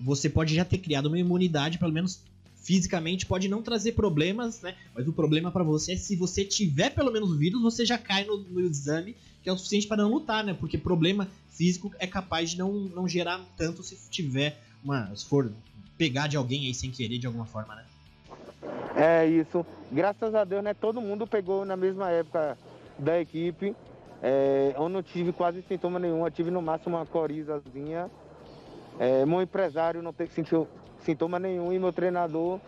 você 0.00 0.28
pode 0.28 0.54
já 0.54 0.64
ter 0.64 0.78
criado 0.78 1.06
uma 1.06 1.18
imunidade, 1.18 1.78
pelo 1.78 1.92
menos 1.92 2.24
fisicamente, 2.64 3.26
pode 3.26 3.46
não 3.48 3.62
trazer 3.62 3.92
problemas, 3.92 4.62
né? 4.62 4.74
Mas 4.94 5.06
o 5.06 5.12
problema 5.12 5.52
para 5.52 5.62
você 5.62 5.92
é 5.92 5.96
se 5.96 6.16
você 6.16 6.44
tiver 6.44 6.90
pelo 6.90 7.12
menos 7.12 7.30
o 7.30 7.36
vírus, 7.36 7.62
você 7.62 7.84
já 7.84 7.98
cai 7.98 8.24
no, 8.24 8.38
no 8.38 8.60
exame, 8.60 9.14
que 9.42 9.48
é 9.48 9.52
o 9.52 9.56
suficiente 9.56 9.86
para 9.86 10.02
não 10.02 10.10
lutar, 10.10 10.42
né? 10.42 10.56
Porque 10.58 10.78
problema 10.78 11.28
físico 11.50 11.92
é 11.98 12.06
capaz 12.06 12.50
de 12.50 12.58
não, 12.58 12.72
não 12.72 13.06
gerar 13.06 13.44
tanto 13.56 13.82
se 13.82 13.96
tiver 14.10 14.58
uma. 14.82 15.14
se 15.14 15.26
for 15.26 15.52
pegar 15.98 16.26
de 16.26 16.36
alguém 16.36 16.66
aí 16.66 16.74
sem 16.74 16.90
querer 16.90 17.18
de 17.18 17.26
alguma 17.26 17.44
forma, 17.44 17.74
né? 17.76 17.84
É 18.96 19.26
isso. 19.26 19.64
Graças 19.92 20.34
a 20.34 20.42
Deus, 20.44 20.64
né? 20.64 20.72
Todo 20.72 21.00
mundo 21.00 21.26
pegou 21.26 21.64
na 21.64 21.76
mesma 21.76 22.10
época 22.10 22.58
da 22.98 23.20
equipe. 23.20 23.76
É, 24.22 24.72
eu 24.74 24.88
não 24.88 25.02
tive 25.02 25.32
quase 25.32 25.62
sintoma 25.68 25.98
nenhum, 25.98 26.24
eu 26.24 26.30
tive 26.30 26.50
no 26.50 26.62
máximo 26.62 26.96
uma 26.96 27.04
corizazinha 27.04 28.10
é, 28.98 29.26
meu 29.26 29.42
empresário 29.42 30.02
não 30.02 30.12
teve, 30.12 30.32
sentiu 30.32 30.68
sintoma 31.04 31.38
nenhum 31.38 31.72
e 31.72 31.78
meu 31.78 31.92
treinador 31.92 32.60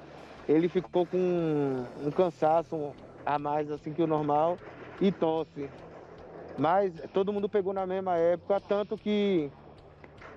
ele 0.49 0.68
ficou 0.68 1.05
com 1.05 1.16
um, 1.16 1.84
um 2.07 2.11
cansaço 2.11 2.93
a 3.24 3.39
mais 3.39 3.70
assim 3.70 3.93
que 3.93 4.03
o 4.03 4.07
normal 4.07 4.59
e 5.01 5.11
tosse. 5.11 5.68
Mas 6.57 6.93
todo 7.12 7.32
mundo 7.32 7.49
pegou 7.49 7.72
na 7.72 7.87
mesma 7.87 8.16
época, 8.16 8.61
tanto 8.61 8.97
que 8.97 9.51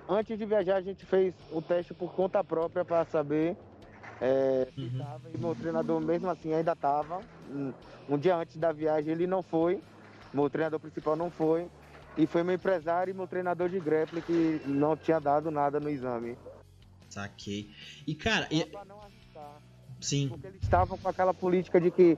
antes 0.08 0.36
de 0.36 0.44
viajar 0.44 0.76
a 0.76 0.80
gente 0.80 1.06
fez 1.06 1.34
o 1.52 1.62
teste 1.62 1.94
por 1.94 2.12
conta 2.12 2.42
própria 2.42 2.84
para 2.84 3.04
saber 3.04 3.56
é, 4.20 4.68
uhum. 4.76 4.98
tava, 4.98 5.30
e 5.32 5.38
meu 5.38 5.54
treinador 5.54 5.98
mesmo 6.00 6.28
assim 6.28 6.52
ainda 6.52 6.72
estava. 6.72 7.20
Um, 7.50 7.72
um, 8.08 8.18
dia 8.18 8.36
antes 8.36 8.56
da 8.56 8.70
viagem 8.70 9.12
ele 9.12 9.26
não 9.26 9.42
foi, 9.42 9.82
meu 10.32 10.50
treinador 10.50 10.78
principal 10.78 11.16
não 11.16 11.30
foi. 11.30 11.66
E 12.18 12.26
foi 12.26 12.42
meu 12.42 12.56
empresário 12.56 13.12
e 13.12 13.14
meu 13.14 13.26
treinador 13.26 13.68
de 13.68 13.78
grappling 13.78 14.20
que 14.20 14.60
não 14.66 14.96
tinha 14.96 15.20
dado 15.20 15.50
nada 15.50 15.78
no 15.78 15.88
exame. 15.88 16.36
Saquei. 17.10 17.68
E 18.06 18.14
cara. 18.14 18.48
E... 18.50 18.66
Sim. 20.00 20.28
Porque 20.28 20.46
eles 20.46 20.62
estavam 20.62 20.96
com 20.96 21.08
aquela 21.08 21.34
política 21.34 21.78
de 21.80 21.90
que, 21.90 22.16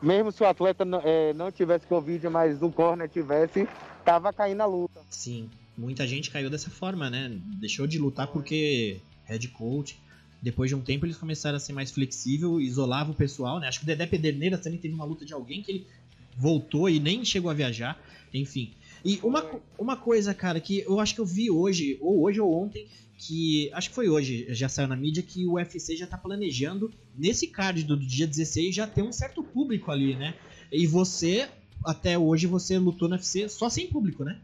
mesmo 0.00 0.30
se 0.30 0.42
o 0.42 0.46
atleta 0.46 0.84
não, 0.84 1.00
é, 1.02 1.32
não 1.32 1.50
tivesse 1.50 1.86
Covid, 1.86 2.28
mas 2.28 2.62
o 2.62 2.70
corner 2.70 3.08
tivesse, 3.08 3.66
tava 4.04 4.32
caindo 4.32 4.60
a 4.60 4.66
luta. 4.66 5.00
Sim. 5.10 5.50
Muita 5.76 6.06
gente 6.06 6.30
caiu 6.30 6.50
dessa 6.50 6.70
forma, 6.70 7.10
né? 7.10 7.36
Deixou 7.58 7.86
de 7.86 7.98
lutar 7.98 8.28
porque 8.28 9.00
head 9.24 9.48
coach. 9.48 9.98
Depois 10.42 10.70
de 10.70 10.74
um 10.74 10.80
tempo 10.80 11.04
eles 11.04 11.16
começaram 11.16 11.56
a 11.56 11.60
ser 11.60 11.72
mais 11.72 11.90
flexível, 11.90 12.60
isolava 12.60 13.10
o 13.10 13.14
pessoal, 13.14 13.58
né? 13.58 13.68
Acho 13.68 13.80
que 13.80 13.84
o 13.84 13.86
Dedé 13.86 14.06
Pederneiras 14.06 14.60
também 14.60 14.78
teve 14.78 14.94
uma 14.94 15.04
luta 15.04 15.24
de 15.24 15.32
alguém 15.32 15.62
que 15.62 15.70
ele 15.72 15.86
voltou 16.36 16.88
e 16.88 16.98
nem 16.98 17.24
chegou 17.24 17.50
a 17.50 17.54
viajar, 17.54 18.00
enfim. 18.32 18.72
E 19.04 19.18
uma, 19.22 19.60
uma 19.78 19.96
coisa, 19.96 20.34
cara, 20.34 20.60
que 20.60 20.80
eu 20.80 21.00
acho 21.00 21.14
que 21.14 21.20
eu 21.20 21.26
vi 21.26 21.50
hoje, 21.50 21.98
ou 22.00 22.22
hoje 22.22 22.40
ou 22.40 22.52
ontem, 22.52 22.86
que 23.20 23.70
acho 23.74 23.90
que 23.90 23.94
foi 23.94 24.08
hoje, 24.08 24.46
já 24.50 24.68
saiu 24.68 24.88
na 24.88 24.96
mídia, 24.96 25.22
que 25.22 25.46
o 25.46 25.54
UFC 25.54 25.96
já 25.96 26.06
tá 26.06 26.16
planejando, 26.16 26.90
nesse 27.16 27.46
card 27.46 27.84
do 27.84 27.96
dia 27.96 28.26
16, 28.26 28.74
já 28.74 28.86
ter 28.86 29.02
um 29.02 29.12
certo 29.12 29.42
público 29.42 29.90
ali, 29.90 30.16
né? 30.16 30.34
E 30.72 30.86
você, 30.86 31.48
até 31.84 32.18
hoje, 32.18 32.46
você 32.46 32.78
lutou 32.78 33.08
no 33.08 33.14
UFC 33.14 33.48
só 33.48 33.68
sem 33.68 33.86
público, 33.88 34.24
né? 34.24 34.40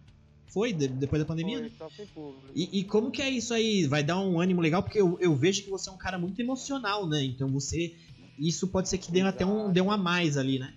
Foi, 0.48 0.72
de, 0.72 0.88
depois 0.88 1.20
da 1.20 1.26
pandemia? 1.26 1.58
Foi, 1.58 1.70
só 1.70 1.88
sem 1.90 2.06
público. 2.06 2.46
E, 2.54 2.80
e, 2.80 2.84
como 2.84 3.10
que 3.10 3.22
é 3.22 3.30
isso 3.30 3.54
aí? 3.54 3.86
Vai 3.86 4.02
dar 4.02 4.20
um 4.20 4.40
ânimo 4.40 4.60
legal? 4.60 4.82
Porque 4.82 5.00
eu, 5.00 5.18
eu 5.20 5.34
vejo 5.34 5.62
que 5.62 5.70
você 5.70 5.88
é 5.88 5.92
um 5.92 5.98
cara 5.98 6.18
muito 6.18 6.40
emocional, 6.40 7.06
né? 7.06 7.22
Então 7.24 7.48
você. 7.48 7.94
Isso 8.38 8.68
pode 8.68 8.90
ser 8.90 8.98
que 8.98 9.10
dê 9.10 9.22
até 9.22 9.46
um, 9.46 9.72
dê 9.72 9.80
um 9.80 9.90
a 9.90 9.96
mais 9.96 10.36
ali, 10.36 10.58
né? 10.58 10.74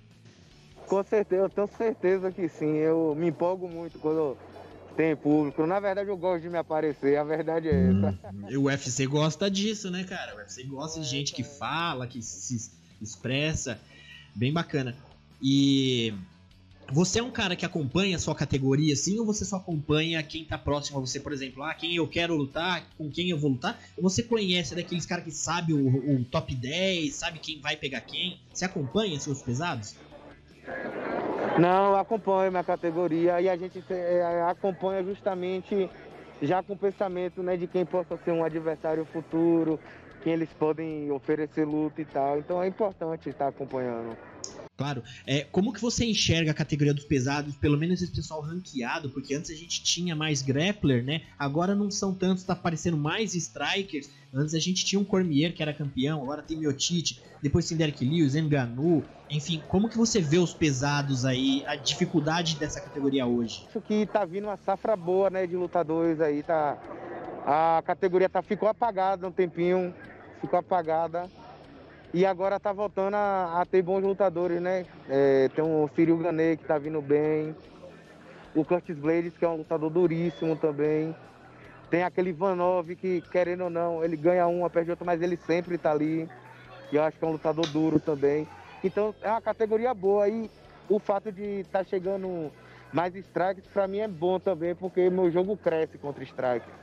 Com 0.89 1.03
certeza, 1.03 1.43
eu 1.43 1.49
tenho 1.49 1.67
certeza 1.67 2.31
que 2.31 2.49
sim. 2.49 2.77
Eu 2.77 3.15
me 3.15 3.27
empolgo 3.27 3.69
muito 3.69 3.99
quando 3.99 4.35
tem 4.97 5.15
público. 5.15 5.65
Na 5.67 5.79
verdade, 5.79 6.09
eu 6.09 6.17
gosto 6.17 6.41
de 6.41 6.49
me 6.49 6.57
aparecer, 6.57 7.15
a 7.15 7.23
verdade 7.23 7.69
é 7.69 7.91
essa. 7.91 8.17
Hum, 8.33 8.57
o 8.57 8.63
UFC 8.63 9.05
gosta 9.05 9.51
disso, 9.51 9.91
né, 9.91 10.03
cara? 10.03 10.35
O 10.35 10.39
UFC 10.39 10.63
gosta 10.63 10.99
é, 10.99 11.03
de 11.03 11.07
gente 11.07 11.31
que 11.31 11.43
fala, 11.43 12.07
que 12.07 12.23
se 12.23 12.71
expressa. 12.99 13.79
Bem 14.35 14.51
bacana. 14.51 14.95
E 15.39 16.11
você 16.91 17.19
é 17.19 17.23
um 17.23 17.29
cara 17.29 17.55
que 17.55 17.67
acompanha 17.67 18.15
a 18.15 18.19
sua 18.19 18.33
categoria, 18.33 18.93
assim, 18.93 19.19
ou 19.19 19.25
você 19.27 19.45
só 19.45 19.57
acompanha 19.57 20.23
quem 20.23 20.43
tá 20.43 20.57
próximo 20.57 20.97
a 20.97 21.01
você, 21.01 21.19
por 21.19 21.31
exemplo, 21.31 21.61
ah, 21.61 21.73
quem 21.75 21.95
eu 21.95 22.07
quero 22.07 22.35
lutar, 22.35 22.83
com 22.97 23.11
quem 23.11 23.29
eu 23.29 23.37
vou 23.37 23.51
lutar? 23.51 23.79
Ou 23.95 24.09
você 24.09 24.23
conhece 24.23 24.73
daqueles 24.73 25.05
caras 25.05 25.23
que 25.23 25.31
sabe 25.31 25.71
o, 25.71 25.87
o 25.87 26.25
top 26.25 26.55
10, 26.55 27.13
sabe 27.13 27.37
quem 27.37 27.61
vai 27.61 27.77
pegar 27.77 28.01
quem? 28.01 28.39
Você 28.51 28.65
acompanha 28.65 29.19
seus 29.19 29.43
pesados? 29.43 29.95
Não, 31.57 31.95
acompanho 31.95 32.51
minha 32.51 32.63
categoria 32.63 33.41
e 33.41 33.49
a 33.49 33.57
gente 33.57 33.83
é, 33.89 34.43
acompanha 34.47 35.03
justamente 35.03 35.89
já 36.41 36.63
com 36.63 36.73
o 36.73 36.77
pensamento 36.77 37.43
né, 37.43 37.57
de 37.57 37.67
quem 37.67 37.85
possa 37.85 38.17
ser 38.17 38.31
um 38.31 38.43
adversário 38.43 39.03
futuro, 39.05 39.79
quem 40.23 40.33
eles 40.33 40.49
podem 40.53 41.11
oferecer 41.11 41.65
luta 41.65 42.01
e 42.01 42.05
tal. 42.05 42.39
Então 42.39 42.63
é 42.63 42.67
importante 42.67 43.29
estar 43.29 43.47
acompanhando. 43.47 44.17
Claro. 44.79 45.03
É, 45.27 45.45
como 45.51 45.73
que 45.73 45.81
você 45.81 46.05
enxerga 46.05 46.51
a 46.51 46.53
categoria 46.53 46.93
dos 46.93 47.03
pesados, 47.03 47.53
pelo 47.57 47.77
menos 47.77 48.01
esse 48.01 48.13
pessoal 48.13 48.39
ranqueado? 48.39 49.09
Porque 49.09 49.35
antes 49.35 49.51
a 49.51 49.53
gente 49.53 49.83
tinha 49.83 50.15
mais 50.15 50.41
grappler, 50.41 51.03
né? 51.03 51.23
Agora 51.37 51.75
não 51.75 51.91
são 51.91 52.13
tantos, 52.13 52.45
tá 52.45 52.53
aparecendo 52.53 52.95
mais 52.95 53.35
strikers. 53.35 54.09
Antes 54.33 54.55
a 54.55 54.59
gente 54.59 54.85
tinha 54.85 54.97
um 54.97 55.03
Cormier 55.03 55.53
que 55.53 55.61
era 55.61 55.73
campeão, 55.73 56.23
agora 56.23 56.41
tem 56.41 56.55
Miotite, 56.55 57.21
depois 57.43 57.67
tem 57.67 57.77
Derek 57.77 58.05
Lewis, 58.05 58.35
Enganu. 58.35 59.03
Enfim, 59.29 59.61
como 59.67 59.89
que 59.89 59.97
você 59.97 60.21
vê 60.21 60.37
os 60.37 60.53
pesados 60.53 61.25
aí, 61.25 61.61
a 61.67 61.75
dificuldade 61.75 62.55
dessa 62.55 62.79
categoria 62.79 63.25
hoje? 63.25 63.65
Acho 63.67 63.81
que 63.81 64.05
tá 64.05 64.23
vindo 64.23 64.45
uma 64.45 64.55
safra 64.55 64.95
boa, 64.95 65.29
né, 65.29 65.45
de 65.45 65.57
lutadores 65.57 66.21
aí, 66.21 66.41
tá... 66.41 66.77
A 67.45 67.83
categoria 67.85 68.29
tá, 68.29 68.41
ficou 68.41 68.69
apagada 68.69 69.27
um 69.27 69.31
tempinho, 69.31 69.93
ficou 70.39 70.57
apagada 70.57 71.29
e 72.13 72.25
agora 72.25 72.59
tá 72.59 72.73
voltando 72.73 73.15
a, 73.15 73.61
a 73.61 73.65
ter 73.65 73.81
bons 73.81 74.01
lutadores, 74.01 74.61
né? 74.61 74.85
É, 75.07 75.47
tem 75.49 75.63
o 75.63 75.89
Cyril 75.95 76.17
Gane 76.17 76.57
que 76.57 76.65
tá 76.65 76.77
vindo 76.77 77.01
bem. 77.01 77.55
O 78.55 78.65
Curtis 78.65 78.97
Blades, 78.97 79.33
que 79.37 79.45
é 79.45 79.49
um 79.49 79.57
lutador 79.57 79.91
duríssimo 79.91 80.55
também. 80.55 81.15
Tem 81.89 82.03
aquele 82.03 82.31
Vanov 82.33 82.95
que, 82.95 83.21
querendo 83.31 83.65
ou 83.65 83.69
não, 83.69 84.03
ele 84.03 84.17
ganha 84.17 84.47
uma, 84.47 84.69
perde 84.69 84.89
outra, 84.89 85.05
mas 85.05 85.21
ele 85.21 85.37
sempre 85.37 85.77
tá 85.77 85.91
ali. 85.91 86.27
E 86.91 86.95
eu 86.95 87.03
acho 87.03 87.17
que 87.17 87.23
é 87.23 87.27
um 87.27 87.33
lutador 87.33 87.67
duro 87.67 87.99
também. 87.99 88.47
Então 88.83 89.13
é 89.21 89.29
uma 89.29 89.41
categoria 89.41 89.93
boa. 89.93 90.27
E 90.27 90.49
o 90.89 90.97
fato 90.99 91.31
de 91.31 91.61
estar 91.61 91.79
tá 91.79 91.85
chegando 91.85 92.51
mais 92.91 93.15
strikes, 93.15 93.65
para 93.71 93.87
mim 93.87 93.99
é 93.99 94.07
bom 94.07 94.39
também, 94.39 94.73
porque 94.73 95.09
meu 95.11 95.31
jogo 95.31 95.55
cresce 95.55 95.97
contra 95.99 96.23
strikes. 96.23 96.73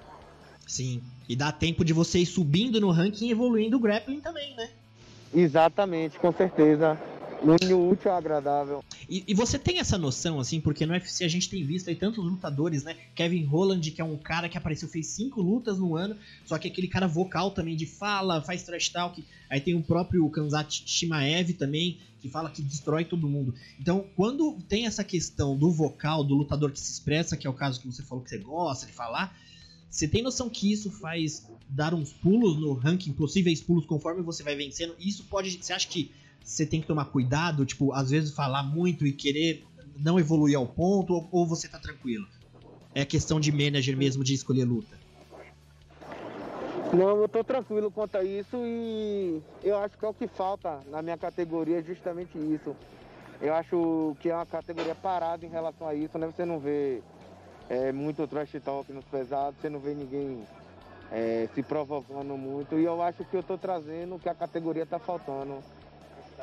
Sim, 0.68 1.02
e 1.28 1.34
dá 1.34 1.50
tempo 1.50 1.84
de 1.84 1.92
você 1.92 2.20
ir 2.20 2.26
subindo 2.26 2.80
no 2.80 2.90
ranking 2.90 3.26
e 3.26 3.30
evoluindo 3.32 3.76
o 3.76 3.80
grappling 3.80 4.20
também, 4.20 4.54
né? 4.56 4.70
Exatamente, 5.34 6.18
com 6.18 6.32
certeza. 6.32 6.98
Une 7.42 7.74
útil 7.74 8.10
agradável. 8.12 8.82
E, 9.08 9.22
e, 9.28 9.34
você 9.34 9.58
tem 9.58 9.78
essa 9.78 9.98
noção, 9.98 10.40
assim, 10.40 10.60
porque 10.60 10.86
no 10.86 10.94
UFC 10.94 11.24
a 11.24 11.28
gente 11.28 11.48
tem 11.48 11.64
visto 11.64 11.88
aí 11.88 11.94
tantos 11.94 12.24
lutadores, 12.24 12.82
né? 12.82 12.96
Kevin 13.14 13.44
Holland, 13.44 13.90
que 13.90 14.00
é 14.00 14.04
um 14.04 14.16
cara 14.16 14.48
que 14.48 14.56
apareceu, 14.56 14.88
fez 14.88 15.08
cinco 15.08 15.42
lutas 15.42 15.78
no 15.78 15.96
ano, 15.96 16.16
só 16.44 16.58
que 16.58 16.66
aquele 16.66 16.88
cara 16.88 17.06
vocal 17.06 17.50
também 17.50 17.76
de 17.76 17.86
fala, 17.86 18.42
faz 18.42 18.62
trash 18.62 18.88
talk. 18.88 19.22
Aí 19.50 19.60
tem 19.60 19.74
o 19.74 19.82
próprio 19.82 20.28
Kanzat 20.30 20.82
Shimaev 20.86 21.52
também, 21.52 21.98
que 22.20 22.28
fala 22.28 22.50
que 22.50 22.62
destrói 22.62 23.04
todo 23.04 23.28
mundo. 23.28 23.54
Então, 23.78 24.04
quando 24.16 24.58
tem 24.68 24.86
essa 24.86 25.04
questão 25.04 25.56
do 25.56 25.70
vocal, 25.70 26.24
do 26.24 26.34
lutador 26.34 26.72
que 26.72 26.80
se 26.80 26.90
expressa, 26.90 27.36
que 27.36 27.46
é 27.46 27.50
o 27.50 27.54
caso 27.54 27.80
que 27.80 27.86
você 27.86 28.02
falou 28.02 28.24
que 28.24 28.30
você 28.30 28.38
gosta 28.38 28.86
de 28.86 28.92
falar, 28.92 29.36
você 29.90 30.06
tem 30.06 30.22
noção 30.22 30.50
que 30.50 30.70
isso 30.70 30.90
faz 30.90 31.48
dar 31.68 31.94
uns 31.94 32.12
pulos 32.12 32.60
no 32.60 32.74
ranking, 32.74 33.12
possíveis 33.12 33.60
pulos 33.60 33.86
conforme 33.86 34.22
você 34.22 34.42
vai 34.42 34.54
vencendo? 34.54 34.94
Isso 34.98 35.24
pode. 35.24 35.62
Você 35.62 35.72
acha 35.72 35.88
que 35.88 36.12
você 36.42 36.64
tem 36.66 36.80
que 36.80 36.86
tomar 36.86 37.06
cuidado, 37.06 37.64
tipo, 37.64 37.92
às 37.92 38.10
vezes 38.10 38.32
falar 38.32 38.62
muito 38.62 39.06
e 39.06 39.12
querer 39.12 39.64
não 39.98 40.18
evoluir 40.18 40.56
ao 40.56 40.66
ponto, 40.66 41.14
ou, 41.14 41.28
ou 41.32 41.46
você 41.46 41.68
tá 41.68 41.78
tranquilo? 41.78 42.26
É 42.94 43.04
questão 43.04 43.40
de 43.40 43.50
manager 43.50 43.96
mesmo 43.96 44.22
de 44.22 44.34
escolher 44.34 44.64
luta? 44.64 44.96
Não, 46.92 47.20
eu 47.20 47.28
tô 47.28 47.42
tranquilo 47.42 47.90
quanto 47.90 48.16
a 48.16 48.24
isso 48.24 48.56
e 48.64 49.42
eu 49.62 49.76
acho 49.78 49.98
que 49.98 50.04
é 50.04 50.08
o 50.08 50.14
que 50.14 50.28
falta 50.28 50.80
na 50.90 51.02
minha 51.02 51.18
categoria, 51.18 51.82
justamente 51.82 52.38
isso. 52.38 52.76
Eu 53.40 53.54
acho 53.54 54.16
que 54.20 54.30
é 54.30 54.34
uma 54.34 54.46
categoria 54.46 54.94
parada 54.94 55.44
em 55.44 55.48
relação 55.48 55.86
a 55.86 55.94
isso, 55.94 56.16
né? 56.16 56.26
Você 56.26 56.44
não 56.44 56.58
vê 56.58 57.02
é, 57.68 57.92
muito 57.92 58.26
trash 58.26 58.52
talk 58.64 58.92
nos 58.92 59.04
pesados, 59.04 59.60
você 59.60 59.68
não 59.68 59.78
vê 59.78 59.94
ninguém 59.94 60.44
é, 61.10 61.48
se 61.54 61.62
provocando 61.62 62.36
muito. 62.36 62.78
E 62.78 62.84
eu 62.84 63.02
acho 63.02 63.24
que 63.24 63.36
eu 63.36 63.40
estou 63.40 63.58
trazendo 63.58 64.16
o 64.16 64.18
que 64.18 64.28
a 64.28 64.34
categoria 64.34 64.84
está 64.84 64.98
faltando. 64.98 65.58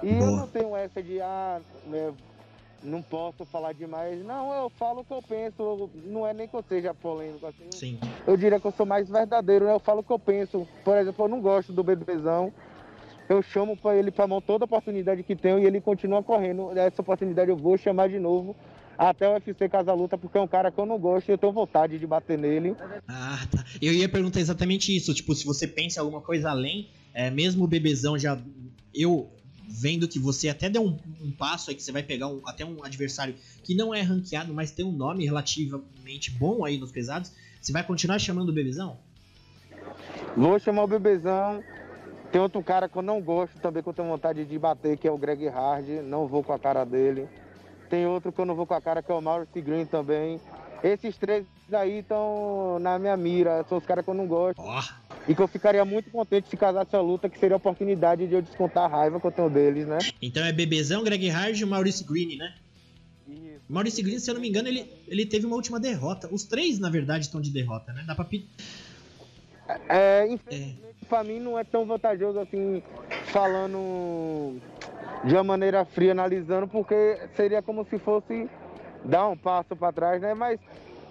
E 0.02 0.14
Boa. 0.14 0.26
eu 0.26 0.36
não 0.36 0.48
tenho 0.48 0.76
essa 0.76 1.02
de, 1.02 1.22
ah, 1.22 1.62
né, 1.86 2.14
não 2.84 3.02
posso 3.02 3.46
falar 3.46 3.74
demais. 3.74 4.24
Não, 4.26 4.54
eu 4.54 4.70
falo 4.70 5.02
o 5.02 5.06
que 5.06 5.14
eu 5.14 5.22
penso. 5.22 5.90
Não 6.06 6.28
é 6.28 6.34
nem 6.34 6.48
que 6.48 6.56
eu 6.56 6.64
seja 6.68 6.94
polêmico 6.94 7.46
assim. 7.46 7.70
Sim. 7.72 8.00
Eu 8.28 8.36
diria 8.36 8.60
que 8.60 8.68
eu 8.68 8.72
sou 8.72 8.86
mais 8.86 9.10
verdadeiro, 9.10 9.66
né? 9.66 9.74
Eu 9.74 9.80
falo 9.80 10.02
o 10.02 10.04
que 10.04 10.12
eu 10.12 10.20
penso. 10.20 10.68
Por 10.84 10.98
exemplo, 10.98 11.24
eu 11.24 11.30
não 11.30 11.42
gosto 11.42 11.72
do 11.72 11.84
bebezão. 11.84 12.52
Eu 13.30 13.42
chamo 13.42 13.78
para 13.78 13.96
ele 13.96 14.12
para 14.12 14.28
mão 14.28 14.42
toda 14.42 14.66
oportunidade 14.66 15.24
que 15.24 15.36
tenho 15.36 15.58
e 15.58 15.66
ele 15.66 15.80
continua 15.80 16.22
correndo. 16.22 16.78
Essa 16.78 17.02
oportunidade 17.02 17.50
eu 17.50 17.56
vou 17.56 17.78
chamar 17.78 18.10
de 18.10 18.20
novo 18.20 18.54
até 18.98 19.28
o 19.28 19.34
UFC 19.34 19.68
Casa 19.70 19.94
Luta, 19.94 20.18
porque 20.18 20.38
é 20.38 20.42
um 20.42 20.48
cara 20.48 20.72
que 20.72 20.80
eu 20.80 20.86
não 20.86 21.00
gosto 21.00 21.30
e 21.30 21.32
eu 21.32 21.38
tenho 21.38 21.52
vontade 21.52 22.00
de 22.00 22.08
bater 22.08 22.38
nele. 22.38 22.76
Ah, 23.08 23.40
tá. 23.52 23.64
Eu 23.82 23.94
ia 23.94 24.08
perguntar 24.08 24.40
exatamente 24.40 24.96
isso, 24.96 25.14
tipo, 25.14 25.34
se 25.36 25.46
você 25.46 25.68
pensa 25.68 26.00
em 26.00 26.02
alguma 26.02 26.22
coisa 26.22 26.50
além, 26.50 26.90
é, 27.14 27.30
mesmo 27.30 27.64
o 27.64 27.68
Bebezão 27.68 28.18
já. 28.18 28.40
Eu 28.94 29.32
vendo 29.68 30.08
que 30.08 30.20
você 30.20 30.50
até 30.50 30.70
deu 30.70 30.84
um, 30.84 31.00
um 31.22 31.32
passo 31.32 31.70
aí, 31.70 31.76
que 31.76 31.82
você 31.82 31.92
vai 31.92 32.04
pegar 32.04 32.28
um, 32.28 32.42
até 32.46 32.64
um 32.66 32.84
adversário 32.84 33.36
que 33.64 33.74
não 33.74 33.94
é 33.94 34.02
ranqueado, 34.02 34.54
mas 34.54 34.72
tem 34.72 34.86
um 34.86 34.92
nome 34.92 35.26
relativamente 35.26 36.32
bom 36.32 36.64
aí 36.64 36.78
nos 36.78 36.92
pesados, 36.92 37.32
você 37.60 37.72
vai 37.72 37.84
continuar 37.84 38.20
chamando 38.20 38.50
o 38.50 38.54
Bebezão? 38.54 38.98
Vou 40.36 40.60
chamar 40.60 40.84
o 40.84 40.88
Bebezão. 40.88 41.64
Tem 42.32 42.42
outro 42.42 42.62
cara 42.64 42.90
que 42.90 42.98
eu 42.98 43.02
não 43.02 43.22
gosto 43.22 43.60
também, 43.60 43.82
que 43.82 43.90
eu 43.90 43.94
tenho 43.94 44.08
vontade 44.08 44.44
de 44.44 44.60
bater, 44.60 44.98
que 44.98 45.08
é 45.08 45.12
o 45.12 45.18
Greg 45.18 45.48
Hard. 45.48 45.88
Não 46.04 46.28
vou 46.28 46.44
com 46.44 46.52
a 46.52 46.60
cara 46.60 46.84
dele. 46.84 47.28
Tem 47.94 48.08
outro 48.08 48.32
que 48.32 48.42
eu 48.42 48.46
não 48.46 48.56
vou 48.56 48.66
com 48.66 48.74
a 48.74 48.82
cara, 48.82 49.04
que 49.04 49.12
é 49.12 49.14
o 49.14 49.22
Maurice 49.22 49.62
Green 49.62 49.86
também. 49.86 50.42
Esses 50.84 51.16
três 51.16 51.46
daí 51.70 52.00
estão 52.00 52.80
na 52.80 52.98
minha 52.98 53.16
mira. 53.16 53.64
São 53.70 53.78
os 53.78 53.86
caras 53.86 54.04
que 54.04 54.10
eu 54.10 54.16
não 54.16 54.26
gosto. 54.26 54.60
Oh. 54.60 55.12
E 55.28 55.36
que 55.36 55.40
eu 55.40 55.48
ficaria 55.48 55.86
muito 55.86 56.10
contente 56.10 56.50
se 56.50 56.58
casasse 56.58 56.96
a 56.96 57.02
luta, 57.02 57.30
que 57.30 57.38
seria 57.38 57.56
a 57.56 57.58
oportunidade 57.58 58.26
de 58.26 58.34
eu 58.34 58.42
descontar 58.42 58.86
a 58.86 58.88
raiva 58.88 59.20
que 59.20 59.28
eu 59.28 59.32
tenho 59.32 59.48
deles, 59.48 59.86
né? 59.86 60.00
Então 60.20 60.44
é 60.44 60.52
Bebezão, 60.52 61.04
Greg 61.04 61.30
Hard 61.30 61.56
e 61.56 61.64
o 61.64 61.68
Maurice 61.68 62.04
Green, 62.04 62.36
né? 62.36 62.56
Isso. 63.28 63.62
Maurice 63.70 64.02
Green, 64.02 64.18
se 64.18 64.28
eu 64.28 64.34
não 64.34 64.42
me 64.42 64.50
engano, 64.50 64.70
ele, 64.70 64.92
ele 65.08 65.28
teve 65.28 65.46
uma 65.46 65.56
última 65.56 65.80
derrota. 65.80 66.28
Os 66.32 66.46
três, 66.46 66.80
na 66.80 66.90
verdade, 66.90 67.26
estão 67.26 67.40
de 67.40 67.52
derrota, 67.52 67.94
né? 67.94 68.04
Dá 68.08 68.16
pra 68.16 68.26
pedir. 68.26 68.50
É, 69.88 70.26
infelizmente, 70.28 70.82
é. 71.00 71.06
pra 71.06 71.24
mim 71.24 71.40
não 71.40 71.60
é 71.60 71.64
tão 71.64 71.86
vantajoso 71.86 72.40
assim, 72.40 72.82
falando 73.26 74.60
de 75.24 75.34
uma 75.34 75.44
maneira 75.44 75.86
fria, 75.86 76.12
analisando, 76.12 76.68
porque 76.68 77.18
seria 77.36 77.62
como 77.62 77.86
se 77.86 77.98
fosse 77.98 78.50
dar 79.06 79.28
um 79.30 79.38
passo 79.38 79.76
para 79.76 79.92
trás, 79.92 80.22
né? 80.22 80.34
Mas 80.34 80.60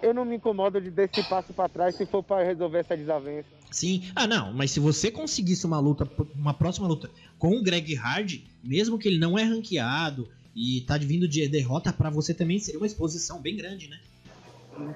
eu 0.02 0.12
não 0.12 0.24
me 0.24 0.36
incomodo 0.36 0.80
de 0.80 0.90
dar 0.90 1.04
esse 1.04 1.22
passo 1.22 1.52
para 1.52 1.68
trás 1.68 1.94
se 1.94 2.04
for 2.04 2.22
para 2.22 2.44
resolver 2.44 2.78
essa 2.78 2.96
desavença. 2.96 3.48
Sim, 3.70 4.02
ah 4.14 4.26
não, 4.26 4.52
mas 4.52 4.70
se 4.70 4.80
você 4.80 5.10
conseguisse 5.10 5.64
uma 5.64 5.78
luta, 5.78 6.06
uma 6.34 6.52
próxima 6.52 6.86
luta 6.86 7.10
com 7.38 7.56
o 7.56 7.62
Greg 7.62 7.94
Hard, 7.94 8.40
mesmo 8.62 8.98
que 8.98 9.08
ele 9.08 9.18
não 9.18 9.38
é 9.38 9.44
ranqueado 9.44 10.28
e 10.54 10.82
tá 10.82 10.98
vindo 10.98 11.26
de 11.26 11.48
derrota 11.48 11.92
para 11.92 12.10
você 12.10 12.34
também 12.34 12.58
seria 12.58 12.78
uma 12.78 12.86
exposição 12.86 13.40
bem 13.40 13.56
grande, 13.56 13.88
né? 13.88 13.98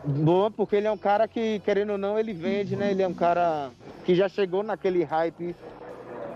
Bom, 0.04 0.50
porque 0.50 0.76
ele 0.76 0.86
é 0.86 0.90
um 0.90 0.98
cara 0.98 1.28
que, 1.28 1.60
querendo 1.60 1.92
ou 1.92 1.98
não, 1.98 2.18
ele 2.18 2.32
vende, 2.32 2.76
né? 2.76 2.90
Ele 2.90 3.02
é 3.02 3.08
um 3.08 3.14
cara 3.14 3.70
que 4.04 4.14
já 4.14 4.28
chegou 4.28 4.62
naquele 4.62 5.04
hype 5.04 5.54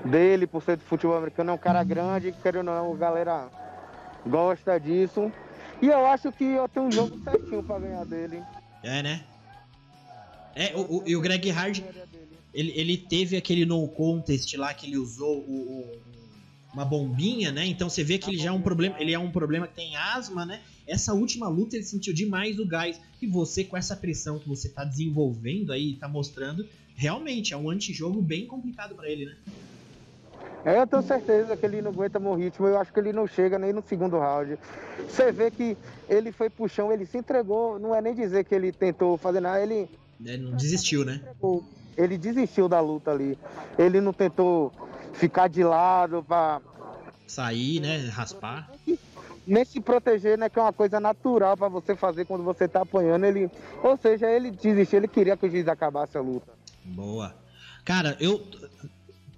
dele 0.05 0.47
por 0.47 0.63
ser 0.63 0.77
de 0.77 0.85
futebol 0.85 1.17
americano. 1.17 1.51
É 1.51 1.55
um 1.55 1.59
cara 1.59 1.83
grande, 1.85 2.33
querendo 2.43 2.69
ou 2.69 2.75
não, 2.75 2.95
a 2.95 2.97
galera 2.97 3.49
gosta 4.27 4.79
disso. 4.79 5.33
E 5.83 5.87
eu 5.87 6.07
acho 6.07 6.31
que 6.33 6.45
eu 6.45 6.69
tenho 6.69 6.87
um 6.87 6.93
jogo 6.93 7.19
certinho 7.23 7.63
pra 7.63 7.79
ganhar 7.79 8.05
dele. 8.05 8.43
É, 8.83 9.03
né? 9.03 9.25
É, 10.55 10.75
o, 10.77 10.99
o, 10.99 11.09
e 11.09 11.17
o 11.17 11.21
Greg 11.21 11.49
Hard, 11.51 11.83
ele, 12.53 12.73
ele 12.75 12.97
teve 12.97 13.37
aquele 13.37 13.65
no 13.65 13.87
contest 13.89 14.53
lá 14.55 14.75
que 14.75 14.87
ele 14.87 14.99
usou 14.99 15.39
o, 15.39 15.53
o, 15.53 15.99
uma 16.73 16.85
bombinha, 16.85 17.51
né? 17.53 17.65
Então 17.67 17.89
você 17.89 18.05
vê 18.05 18.19
que 18.19 18.31
ele 18.31 18.39
já 18.39 18.51
é 18.51 18.53
um 18.53 18.61
problema, 18.61 18.97
ele 18.99 19.15
é 19.15 19.19
um 19.19 19.31
problema 19.31 19.67
que 19.67 19.75
tem 19.75 19.97
asma, 19.97 20.45
né? 20.45 20.61
Essa 20.87 21.15
última 21.15 21.49
luta 21.49 21.77
ele 21.77 21.85
sentiu 21.85 22.13
demais 22.13 22.59
o 22.59 22.67
gás. 22.67 23.01
E 23.23 23.27
você, 23.27 23.65
com 23.65 23.77
essa 23.77 23.97
pressão 23.97 24.39
que 24.39 24.49
você 24.49 24.69
tá 24.69 24.85
desenvolvendo 24.85 25.73
aí, 25.73 25.95
tá 25.95 26.09
mostrando, 26.09 26.67
realmente 26.97 27.55
é 27.55 27.57
um 27.57 27.71
antijogo 27.71 28.21
bem 28.21 28.47
complicado 28.47 28.95
para 28.95 29.09
ele, 29.09 29.27
né? 29.27 29.37
É, 30.65 30.79
eu 30.79 30.87
tenho 30.87 31.03
certeza 31.03 31.57
que 31.57 31.65
ele 31.65 31.81
não 31.81 31.91
aguenta 31.91 32.19
meu 32.19 32.35
ritmo. 32.35 32.67
Eu 32.67 32.79
acho 32.79 32.93
que 32.93 33.01
ele 33.01 33.13
não 33.13 33.27
chega 33.27 33.59
nem 33.59 33.73
no 33.73 33.83
segundo 33.83 34.19
round. 34.19 34.59
Você 35.09 35.33
vê 35.33 35.51
que 35.51 35.77
ele 36.09 36.33
foi 36.33 36.51
pro 36.51 36.69
chão, 36.69 36.93
ele 36.93 37.07
se 37.07 37.17
entregou. 37.17 37.79
Não 37.79 37.95
é 37.95 38.01
nem 38.01 38.15
dizer 38.15 38.45
que 38.45 38.55
ele 38.55 38.71
tentou 38.71 39.17
fazer 39.17 39.41
nada, 39.41 39.63
ele. 39.63 39.89
É, 40.25 40.37
não 40.37 40.57
desistiu, 40.57 41.05
né? 41.05 41.23
Ele 41.97 42.19
desistiu 42.19 42.69
da 42.69 42.81
luta 42.81 43.11
ali. 43.11 43.39
Ele 43.79 44.01
não 44.01 44.13
tentou 44.13 44.73
ficar 45.15 45.49
de 45.49 45.65
lado 45.65 46.23
pra. 46.23 46.61
Sair, 47.27 47.81
né? 47.81 48.09
Raspar. 48.09 48.71
Nem 49.47 49.65
se 49.65 49.81
proteger, 49.81 50.37
né? 50.37 50.51
Que 50.51 50.59
é 50.59 50.63
uma 50.63 50.73
coisa 50.73 51.01
natural 51.01 51.57
para 51.57 51.69
você 51.69 51.97
fazer 51.97 52.27
quando 52.27 52.45
você 52.45 52.69
tá 52.69 52.83
apanhando. 52.83 53.25
Ele. 53.25 53.51
Ou 53.83 53.97
seja, 53.97 54.31
ele 54.31 54.51
desistiu, 54.51 54.99
ele 54.99 55.09
queria 55.09 55.37
que 55.37 55.47
o 55.47 55.51
juiz 55.51 55.67
acabasse 55.69 56.19
a 56.19 56.21
luta. 56.21 56.53
Boa. 56.85 57.35
Cara, 57.85 58.17
eu 58.21 58.45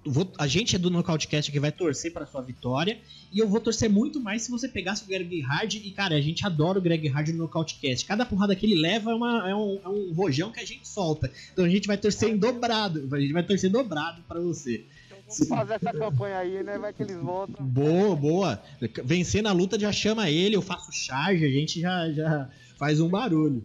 vou, 0.05 0.31
a 0.37 0.47
gente 0.47 0.75
é 0.75 0.79
do 0.79 0.89
Nocautecast 0.89 1.51
que 1.51 1.59
vai 1.59 1.71
torcer 1.71 2.11
para 2.11 2.25
sua 2.25 2.41
vitória. 2.41 2.99
E 3.31 3.39
eu 3.39 3.47
vou 3.47 3.59
torcer 3.59 3.89
muito 3.89 4.19
mais 4.19 4.43
se 4.43 4.51
você 4.51 4.67
pegasse 4.67 5.03
o 5.03 5.07
Greg 5.07 5.41
Hard. 5.41 5.75
E, 5.75 5.91
cara, 5.91 6.15
a 6.15 6.21
gente 6.21 6.45
adora 6.45 6.79
o 6.79 6.81
Greg 6.81 7.07
Hard 7.07 7.29
no 7.29 7.37
Nocautecast. 7.39 8.05
Cada 8.05 8.25
porrada 8.25 8.55
que 8.55 8.65
ele 8.65 8.75
leva 8.75 9.11
é, 9.11 9.15
uma, 9.15 9.49
é, 9.49 9.55
um, 9.55 9.79
é 9.83 9.89
um 9.89 10.13
rojão 10.13 10.51
que 10.51 10.59
a 10.59 10.65
gente 10.65 10.87
solta. 10.87 11.31
Então 11.51 11.65
a 11.65 11.69
gente 11.69 11.87
vai 11.87 11.97
torcer 11.97 12.29
em 12.29 12.37
dobrado. 12.37 13.07
A 13.11 13.19
gente 13.19 13.33
vai 13.33 13.43
torcer 13.43 13.69
dobrado 13.69 14.21
para 14.27 14.39
você. 14.39 14.85
Vamos 15.27 15.47
fazer 15.47 15.73
essa 15.73 15.93
campanha 15.93 16.37
aí, 16.37 16.63
né? 16.63 16.77
Vai 16.77 16.93
que 16.93 17.01
eles 17.01 17.17
voltam. 17.17 17.65
Boa, 17.65 18.15
boa. 18.15 18.61
Vencer 19.03 19.41
na 19.41 19.51
luta 19.51 19.79
já 19.79 19.91
chama 19.91 20.29
ele, 20.29 20.55
eu 20.55 20.61
faço 20.61 20.91
charge, 20.91 21.45
a 21.45 21.49
gente 21.49 21.79
já, 21.79 22.11
já 22.11 22.49
faz 22.77 22.99
um 22.99 23.09
barulho. 23.09 23.63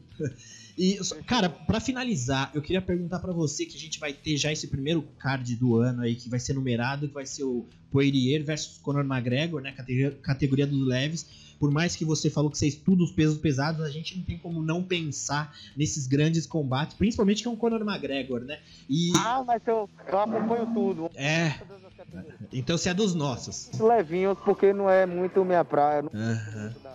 E, 0.78 0.96
cara, 1.26 1.48
para 1.48 1.80
finalizar, 1.80 2.52
eu 2.54 2.62
queria 2.62 2.80
perguntar 2.80 3.18
para 3.18 3.32
você 3.32 3.66
que 3.66 3.76
a 3.76 3.80
gente 3.80 3.98
vai 3.98 4.12
ter 4.12 4.36
já 4.36 4.52
esse 4.52 4.68
primeiro 4.68 5.02
card 5.18 5.56
do 5.56 5.76
ano 5.76 6.02
aí, 6.02 6.14
que 6.14 6.28
vai 6.28 6.38
ser 6.38 6.52
numerado, 6.52 7.08
que 7.08 7.14
vai 7.14 7.26
ser 7.26 7.42
o 7.42 7.66
Poirier 7.90 8.44
versus 8.44 8.78
Conor 8.78 9.04
McGregor, 9.04 9.60
né? 9.60 9.72
Categoria, 9.72 10.12
categoria 10.22 10.66
dos 10.68 10.86
leves. 10.86 11.48
Por 11.58 11.72
mais 11.72 11.96
que 11.96 12.04
você 12.04 12.30
falou 12.30 12.48
que 12.48 12.56
você 12.56 12.68
estuda 12.68 13.02
os 13.02 13.10
pesos 13.10 13.38
pesados, 13.38 13.80
a 13.80 13.90
gente 13.90 14.16
não 14.16 14.22
tem 14.22 14.38
como 14.38 14.62
não 14.62 14.80
pensar 14.80 15.52
nesses 15.76 16.06
grandes 16.06 16.46
combates, 16.46 16.96
principalmente 16.96 17.42
que 17.42 17.48
é 17.48 17.50
um 17.50 17.56
Conor 17.56 17.80
McGregor, 17.80 18.42
né? 18.42 18.60
E... 18.88 19.10
Ah, 19.16 19.42
mas 19.44 19.60
eu, 19.66 19.90
eu 20.06 20.20
acompanho 20.20 20.72
tudo. 20.72 21.10
É. 21.16 21.58
Então 22.52 22.78
você 22.78 22.90
é 22.90 22.94
dos 22.94 23.16
nossos. 23.16 23.72
Levinhos, 23.80 24.38
porque 24.44 24.72
não 24.72 24.88
é 24.88 25.04
muito 25.04 25.44
minha 25.44 25.64
praia. 25.64 26.02
Não 26.02 26.10
uhum 26.14 26.87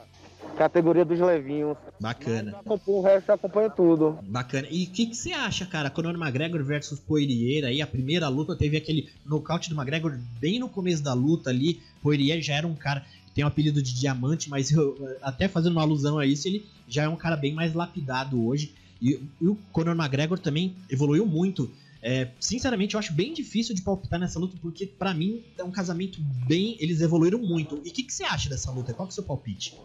categoria 0.58 1.04
dos 1.04 1.20
levinhos. 1.20 1.78
Bacana. 2.00 2.56
o 2.66 3.02
resto 3.02 3.32
acompanha 3.32 3.70
tudo. 3.70 4.20
Bacana. 4.24 4.68
E 4.70 4.86
o 4.86 4.90
que, 4.90 5.08
que, 5.08 5.16
você 5.16 5.32
acha, 5.32 5.66
cara? 5.66 5.90
Conor 5.90 6.16
McGregor 6.16 6.64
versus 6.64 7.00
Poirier 7.00 7.66
aí, 7.66 7.82
a 7.82 7.88
primeira 7.88 8.28
luta 8.28 8.56
teve 8.56 8.78
aquele 8.78 9.10
nocaute 9.26 9.70
do 9.70 9.76
McGregor 9.76 10.18
bem 10.40 10.60
no 10.60 10.70
começo 10.70 11.04
da 11.04 11.14
luta 11.14 11.50
ali. 11.50 11.82
Poirier 12.02 12.42
já 12.42 12.56
era 12.56 12.68
um 12.68 12.76
cara 12.76 13.04
tem 13.34 13.44
o 13.44 13.48
um 13.48 13.50
apelido 13.50 13.82
de 13.82 13.94
diamante, 13.94 14.50
mas 14.50 14.72
eu, 14.72 15.18
até 15.22 15.48
fazendo 15.48 15.72
uma 15.74 15.82
alusão 15.82 16.20
a 16.20 16.26
isso, 16.26 16.48
ele 16.48 16.66
já 16.88 17.04
é 17.04 17.10
um 17.10 17.16
cara 17.16 17.36
bem 17.36 17.54
mais 17.54 17.74
lapidado 17.74 18.46
hoje. 18.46 18.74
E, 19.02 19.20
e 19.42 19.48
o 19.48 19.58
Conor 19.72 19.96
McGregor 19.96 20.40
também 20.40 20.76
evoluiu 20.90 21.26
muito. 21.26 21.70
É, 22.02 22.30
sinceramente, 22.40 22.94
eu 22.94 23.00
acho 23.00 23.14
bem 23.14 23.34
difícil 23.34 23.74
de 23.74 23.82
palpitar 23.82 24.20
nessa 24.20 24.38
luta, 24.38 24.58
porque 24.62 24.86
para 24.86 25.14
mim 25.14 25.42
é 25.58 25.64
um 25.64 25.72
casamento 25.72 26.22
bem. 26.46 26.78
Eles 26.80 27.02
evoluíram 27.02 27.40
muito. 27.40 27.82
E 27.84 27.90
o 27.90 27.92
que, 27.92 28.04
que, 28.04 28.14
você 28.14 28.24
acha 28.24 28.50
dessa 28.50 28.72
luta? 28.72 28.94
Qual 28.94 29.08
que 29.08 29.12
é 29.12 29.14
o 29.14 29.16
seu 29.16 29.24
palpite? 29.24 29.76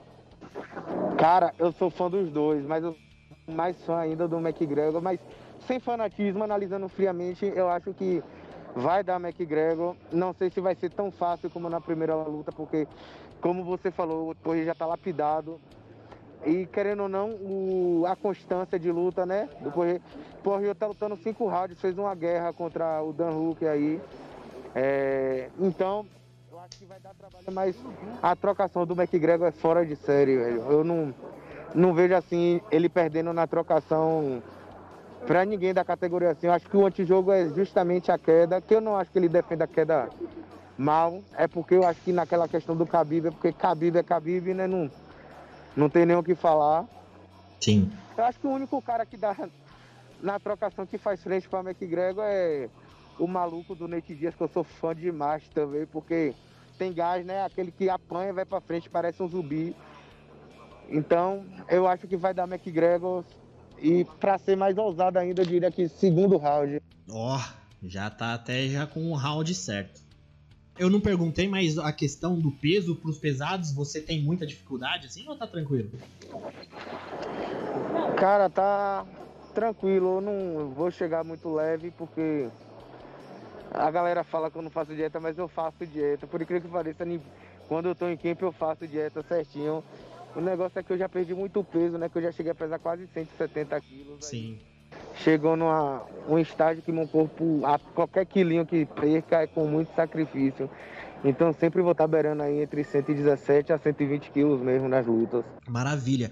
Cara, 1.19 1.53
eu 1.59 1.73
sou 1.73 1.91
fã 1.91 2.09
dos 2.09 2.31
dois, 2.31 2.65
mas 2.65 2.85
eu 2.85 2.97
sou 3.47 3.55
mais 3.55 3.77
fã 3.85 3.99
ainda 3.99 4.29
do 4.29 4.39
McGregor, 4.39 5.03
mas 5.03 5.19
sem 5.67 5.81
fanatismo, 5.81 6.45
analisando 6.45 6.89
friamente, 6.89 7.45
eu 7.55 7.69
acho 7.69 7.93
que 7.93 8.23
vai 8.75 9.03
dar 9.03 9.21
McGregor. 9.21 9.97
Não 10.13 10.33
sei 10.33 10.51
se 10.51 10.61
vai 10.61 10.75
ser 10.75 10.91
tão 10.91 11.11
fácil 11.11 11.51
como 11.51 11.69
na 11.69 11.81
primeira 11.81 12.15
luta, 12.15 12.53
porque, 12.53 12.87
como 13.41 13.65
você 13.65 13.91
falou, 13.91 14.31
o 14.31 14.35
Torre 14.35 14.65
já 14.65 14.75
tá 14.75 14.87
lapidado. 14.87 15.61
E 16.47 16.67
querendo 16.67 17.03
ou 17.03 17.09
não, 17.09 17.31
o, 17.31 18.05
a 18.07 18.15
constância 18.15 18.79
de 18.79 18.91
luta, 18.93 19.27
né? 19.27 19.49
Do 19.61 19.73
Correio. 19.73 20.01
Correio 20.43 20.75
tá 20.75 20.87
lutando 20.87 21.17
cinco 21.17 21.49
rounds, 21.49 21.81
fez 21.81 21.99
uma 21.99 22.15
guerra 22.15 22.53
contra 22.53 23.03
o 23.03 23.13
Dan 23.13 23.31
Hook 23.31 23.67
aí. 23.67 24.01
É, 24.75 25.51
então, 25.59 26.07
que 26.77 26.85
vai 26.85 26.99
dar 27.01 27.15
trabalho, 27.15 27.45
mas 27.53 27.77
a 28.23 28.37
trocação 28.37 28.87
do 28.87 28.95
McGregor 28.95 29.49
é 29.49 29.53
fora 29.53 29.85
de 29.85 29.97
série, 29.97 30.37
velho. 30.37 30.63
Eu 30.71 30.85
não, 30.85 31.15
não 31.75 31.95
vejo 31.95 32.15
assim 32.15 32.61
ele 32.71 32.89
perdendo 32.89 33.33
na 33.33 33.47
trocação 33.47 34.43
pra 35.27 35.45
ninguém 35.45 35.75
da 35.75 35.85
categoria 35.85 36.31
assim. 36.31 36.47
Eu 36.47 36.53
acho 36.53 36.69
que 36.69 36.77
o 36.77 36.87
antijogo 36.87 37.33
é 37.33 37.49
justamente 37.49 38.11
a 38.11 38.19
queda, 38.19 38.61
que 38.61 38.75
eu 38.75 38.81
não 38.81 38.97
acho 38.97 39.11
que 39.11 39.19
ele 39.19 39.29
defenda 39.29 39.65
a 39.65 39.69
queda 39.69 40.09
mal. 40.77 41.21
É 41.37 41.47
porque 41.49 41.75
eu 41.75 41.85
acho 41.85 42.01
que 42.01 42.13
naquela 42.13 42.49
questão 42.49 42.77
do 42.77 42.85
Khabib, 42.85 43.29
é 43.29 43.31
porque 43.31 43.53
Khabib 43.53 43.97
é 43.97 44.03
Khabib, 44.03 44.55
né? 44.55 44.67
Não, 44.67 44.91
não 45.77 45.89
tem 45.89 46.07
nem 46.07 46.17
o 46.17 46.23
que 46.23 46.35
falar. 46.35 46.87
Sim. 47.61 47.91
Eu 48.17 48.25
acho 48.25 48.39
que 48.39 48.47
o 48.47 48.51
único 48.51 48.81
cara 48.81 49.05
que 49.05 49.17
dá 49.17 49.37
na 50.23 50.39
trocação 50.39 50.87
que 50.87 50.99
faz 50.99 51.23
frente 51.23 51.49
para 51.49 51.61
McGregor 51.61 52.25
é 52.25 52.69
o 53.19 53.27
maluco 53.27 53.75
do 53.75 53.89
Nate 53.89 54.15
Dias, 54.15 54.35
que 54.35 54.43
eu 54.43 54.49
sou 54.49 54.63
fã 54.63 54.95
demais 54.95 55.43
também, 55.49 55.87
porque 55.87 56.35
tem 56.79 56.93
gás, 56.93 57.27
né? 57.27 57.45
Aquele 57.45 57.73
que 57.73 57.91
apanha, 57.91 58.33
vai 58.33 58.45
para 58.45 58.61
frente, 58.61 58.89
parece 58.89 59.23
um 59.23 59.29
zumbi. 59.29 59.75
Então, 60.89 61.45
eu 61.69 61.87
acho 61.87 62.07
que 62.07 62.17
vai 62.17 62.33
dar 62.33 62.49
McGregor. 62.49 63.25
E 63.81 64.05
para 64.19 64.39
ser 64.39 64.57
mais 64.57 64.79
ousado 64.79 65.19
ainda, 65.19 65.43
eu 65.43 65.47
diria 65.47 65.71
que 65.71 65.89
segundo 65.89 66.37
round. 66.37 66.81
Ó, 67.11 67.37
oh, 67.37 67.87
já 67.87 68.09
tá 68.09 68.35
até 68.35 68.67
já 68.69 68.87
com 68.87 69.11
o 69.11 69.15
round 69.15 69.55
certo. 69.55 70.01
Eu 70.79 70.89
não 70.89 71.01
perguntei, 71.01 71.49
mas 71.49 71.77
a 71.77 71.93
questão 71.93 72.39
do 72.39 72.53
peso 72.53 72.95
para 72.95 73.11
os 73.11 73.19
pesados, 73.19 73.73
você 73.73 74.01
tem 74.01 74.23
muita 74.23 74.47
dificuldade 74.47 75.07
assim 75.07 75.29
ou 75.29 75.37
tá 75.37 75.47
tranquilo? 75.47 75.91
Cara, 78.17 78.49
tá 78.49 79.05
tranquilo. 79.53 80.17
Eu 80.17 80.21
não 80.21 80.71
vou 80.71 80.91
chegar 80.91 81.25
muito 81.25 81.53
leve 81.53 81.91
porque 81.91 82.49
a 83.71 83.91
galera 83.91 84.25
fala 84.25 84.51
que 84.51 84.57
eu 84.57 84.63
não 84.63 84.71
faço 84.71 84.95
dieta, 84.95 85.21
mas 85.21 85.37
eu 85.39 85.49
faço 85.49 85.87
dieta. 85.87 86.27
Por 86.27 86.41
incrível 86.41 86.69
que 86.69 86.75
pareça, 86.75 87.05
quando 87.69 87.89
eu 87.89 87.95
tô 87.95 88.09
em 88.09 88.17
camp 88.17 88.41
eu 88.43 88.53
faço 88.53 88.87
dieta 88.87 89.23
certinho. 89.23 89.83
O 90.35 90.41
negócio 90.41 90.79
é 90.79 90.83
que 90.83 90.93
eu 90.93 90.99
já 90.99 91.09
perdi 91.09 91.35
muito 91.35 91.63
peso, 91.65 91.99
né? 91.99 92.09
Que 92.09 92.19
eu 92.19 92.23
já 92.23 92.33
cheguei 92.33 92.53
a 92.53 92.55
pesar 92.55 92.79
quase 92.79 93.07
170 93.07 93.81
quilos. 93.81 94.25
Sim. 94.25 94.59
Chegou 95.17 95.57
numa 95.57 96.07
um 96.29 96.39
estágio 96.39 96.83
que 96.83 96.93
meu 96.93 97.09
corpo, 97.09 97.61
a 97.65 97.79
qualquer 97.79 98.25
quilinho 98.25 98.65
que 98.65 98.87
perca 98.87 99.43
é 99.43 99.47
com 99.47 99.67
muito 99.67 99.95
sacrifício. 99.95 100.71
Então 101.25 101.53
sempre 101.53 101.83
vou 101.83 101.93
estar 101.93 102.07
beirando 102.07 102.43
aí 102.43 102.63
entre 102.63 102.85
117 102.85 103.73
a 103.73 103.79
120 103.79 104.31
quilos 104.31 104.61
mesmo 104.61 104.89
nas 104.89 105.07
lutas. 105.07 105.45
Maravilha. 105.67 106.31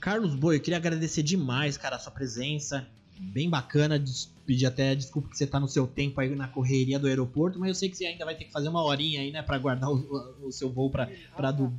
Carlos 0.00 0.34
Boi, 0.34 0.56
eu 0.56 0.60
queria 0.60 0.78
agradecer 0.78 1.22
demais, 1.22 1.76
cara, 1.76 1.96
a 1.96 1.98
sua 1.98 2.12
presença 2.12 2.86
bem 3.20 3.48
bacana. 3.48 4.02
Pedir 4.46 4.66
até 4.66 4.94
desculpa 4.94 5.28
que 5.28 5.38
você 5.38 5.46
tá 5.46 5.60
no 5.60 5.68
seu 5.68 5.86
tempo 5.86 6.20
aí 6.20 6.34
na 6.34 6.48
correria 6.48 6.98
do 6.98 7.06
aeroporto, 7.06 7.58
mas 7.58 7.68
eu 7.68 7.74
sei 7.74 7.88
que 7.88 7.96
você 7.96 8.06
ainda 8.06 8.24
vai 8.24 8.34
ter 8.34 8.44
que 8.44 8.52
fazer 8.52 8.68
uma 8.68 8.82
horinha 8.82 9.20
aí, 9.20 9.30
né, 9.30 9.42
para 9.42 9.58
guardar 9.58 9.90
o, 9.90 10.36
o, 10.42 10.50
seu 10.50 10.70
voo 10.70 10.90
para 10.90 11.08
para 11.36 11.52
du, 11.52 11.72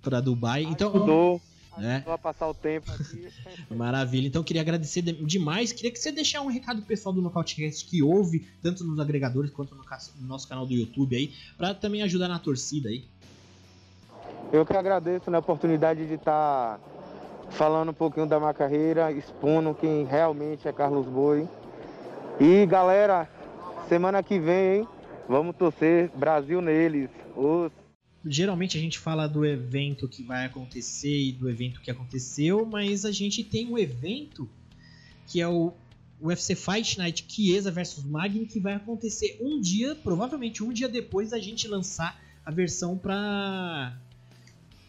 para 0.00 0.20
Dubai. 0.20 0.62
Então, 0.62 0.88
Ajudou. 0.88 1.40
É. 1.78 2.00
Vou 2.00 2.16
passar 2.16 2.48
o 2.48 2.54
tempo 2.54 2.90
aqui. 2.90 3.28
Maravilha. 3.74 4.26
Então 4.26 4.42
queria 4.42 4.62
agradecer 4.62 5.02
demais. 5.02 5.72
Queria 5.72 5.90
que 5.90 5.98
você 5.98 6.10
deixasse 6.10 6.42
um 6.42 6.48
recado 6.48 6.80
pessoal 6.80 7.14
do 7.14 7.20
Nocautecast 7.20 7.84
que 7.84 8.02
ouve, 8.02 8.48
tanto 8.62 8.82
nos 8.82 8.98
agregadores 8.98 9.50
quanto 9.50 9.74
no, 9.74 9.82
no 9.82 10.26
nosso 10.26 10.48
canal 10.48 10.66
do 10.66 10.72
YouTube 10.72 11.14
aí, 11.14 11.34
para 11.58 11.74
também 11.74 12.02
ajudar 12.02 12.28
na 12.28 12.38
torcida 12.38 12.88
aí. 12.88 13.04
Eu 14.52 14.64
que 14.64 14.74
agradeço 14.74 15.30
né, 15.30 15.36
a 15.36 15.40
oportunidade 15.40 16.06
de 16.06 16.14
estar 16.14 16.78
tá 16.78 16.95
falando 17.50 17.90
um 17.90 17.94
pouquinho 17.94 18.26
da 18.26 18.38
minha 18.38 18.54
carreira, 18.54 19.10
expondo 19.12 19.74
quem 19.74 20.04
realmente 20.04 20.68
é 20.68 20.72
Carlos 20.72 21.06
Boi. 21.06 21.48
E 22.40 22.66
galera, 22.66 23.28
semana 23.88 24.22
que 24.22 24.38
vem, 24.38 24.80
hein? 24.80 24.88
Vamos 25.28 25.56
torcer 25.56 26.10
Brasil 26.14 26.60
neles. 26.60 27.10
Os... 27.34 27.72
geralmente 28.24 28.76
a 28.76 28.80
gente 28.80 28.98
fala 28.98 29.26
do 29.26 29.44
evento 29.44 30.08
que 30.08 30.22
vai 30.22 30.46
acontecer 30.46 31.16
e 31.16 31.32
do 31.32 31.48
evento 31.48 31.80
que 31.80 31.90
aconteceu, 31.90 32.66
mas 32.66 33.04
a 33.04 33.12
gente 33.12 33.42
tem 33.42 33.66
um 33.66 33.78
evento 33.78 34.48
que 35.26 35.40
é 35.40 35.48
o 35.48 35.72
UFC 36.20 36.54
Fight 36.54 36.98
Night 36.98 37.26
Chiesa 37.28 37.70
versus 37.70 38.04
Magni 38.04 38.46
que 38.46 38.60
vai 38.60 38.74
acontecer 38.74 39.38
um 39.40 39.60
dia, 39.60 39.94
provavelmente 39.94 40.62
um 40.62 40.72
dia 40.72 40.88
depois 40.88 41.30
da 41.30 41.38
gente 41.38 41.66
lançar 41.68 42.18
a 42.44 42.50
versão 42.50 42.96
para 42.96 43.98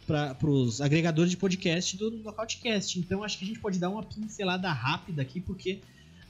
para 0.07 0.49
os 0.49 0.79
agregadores 0.79 1.29
de 1.29 1.37
podcast 1.37 1.97
do 1.97 2.09
Nocautecast. 2.09 2.97
Então 2.97 3.23
acho 3.23 3.37
que 3.37 3.43
a 3.43 3.47
gente 3.47 3.59
pode 3.59 3.77
dar 3.77 3.89
uma 3.89 4.01
pincelada 4.01 4.71
rápida 4.71 5.21
aqui 5.21 5.41
porque 5.41 5.81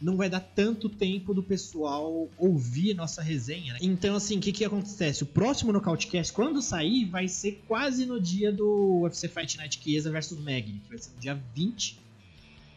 não 0.01 0.15
vai 0.15 0.29
dar 0.29 0.39
tanto 0.39 0.89
tempo 0.89 1.33
do 1.33 1.43
pessoal 1.43 2.27
ouvir 2.37 2.93
nossa 2.93 3.21
resenha. 3.21 3.73
Né? 3.73 3.79
Então, 3.81 4.15
assim, 4.15 4.37
o 4.37 4.41
que, 4.41 4.51
que 4.51 4.65
acontece? 4.65 5.23
O 5.23 5.25
próximo 5.25 5.71
Nocautecast, 5.71 6.33
quando 6.33 6.61
sair, 6.61 7.05
vai 7.05 7.27
ser 7.27 7.63
quase 7.67 8.05
no 8.05 8.19
dia 8.19 8.51
do 8.51 9.01
UFC 9.01 9.27
Fight 9.27 9.57
Night 9.57 9.79
Chiesa 9.81 10.11
versus 10.11 10.39
Magni, 10.39 10.81
que 10.83 10.89
vai 10.89 10.97
ser 10.97 11.11
no 11.15 11.19
dia 11.19 11.39
20. 11.55 11.99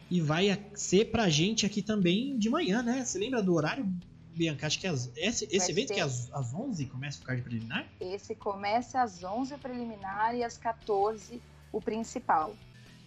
E 0.09 0.19
vai 0.19 0.59
ser 0.73 1.05
pra 1.05 1.29
gente 1.29 1.65
aqui 1.65 1.81
também 1.81 2.37
de 2.37 2.49
manhã, 2.49 2.81
né? 2.83 3.05
Você 3.05 3.17
lembra 3.17 3.41
do 3.41 3.53
horário, 3.53 3.87
Bianca? 4.35 4.67
Acho 4.67 4.79
que 4.79 4.87
as, 4.87 5.11
esse, 5.15 5.47
esse 5.51 5.71
evento 5.71 5.89
ser... 5.89 5.93
que 5.95 5.99
é 5.99 6.03
às, 6.03 6.31
às 6.33 6.53
11 6.53 6.85
começa 6.87 7.21
o 7.21 7.25
card 7.25 7.41
preliminar? 7.41 7.87
Esse 7.99 8.35
começa 8.35 9.01
às 9.01 9.23
11 9.23 9.53
o 9.53 9.57
preliminar 9.57 10.35
e 10.35 10.43
às 10.43 10.57
14 10.57 11.41
o 11.71 11.81
principal. 11.81 12.55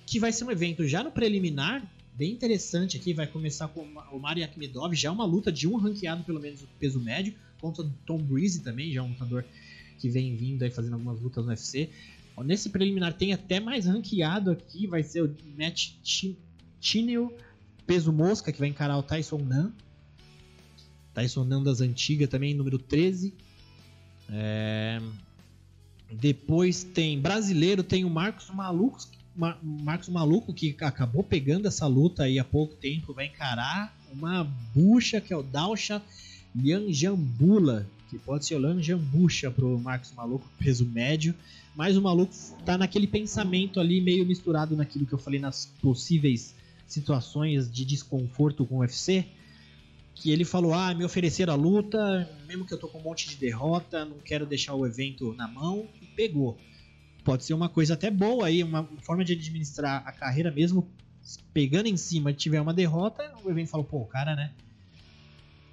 Que 0.07 0.19
vai 0.19 0.33
ser 0.33 0.45
um 0.45 0.51
evento 0.51 0.87
já 0.87 1.03
no 1.03 1.11
preliminar, 1.11 1.83
bem 2.13 2.33
interessante 2.33 2.97
aqui. 2.97 3.13
Vai 3.13 3.27
começar 3.27 3.69
com 3.69 3.83
o 4.13 4.19
Mario 4.19 4.45
Akhmedov, 4.45 4.95
já 4.95 5.11
uma 5.11 5.25
luta 5.25 5.51
de 5.51 5.67
um 5.67 5.77
ranqueado, 5.77 6.25
pelo 6.25 6.41
menos, 6.41 6.63
no 6.63 6.69
peso 6.79 7.01
médio, 7.01 7.35
contra 7.61 7.83
o 7.83 7.91
Tom 8.07 8.19
Breeze 8.19 8.61
também, 8.61 8.93
já 8.93 9.01
é 9.01 9.03
um 9.03 9.09
lutador 9.09 9.45
que 9.99 10.09
vem 10.09 10.37
vindo 10.37 10.63
aí 10.63 10.71
fazendo 10.71 10.95
algumas 10.95 11.21
lutas 11.21 11.45
no 11.45 11.51
UFC. 11.51 11.91
Nesse 12.45 12.69
preliminar 12.69 13.15
tem 13.15 13.33
até 13.33 13.61
mais 13.61 13.87
ranqueado 13.87 14.51
aqui, 14.51 14.87
vai 14.87 15.03
ser 15.03 15.23
o 15.23 15.37
Matt 15.57 15.93
Chinel, 16.81 17.33
peso 17.87 18.13
mosca, 18.13 18.53
que 18.53 18.59
vai 18.59 18.69
encarar 18.69 18.99
o 18.99 19.03
Tyson 19.03 19.39
Nan. 19.39 19.73
Tyson 21.15 21.45
Nan 21.45 21.63
das 21.63 21.81
antigas 21.81 22.29
também, 22.29 22.55
número 22.55 22.79
13. 22.79 23.33
É... 24.31 25.01
Depois 26.11 26.85
tem 26.85 27.19
brasileiro, 27.19 27.83
tem 27.83 28.05
o 28.05 28.11
Marcos 28.11 28.51
Malucos, 28.51 29.09
Marcos 29.63 30.09
Maluco, 30.09 30.53
que 30.53 30.77
acabou 30.81 31.25
pegando 31.25 31.67
essa 31.67 31.87
luta 31.87 32.25
aí 32.25 32.39
há 32.39 32.45
pouco 32.45 32.75
tempo, 32.77 33.13
vai 33.13 33.27
encarar 33.27 33.97
uma 34.13 34.45
bucha 34.75 35.21
que 35.21 35.33
é 35.33 35.37
o 35.37 35.43
Dalsha 35.43 36.01
Lianjambula, 36.55 37.87
que 38.09 38.19
pode 38.19 38.47
ser 38.47 38.55
o 38.55 38.59
Lianjambucha 38.61 39.51
pro 39.51 39.79
Marcos 39.79 40.13
Maluco, 40.13 40.49
peso 40.59 40.87
médio. 40.87 41.35
Mas 41.75 41.97
o 41.97 42.03
maluco 42.03 42.33
tá 42.65 42.79
naquele 42.79 43.09
pensamento 43.09 43.81
ali 43.81 44.01
meio 44.01 44.25
misturado 44.25 44.77
naquilo 44.77 45.05
que 45.05 45.13
eu 45.13 45.19
falei 45.19 45.41
nas 45.41 45.67
possíveis 45.83 46.55
situações 46.87 47.69
de 47.69 47.85
desconforto 47.85 48.65
com 48.65 48.77
o 48.77 48.79
UFC. 48.79 49.27
Que 50.15 50.31
ele 50.31 50.45
falou: 50.45 50.73
Ah, 50.73 50.95
me 50.95 51.05
ofereceram 51.05 51.53
a 51.53 51.57
luta, 51.57 52.31
mesmo 52.47 52.65
que 52.67 52.73
eu 52.73 52.79
tô 52.79 52.89
com 52.89 52.99
um 52.99 53.03
monte 53.03 53.29
de 53.29 53.37
derrota, 53.37 54.05
não 54.05 54.19
quero 54.19 54.47
deixar 54.47 54.75
o 54.75 54.87
evento 54.87 55.35
na 55.35 55.49
mão, 55.49 55.89
e 56.01 56.07
pegou 56.07 56.59
pode 57.25 57.43
ser 57.43 57.55
uma 57.55 57.71
coisa 57.71 57.95
até 57.95 58.11
boa 58.11 58.47
aí, 58.47 58.63
uma 58.63 58.85
forma 59.01 59.25
de 59.25 59.33
administrar 59.33 60.07
a 60.07 60.13
carreira 60.13 60.51
mesmo 60.51 60.87
pegando 61.53 61.87
em 61.87 61.97
cima 61.97 62.33
tiver 62.33 62.61
uma 62.61 62.75
derrota, 62.75 63.33
o 63.43 63.51
evento 63.51 63.71
falou, 63.71 63.87
pô, 63.87 63.99
o 63.99 64.07
cara, 64.07 64.37
né? 64.37 64.53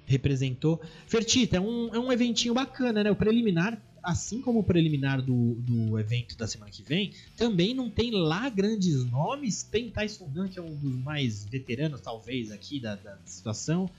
Representou. 0.06 0.80
Fertita, 1.06 1.58
é 1.58 1.60
um, 1.60 1.94
é 1.94 1.98
um 1.98 2.10
eventinho 2.10 2.54
bacana, 2.54 3.04
né? 3.04 3.10
O 3.10 3.16
preliminar, 3.16 3.80
assim 4.02 4.40
como 4.40 4.60
o 4.60 4.64
preliminar 4.64 5.20
do, 5.20 5.54
do 5.56 5.98
evento 5.98 6.36
da 6.36 6.48
semana 6.48 6.70
que 6.70 6.82
vem, 6.82 7.12
também 7.36 7.74
não 7.74 7.90
tem 7.90 8.10
lá 8.10 8.48
grandes 8.48 9.04
nomes. 9.04 9.62
Tem 9.62 9.90
Tyson 9.90 10.26
Gunn, 10.26 10.48
que 10.48 10.58
é 10.58 10.62
um 10.62 10.74
dos 10.74 10.96
mais 10.96 11.44
veteranos, 11.44 12.00
talvez, 12.00 12.50
aqui 12.50 12.80
da, 12.80 12.94
da 12.94 13.18
situação. 13.26 13.90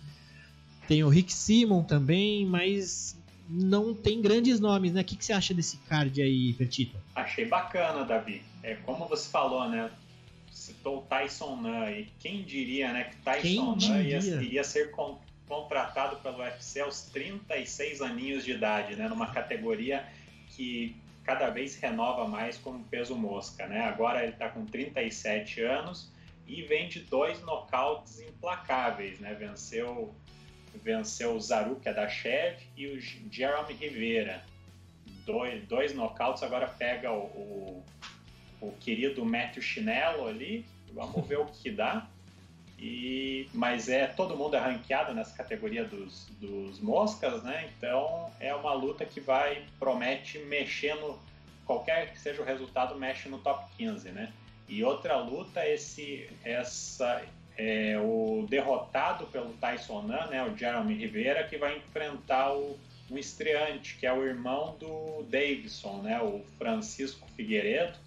Tem 0.88 1.04
o 1.04 1.10
Rick 1.10 1.32
Simon 1.32 1.84
também, 1.84 2.46
mas 2.46 3.18
não 3.50 3.94
tem 3.94 4.22
grandes 4.22 4.60
nomes, 4.60 4.94
né? 4.94 5.02
O 5.02 5.04
que, 5.04 5.16
que 5.16 5.26
você 5.26 5.34
acha 5.34 5.54
desse 5.54 5.78
card 5.90 6.22
aí, 6.22 6.54
Fertita? 6.54 6.98
Achei 7.16 7.46
bacana, 7.46 8.04
Davi. 8.04 8.42
É 8.62 8.76
como 8.76 9.08
você 9.08 9.30
falou, 9.30 9.70
né? 9.70 9.90
Citou 10.52 11.00
o 11.00 11.02
Tyson 11.02 11.58
Nan 11.58 11.90
e 11.92 12.08
quem 12.20 12.44
diria, 12.44 12.94
né, 12.94 13.06
que 13.06 13.18
Tyson 13.18 13.76
Nan 13.76 14.02
ia, 14.02 14.20
iria 14.20 14.64
ser 14.64 14.92
con 14.92 15.20
contratado 15.48 16.16
pelo 16.18 16.40
UFC 16.40 16.80
aos 16.80 17.02
36 17.12 18.02
aninhos 18.02 18.46
de 18.46 18.52
idade, 18.52 18.96
né? 18.96 19.08
Numa 19.08 19.28
categoria 19.28 20.06
que 20.48 20.96
cada 21.24 21.50
vez 21.50 21.76
renova 21.76 22.28
mais 22.28 22.58
como 22.58 22.84
peso 22.86 23.16
mosca, 23.16 23.68
né? 23.68 23.82
Agora 23.82 24.24
ele 24.24 24.32
está 24.32 24.50
com 24.50 24.66
37 24.66 25.62
anos 25.62 26.12
e 26.48 26.62
vem 26.64 26.88
de 26.88 27.02
dois 27.02 27.42
nocautes 27.42 28.20
implacáveis, 28.22 29.20
né? 29.20 29.34
Venceu 29.34 30.14
venceu 30.78 31.36
o 31.36 31.42
Zaru, 31.42 31.76
que 31.78 31.90
é 31.90 31.94
da 31.94 32.08
Chev, 32.08 32.58
e 32.76 32.88
o 32.88 33.02
Jeremy 33.32 33.74
Rivera. 33.74 34.44
Dois, 35.26 35.64
dois 35.68 35.94
nocautes, 35.94 36.44
agora 36.44 36.68
pega 36.68 37.12
o, 37.12 37.24
o, 37.24 37.84
o 38.62 38.72
querido 38.80 39.24
Matthew 39.26 39.64
Chinelo 39.64 40.28
ali, 40.28 40.66
vamos 40.94 41.26
ver 41.26 41.40
o 41.40 41.46
que 41.46 41.72
dá. 41.72 42.08
E, 42.78 43.48
mas 43.54 43.88
é 43.88 44.08
todo 44.08 44.36
mundo 44.36 44.58
é 44.58 44.60
ranqueado 44.60 45.14
nessa 45.14 45.34
categoria 45.36 45.86
dos, 45.86 46.26
dos 46.42 46.82
moscas, 46.82 47.42
né? 47.42 47.72
Então 47.78 48.30
é 48.42 48.54
uma 48.54 48.74
luta 48.74 49.06
que 49.06 49.22
vai 49.22 49.66
promete 49.80 50.40
mexer 50.40 50.94
no 50.96 51.18
qualquer 51.66 52.12
que 52.12 52.20
seja 52.20 52.42
o 52.42 52.46
resultado 52.46 52.96
mexe 52.96 53.30
no 53.30 53.38
top 53.38 53.66
15, 53.78 54.10
né? 54.10 54.34
E 54.68 54.84
outra 54.84 55.18
luta 55.18 55.66
esse 55.66 56.30
essa 56.44 57.24
é, 57.58 57.98
o 58.00 58.46
derrotado 58.50 59.28
pelo 59.28 59.54
Tyson 59.54 60.02
Nan, 60.04 60.28
né, 60.28 60.44
o 60.44 60.58
Jeremy 60.58 60.94
Rivera, 60.96 61.44
que 61.44 61.58
vai 61.58 61.78
enfrentar 61.78 62.54
o, 62.54 62.78
um 63.10 63.18
estreante, 63.18 63.96
que 63.98 64.06
é 64.06 64.14
o 64.14 64.24
irmão 64.24 64.76
do 64.80 65.24
Davidson, 65.30 66.02
né, 66.02 66.22
o 66.22 66.44
Francisco 66.58 67.28
Figueiredo. 67.36 67.98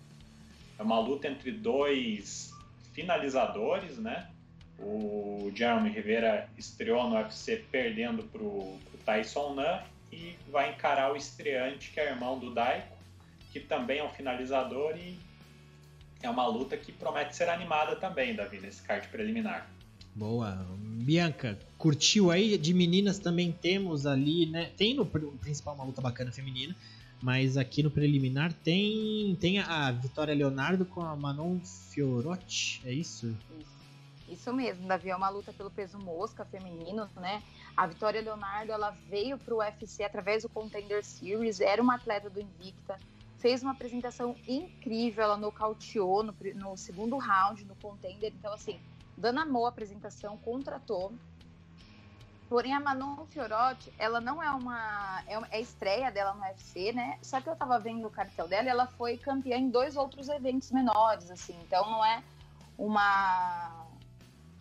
É 0.78 0.82
uma 0.82 0.98
luta 0.98 1.28
entre 1.28 1.52
dois 1.52 2.52
finalizadores, 2.92 3.98
né? 3.98 4.28
O 4.78 5.50
Jeremy 5.54 5.88
Rivera 5.88 6.48
estreou 6.58 7.08
no 7.08 7.16
UFC 7.16 7.64
perdendo 7.70 8.22
para 8.24 8.42
o 8.42 8.78
Tyson 9.06 9.54
Nan 9.54 9.82
e 10.12 10.36
vai 10.50 10.72
encarar 10.72 11.12
o 11.12 11.16
estreante, 11.16 11.90
que 11.90 12.00
é 12.00 12.10
irmão 12.10 12.38
do 12.38 12.52
Daiko, 12.52 12.94
que 13.52 13.60
também 13.60 14.00
é 14.00 14.04
um 14.04 14.10
finalizador 14.10 14.96
e 14.98 15.18
é 16.26 16.30
uma 16.30 16.46
luta 16.46 16.76
que 16.76 16.92
promete 16.92 17.36
ser 17.36 17.48
animada 17.48 17.96
também, 17.96 18.34
Davi, 18.34 18.60
nesse 18.60 18.82
card 18.82 19.08
preliminar. 19.08 19.68
Boa. 20.14 20.66
Bianca, 20.78 21.58
curtiu 21.76 22.30
aí? 22.30 22.56
De 22.56 22.72
meninas 22.72 23.18
também 23.18 23.52
temos 23.52 24.06
ali, 24.06 24.46
né? 24.46 24.70
Tem 24.76 24.94
no 24.94 25.06
principal 25.06 25.74
uma 25.74 25.84
luta 25.84 26.00
bacana 26.00 26.32
feminina, 26.32 26.74
mas 27.22 27.56
aqui 27.56 27.82
no 27.82 27.90
preliminar 27.90 28.52
tem, 28.52 29.36
tem 29.40 29.58
a 29.58 29.90
Vitória 29.92 30.34
Leonardo 30.34 30.84
com 30.84 31.02
a 31.02 31.14
Manon 31.14 31.60
Fiorotti, 31.60 32.82
é 32.84 32.92
isso? 32.92 33.36
Isso. 33.58 33.76
Isso 34.28 34.52
mesmo, 34.52 34.88
Davi, 34.88 35.10
é 35.10 35.16
uma 35.16 35.28
luta 35.28 35.52
pelo 35.52 35.70
peso 35.70 35.98
mosca 35.98 36.44
feminino, 36.44 37.08
né? 37.16 37.42
A 37.76 37.86
Vitória 37.86 38.20
Leonardo, 38.20 38.72
ela 38.72 38.90
veio 39.08 39.38
para 39.38 39.54
o 39.54 39.58
UFC 39.58 40.02
através 40.02 40.42
do 40.42 40.48
Contender 40.48 41.04
Series, 41.04 41.60
era 41.60 41.80
uma 41.80 41.94
atleta 41.94 42.28
do 42.28 42.40
Invicta, 42.40 42.98
fez 43.46 43.62
uma 43.62 43.70
apresentação 43.70 44.34
incrível, 44.48 45.22
ela 45.22 45.36
nocauteou 45.36 46.24
no, 46.24 46.34
no 46.56 46.76
segundo 46.76 47.16
round, 47.16 47.64
no 47.64 47.76
contender. 47.76 48.32
Então, 48.36 48.52
assim, 48.52 48.80
Dana 49.16 49.42
amou 49.42 49.66
a 49.66 49.68
apresentação, 49.68 50.36
contratou. 50.38 51.12
Porém, 52.48 52.74
a 52.74 52.80
Manon 52.80 53.24
Fiorotti, 53.26 53.92
ela 54.00 54.20
não 54.20 54.42
é 54.42 54.50
uma. 54.50 55.22
É, 55.28 55.58
é 55.58 55.60
estreia 55.60 56.10
dela 56.10 56.34
no 56.34 56.42
UFC, 56.42 56.92
né? 56.92 57.20
Só 57.22 57.40
que 57.40 57.48
eu 57.48 57.54
tava 57.54 57.78
vendo 57.78 58.08
o 58.08 58.10
cartel 58.10 58.48
dela 58.48 58.66
e 58.66 58.68
ela 58.68 58.88
foi 58.88 59.16
campeã 59.16 59.56
em 59.58 59.70
dois 59.70 59.96
outros 59.96 60.28
eventos 60.28 60.72
menores, 60.72 61.30
assim. 61.30 61.56
Então, 61.62 61.88
não 61.88 62.04
é 62.04 62.24
uma. 62.76 63.86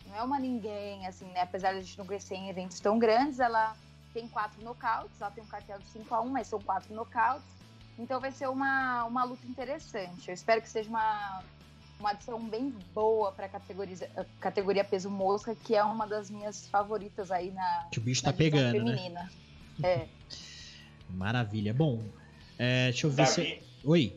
Não 0.06 0.16
é 0.16 0.22
uma 0.22 0.38
ninguém, 0.38 1.08
assim, 1.08 1.24
né? 1.32 1.40
Apesar 1.40 1.72
de 1.72 1.78
a 1.78 1.82
gente 1.82 1.98
não 1.98 2.06
crescer 2.06 2.36
em 2.36 2.48
eventos 2.48 2.78
tão 2.78 3.00
grandes, 3.00 3.40
ela 3.40 3.74
tem 4.14 4.28
quatro 4.28 4.62
nocautes, 4.62 5.20
ela 5.20 5.32
tem 5.32 5.42
um 5.42 5.48
cartel 5.48 5.80
de 5.80 5.86
5 5.86 6.14
a 6.14 6.20
1 6.20 6.28
mas 6.28 6.46
são 6.46 6.60
quatro 6.60 6.94
nocautes. 6.94 7.55
Então 7.98 8.20
vai 8.20 8.30
ser 8.30 8.48
uma, 8.48 9.04
uma 9.04 9.24
luta 9.24 9.46
interessante. 9.46 10.28
Eu 10.28 10.34
espero 10.34 10.60
que 10.60 10.68
seja 10.68 10.88
uma, 10.88 11.42
uma 11.98 12.10
adição 12.10 12.38
bem 12.44 12.74
boa 12.94 13.32
para 13.32 13.46
a 13.46 13.48
categoria, 13.48 14.08
categoria 14.40 14.84
peso 14.84 15.10
mosca, 15.10 15.54
que 15.54 15.74
é 15.74 15.82
uma 15.82 16.06
das 16.06 16.30
minhas 16.30 16.68
favoritas 16.68 17.30
aí 17.30 17.50
na. 17.50 17.88
Que 17.90 17.98
o 17.98 18.02
bicho 18.02 18.22
tá 18.22 18.32
pegando, 18.32 18.84
né? 18.84 18.96
feminina. 18.96 19.30
né? 19.78 19.88
É. 19.88 20.08
Maravilha. 21.08 21.72
Bom, 21.72 22.02
é, 22.58 22.90
deixa 22.90 23.06
eu 23.06 23.10
ver 23.10 23.24
Davi, 23.24 23.32
se. 23.32 23.62
Oi. 23.84 24.12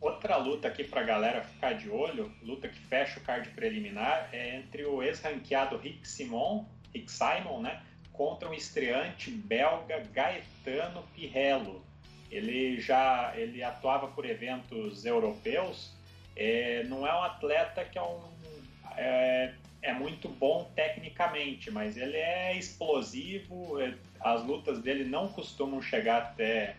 Outra 0.00 0.38
luta 0.38 0.66
aqui 0.66 0.82
pra 0.82 1.02
galera 1.02 1.42
ficar 1.42 1.74
de 1.74 1.90
olho, 1.90 2.32
luta 2.42 2.68
que 2.68 2.78
fecha 2.78 3.20
o 3.20 3.22
card 3.22 3.50
preliminar, 3.50 4.30
é 4.32 4.56
entre 4.56 4.86
o 4.86 5.02
ex-ranqueado 5.02 5.76
Rick 5.76 6.08
Simon, 6.08 6.64
Rick 6.94 7.12
Simon, 7.12 7.60
né? 7.60 7.82
Contra 8.10 8.48
um 8.48 8.54
estreante 8.54 9.30
belga 9.30 10.02
Gaetano 10.10 11.02
Pirello 11.14 11.84
ele 12.30 12.80
já 12.80 13.32
ele 13.36 13.62
atuava 13.62 14.08
por 14.08 14.24
eventos 14.24 15.04
europeus. 15.04 15.92
É, 16.36 16.84
não 16.84 17.06
é 17.06 17.12
um 17.14 17.22
atleta 17.22 17.84
que 17.84 17.98
é 17.98 18.02
um 18.02 18.20
é, 18.96 19.52
é 19.82 19.92
muito 19.92 20.28
bom 20.28 20.70
tecnicamente, 20.74 21.70
mas 21.70 21.96
ele 21.96 22.16
é 22.16 22.56
explosivo. 22.56 23.80
É, 23.80 23.94
as 24.20 24.44
lutas 24.44 24.80
dele 24.80 25.04
não 25.04 25.28
costumam 25.28 25.80
chegar 25.80 26.18
até 26.18 26.76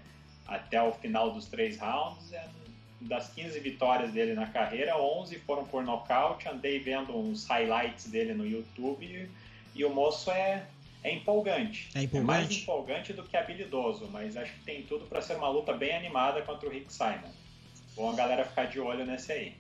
até 0.48 0.82
o 0.82 0.92
final 0.92 1.32
dos 1.32 1.48
três 1.48 1.80
rounds. 1.80 2.32
É, 2.34 2.48
das 3.02 3.34
15 3.34 3.60
vitórias 3.60 4.12
dele 4.12 4.34
na 4.34 4.46
carreira, 4.46 4.96
11 4.96 5.40
foram 5.40 5.66
por 5.66 5.84
nocaute. 5.84 6.48
Andei 6.48 6.80
vendo 6.80 7.18
uns 7.18 7.48
highlights 7.48 8.08
dele 8.08 8.34
no 8.34 8.46
YouTube 8.46 9.04
e, 9.04 9.28
e 9.74 9.84
o 9.84 9.90
moço 9.90 10.30
é, 10.30 10.66
é 11.04 11.16
empolgante. 11.16 11.90
É 11.96 12.04
empolgante. 12.04 12.18
É 12.18 12.22
mais 12.24 12.52
empolgante 12.52 13.14
do 13.14 13.24
que 13.24 13.36
habilidoso, 13.36 14.08
mas 14.12 14.38
acho 14.38 14.54
que 14.54 14.64
tem 14.64 14.84
tudo 14.84 15.06
para 15.06 15.22
ser 15.22 15.36
uma 15.36 15.50
luta 15.50 15.74
bem 15.74 15.96
animada 15.96 16.42
contra 16.42 16.68
o 16.68 16.72
Rick 16.72 16.92
Simon. 16.94 17.32
Bom 17.96 18.12
a 18.12 18.16
galera 18.16 18.46
ficar 18.46 18.66
de 18.66 18.80
olho 18.80 19.06
nesse 19.06 19.32
aí. 19.32 19.54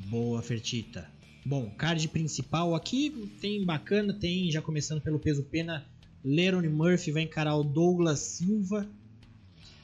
Boa, 0.00 0.42
Fertita. 0.42 1.10
Bom, 1.44 1.70
card 1.70 2.06
principal 2.08 2.74
aqui 2.74 3.30
tem 3.40 3.64
bacana, 3.64 4.12
tem 4.12 4.50
já 4.50 4.60
começando 4.60 5.00
pelo 5.00 5.18
peso 5.18 5.44
pena, 5.44 5.86
Lerone 6.24 6.68
Murphy 6.68 7.10
vai 7.10 7.22
encarar 7.22 7.56
o 7.56 7.64
Douglas 7.64 8.18
Silva, 8.20 8.86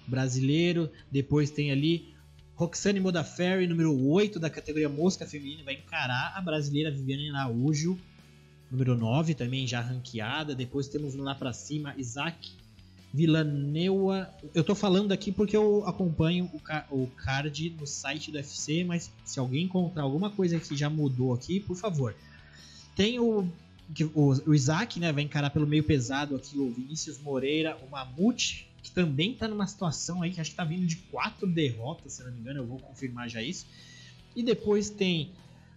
brasileiro. 0.07 0.91
Depois 1.11 1.51
tem 1.51 1.71
ali 1.71 2.15
Roxane 2.55 3.01
Modafferi, 3.01 3.67
número 3.67 3.97
8 4.09 4.39
da 4.39 4.51
categoria 4.51 4.89
mosca 4.89 5.27
feminina, 5.27 5.65
vai 5.65 5.75
encarar 5.75 6.35
a 6.37 6.41
brasileira 6.41 6.91
Viviane 6.91 7.31
Araújo, 7.31 7.99
número 8.75 8.97
9 8.97 9.35
também 9.35 9.67
já 9.67 9.81
ranqueada. 9.81 10.55
Depois 10.55 10.89
temos 10.89 11.15
lá 11.15 11.35
para 11.35 11.53
cima 11.53 11.95
Isaac 11.97 12.51
Villaneua. 13.13 14.29
Eu 14.53 14.65
tô 14.65 14.75
falando 14.75 15.13
aqui 15.13 15.31
porque 15.31 15.57
eu 15.57 15.87
acompanho 15.87 16.51
o, 16.91 17.07
card 17.07 17.71
no 17.79 17.87
site 17.87 18.33
do 18.33 18.37
UFC, 18.37 18.83
mas 18.83 19.11
se 19.25 19.39
alguém 19.39 19.65
encontrar 19.65 20.03
alguma 20.03 20.29
coisa 20.29 20.59
que 20.59 20.77
já 20.77 20.91
mudou 20.91 21.33
aqui, 21.33 21.61
por 21.61 21.77
favor. 21.77 22.15
Tem 22.97 23.21
o, 23.21 23.49
o, 24.15 24.35
o 24.47 24.55
Isaac, 24.55 24.99
né? 24.99 25.13
Vai 25.13 25.23
encarar 25.23 25.51
pelo 25.51 25.67
meio 25.67 25.85
pesado 25.85 26.35
aqui 26.35 26.59
o 26.59 26.73
Vinícius 26.73 27.19
Moreira, 27.21 27.79
o 27.87 27.91
Mamute, 27.91 28.69
que 28.83 28.91
também 28.91 29.33
está 29.33 29.47
numa 29.47 29.67
situação 29.69 30.21
aí 30.23 30.33
que 30.33 30.41
acho 30.41 30.51
que 30.51 30.55
está 30.55 30.65
vindo 30.65 30.87
de 30.87 30.97
quatro 30.97 31.47
derrotas, 31.47 32.15
se 32.15 32.25
não 32.25 32.33
me 32.33 32.41
engano, 32.41 32.61
eu 32.61 32.67
vou 32.67 32.79
confirmar 32.81 33.29
já 33.29 33.41
isso. 33.41 33.67
E 34.35 34.43
depois 34.43 34.91
tem 34.91 35.31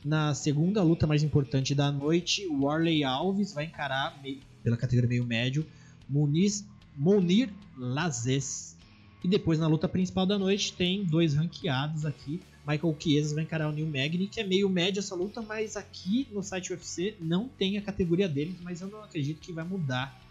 na 0.03 0.33
segunda 0.33 0.81
luta 0.83 1.07
mais 1.07 1.23
importante 1.23 1.73
da 1.75 1.91
noite, 1.91 2.47
Warley 2.47 3.03
Alves 3.03 3.53
vai 3.53 3.65
encarar 3.65 4.19
pela 4.63 4.77
categoria 4.77 5.09
meio 5.09 5.25
médio 5.25 5.65
Muniz, 6.09 6.65
Monir 6.95 7.49
Lazes. 7.77 8.77
E 9.23 9.27
depois 9.27 9.59
na 9.59 9.67
luta 9.67 9.87
principal 9.87 10.25
da 10.25 10.37
noite 10.37 10.73
tem 10.73 11.03
dois 11.03 11.33
ranqueados 11.35 12.05
aqui. 12.05 12.39
Michael 12.65 12.95
Chiesa 12.99 13.35
vai 13.35 13.43
encarar 13.43 13.69
o 13.69 13.71
Neil 13.71 13.87
Magny, 13.87 14.27
que 14.27 14.39
é 14.39 14.43
meio 14.43 14.69
médio 14.69 14.99
essa 14.99 15.15
luta, 15.15 15.41
mas 15.41 15.75
aqui 15.77 16.27
no 16.31 16.43
site 16.43 16.71
UFC 16.71 17.15
não 17.19 17.47
tem 17.47 17.77
a 17.77 17.81
categoria 17.81 18.27
deles, 18.27 18.57
mas 18.61 18.81
eu 18.81 18.89
não 18.89 19.03
acredito 19.03 19.39
que 19.39 19.53
vai 19.53 19.63
mudar 19.63 20.21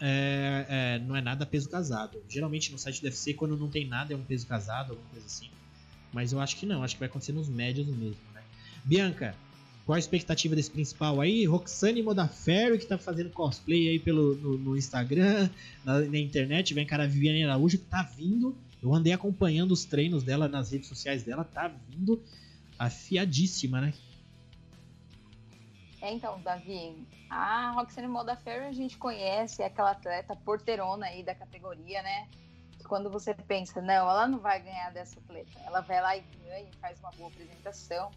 é, 0.00 0.66
é, 0.68 0.98
não 1.00 1.16
é 1.16 1.20
nada 1.20 1.44
peso 1.44 1.68
casado. 1.68 2.22
Geralmente 2.28 2.70
no 2.70 2.78
site 2.78 3.00
do 3.00 3.04
UFC, 3.04 3.34
quando 3.34 3.56
não 3.56 3.68
tem 3.68 3.86
nada, 3.86 4.12
é 4.12 4.16
um 4.16 4.22
peso 4.22 4.46
casado, 4.46 4.90
alguma 4.90 5.08
coisa 5.10 5.26
assim. 5.26 5.48
Mas 6.12 6.32
eu 6.32 6.40
acho 6.40 6.56
que 6.56 6.66
não, 6.66 6.82
acho 6.82 6.94
que 6.94 7.00
vai 7.00 7.08
acontecer 7.08 7.32
nos 7.32 7.48
médios 7.48 7.86
mesmo? 7.86 8.16
Bianca, 8.88 9.34
qual 9.84 9.96
a 9.96 9.98
expectativa 9.98 10.56
desse 10.56 10.70
principal 10.70 11.20
aí? 11.20 11.44
Roxane 11.44 12.02
Modaferro, 12.02 12.78
que 12.78 12.86
tá 12.86 12.96
fazendo 12.96 13.28
cosplay 13.28 13.86
aí 13.86 13.98
pelo, 13.98 14.34
no, 14.36 14.56
no 14.56 14.76
Instagram, 14.78 15.50
na, 15.84 16.00
na, 16.00 16.16
internet, 16.18 16.72
vai 16.72 16.84
encarar 16.84 17.04
a 17.04 17.06
Viviane 17.06 17.44
Araújo, 17.44 17.76
que 17.76 17.84
tá 17.84 18.02
vindo. 18.02 18.56
Eu 18.82 18.94
andei 18.94 19.12
acompanhando 19.12 19.72
os 19.72 19.84
treinos 19.84 20.24
dela 20.24 20.48
nas 20.48 20.72
redes 20.72 20.88
sociais 20.88 21.22
dela, 21.22 21.44
tá 21.44 21.70
vindo 21.90 22.22
afiadíssima, 22.78 23.78
né? 23.78 23.92
É, 26.00 26.10
então, 26.10 26.40
Davi, 26.40 26.96
a 27.28 27.72
Roxane 27.72 28.08
Modafferi 28.08 28.64
a 28.64 28.72
gente 28.72 28.96
conhece, 28.96 29.60
é 29.60 29.66
aquela 29.66 29.90
atleta 29.90 30.34
porterona 30.34 31.04
aí 31.04 31.22
da 31.22 31.34
categoria, 31.34 32.02
né? 32.02 32.26
Quando 32.88 33.10
você 33.10 33.34
pensa, 33.34 33.82
não, 33.82 34.08
ela 34.08 34.26
não 34.26 34.38
vai 34.38 34.62
ganhar 34.62 34.90
dessa 34.94 35.18
atleta, 35.18 35.60
ela 35.66 35.82
vai 35.82 36.00
lá 36.00 36.16
e 36.16 36.22
ganha, 36.42 36.70
faz 36.80 36.98
uma 37.00 37.10
boa 37.10 37.28
apresentação. 37.28 38.10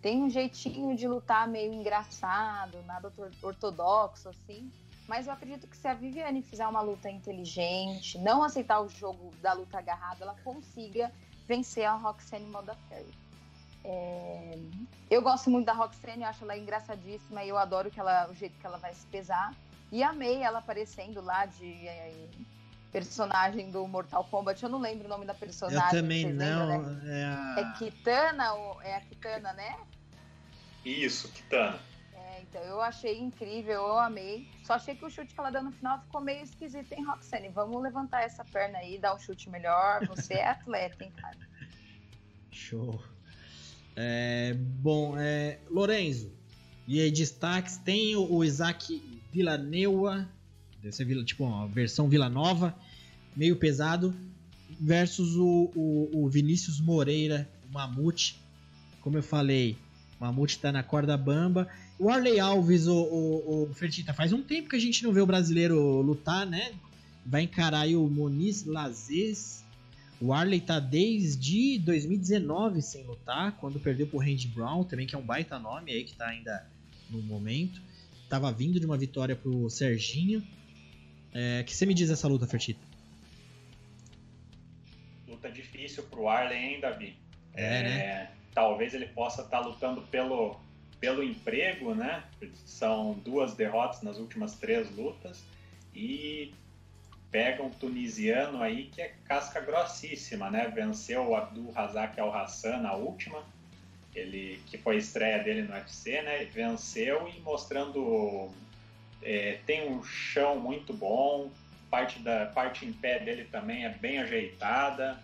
Tem 0.00 0.22
um 0.22 0.30
jeitinho 0.30 0.96
de 0.96 1.08
lutar 1.08 1.48
meio 1.48 1.72
engraçado, 1.72 2.80
nada 2.86 3.12
ortodoxo, 3.42 4.28
assim. 4.28 4.70
Mas 5.08 5.26
eu 5.26 5.32
acredito 5.32 5.66
que 5.66 5.76
se 5.76 5.88
a 5.88 5.94
Viviane 5.94 6.42
fizer 6.42 6.66
uma 6.66 6.82
luta 6.82 7.10
inteligente, 7.10 8.18
não 8.18 8.42
aceitar 8.42 8.80
o 8.80 8.88
jogo 8.88 9.32
da 9.40 9.54
luta 9.54 9.78
agarrada, 9.78 10.22
ela 10.22 10.36
consiga 10.44 11.10
vencer 11.46 11.84
a 11.84 11.94
Roxane 11.94 12.44
Modafferi. 12.46 13.14
É... 13.82 14.58
Eu 15.10 15.22
gosto 15.22 15.48
muito 15.48 15.64
da 15.64 15.72
Roxane, 15.72 16.22
eu 16.22 16.28
acho 16.28 16.44
ela 16.44 16.58
engraçadíssima 16.58 17.42
e 17.42 17.48
eu 17.48 17.56
adoro 17.56 17.90
que 17.90 17.98
ela, 17.98 18.28
o 18.30 18.34
jeito 18.34 18.58
que 18.58 18.66
ela 18.66 18.76
vai 18.76 18.92
se 18.92 19.06
pesar. 19.06 19.54
E 19.90 20.02
amei 20.02 20.42
ela 20.42 20.58
aparecendo 20.58 21.22
lá 21.22 21.46
de 21.46 21.88
é, 21.88 22.28
personagem 22.92 23.70
do 23.70 23.86
Mortal 23.86 24.24
Kombat. 24.24 24.62
Eu 24.62 24.68
não 24.68 24.80
lembro 24.80 25.06
o 25.06 25.08
nome 25.08 25.26
da 25.26 25.34
personagem. 25.34 25.84
Eu 25.84 26.02
também 26.02 26.32
não. 26.32 26.66
Lembram, 26.68 26.94
né? 26.94 27.20
é, 27.20 27.24
a... 27.24 27.54
é 27.60 27.78
Kitana, 27.78 28.44
é 28.82 28.96
a 28.96 29.00
Kitana, 29.00 29.52
né? 29.52 29.76
Isso, 30.84 31.28
Kitana. 31.28 31.78
É, 32.14 32.42
então 32.42 32.62
eu 32.62 32.80
achei 32.80 33.18
incrível, 33.18 33.74
eu 33.74 33.98
amei. 33.98 34.48
Só 34.64 34.74
achei 34.74 34.94
que 34.94 35.04
o 35.04 35.10
chute 35.10 35.34
que 35.34 35.40
ela 35.40 35.50
deu 35.50 35.62
no 35.62 35.72
final 35.72 36.00
ficou 36.00 36.20
meio 36.20 36.42
esquisito, 36.42 36.92
hein, 36.92 37.04
Roxane? 37.04 37.48
Vamos 37.48 37.82
levantar 37.82 38.22
essa 38.22 38.44
perna 38.44 38.78
aí, 38.78 38.98
dar 38.98 39.14
um 39.14 39.18
chute 39.18 39.50
melhor. 39.50 40.06
Você 40.06 40.34
é 40.34 40.48
atleta, 40.48 41.04
hein, 41.04 41.12
cara? 41.16 41.38
Show. 42.50 43.00
É, 43.94 44.54
bom, 44.54 45.18
é, 45.18 45.58
Lorenzo, 45.68 46.32
e 46.86 47.00
aí 47.00 47.10
destaques, 47.10 47.76
tem 47.78 48.14
o, 48.14 48.32
o 48.32 48.44
Isaac 48.44 49.02
Villaneua, 49.32 50.28
deve 50.82 50.94
ser 50.94 51.24
tipo 51.24 51.44
uma 51.44 51.66
versão 51.66 52.08
Vila 52.08 52.28
Nova, 52.28 52.76
meio 53.36 53.56
pesado, 53.56 54.14
versus 54.80 55.36
o, 55.36 55.70
o, 55.74 56.24
o 56.24 56.28
Vinícius 56.28 56.80
Moreira, 56.80 57.48
o 57.68 57.72
Mamute, 57.72 58.40
como 59.00 59.16
eu 59.16 59.22
falei, 59.22 59.76
o 60.18 60.24
Mamute 60.24 60.58
tá 60.58 60.70
na 60.70 60.82
corda 60.82 61.16
bamba. 61.16 61.68
O 61.98 62.10
Arley 62.10 62.38
Alves, 62.38 62.86
o, 62.86 62.94
o, 62.94 63.62
o 63.70 63.74
Fertita, 63.74 64.12
faz 64.12 64.32
um 64.32 64.42
tempo 64.42 64.68
que 64.68 64.76
a 64.76 64.80
gente 64.80 65.02
não 65.02 65.12
vê 65.12 65.20
o 65.20 65.26
brasileiro 65.26 66.00
lutar, 66.00 66.46
né? 66.46 66.72
Vai 67.26 67.42
encarar 67.42 67.80
aí 67.80 67.96
o 67.96 68.08
Moniz 68.08 68.64
Lazes, 68.64 69.64
o 70.20 70.32
Arley 70.32 70.60
tá 70.60 70.80
desde 70.80 71.78
2019 71.78 72.82
sem 72.82 73.04
lutar, 73.04 73.52
quando 73.52 73.78
perdeu 73.78 74.06
pro 74.06 74.18
Randy 74.18 74.48
Brown, 74.48 74.82
também 74.82 75.06
que 75.06 75.14
é 75.14 75.18
um 75.18 75.24
baita 75.24 75.58
nome 75.60 75.92
aí 75.92 76.02
que 76.02 76.14
tá 76.14 76.26
ainda 76.26 76.66
no 77.08 77.22
momento. 77.22 77.80
Tava 78.28 78.50
vindo 78.50 78.80
de 78.80 78.86
uma 78.86 78.98
vitória 78.98 79.36
pro 79.36 79.70
Serginho. 79.70 80.42
É, 81.32 81.62
que 81.62 81.74
você 81.74 81.86
me 81.86 81.94
diz 81.94 82.10
essa 82.10 82.26
luta, 82.26 82.46
Fertita? 82.46 82.80
Luta 85.26 85.50
difícil 85.50 86.02
pro 86.04 86.28
Arley, 86.28 86.58
hein, 86.58 86.80
Davi? 86.80 87.16
É, 87.54 87.78
é 87.78 87.82
né? 87.82 88.30
Talvez 88.54 88.94
ele 88.94 89.06
possa 89.06 89.42
estar 89.42 89.60
tá 89.60 89.66
lutando 89.66 90.02
pelo, 90.02 90.58
pelo 90.98 91.22
emprego, 91.22 91.94
né? 91.94 92.24
São 92.64 93.14
duas 93.24 93.54
derrotas 93.54 94.02
nas 94.02 94.18
últimas 94.18 94.54
três 94.54 94.90
lutas. 94.96 95.42
E 95.94 96.52
pega 97.30 97.62
um 97.62 97.70
tunisiano 97.70 98.62
aí 98.62 98.86
que 98.86 99.02
é 99.02 99.14
casca 99.24 99.60
grossíssima, 99.60 100.50
né? 100.50 100.68
Venceu 100.68 101.28
o 101.28 101.36
Abdul 101.36 101.70
Razak 101.72 102.18
Al 102.18 102.34
Hassan 102.34 102.78
na 102.78 102.94
última, 102.94 103.44
ele 104.14 104.60
que 104.66 104.78
foi 104.78 104.96
a 104.96 104.98
estreia 104.98 105.42
dele 105.42 105.62
no 105.62 105.74
UFC, 105.74 106.22
né? 106.22 106.44
Venceu 106.46 107.28
e 107.28 107.40
mostrando 107.40 108.50
é, 109.22 109.58
tem 109.66 109.90
um 109.90 110.02
chão 110.02 110.58
muito 110.58 110.92
bom, 110.92 111.50
parte 111.90 112.18
da 112.20 112.46
parte 112.46 112.84
em 112.84 112.92
pé 112.92 113.18
dele 113.18 113.44
também 113.44 113.84
é 113.84 113.88
bem 113.88 114.18
ajeitada, 114.18 115.18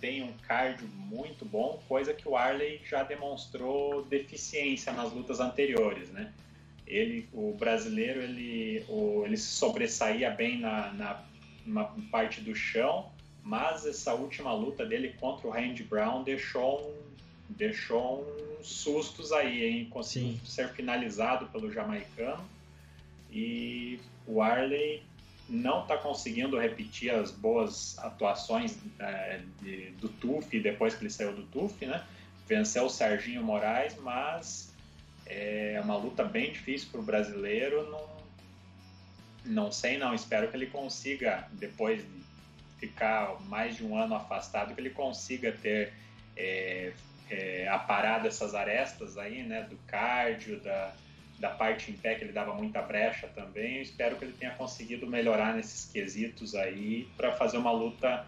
tem 0.00 0.22
um 0.22 0.32
cardio 0.46 0.86
muito 0.88 1.44
bom, 1.44 1.82
coisa 1.88 2.12
que 2.12 2.28
o 2.28 2.36
Arley 2.36 2.80
já 2.84 3.02
demonstrou 3.02 4.04
deficiência 4.04 4.92
nas 4.92 5.12
lutas 5.12 5.40
anteriores, 5.40 6.10
né? 6.10 6.32
Ele, 6.86 7.26
o 7.32 7.54
brasileiro, 7.58 8.20
ele, 8.20 8.84
o, 8.88 9.22
ele 9.24 9.36
se 9.36 9.46
sobressaía 9.46 10.30
bem 10.30 10.60
na, 10.60 10.92
na 10.92 11.22
uma 11.66 11.84
parte 12.10 12.42
do 12.42 12.54
chão, 12.54 13.10
mas 13.42 13.86
essa 13.86 14.12
última 14.12 14.52
luta 14.52 14.84
dele 14.84 15.14
contra 15.18 15.46
o 15.46 15.50
Randy 15.50 15.82
Brown 15.82 16.22
deixou 16.22 16.86
um, 16.86 17.02
deixou 17.48 18.26
uns 18.60 18.68
sustos 18.68 19.32
aí, 19.32 19.64
hein? 19.64 19.86
Conseguiu 19.88 20.32
Sim. 20.34 20.40
ser 20.44 20.68
finalizado 20.74 21.46
pelo 21.46 21.72
jamaicano 21.72 22.44
e 23.34 23.98
o 24.26 24.40
Arley 24.40 25.02
não 25.48 25.82
está 25.82 25.98
conseguindo 25.98 26.58
repetir 26.58 27.10
as 27.10 27.32
boas 27.32 27.98
atuações 27.98 28.78
é, 29.00 29.40
de, 29.60 29.90
do 29.92 30.08
TUF 30.08 30.58
depois 30.60 30.94
que 30.94 31.02
ele 31.02 31.10
saiu 31.10 31.34
do 31.34 31.42
TUF, 31.42 31.84
né? 31.84 32.02
Venceu 32.46 32.84
o 32.84 32.90
Serginho 32.90 33.42
Moraes, 33.42 33.96
mas 34.00 34.72
é 35.26 35.80
uma 35.82 35.96
luta 35.96 36.24
bem 36.24 36.52
difícil 36.52 36.88
para 36.90 37.00
o 37.00 37.02
brasileiro. 37.02 37.90
Não, 37.90 38.14
não 39.44 39.72
sei 39.72 39.98
não, 39.98 40.14
espero 40.14 40.48
que 40.48 40.56
ele 40.56 40.66
consiga, 40.66 41.48
depois 41.52 42.02
de 42.02 42.24
ficar 42.78 43.40
mais 43.42 43.76
de 43.76 43.84
um 43.84 43.98
ano 43.98 44.14
afastado, 44.14 44.74
que 44.74 44.80
ele 44.80 44.90
consiga 44.90 45.52
ter 45.52 45.92
é, 46.36 46.92
é, 47.30 47.68
aparado 47.68 48.28
essas 48.28 48.54
arestas 48.54 49.18
aí, 49.18 49.42
né, 49.42 49.62
do 49.62 49.76
cardio, 49.86 50.60
da, 50.60 50.94
da 51.44 51.50
parte 51.50 51.90
em 51.90 51.94
pé, 51.94 52.14
que 52.14 52.24
ele 52.24 52.32
dava 52.32 52.54
muita 52.54 52.80
brecha 52.80 53.28
também. 53.28 53.76
Eu 53.76 53.82
espero 53.82 54.16
que 54.16 54.24
ele 54.24 54.32
tenha 54.32 54.52
conseguido 54.52 55.06
melhorar 55.06 55.54
nesses 55.54 55.84
quesitos 55.92 56.54
aí 56.54 57.06
para 57.18 57.34
fazer 57.34 57.58
uma 57.58 57.70
luta, 57.70 58.26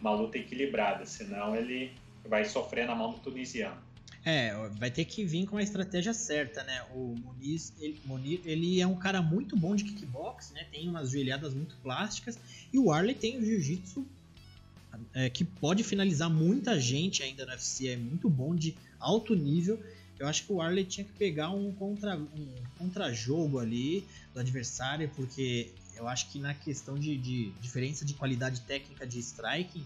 uma 0.00 0.12
luta 0.12 0.38
equilibrada, 0.38 1.04
senão 1.04 1.56
ele 1.56 1.90
vai 2.24 2.44
sofrer 2.44 2.86
na 2.86 2.94
mão 2.94 3.10
do 3.14 3.18
tunisiano. 3.18 3.76
É, 4.24 4.54
vai 4.78 4.92
ter 4.92 5.04
que 5.04 5.24
vir 5.24 5.44
com 5.46 5.56
a 5.56 5.62
estratégia 5.62 6.14
certa, 6.14 6.62
né? 6.62 6.84
O 6.94 7.16
Muniz, 7.24 7.74
ele, 7.80 8.00
ele 8.44 8.80
é 8.80 8.86
um 8.86 8.94
cara 8.94 9.20
muito 9.20 9.56
bom 9.56 9.74
de 9.74 9.82
kickbox, 9.82 10.52
né? 10.52 10.64
Tem 10.70 10.88
umas 10.88 11.10
joelhadas 11.10 11.52
muito 11.52 11.74
plásticas. 11.82 12.38
E 12.72 12.78
o 12.78 12.92
Arley 12.92 13.16
tem 13.16 13.38
o 13.38 13.44
jiu-jitsu 13.44 14.06
é, 15.12 15.28
que 15.28 15.44
pode 15.44 15.82
finalizar 15.82 16.30
muita 16.30 16.78
gente 16.78 17.24
ainda 17.24 17.44
no 17.44 17.50
UFC. 17.50 17.88
É 17.88 17.96
muito 17.96 18.30
bom 18.30 18.54
de 18.54 18.76
alto 19.00 19.34
nível. 19.34 19.82
Eu 20.22 20.28
acho 20.28 20.44
que 20.44 20.52
o 20.52 20.62
Arley 20.62 20.84
tinha 20.84 21.04
que 21.04 21.12
pegar 21.14 21.50
um 21.50 21.72
contra 21.72 22.16
um 22.16 22.54
contra-jogo 22.78 23.58
ali 23.58 24.06
do 24.32 24.38
adversário, 24.38 25.10
porque 25.16 25.72
eu 25.96 26.06
acho 26.06 26.30
que 26.30 26.38
na 26.38 26.54
questão 26.54 26.96
de, 26.96 27.16
de 27.16 27.50
diferença 27.60 28.04
de 28.04 28.14
qualidade 28.14 28.60
técnica 28.60 29.04
de 29.04 29.18
striking, 29.18 29.84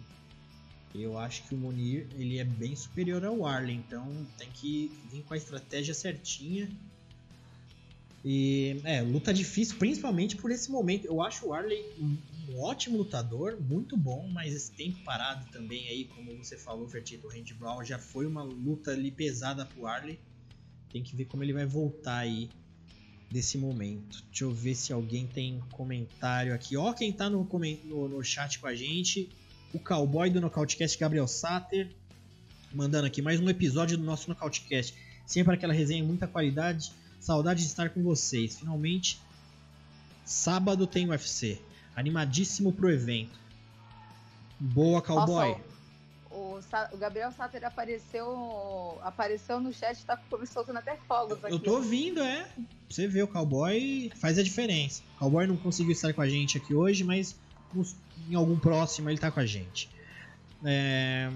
eu 0.94 1.16
acho 1.18 1.42
que 1.44 1.54
o 1.54 1.58
Munir 1.58 2.06
ele 2.18 2.38
é 2.38 2.44
bem 2.44 2.76
superior 2.76 3.24
ao 3.24 3.46
Arley, 3.46 3.76
então 3.76 4.26
tem 4.36 4.50
que 4.50 4.92
vir 5.10 5.22
com 5.22 5.32
a 5.32 5.38
estratégia 5.38 5.94
certinha. 5.94 6.70
E 8.22 8.78
é, 8.84 9.00
luta 9.00 9.32
difícil, 9.32 9.78
principalmente 9.78 10.36
por 10.36 10.50
esse 10.50 10.70
momento. 10.70 11.06
Eu 11.06 11.22
acho 11.22 11.46
o 11.46 11.54
Arley 11.54 11.82
um, 11.98 12.14
um 12.50 12.60
ótimo 12.60 12.98
lutador, 12.98 13.58
muito 13.58 13.96
bom, 13.96 14.28
mas 14.28 14.54
esse 14.54 14.70
tempo 14.72 15.02
parado 15.02 15.46
também 15.50 15.88
aí, 15.88 16.04
como 16.04 16.36
você 16.36 16.58
falou, 16.58 16.86
Fertito, 16.86 17.26
o 17.26 17.30
Randy 17.30 17.54
Brown 17.54 17.82
já 17.82 17.98
foi 17.98 18.26
uma 18.26 18.42
luta 18.42 18.90
ali 18.90 19.10
pesada 19.10 19.64
pro 19.64 19.86
Arley. 19.86 20.18
Tem 20.96 21.02
que 21.02 21.14
ver 21.14 21.26
como 21.26 21.42
ele 21.42 21.52
vai 21.52 21.66
voltar 21.66 22.16
aí 22.16 22.48
desse 23.30 23.58
momento. 23.58 24.24
Deixa 24.30 24.44
eu 24.44 24.50
ver 24.50 24.74
se 24.74 24.94
alguém 24.94 25.26
tem 25.26 25.62
comentário 25.72 26.54
aqui. 26.54 26.74
Ó, 26.74 26.90
quem 26.94 27.12
tá 27.12 27.28
no, 27.28 27.46
no, 27.84 28.08
no 28.08 28.24
chat 28.24 28.58
com 28.58 28.66
a 28.66 28.74
gente 28.74 29.28
o 29.74 29.78
cowboy 29.78 30.30
do 30.30 30.40
Nocautecast, 30.40 30.98
Gabriel 30.98 31.28
Sater, 31.28 31.94
mandando 32.72 33.06
aqui 33.06 33.20
mais 33.20 33.38
um 33.38 33.50
episódio 33.50 33.98
do 33.98 34.04
nosso 34.04 34.26
Nocautecast. 34.30 34.94
Sempre 35.26 35.52
aquela 35.52 35.74
resenha 35.74 36.02
muita 36.02 36.26
qualidade. 36.26 36.90
Saudade 37.20 37.60
de 37.60 37.66
estar 37.66 37.90
com 37.90 38.02
vocês. 38.02 38.58
Finalmente, 38.58 39.20
sábado 40.24 40.86
tem 40.86 41.10
UFC. 41.10 41.60
Animadíssimo 41.94 42.72
pro 42.72 42.90
evento. 42.90 43.38
Boa, 44.58 45.02
cowboy. 45.02 45.50
Nossa, 45.50 45.75
o, 46.56 46.94
o, 46.94 46.98
Gabriel 46.98 47.30
Sater 47.32 47.64
apareceu 47.64 48.98
apareceu 49.02 49.60
no 49.60 49.72
chat, 49.72 50.04
tá 50.04 50.18
soltando 50.46 50.78
até 50.78 50.96
fogos 51.08 51.44
aqui. 51.44 51.54
Eu 51.54 51.58
tô 51.58 51.76
ouvindo, 51.76 52.22
é. 52.22 52.46
Você 52.88 53.06
vê, 53.06 53.22
o 53.22 53.28
cowboy 53.28 54.10
faz 54.16 54.38
a 54.38 54.42
diferença. 54.42 55.02
O 55.16 55.18
cowboy 55.18 55.46
não 55.46 55.56
conseguiu 55.56 55.92
estar 55.92 56.12
com 56.12 56.22
a 56.22 56.28
gente 56.28 56.56
aqui 56.56 56.74
hoje, 56.74 57.04
mas 57.04 57.36
em 58.28 58.34
algum 58.34 58.58
próximo 58.58 59.10
ele 59.10 59.18
tá 59.18 59.30
com 59.30 59.40
a 59.40 59.46
gente. 59.46 59.90
É... 60.64 61.30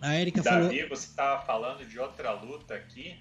A 0.00 0.20
Erika 0.20 0.42
Davi, 0.42 0.78
falou... 0.78 0.88
você 0.88 1.06
estava 1.06 1.42
falando 1.44 1.84
de 1.86 1.98
outra 1.98 2.32
luta 2.32 2.74
aqui, 2.74 3.16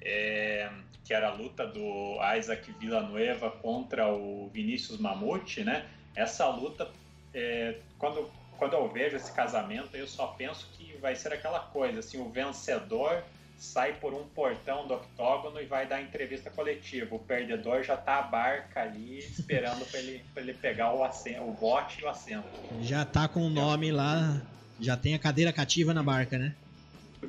é... 0.00 0.70
que 1.04 1.12
era 1.12 1.28
a 1.28 1.32
luta 1.34 1.66
do 1.66 2.18
Isaac 2.36 2.72
Villanueva 2.78 3.50
contra 3.50 4.12
o 4.12 4.48
Vinícius 4.52 4.98
Mamute, 4.98 5.64
né? 5.64 5.86
Essa 6.14 6.48
luta, 6.48 6.90
é... 7.34 7.78
quando, 7.98 8.30
quando 8.60 8.74
eu 8.74 8.86
vejo 8.90 9.16
esse 9.16 9.32
casamento, 9.32 9.96
eu 9.96 10.06
só 10.06 10.26
penso 10.26 10.68
que 10.74 10.94
vai 10.98 11.16
ser 11.16 11.32
aquela 11.32 11.60
coisa, 11.60 12.00
assim, 12.00 12.20
o 12.20 12.28
vencedor 12.28 13.24
sai 13.56 13.94
por 13.94 14.12
um 14.12 14.26
portão 14.28 14.86
do 14.86 14.94
octógono 14.94 15.58
e 15.60 15.64
vai 15.64 15.86
dar 15.86 16.02
entrevista 16.02 16.50
coletiva. 16.50 17.14
O 17.14 17.18
perdedor 17.18 17.82
já 17.82 17.96
tá 17.96 18.18
a 18.18 18.22
barca 18.22 18.82
ali 18.82 19.18
esperando 19.18 19.84
para 19.90 19.98
ele, 20.00 20.22
ele 20.36 20.52
pegar 20.52 20.92
o, 20.92 21.02
assento, 21.02 21.42
o 21.42 21.52
bote 21.52 22.02
e 22.02 22.04
o 22.04 22.08
assento. 22.10 22.44
Já 22.82 23.02
tá 23.02 23.26
com 23.26 23.40
o 23.40 23.48
nome 23.48 23.90
lá, 23.90 24.42
já 24.78 24.94
tem 24.94 25.14
a 25.14 25.18
cadeira 25.18 25.54
cativa 25.54 25.94
na 25.94 26.02
barca, 26.02 26.36
né? 26.36 26.54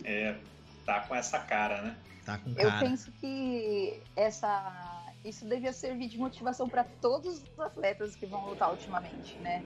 É, 0.03 0.35
tá 0.85 0.99
com 0.99 1.15
essa 1.15 1.39
cara, 1.39 1.81
né? 1.81 1.95
Tá 2.25 2.37
com 2.37 2.53
cara. 2.53 2.67
Eu 2.67 2.89
penso 2.89 3.09
que 3.21 4.01
essa 4.17 5.05
isso 5.23 5.45
devia 5.45 5.71
servir 5.71 6.09
de 6.09 6.17
motivação 6.17 6.67
para 6.67 6.83
todos 6.83 7.41
os 7.41 7.59
atletas 7.59 8.15
que 8.17 8.25
vão 8.25 8.49
lutar 8.49 8.71
ultimamente, 8.71 9.37
né? 9.39 9.63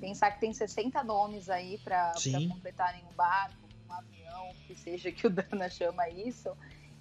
Pensar 0.00 0.30
que 0.32 0.40
tem 0.40 0.52
60 0.52 1.02
nomes 1.04 1.48
aí 1.48 1.78
para 1.78 2.12
completarem 2.48 3.02
o 3.10 3.14
barco 3.14 3.66
um 3.88 3.92
avião, 3.92 4.54
que 4.66 4.74
seja 4.74 5.10
que 5.10 5.26
o 5.26 5.30
Dana 5.30 5.68
chama 5.68 6.08
isso, 6.08 6.50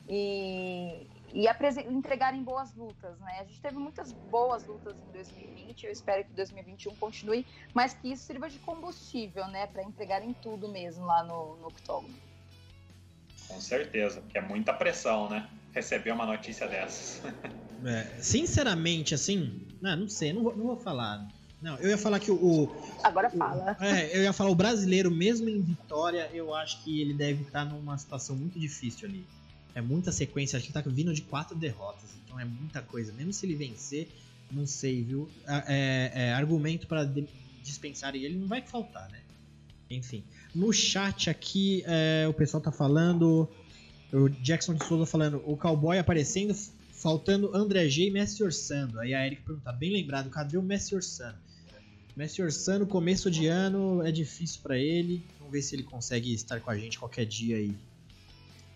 e, 0.08 1.08
e 1.34 1.48
entregarem 1.90 2.44
boas 2.44 2.74
lutas, 2.76 3.20
né? 3.20 3.40
A 3.40 3.44
gente 3.44 3.60
teve 3.60 3.76
muitas 3.76 4.12
boas 4.12 4.66
lutas 4.66 4.96
em 4.96 5.12
2020, 5.12 5.86
eu 5.86 5.92
espero 5.92 6.24
que 6.24 6.34
2021 6.34 6.96
continue, 6.96 7.46
mas 7.74 7.94
que 7.94 8.12
isso 8.12 8.24
sirva 8.24 8.50
de 8.50 8.60
combustível, 8.60 9.48
né? 9.48 9.68
Para 9.68 9.84
entregarem 9.84 10.34
tudo 10.42 10.68
mesmo 10.70 11.06
lá 11.06 11.24
no, 11.24 11.58
no 11.58 11.68
octógono. 11.68 12.16
Com 13.48 13.60
certeza, 13.62 14.22
porque 14.22 14.38
é 14.38 14.42
muita 14.42 14.74
pressão, 14.74 15.30
né? 15.30 15.50
Receber 15.72 16.12
uma 16.12 16.26
notícia 16.26 16.68
dessas. 16.68 17.22
É, 17.86 18.04
sinceramente, 18.20 19.14
assim, 19.14 19.62
não, 19.82 19.96
não 19.98 20.08
sei, 20.08 20.32
não 20.32 20.42
vou, 20.42 20.56
não 20.56 20.66
vou 20.66 20.78
falar 20.78 21.28
não, 21.66 21.78
eu 21.78 21.90
ia 21.90 21.98
falar 21.98 22.20
que 22.20 22.30
o. 22.30 22.70
Agora 23.04 23.28
fala. 23.28 23.76
O, 23.80 23.82
é, 23.84 24.16
eu 24.16 24.22
ia 24.22 24.32
falar 24.32 24.52
o 24.52 24.56
brasileiro, 24.56 25.10
mesmo 25.10 25.50
em 25.50 25.60
vitória, 25.60 26.30
eu 26.32 26.54
acho 26.54 26.84
que 26.84 27.02
ele 27.02 27.12
deve 27.12 27.42
estar 27.42 27.66
numa 27.66 27.98
situação 27.98 28.36
muito 28.36 28.60
difícil 28.60 29.10
ali. 29.10 29.26
É 29.74 29.82
muita 29.82 30.12
sequência, 30.12 30.58
acho 30.58 30.68
que 30.68 30.72
tá 30.72 30.84
vindo 30.86 31.12
de 31.12 31.24
quatro 31.24 31.58
derrotas, 31.58 32.12
então 32.24 32.40
é 32.40 32.46
muita 32.46 32.84
coisa. 32.84 33.12
Mesmo 33.14 33.34
se 33.34 33.48
ele 33.48 33.56
vencer, 33.56 34.08
não 34.52 34.68
sei, 34.68 35.02
viu? 35.02 35.28
É, 35.48 36.12
é, 36.14 36.34
argumento 36.34 36.86
para 36.86 37.04
dispensar 37.64 38.16
ele 38.16 38.38
não 38.38 38.48
vai 38.48 38.62
faltar, 38.62 39.10
né? 39.10 39.22
Enfim. 39.90 40.24
No 40.54 40.72
chat 40.72 41.32
aqui, 41.32 41.84
é, 41.88 42.28
o 42.30 42.34
pessoal 42.34 42.62
tá 42.62 42.72
falando. 42.72 43.50
O 44.14 44.30
Jackson 44.30 44.76
de 44.76 44.86
Souza 44.86 45.08
falando, 45.08 45.42
o 45.44 45.58
cowboy 45.58 45.98
aparecendo, 45.98 46.56
faltando 46.94 47.56
André 47.56 47.90
G 47.90 48.04
e 48.04 48.12
Messi 48.12 48.44
Orsando. 48.44 49.00
Aí 49.00 49.16
a 49.16 49.26
Eric 49.26 49.42
pergunta, 49.42 49.72
bem 49.74 49.92
lembrado, 49.92 50.30
cadê 50.30 50.58
o 50.58 50.62
Messi 50.62 50.94
Orsando? 50.94 51.44
Messi 52.16 52.42
Orsano, 52.42 52.88
começo 52.88 53.30
de 53.30 53.48
ano 53.48 54.02
é 54.06 54.12
difícil 54.12 54.62
para 54.62 54.78
ele. 54.78 55.26
Vamos 55.38 55.52
ver 55.52 55.62
se 55.62 55.76
ele 55.76 55.84
consegue 55.84 56.34
estar 56.34 56.62
com 56.62 56.72
a 56.72 56.78
gente 56.78 56.98
qualquer 56.98 57.26
dia 57.26 57.58
aí. 57.58 57.76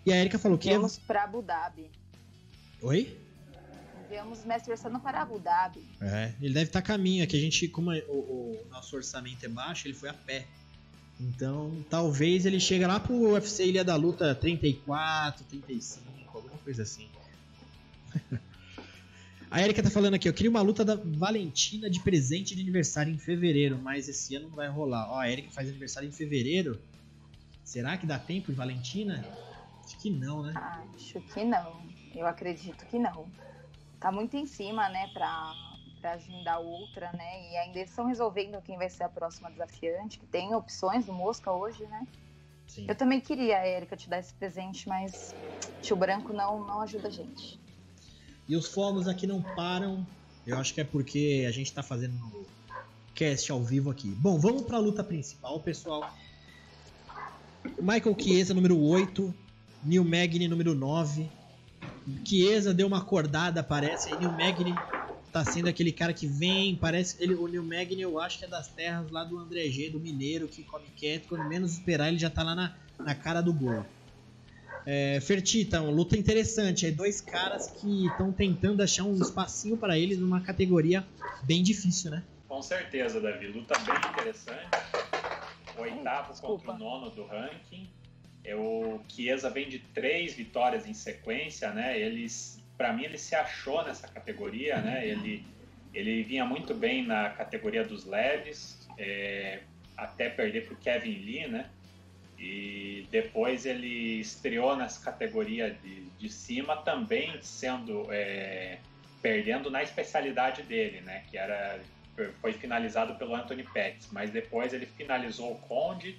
E 0.06 0.12
a 0.12 0.18
Erika 0.18 0.38
falou 0.38 0.58
que. 0.58 0.70
Vamos 0.74 0.98
para 1.00 1.24
Abu 1.24 1.42
Dhabi. 1.42 1.90
Oi? 2.82 3.18
Enviamos 4.06 4.44
Messi 4.44 4.72
Orsano 4.72 5.00
para 5.00 5.22
Abu 5.22 5.40
Dhabi. 5.40 5.88
É, 6.02 6.34
ele 6.42 6.54
deve 6.54 6.66
estar 6.66 6.80
a 6.80 6.82
caminho. 6.82 7.24
Aqui 7.24 7.38
a 7.38 7.40
gente, 7.40 7.68
como 7.70 7.94
é, 7.94 8.04
o, 8.10 8.14
o, 8.14 8.68
nosso 8.70 8.96
orçamento 8.96 9.46
é 9.46 9.48
baixo, 9.48 9.88
ele 9.88 9.94
foi 9.94 10.10
a 10.10 10.14
pé. 10.14 10.46
Então, 11.18 11.86
talvez 11.90 12.46
ele 12.46 12.60
chegue 12.60 12.86
lá 12.86 13.00
pro 13.00 13.14
UFC 13.14 13.68
Ilha 13.68 13.84
da 13.84 13.96
Luta 13.96 14.36
34, 14.36 15.46
35, 15.46 16.38
alguma 16.38 16.58
coisa 16.58 16.84
assim. 16.84 17.08
A 19.52 19.64
Erika 19.64 19.82
tá 19.82 19.90
falando 19.90 20.14
aqui, 20.14 20.30
eu 20.30 20.34
queria 20.34 20.50
uma 20.50 20.62
luta 20.62 20.86
da 20.86 20.96
Valentina 20.96 21.90
de 21.90 22.00
presente 22.00 22.56
de 22.56 22.62
aniversário 22.62 23.12
em 23.12 23.18
fevereiro, 23.18 23.80
mas 23.80 24.08
esse 24.08 24.36
ano 24.36 24.48
não 24.50 24.56
vai 24.56 24.68
rolar. 24.68 25.10
Ó, 25.12 25.18
a 25.18 25.28
Erika 25.28 25.50
faz 25.50 25.68
aniversário 25.68 26.08
em 26.08 26.12
fevereiro. 26.12 26.80
Será 27.64 27.98
que 27.98 28.06
dá 28.06 28.20
tempo 28.20 28.52
de 28.52 28.58
Valentina? 28.58 29.26
Acho 29.84 29.98
que 29.98 30.12
não, 30.12 30.44
né? 30.44 30.54
Acho 30.96 31.20
que 31.22 31.44
não. 31.44 31.82
Eu 32.14 32.28
acredito 32.28 32.86
que 32.86 33.00
não. 33.00 33.28
Tá 34.00 34.12
muito 34.12 34.38
em 34.38 34.46
cima, 34.46 34.88
né, 34.90 35.10
pra, 35.14 35.54
pra 36.00 36.12
agendar 36.14 36.62
outra, 36.62 37.12
né? 37.14 37.52
E 37.52 37.58
ainda 37.58 37.80
estão 37.80 38.06
resolvendo 38.06 38.62
quem 38.62 38.78
vai 38.78 38.90
ser 38.90 39.04
a 39.04 39.10
próxima 39.10 39.50
desafiante, 39.50 40.20
que 40.20 40.28
tem 40.28 40.54
opções 40.54 41.08
do 41.08 41.14
Mosca 41.14 41.52
hoje, 41.52 41.84
né? 41.88 42.08
Sim. 42.68 42.86
Eu 42.88 42.94
também 42.94 43.20
queria, 43.20 43.68
Erika, 43.68 43.98
te 43.98 44.08
dar 44.08 44.20
esse 44.20 44.34
presente, 44.36 44.88
mas 44.88 45.34
tio 45.82 45.96
Branco 45.96 46.32
não, 46.32 46.64
não 46.64 46.82
ajuda 46.82 47.08
a 47.08 47.12
gente. 47.12 47.60
E 48.50 48.56
os 48.56 48.68
fogos 48.68 49.08
aqui 49.08 49.28
não 49.28 49.44
param. 49.44 50.06
Eu 50.46 50.58
acho 50.58 50.74
que 50.74 50.82
é 50.82 50.84
porque 50.84 51.46
a 51.48 51.52
gente 51.52 51.68
está 51.68 51.84
fazendo 51.84 52.14
no 52.14 52.48
cast 53.14 53.52
ao 53.52 53.64
vivo 53.64 53.92
aqui. 53.92 54.08
Bom, 54.08 54.40
vamos 54.40 54.64
para 54.64 54.78
a 54.78 54.80
luta 54.80 55.04
principal, 55.04 55.60
pessoal. 55.60 56.12
Michael 57.80 58.16
Chiesa, 58.20 58.56
número 58.56 58.76
8. 58.80 59.32
Neil 59.84 60.04
Magny, 60.04 60.48
número 60.48 60.74
9. 60.74 61.30
Chiesa 62.26 62.74
deu 62.74 62.88
uma 62.88 62.98
acordada, 62.98 63.62
parece. 63.62 64.12
E 64.12 64.18
Neil 64.18 64.32
Magny 64.32 64.74
tá 65.32 65.46
sendo 65.46 65.70
aquele 65.70 65.92
cara 65.92 66.12
que 66.12 66.26
vem, 66.26 66.76
parece 66.76 67.18
ele, 67.20 67.36
o 67.36 67.48
Neil 67.48 67.64
Magny 67.64 68.02
eu 68.02 68.20
acho 68.20 68.40
que 68.40 68.46
é 68.46 68.48
das 68.48 68.68
terras 68.68 69.12
lá 69.12 69.24
do 69.24 69.38
André 69.38 69.70
G, 69.70 69.92
do 69.92 70.00
mineiro, 70.00 70.48
que 70.48 70.64
come 70.64 70.88
quieto, 70.98 71.28
quando 71.28 71.48
menos 71.48 71.74
esperar 71.74 72.08
ele 72.08 72.18
já 72.18 72.32
tá 72.32 72.42
lá 72.42 72.56
na, 72.56 72.76
na 72.98 73.14
cara 73.14 73.42
do 73.42 73.54
gol. 73.54 73.86
É, 74.92 75.20
Fertita, 75.22 75.80
uma 75.84 75.92
luta 75.92 76.18
interessante. 76.18 76.88
É 76.88 76.90
dois 76.90 77.22
caras 77.22 77.68
que 77.68 78.08
estão 78.08 78.32
tentando 78.32 78.82
achar 78.82 79.04
um 79.04 79.14
espacinho 79.22 79.78
para 79.78 79.96
eles 79.96 80.18
numa 80.18 80.42
categoria 80.42 81.06
bem 81.44 81.62
difícil, 81.62 82.10
né? 82.10 82.24
Com 82.48 82.60
certeza, 82.64 83.22
Davi. 83.22 83.46
Luta 83.50 83.78
bem 83.82 83.96
interessante. 84.12 84.68
Oitavo 85.78 86.32
Desculpa. 86.32 86.66
contra 86.66 86.72
o 86.72 86.78
nono 86.80 87.12
do 87.12 87.24
ranking. 87.24 87.88
É 88.44 88.56
o 88.56 89.00
Chiesa 89.08 89.52
vem 89.52 89.70
de 89.70 89.78
três 89.78 90.34
vitórias 90.34 90.88
em 90.88 90.94
sequência, 90.96 91.72
né? 91.72 92.00
Eles, 92.00 92.60
para 92.76 92.92
mim, 92.92 93.04
ele 93.04 93.20
se 93.20 93.36
achou 93.36 93.86
nessa 93.86 94.08
categoria, 94.08 94.82
né? 94.82 95.08
Ele, 95.08 95.46
ele 95.94 96.24
vinha 96.24 96.46
muito 96.46 96.74
bem 96.74 97.06
na 97.06 97.30
categoria 97.30 97.84
dos 97.84 98.06
leves, 98.06 98.90
é, 98.98 99.60
até 99.96 100.30
perder 100.30 100.66
para 100.66 100.74
o 100.74 100.78
Kevin 100.78 101.14
Lee, 101.14 101.48
né? 101.48 101.70
E 102.40 103.06
depois 103.12 103.66
ele 103.66 104.20
estreou 104.22 104.76
nessa 104.76 105.04
categoria 105.04 105.72
de, 105.72 106.06
de 106.18 106.30
cima 106.30 106.78
também 106.78 107.40
sendo 107.42 108.08
é, 108.12 108.80
perdendo 109.22 109.70
na 109.70 109.84
especialidade 109.84 110.64
dele, 110.64 111.02
né? 111.02 111.24
Que 111.30 111.38
era 111.38 111.80
foi 112.42 112.52
finalizado 112.52 113.16
pelo 113.16 113.34
Anthony 113.34 113.64
Pettis, 113.64 114.10
mas 114.12 114.30
depois 114.30 114.74
ele 114.74 114.86
finalizou 114.86 115.54
o 115.54 115.60
Conde 115.60 116.18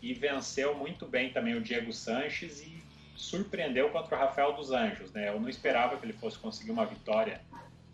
e 0.00 0.14
venceu 0.14 0.76
muito 0.76 1.06
bem 1.06 1.30
também 1.32 1.56
o 1.56 1.60
Diego 1.60 1.92
Sanches 1.92 2.60
e 2.60 2.80
surpreendeu 3.16 3.90
contra 3.90 4.16
o 4.16 4.18
Rafael 4.18 4.52
dos 4.52 4.70
Anjos, 4.70 5.12
né? 5.12 5.28
Eu 5.28 5.40
não 5.40 5.48
esperava 5.48 5.96
que 5.96 6.06
ele 6.06 6.12
fosse 6.12 6.38
conseguir 6.38 6.70
uma 6.70 6.86
vitória, 6.86 7.40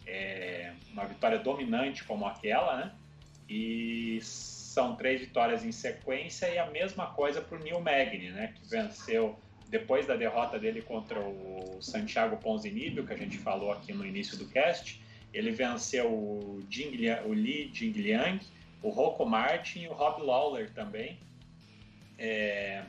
é, 0.06 0.72
uma 0.92 1.04
vitória 1.06 1.38
dominante 1.38 2.04
como 2.04 2.26
aquela, 2.26 2.76
né? 2.76 2.92
E 3.48 4.20
são 4.76 4.94
três 4.94 5.22
vitórias 5.22 5.64
em 5.64 5.72
sequência 5.72 6.46
e 6.50 6.58
a 6.58 6.66
mesma 6.70 7.06
coisa 7.06 7.40
para 7.40 7.56
o 7.56 7.62
Neil 7.62 7.80
Magny, 7.80 8.30
né? 8.30 8.52
Que 8.54 8.68
venceu 8.68 9.34
depois 9.70 10.06
da 10.06 10.14
derrota 10.16 10.58
dele 10.58 10.82
contra 10.82 11.18
o 11.18 11.78
Santiago 11.80 12.36
Ponzinibbio, 12.36 13.06
que 13.06 13.14
a 13.14 13.16
gente 13.16 13.38
falou 13.38 13.72
aqui 13.72 13.94
no 13.94 14.04
início 14.04 14.36
do 14.36 14.46
cast. 14.48 15.00
Ele 15.32 15.50
venceu 15.50 16.12
o, 16.12 16.62
Jing, 16.68 16.94
o 17.24 17.32
Li 17.32 17.70
Jingliang, 17.72 18.38
o 18.82 18.90
Rocco 18.90 19.24
Martin 19.24 19.84
e 19.84 19.88
o 19.88 19.94
Rob 19.94 20.22
Lawler 20.22 20.70
também 20.74 21.18
é, 22.18 22.82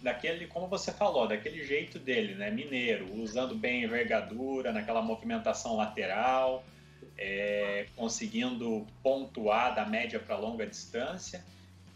daquele, 0.00 0.46
como 0.46 0.68
você 0.68 0.92
falou, 0.92 1.26
daquele 1.26 1.64
jeito 1.64 1.98
dele, 1.98 2.36
né, 2.36 2.52
mineiro, 2.52 3.12
usando 3.20 3.56
bem 3.56 3.82
envergadura, 3.82 4.70
naquela 4.70 5.02
movimentação 5.02 5.74
lateral, 5.74 6.64
é, 7.18 7.86
conseguindo 7.96 8.86
pontuar 9.02 9.74
da 9.74 9.84
média 9.84 10.18
para 10.18 10.36
longa 10.36 10.66
distância 10.66 11.44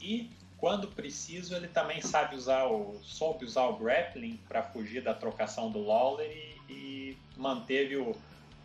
e 0.01 0.31
quando 0.59 0.89
preciso 0.89 1.55
ele 1.55 1.69
também 1.69 2.01
sabe 2.01 2.35
usar 2.35 2.67
o 2.67 2.99
soube 3.03 3.45
usar 3.45 3.67
o 3.67 3.77
grappling 3.77 4.39
para 4.49 4.63
fugir 4.63 5.03
da 5.03 5.15
trocação 5.15 5.71
do 5.71 5.85
Lawler 5.85 6.31
e, 6.31 6.73
e 6.73 7.19
manteve 7.37 7.97
o, 7.97 8.17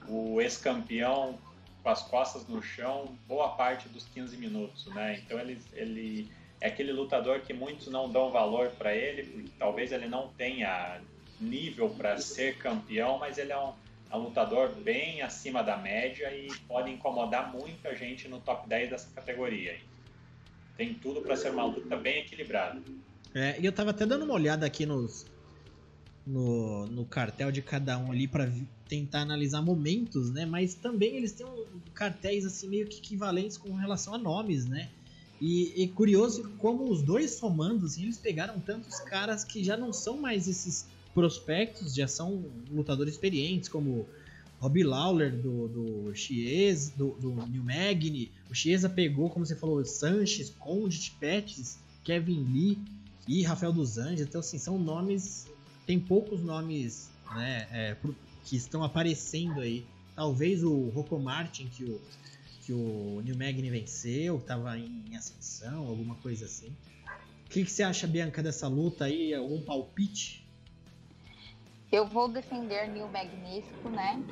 o 0.07 0.41
ex-campeão 0.41 1.37
com 1.83 1.89
as 1.89 2.03
costas 2.03 2.47
no 2.47 2.61
chão 2.61 3.17
boa 3.27 3.49
parte 3.49 3.89
dos 3.89 4.05
15 4.05 4.37
minutos, 4.37 4.85
né? 4.87 5.21
Então 5.23 5.39
ele, 5.39 5.59
ele 5.73 6.31
é 6.59 6.67
aquele 6.67 6.91
lutador 6.91 7.41
que 7.41 7.53
muitos 7.53 7.87
não 7.87 8.09
dão 8.09 8.29
valor 8.29 8.69
para 8.71 8.95
ele, 8.95 9.23
porque 9.23 9.49
talvez 9.57 9.91
ele 9.91 10.07
não 10.07 10.29
tenha 10.37 11.01
nível 11.39 11.89
para 11.89 12.17
ser 12.19 12.57
campeão, 12.57 13.17
mas 13.17 13.39
ele 13.39 13.51
é 13.51 13.57
um, 13.57 13.73
é 14.11 14.15
um, 14.15 14.23
lutador 14.23 14.75
bem 14.75 15.21
acima 15.21 15.63
da 15.63 15.77
média 15.77 16.33
e 16.35 16.49
pode 16.67 16.91
incomodar 16.91 17.51
muita 17.51 17.95
gente 17.95 18.27
no 18.27 18.39
top 18.39 18.67
10 18.67 18.89
dessa 18.89 19.09
categoria. 19.13 19.77
Tem 20.77 20.93
tudo 20.93 21.21
para 21.21 21.35
ser 21.35 21.51
uma 21.51 21.65
luta 21.65 21.95
bem 21.95 22.19
equilibrada. 22.19 22.81
É, 23.33 23.59
e 23.59 23.65
eu 23.65 23.71
tava 23.71 23.91
até 23.91 24.05
dando 24.05 24.25
uma 24.25 24.33
olhada 24.33 24.65
aqui 24.65 24.85
nos, 24.85 25.25
no, 26.25 26.85
no 26.87 27.05
cartel 27.05 27.51
de 27.51 27.61
cada 27.61 27.97
um 27.97 28.11
ali 28.11 28.27
para 28.27 28.51
tentar 28.87 29.21
analisar 29.21 29.61
momentos, 29.61 30.31
né? 30.31 30.45
Mas 30.45 30.73
também 30.73 31.15
eles 31.15 31.31
têm 31.31 31.45
um, 31.45 31.65
cartéis 31.93 32.45
assim 32.45 32.67
meio 32.67 32.87
que 32.87 32.97
equivalentes 32.97 33.57
com 33.57 33.73
relação 33.73 34.13
a 34.13 34.17
nomes, 34.17 34.65
né? 34.65 34.89
E, 35.39 35.83
e, 35.83 35.87
curioso 35.87 36.51
como 36.59 36.87
os 36.87 37.01
dois 37.01 37.31
somando, 37.31 37.87
assim, 37.87 38.03
eles 38.03 38.17
pegaram 38.17 38.59
tantos 38.59 38.99
caras 38.99 39.43
que 39.43 39.63
já 39.63 39.75
não 39.75 39.91
são 39.91 40.17
mais 40.17 40.47
esses 40.47 40.85
prospectos, 41.13 41.93
já 41.93 42.07
são 42.07 42.45
lutadores 42.69 43.13
experientes, 43.13 43.69
como 43.69 44.07
Robbie 44.59 44.83
Lawler 44.83 45.35
do, 45.35 45.67
do 45.67 46.15
Chiesa, 46.15 46.93
do, 46.95 47.11
do 47.19 47.47
New 47.47 47.63
Magny. 47.63 48.31
O 48.49 48.55
Chiesa 48.55 48.89
pegou, 48.89 49.29
como 49.29 49.45
você 49.45 49.55
falou, 49.55 49.83
Sanches, 49.83 50.49
Conde, 50.49 51.11
Pettis, 51.19 51.79
Kevin 52.03 52.43
Lee 52.43 52.77
e 53.27 53.43
Rafael 53.43 53.73
dos 53.73 53.97
Anjos. 53.97 54.21
Então, 54.21 54.39
assim, 54.39 54.57
são 54.57 54.77
nomes. 54.77 55.47
Tem 55.85 55.99
poucos 55.99 56.41
nomes 56.41 57.09
né, 57.35 57.67
é, 57.71 57.97
que 58.45 58.55
estão 58.55 58.83
aparecendo 58.83 59.61
aí. 59.61 59.85
Talvez 60.15 60.63
o 60.63 60.89
Rocco 60.89 61.17
Martin, 61.19 61.67
que 61.67 61.83
o 61.83 61.99
que 62.61 62.73
o 62.73 63.21
New 63.23 63.35
Magni 63.35 63.69
venceu, 63.69 64.37
estava 64.37 64.77
em 64.77 65.15
ascensão, 65.15 65.87
alguma 65.87 66.15
coisa 66.15 66.45
assim. 66.45 66.67
O 67.45 67.49
que, 67.49 67.65
que 67.65 67.71
você 67.71 67.83
acha, 67.83 68.07
Bianca, 68.07 68.41
dessa 68.41 68.67
luta 68.67 69.05
aí? 69.05 69.33
Algum 69.33 69.61
palpite? 69.61 70.40
Eu 71.91 72.07
vou 72.07 72.29
defender 72.29 72.87
New 72.87 73.09
Magnífico, 73.09 73.89
né? 73.89 74.23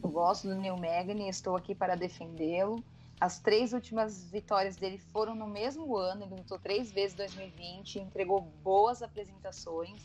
Eu 0.00 0.10
gosto 0.10 0.46
do 0.46 0.54
New 0.54 0.76
Magni, 0.76 1.28
estou 1.28 1.56
aqui 1.56 1.74
para 1.74 1.96
defendê-lo. 1.96 2.84
As 3.20 3.40
três 3.40 3.72
últimas 3.72 4.30
vitórias 4.30 4.76
dele 4.76 4.98
foram 4.98 5.34
no 5.34 5.48
mesmo 5.48 5.96
ano, 5.96 6.22
ele 6.22 6.36
lutou 6.36 6.60
três 6.60 6.92
vezes 6.92 7.14
em 7.14 7.16
2020, 7.18 7.98
entregou 7.98 8.40
boas 8.40 9.02
apresentações, 9.02 10.00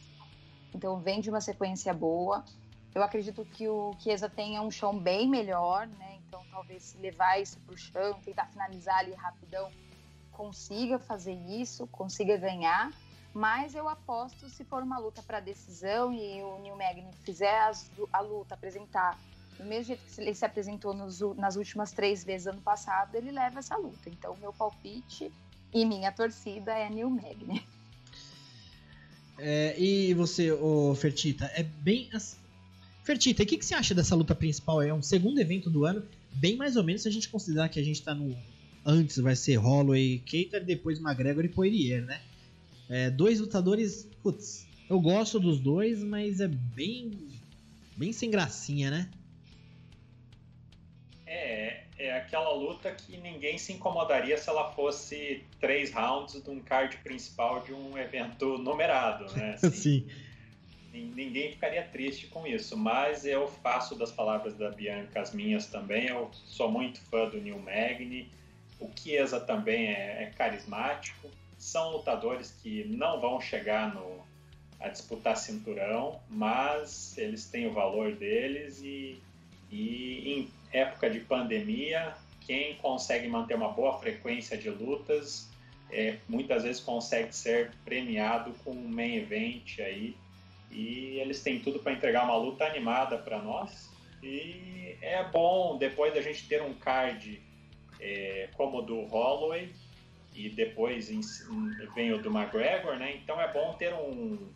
então 0.74 1.00
vem 1.00 1.20
de 1.20 1.30
uma 1.30 1.42
sequência 1.42 1.94
boa. 1.94 2.44
Eu 2.96 3.04
acredito 3.04 3.46
que 3.46 3.68
o 3.68 3.94
Chiesa 4.00 4.28
tenha 4.28 4.62
um 4.64 4.72
chão 4.72 4.98
bem 4.98 5.30
melhor, 5.30 5.86
né? 5.86 6.18
Então 6.28 6.44
talvez 6.52 6.96
levar 6.96 7.40
isso 7.40 7.60
para 7.60 7.76
o 7.76 7.78
chão, 7.78 8.20
tentar 8.22 8.48
finalizar 8.48 8.98
ali 8.98 9.14
rapidão, 9.14 9.72
consiga 10.32 10.98
fazer 10.98 11.36
isso, 11.48 11.86
consiga 11.88 12.38
ganhar. 12.38 12.92
Mas 13.38 13.76
eu 13.76 13.88
aposto 13.88 14.50
se 14.50 14.64
for 14.64 14.82
uma 14.82 14.98
luta 14.98 15.22
para 15.22 15.40
decisão 15.40 16.12
e 16.12 16.42
o 16.42 16.60
Neil 16.60 16.76
Magny 16.76 17.06
fizer 17.24 17.56
as, 17.68 17.88
a 18.12 18.20
luta, 18.20 18.56
apresentar 18.56 19.16
do 19.60 19.64
mesmo 19.64 19.84
jeito 19.86 20.02
que 20.04 20.20
ele 20.20 20.34
se 20.34 20.44
apresentou 20.44 20.92
nos, 20.92 21.20
nas 21.38 21.56
últimas 21.56 21.92
três 21.92 22.24
vezes 22.24 22.48
ano 22.48 22.62
passado, 22.62 23.14
ele 23.14 23.30
leva 23.30 23.60
essa 23.60 23.78
luta. 23.78 24.10
Então, 24.10 24.36
meu 24.38 24.52
palpite 24.52 25.32
e 25.72 25.86
minha 25.86 26.12
torcida 26.12 26.74
é 26.74 26.90
Neil 26.90 27.12
Magny. 27.12 27.64
É, 29.38 29.80
e 29.80 30.16
você, 30.16 30.52
ô 30.52 30.96
Fertita, 30.96 31.46
é 31.54 31.62
bem 31.62 32.10
assim, 32.14 32.38
Fertita, 33.04 33.44
o 33.44 33.46
que, 33.46 33.60
que 33.60 33.66
você 33.68 33.76
acha 33.76 33.94
dessa 33.94 34.16
luta 34.16 34.34
principal? 34.34 34.82
É 34.82 34.92
um 34.92 35.04
segundo 35.04 35.38
evento 35.40 35.70
do 35.70 35.86
ano, 35.86 36.04
bem 36.34 36.58
mais 36.58 36.76
ou 36.76 36.84
menos 36.84 37.04
se 37.04 37.08
a 37.08 37.12
gente 37.12 37.30
considerar 37.30 37.70
que 37.70 37.80
a 37.80 37.84
gente 37.84 38.02
tá 38.02 38.16
no. 38.16 38.36
Antes 38.84 39.18
vai 39.18 39.36
ser 39.36 39.58
Holloway 39.58 40.24
Cater, 40.26 40.66
depois 40.66 41.00
McGregor 41.00 41.46
e 41.46 41.50
Poirier, 41.50 42.04
né? 42.04 42.20
É, 42.90 43.10
dois 43.10 43.40
lutadores. 43.40 44.10
Putz, 44.24 44.68
eu 44.90 45.00
gosto 45.00 45.40
dos 45.40 45.60
dois, 45.60 46.04
mas 46.04 46.40
é 46.40 46.48
bem. 46.48 47.30
bem 47.96 48.14
sem 48.14 48.30
gracinha, 48.30 48.90
né? 48.90 49.10
É, 51.26 51.84
é 51.98 52.18
aquela 52.18 52.54
luta 52.54 52.92
que 52.92 53.18
ninguém 53.18 53.58
se 53.58 53.74
incomodaria 53.74 54.38
se 54.38 54.50
ela 54.50 54.72
fosse 54.72 55.44
três 55.60 55.92
rounds 55.92 56.42
de 56.42 56.50
um 56.50 56.60
card 56.62 56.98
principal 56.98 57.64
de 57.64 57.74
um 57.74 57.98
evento 57.98 58.58
numerado, 58.58 59.32
né? 59.34 59.56
Assim, 59.62 59.70
Sim 59.72 60.08
ninguém 60.94 61.52
ficaria 61.52 61.84
triste 61.84 62.28
com 62.28 62.46
isso, 62.48 62.78
mas 62.78 63.26
eu 63.26 63.48
faço 63.48 63.96
das 63.96 64.12
palavras 64.12 64.56
da 64.56 64.70
Bianca 64.70 65.22
as 65.22 65.34
minhas 65.34 65.68
também. 65.68 66.08
Eu 66.08 66.30
sou 66.34 66.72
muito 66.72 67.00
fã 67.02 67.30
do 67.30 67.40
Neil 67.40 67.60
Magny. 67.60 68.30
O 68.80 68.90
Chiesa 68.96 69.40
também 69.40 69.88
é, 69.88 70.24
é 70.24 70.34
carismático. 70.36 71.30
São 71.58 71.92
lutadores 71.92 72.52
que 72.62 72.84
não 72.86 73.20
vão 73.20 73.42
chegar 73.42 73.94
no, 73.94 74.24
a 74.80 74.90
disputar 74.90 75.36
cinturão, 75.36 76.20
mas 76.30 77.18
eles 77.18 77.46
têm 77.46 77.68
o 77.68 77.74
valor 77.74 78.14
deles 78.16 78.80
e, 78.82 79.22
e 79.72 80.34
em 80.34 80.52
época 80.72 81.10
de 81.10 81.20
pandemia, 81.22 82.16
quem 82.42 82.76
consegue 82.76 83.28
manter 83.28 83.56
uma 83.56 83.70
boa 83.70 83.98
frequência 84.00 84.58
de 84.58 84.70
lutas 84.70 85.50
é, 85.90 86.18
muitas 86.28 86.64
vezes 86.64 86.82
consegue 86.82 87.34
ser 87.34 87.72
premiado 87.86 88.54
com 88.64 88.72
um 88.72 88.88
main 88.88 89.16
event 89.16 89.80
aí 89.80 90.16
e 90.70 91.20
eles 91.20 91.42
têm 91.42 91.60
tudo 91.60 91.80
para 91.80 91.94
entregar 91.94 92.26
uma 92.26 92.36
luta 92.36 92.66
animada 92.66 93.18
para 93.18 93.42
nós. 93.42 93.90
E 94.22 94.98
é 95.02 95.24
bom 95.24 95.78
depois 95.78 96.14
da 96.14 96.22
gente 96.22 96.48
ter 96.48 96.62
um 96.62 96.74
card 96.74 97.42
é, 98.00 98.50
como 98.56 98.80
o 98.80 98.82
do 98.82 99.02
Holloway 99.06 99.74
e 100.38 100.50
depois 100.50 101.10
vem 101.96 102.14
o 102.14 102.22
do 102.22 102.30
McGregor, 102.30 102.96
né? 102.98 103.16
Então 103.16 103.42
é 103.42 103.52
bom 103.52 103.74
ter 103.74 103.92
um, 103.94 104.48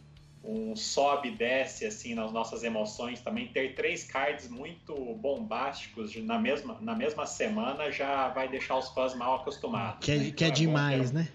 um 0.43 0.75
sobe 0.75 1.29
e 1.29 1.31
desce 1.31 1.87
assim 1.87 2.13
nas 2.13 2.31
nossas 2.31 2.63
emoções 2.63 3.19
também. 3.21 3.47
Ter 3.47 3.73
três 3.73 4.03
cards 4.03 4.47
muito 4.47 4.93
bombásticos 5.15 6.15
na 6.17 6.37
mesma, 6.37 6.77
na 6.81 6.93
mesma 6.95 7.25
semana 7.25 7.91
já 7.91 8.29
vai 8.29 8.47
deixar 8.47 8.77
os 8.77 8.89
fãs 8.89 9.15
mal 9.15 9.37
acostumados. 9.37 10.05
Que 10.05 10.11
é, 10.11 10.17
né? 10.17 10.31
que 10.31 10.43
é, 10.43 10.47
então 10.47 10.47
é 10.47 10.51
demais, 10.51 11.11
né? 11.11 11.27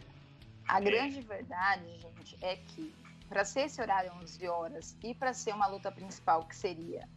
A 0.69 0.81
grande 0.81 1.21
verdade, 1.21 1.85
gente, 1.99 2.37
é 2.41 2.57
que 2.57 2.95
para 3.29 3.45
ser 3.45 3.63
esse 3.63 3.81
horário 3.81 4.13
11 4.23 4.47
horas 4.47 4.97
e 5.03 5.13
para 5.13 5.35
ser 5.35 5.53
uma 5.53 5.67
luta 5.67 5.91
principal 5.91 6.45
que 6.45 6.55
seria 6.55 7.09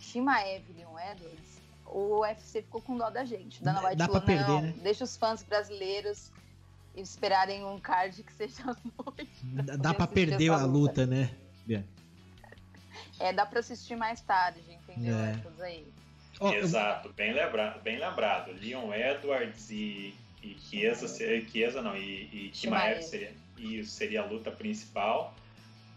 Shimaev 0.00 0.64
e 0.68 0.72
Leon 0.72 0.98
Edwards, 0.98 1.62
o 1.86 2.20
UFC 2.20 2.62
ficou 2.62 2.80
com 2.80 2.96
dó 2.96 3.10
da 3.10 3.24
gente. 3.24 3.62
Dana 3.62 3.80
White 3.84 3.96
Dá 3.96 4.06
falou, 4.06 4.20
pra 4.20 4.26
perder, 4.26 4.48
não, 4.48 4.62
né? 4.62 4.74
deixa 4.82 5.04
os 5.04 5.16
fãs 5.16 5.42
brasileiros 5.42 6.32
esperarem 6.96 7.64
um 7.64 7.78
card 7.80 8.22
que 8.22 8.32
seja 8.32 8.64
noite. 9.04 9.30
Dá, 9.42 9.76
dá 9.76 9.94
pra 9.94 10.06
perder 10.06 10.50
a 10.50 10.64
luta, 10.64 11.06
né? 11.06 11.30
Bian? 11.66 11.84
É, 13.20 13.32
dá 13.32 13.46
pra 13.46 13.60
assistir 13.60 13.96
mais 13.96 14.20
tarde, 14.20 14.60
entendeu? 14.70 15.16
É. 15.16 15.30
Essas 15.32 15.60
aí. 15.60 15.86
Eu- 16.40 16.54
Exato, 16.54 17.12
bem 17.12 17.32
lembrado, 17.32 17.80
bem 17.82 17.98
lembrado. 17.98 18.50
Leon 18.60 18.92
Edwards 18.92 19.70
e, 19.70 20.14
e 20.42 20.56
Chiesa, 20.58 21.06
seria- 21.06 21.48
Chiesa 21.48 21.80
não, 21.82 21.96
e, 21.96 22.24
e 22.32 22.50
Kimaev 22.52 23.00
seria, 23.02 23.32
isso 23.58 23.90
seria 23.92 24.22
a 24.22 24.24
luta 24.26 24.50
principal. 24.50 25.34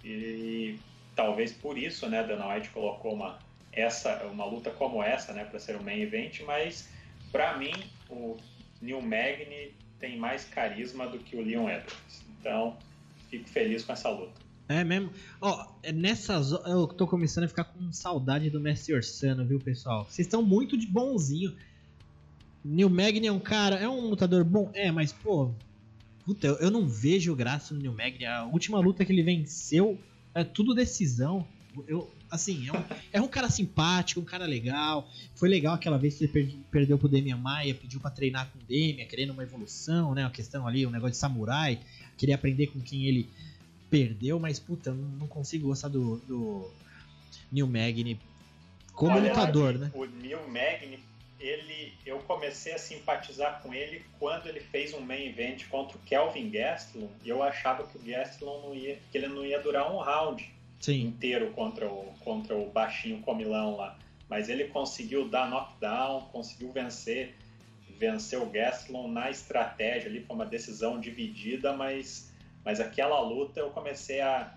E 0.04 0.78
talvez 1.16 1.52
por 1.52 1.78
isso, 1.78 2.08
né, 2.08 2.22
Dana 2.24 2.48
White 2.54 2.70
colocou 2.70 3.14
uma, 3.16 3.40
essa, 3.72 4.24
uma 4.26 4.46
luta 4.46 4.70
como 4.70 5.02
essa, 5.02 5.34
né, 5.34 5.46
para 5.46 5.60
ser 5.60 5.76
um 5.78 5.82
main 5.84 6.02
event, 6.02 6.42
mas 6.42 6.88
para 7.32 7.58
mim 7.58 7.74
o 8.10 8.38
Neil 8.82 9.02
Magny 9.02 9.74
tem 10.00 10.18
mais 10.18 10.46
carisma 10.46 11.08
do 11.08 11.20
que 11.20 11.36
o 11.36 11.42
Leon 11.42 11.70
Edwards. 11.70 12.24
Então, 12.40 12.78
fico 13.30 13.48
feliz 13.50 13.84
com 13.84 13.94
essa 13.94 14.10
luta. 14.10 14.44
É 14.68 14.84
mesmo? 14.84 15.12
Ó, 15.40 15.66
é 15.84 15.92
nessas 15.92 16.52
ho- 16.52 16.64
eu 16.66 16.88
tô 16.88 17.06
começando 17.08 17.44
a 17.44 17.48
ficar 17.48 17.66
com 17.66 17.92
saudade 17.92 18.50
do 18.50 18.60
Mestre 18.60 18.96
Orsano, 18.96 19.46
viu, 19.46 19.60
pessoal? 19.60 20.06
Vocês 20.10 20.26
estão 20.28 20.42
muito 20.42 20.76
de 20.78 20.88
bonzinho. 20.88 21.56
Neil 22.64 22.90
Magny 22.90 23.28
é 23.28 23.32
um 23.32 23.40
cara, 23.40 23.76
é 23.76 23.88
um 23.88 24.10
lutador 24.10 24.44
bom, 24.44 24.72
é, 24.74 24.92
mas 24.92 25.14
pô, 25.14 25.52
puta, 26.26 26.48
eu, 26.48 26.56
eu 26.56 26.72
não 26.72 26.88
vejo 26.88 27.36
graça 27.36 27.76
no 27.76 27.80
Neil 27.80 27.94
Magny. 27.94 28.26
A 28.26 28.46
última 28.46 28.80
luta 28.80 29.06
que 29.06 29.12
ele 29.12 29.22
venceu 29.22 30.00
é 30.34 30.44
tudo 30.44 30.74
decisão. 30.74 31.48
Eu, 31.88 32.12
assim, 32.30 32.68
é 32.68 32.72
um, 32.72 32.84
é 33.14 33.22
um 33.22 33.28
cara 33.28 33.50
simpático, 33.50 34.20
um 34.20 34.26
cara 34.26 34.46
legal. 34.46 35.10
Foi 35.36 35.50
legal 35.50 35.74
aquela 35.74 35.98
vez 35.98 36.18
que 36.18 36.26
ele 36.26 36.60
perdeu 36.72 36.98
pro 36.98 37.08
Demian 37.08 37.38
Maia, 37.38 37.74
pediu 37.74 38.00
pra 38.00 38.10
treinar 38.12 38.50
com 38.52 38.60
o 38.60 38.64
Demian, 38.64 39.06
querendo 39.06 39.32
uma 39.32 39.44
evolução, 39.44 40.14
né? 40.14 40.24
Uma 40.24 40.32
questão 40.32 40.68
ali, 40.68 40.86
um 40.86 40.92
negócio 40.92 41.12
de 41.12 41.18
samurai, 41.18 41.80
queria 42.18 42.36
aprender 42.36 42.68
com 42.68 42.80
quem 42.80 43.06
ele 43.06 43.30
perdeu, 43.90 44.40
mas 44.40 44.60
puta, 44.60 44.90
eu 44.90 44.96
não 44.96 45.28
consigo 45.28 45.68
gostar 45.68 45.88
do, 45.88 46.18
do 46.28 46.70
Neil 47.52 47.68
Magny 47.68 48.20
como 48.94 49.16
Olha, 49.16 49.30
lutador, 49.30 49.74
né? 49.74 49.92
O 49.94 50.06
Neil 50.06 50.48
Magny, 50.48 51.00
ele, 51.40 51.94
eu 52.06 52.20
comecei 52.20 52.74
a 52.74 52.78
simpatizar 52.78 53.62
com 53.62 53.74
ele 53.74 54.04
quando 54.18 54.48
ele 54.48 54.62
fez 54.62 54.94
um 54.94 55.02
main 55.02 55.28
event 55.28 55.68
contra 55.68 55.98
o 55.98 56.00
Kelvin 56.02 56.50
Gastelum. 56.50 57.10
E 57.24 57.30
eu 57.30 57.44
achava 57.44 57.84
que 57.84 57.98
o 57.98 58.02
Gastelum 58.02 58.62
não 58.62 58.76
ia, 58.76 58.98
que 59.12 59.18
ele 59.18 59.28
não 59.28 59.46
ia 59.46 59.62
durar 59.62 59.92
um 59.92 59.98
round 59.98 60.50
Sim, 60.86 61.08
inteiro 61.08 61.52
contra 61.54 61.90
o, 61.90 62.14
contra 62.20 62.56
o 62.56 62.70
baixinho 62.70 63.20
comilão 63.22 63.76
lá. 63.76 63.98
Mas 64.30 64.50
ele 64.50 64.66
conseguiu 64.66 65.28
dar 65.28 65.50
knockdown, 65.50 66.22
conseguiu 66.32 66.72
vencer, 66.72 67.36
vencer 68.00 68.40
o 68.40 68.46
Gastelum 68.46 69.12
na 69.12 69.32
estratégia 69.32 70.10
ali, 70.10 70.22
foi 70.22 70.36
uma 70.36 70.46
decisão 70.46 71.00
dividida, 71.00 71.74
mas, 71.74 72.32
mas 72.64 72.80
aquela 72.80 73.20
luta 73.20 73.60
eu 73.60 73.72
comecei 73.72 74.22
a 74.22 74.54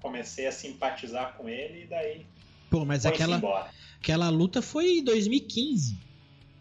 comecei 0.00 0.46
a 0.46 0.52
simpatizar 0.52 1.36
com 1.36 1.48
ele 1.48 1.82
e 1.82 1.86
daí 1.86 2.26
pô, 2.70 2.84
mas 2.84 3.02
foi 3.02 3.12
aquela, 3.12 3.36
embora. 3.38 3.70
aquela 3.98 4.28
luta 4.28 4.62
foi 4.62 4.98
em 4.98 5.04
2015. 5.04 5.98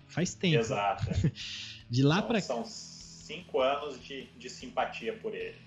Faz 0.08 0.34
tempo. 0.34 0.58
Exato. 0.58 1.06
De 1.88 2.02
lá 2.02 2.18
Então, 2.18 2.28
pra 2.28 2.42
São 2.42 2.66
cinco 2.66 3.60
anos 3.60 4.04
de, 4.04 4.24
de 4.38 4.50
simpatia 4.50 5.14
por 5.14 5.36
ele. 5.36 5.58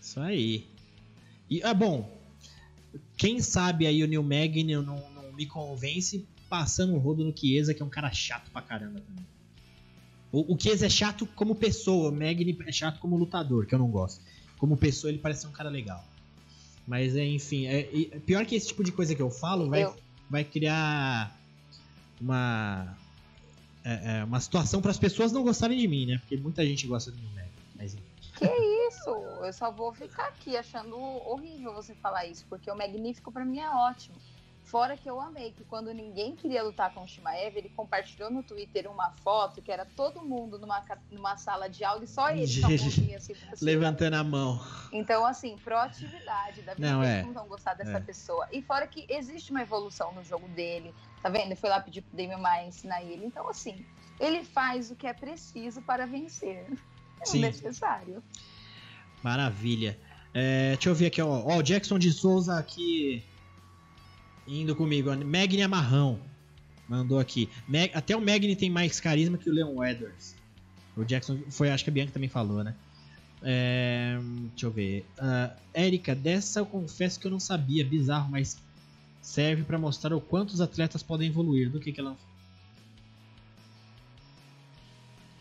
Isso 0.00 0.18
aí. 0.18 0.71
E, 1.56 1.62
ah, 1.62 1.74
bom. 1.74 2.10
Quem 3.16 3.40
sabe 3.40 3.86
aí 3.86 4.02
o 4.02 4.06
Neil 4.06 4.22
Magny 4.22 4.74
não, 4.76 4.82
não 4.84 5.32
me 5.32 5.46
convence 5.46 6.26
passando 6.48 6.94
o 6.94 6.98
rodo 6.98 7.24
no 7.24 7.36
Chiesa, 7.36 7.72
que 7.74 7.82
é 7.82 7.84
um 7.84 7.88
cara 7.90 8.10
chato 8.12 8.50
pra 8.50 8.60
caramba 8.62 9.00
também. 9.00 9.24
O, 10.30 10.54
o 10.54 10.58
Chiesa 10.60 10.86
é 10.86 10.88
chato 10.90 11.26
como 11.26 11.54
pessoa, 11.54 12.10
o 12.10 12.12
Magny 12.12 12.56
é 12.66 12.72
chato 12.72 12.98
como 13.00 13.16
lutador, 13.16 13.66
que 13.66 13.74
eu 13.74 13.78
não 13.78 13.88
gosto. 13.88 14.20
Como 14.58 14.76
pessoa, 14.76 15.10
ele 15.10 15.18
parece 15.18 15.42
ser 15.42 15.48
um 15.48 15.52
cara 15.52 15.68
legal. 15.70 16.04
Mas, 16.86 17.16
é, 17.16 17.24
enfim, 17.26 17.66
é, 17.66 17.80
é 18.12 18.18
pior 18.20 18.44
que 18.44 18.54
esse 18.54 18.68
tipo 18.68 18.82
de 18.84 18.92
coisa 18.92 19.14
que 19.14 19.22
eu 19.22 19.30
falo 19.30 19.68
vai, 19.68 19.84
Eu- 19.84 19.96
vai 20.28 20.44
criar 20.44 21.38
uma, 22.20 22.96
é, 23.84 24.18
é, 24.20 24.24
uma 24.24 24.40
situação 24.40 24.80
para 24.82 24.90
as 24.90 24.98
pessoas 24.98 25.32
não 25.32 25.42
gostarem 25.42 25.78
de 25.78 25.86
mim, 25.88 26.06
né? 26.06 26.18
Porque 26.18 26.36
muita 26.36 26.64
gente 26.66 26.86
gosta 26.86 27.10
do 27.10 27.16
Neil 27.18 27.30
Magny. 27.34 27.50
Mas, 27.76 27.94
enfim. 27.94 28.02
Que 28.38 28.44
isso? 28.92 29.10
Eu 29.10 29.52
só 29.52 29.70
vou 29.70 29.92
ficar 29.92 30.28
aqui 30.28 30.56
achando 30.56 30.98
horrível 30.98 31.72
você 31.74 31.94
falar 31.94 32.26
isso, 32.26 32.44
porque 32.48 32.70
o 32.70 32.76
Magnífico 32.76 33.32
pra 33.32 33.44
mim 33.44 33.58
é 33.60 33.68
ótimo. 33.70 34.16
Fora 34.64 34.96
que 34.96 35.10
eu 35.10 35.20
amei 35.20 35.50
que 35.50 35.64
quando 35.64 35.92
ninguém 35.92 36.36
queria 36.36 36.62
lutar 36.62 36.94
com 36.94 37.02
o 37.02 37.08
Shimaev, 37.08 37.56
ele 37.56 37.68
compartilhou 37.70 38.30
no 38.30 38.44
Twitter 38.44 38.88
uma 38.88 39.10
foto 39.10 39.60
que 39.60 39.72
era 39.72 39.84
todo 39.84 40.22
mundo 40.22 40.56
numa, 40.56 40.82
numa 41.10 41.36
sala 41.36 41.68
de 41.68 41.84
aula 41.84 42.04
e 42.04 42.06
só 42.06 42.30
ele 42.30 42.46
com 42.60 42.66
a 42.66 42.70
mãozinha 42.78 43.16
assim. 43.18 43.34
Levantando 43.60 44.14
a 44.14 44.22
mão. 44.22 44.60
Então, 44.92 45.26
assim, 45.26 45.58
proatividade. 45.58 46.62
Da 46.62 46.74
Não, 46.78 46.92
não, 46.98 47.02
é. 47.02 47.22
não 47.24 47.32
vão 47.32 47.48
gostar 47.48 47.74
dessa 47.74 47.98
É. 47.98 48.00
pessoa. 48.00 48.46
E 48.52 48.62
fora 48.62 48.86
que 48.86 49.04
existe 49.08 49.50
uma 49.50 49.62
evolução 49.62 50.12
no 50.12 50.22
jogo 50.22 50.46
dele. 50.48 50.94
Tá 51.20 51.28
vendo? 51.28 51.46
Ele 51.46 51.56
foi 51.56 51.68
lá 51.68 51.80
pedir 51.80 52.02
pro 52.02 52.16
Damian 52.16 52.38
Maia 52.38 52.66
ensinar 52.66 53.02
ele. 53.02 53.26
Então, 53.26 53.48
assim, 53.48 53.84
ele 54.20 54.44
faz 54.44 54.92
o 54.92 54.96
que 54.96 55.08
é 55.08 55.12
preciso 55.12 55.82
para 55.82 56.06
vencer. 56.06 56.66
É 57.20 57.24
Sim. 57.26 57.40
necessário. 57.40 58.22
Maravilha. 59.22 59.98
É, 60.34 60.72
deixa 60.74 60.88
eu 60.88 60.94
ver 60.94 61.06
aqui, 61.06 61.20
ó. 61.20 61.28
Ó, 61.28 61.58
o 61.58 61.62
Jackson 61.62 61.98
de 61.98 62.12
Souza 62.12 62.56
aqui 62.58 63.22
indo 64.46 64.74
comigo. 64.74 65.10
Magni 65.24 65.62
Amarrão 65.62 66.18
mandou 66.88 67.18
aqui. 67.18 67.48
Mag- 67.68 67.90
até 67.94 68.16
o 68.16 68.20
Magni 68.20 68.56
tem 68.56 68.70
mais 68.70 68.98
carisma 69.00 69.38
que 69.38 69.48
o 69.48 69.52
Leon 69.52 69.82
Edwards. 69.84 70.34
O 70.96 71.04
Jackson 71.04 71.38
foi, 71.50 71.70
acho 71.70 71.84
que 71.84 71.90
a 71.90 71.92
Bianca 71.92 72.12
também 72.12 72.28
falou, 72.28 72.62
né? 72.64 72.74
É, 73.42 74.18
deixa 74.50 74.66
eu 74.66 74.70
ver. 74.70 75.04
Ah, 75.18 75.54
Érica, 75.74 76.14
dessa 76.14 76.60
eu 76.60 76.66
confesso 76.66 77.18
que 77.18 77.26
eu 77.26 77.30
não 77.30 77.40
sabia. 77.40 77.84
Bizarro, 77.84 78.30
mas 78.30 78.58
serve 79.20 79.62
pra 79.62 79.78
mostrar 79.78 80.14
o 80.14 80.20
quanto 80.20 80.50
os 80.50 80.60
atletas 80.60 81.02
podem 81.02 81.28
evoluir. 81.28 81.70
Do 81.70 81.80
que, 81.80 81.92
que 81.92 82.00
ela. 82.00 82.16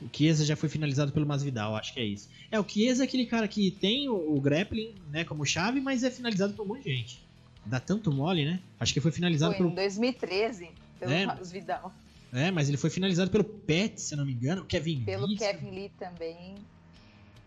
O 0.02 0.10
Chiesa 0.12 0.44
já 0.44 0.56
foi 0.56 0.68
finalizado 0.68 1.12
pelo 1.12 1.26
Masvidal, 1.26 1.76
acho 1.76 1.94
que 1.94 2.00
é 2.00 2.06
isso. 2.06 2.28
É, 2.50 2.60
o 2.60 2.68
Chiesa 2.68 3.04
é 3.04 3.06
aquele 3.06 3.26
cara 3.26 3.48
que 3.48 3.70
tem 3.72 4.10
o, 4.10 4.36
o 4.36 4.42
grappling, 4.42 4.96
né, 5.12 5.24
como 5.24 5.46
chave, 5.46 5.80
mas 5.80 6.04
é 6.04 6.10
finalizado 6.10 6.54
por 6.54 6.64
um 6.66 6.70
monte 6.70 6.84
de 6.84 6.96
gente. 6.96 7.22
Dá 7.66 7.80
tanto 7.80 8.12
mole, 8.12 8.44
né? 8.44 8.60
Acho 8.80 8.94
que 8.94 9.00
foi 9.00 9.12
finalizado 9.12 9.54
Foi 9.56 9.68
em 9.68 9.70
pelo. 9.70 9.76
2013, 9.76 10.70
pelo 11.00 11.12
É. 11.12 11.26
Carlos 11.26 11.52
Vidal. 11.52 11.94
É, 12.34 12.50
mas 12.50 12.70
ele 12.70 12.78
foi 12.78 12.90
finalizado 12.90 13.30
pelo 13.30 13.44
Pet, 13.44 14.02
se 14.02 14.16
não 14.16 14.26
me 14.26 14.34
engano. 14.34 14.66
Kevin 14.66 15.04
Pelo 15.04 15.28
Lee, 15.28 15.38
Kevin 15.38 15.70
Lee 15.70 15.92
também. 16.00 16.56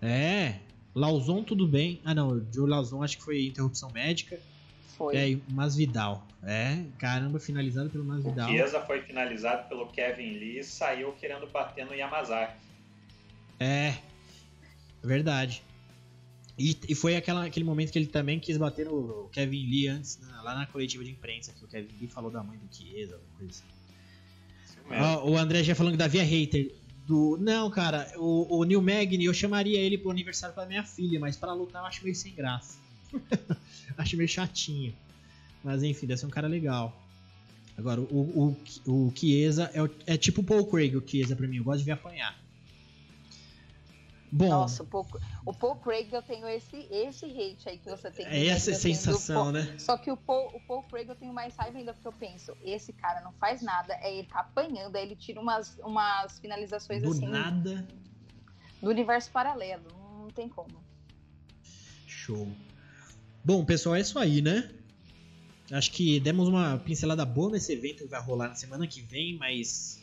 É. 0.01 0.57
Lauzon, 0.95 1.43
tudo 1.43 1.67
bem. 1.67 2.01
Ah, 2.05 2.15
não. 2.15 2.29
O 2.29 2.47
Joe 2.55 2.69
Lauzon 2.69 3.03
acho 3.03 3.17
que 3.19 3.25
foi 3.25 3.47
interrupção 3.47 3.91
médica. 3.91 4.39
Foi. 4.97 5.17
É, 5.17 5.35
o 5.35 5.53
Masvidal. 5.53 6.27
É, 6.43 6.85
caramba, 6.99 7.39
finalizado 7.39 7.89
pelo 7.91 8.05
O 8.05 8.07
Masvidal. 8.07 8.49
Chiesa 8.49 8.81
foi 8.83 9.01
finalizado 9.03 9.69
pelo 9.69 9.87
Kevin 9.89 10.31
Lee 10.39 10.59
e 10.59 10.65
saiu 10.65 11.13
querendo 11.13 11.47
bater 11.47 11.87
no 11.87 11.95
Yamazaki. 11.95 12.57
É. 13.59 13.95
Verdade. 15.03 15.63
E, 16.59 16.77
e 16.89 16.95
foi 16.95 17.17
aquela, 17.17 17.45
aquele 17.45 17.65
momento 17.65 17.91
que 17.91 17.99
ele 17.99 18.07
também 18.07 18.39
quis 18.39 18.57
bater 18.57 18.87
no 18.87 19.29
Kevin 19.33 19.67
Lee 19.67 19.89
antes, 19.89 20.19
na- 20.21 20.43
lá 20.43 20.55
na 20.55 20.67
coletiva 20.67 21.03
de 21.03 21.11
imprensa, 21.11 21.53
que 21.53 21.65
o 21.65 21.69
Kevin 21.69 21.93
Lee 22.01 22.09
falou 22.09 22.31
da 22.31 22.43
mãe 22.43 22.59
do 22.59 22.75
Chiesa, 22.75 23.15
alguma 23.15 23.35
coisa 23.39 23.51
assim. 23.53 23.75
Ó, 24.91 25.31
o 25.31 25.37
André 25.37 25.65
já 25.65 25.75
falando 25.75 25.93
que 25.93 25.99
Davi 25.99 26.19
é 26.19 26.23
hater. 26.23 26.73
Do... 27.07 27.37
Não, 27.41 27.71
cara, 27.71 28.11
o, 28.17 28.59
o 28.59 28.65
Neil 28.65 28.81
Magny, 28.81 29.25
eu 29.25 29.35
chamaria 29.35 29.79
ele 29.79 29.99
pro 29.99 30.11
aniversário 30.11 30.55
da 30.55 30.65
minha 30.65 30.85
filha, 30.85 31.19
mas 31.19 31.37
pra 31.37 31.53
lutar 31.53 31.83
eu 31.83 31.87
acho 31.87 32.03
meio 32.05 32.15
sem 32.15 32.35
graça. 32.35 32.79
acho 33.99 34.17
meio 34.17 34.29
chatinho. 34.29 34.95
Mas 35.63 35.83
enfim, 35.83 36.07
deve 36.07 36.21
ser 36.21 36.27
um 36.27 36.31
cara 36.31 36.47
legal. 36.49 37.01
Agora, 37.77 38.01
o, 38.01 38.57
o, 38.87 38.91
o 39.09 39.13
Chiesa 39.17 39.71
é, 39.75 39.83
o- 39.83 39.91
é 40.07 40.17
tipo 40.17 40.43
o 40.43 40.45
Paul 40.45 40.67
Craig, 40.67 40.95
o 40.97 41.07
Chiesa 41.07 41.35
pra 41.35 41.47
mim, 41.49 41.57
eu 41.57 41.65
gosto 41.65 41.79
de 41.81 41.85
ver 41.85 41.93
apanhar. 41.93 42.39
Bom, 44.31 44.49
Nossa, 44.49 44.83
o 44.83 44.87
Paul, 44.87 45.07
o 45.47 45.53
Paul 45.55 45.77
Craig 45.77 46.13
eu 46.13 46.21
tenho 46.23 46.49
esse, 46.49 46.77
esse 46.91 47.25
hate 47.27 47.69
aí 47.69 47.79
que 47.79 47.89
você 47.89 48.11
tem. 48.11 48.27
é 48.27 48.47
essa 48.49 48.73
do 48.73 48.77
sensação, 48.77 49.43
Paul- 49.45 49.53
né? 49.53 49.75
Só 49.79 49.97
que 49.97 50.11
o 50.11 50.17
Paul, 50.17 50.51
o 50.57 50.61
Paul 50.61 50.83
Craig 50.83 51.09
eu 51.09 51.15
tenho 51.15 51.33
mais 51.33 51.55
raiva 51.57 51.79
ainda, 51.79 51.95
porque 51.95 52.09
eu 52.09 52.13
penso, 52.13 52.53
esse 52.65 52.93
cara 52.93 53.21
não 53.21 53.33
faz 53.35 53.63
nada, 53.63 53.95
é 54.01 54.13
ele 54.19 54.27
tá 54.27 54.41
apanhando, 54.41 54.97
aí 54.97 55.05
ele 55.05 55.15
tira 55.15 55.41
umas, 55.41 55.79
umas 55.79 56.39
finalizações 56.41 57.01
Do 57.03 57.11
assim 57.13 57.29
nada, 57.29 57.87
do 58.83 58.91
universo 58.91 59.31
paralelo. 59.31 59.85
Não 60.23 60.31
tem 60.31 60.49
como. 60.49 60.83
show. 62.07 62.49
Bom, 63.45 63.65
pessoal, 63.65 63.97
é 63.97 64.01
isso 64.01 64.19
aí, 64.19 64.41
né? 64.41 64.71
Acho 65.71 65.93
que 65.93 66.19
demos 66.21 66.49
uma 66.49 66.79
pincelada 66.79 67.25
boa 67.25 67.53
nesse 67.53 67.73
evento 67.73 68.05
que 68.05 68.11
vai 68.11 68.21
rolar 68.21 68.49
na 68.49 68.55
semana 68.55 68.87
que 68.87 69.01
vem, 69.01 69.37
mas 69.37 70.01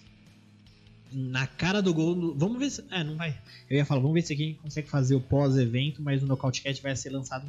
na 1.11 1.45
cara 1.47 1.81
do 1.81 1.93
gol. 1.93 2.35
Vamos 2.35 2.59
ver 2.59 2.69
se. 2.69 2.83
É, 2.89 3.03
não 3.03 3.15
vai. 3.15 3.39
Eu 3.69 3.77
ia 3.77 3.85
falar, 3.85 4.01
vamos 4.01 4.13
ver 4.13 4.21
se 4.21 4.33
aqui 4.33 4.53
consegue 4.61 4.89
fazer 4.89 5.15
o 5.15 5.21
pós-evento, 5.21 6.01
mas 6.01 6.23
o 6.23 6.27
Knockout 6.27 6.61
Cat 6.61 6.81
vai 6.81 6.95
ser 6.95 7.09
lançado 7.09 7.47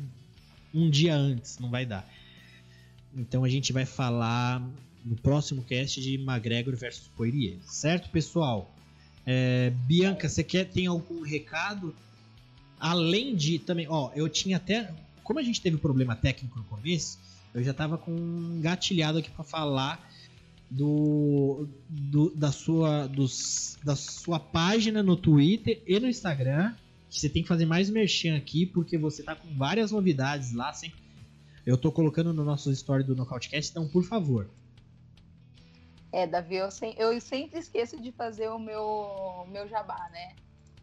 um, 0.75 0.83
um 0.83 0.91
dia 0.91 1.15
antes, 1.15 1.59
não 1.59 1.71
vai 1.71 1.87
dar. 1.87 2.09
Então 3.15 3.45
a 3.45 3.49
gente 3.49 3.73
vai 3.73 3.85
falar 3.85 4.67
no 5.05 5.17
próximo 5.17 5.63
cast 5.63 6.01
de 6.01 6.15
McGregor 6.15 6.75
versus 6.77 7.09
Poirier. 7.17 7.59
Certo, 7.67 8.09
pessoal? 8.11 8.75
É, 9.27 9.71
Bianca, 9.87 10.29
você 10.29 10.43
quer 10.43 10.65
tem 10.65 10.87
algum 10.87 11.23
recado? 11.23 11.95
Além 12.79 13.37
de 13.37 13.59
também, 13.59 13.87
ó, 13.89 14.11
eu 14.15 14.29
tinha 14.29 14.57
até, 14.57 14.93
como 15.23 15.39
a 15.39 15.43
gente 15.43 15.61
teve 15.61 15.77
problema 15.77 16.15
técnico 16.15 16.59
no 16.59 16.65
começo, 16.65 17.19
eu 17.55 17.63
já 17.63 17.75
tava 17.75 17.99
com 17.99 18.13
um 18.13 18.61
gatilhado 18.61 19.19
aqui 19.19 19.31
para 19.31 19.45
falar 19.45 20.11
do, 20.71 21.69
do, 21.89 22.31
da 22.31 22.51
sua 22.51 23.07
dos, 23.07 23.79
da 23.85 23.95
sua 23.95 24.41
página 24.41 25.03
no 25.03 25.17
Twitter 25.17 25.83
e 25.87 26.01
no 26.01 26.09
Instagram. 26.09 26.75
Que 27.11 27.21
você 27.21 27.29
tem 27.29 27.43
que 27.43 27.49
fazer 27.49 27.67
mais 27.67 27.91
merchan 27.91 28.37
aqui 28.37 28.65
porque 28.65 28.97
você 28.97 29.23
tá 29.23 29.35
com 29.35 29.55
várias 29.55 29.91
novidades 29.91 30.53
lá, 30.55 30.73
sempre 30.73 31.03
eu 31.65 31.79
tô 31.79 31.93
colocando 31.93 32.33
no 32.33 32.43
nosso 32.43 32.73
story 32.73 33.05
do 33.05 33.15
Nocautecast, 33.15 33.71
então 33.71 33.87
por 33.89 34.03
favor. 34.03 34.51
É, 36.11 36.27
Davi, 36.27 36.57
eu, 36.57 36.69
eu 36.97 37.21
sempre 37.21 37.59
esqueço 37.59 38.01
de 38.01 38.11
fazer 38.13 38.49
o 38.49 38.59
meu, 38.59 39.47
meu 39.49 39.69
jabá, 39.69 40.09
né? 40.11 40.35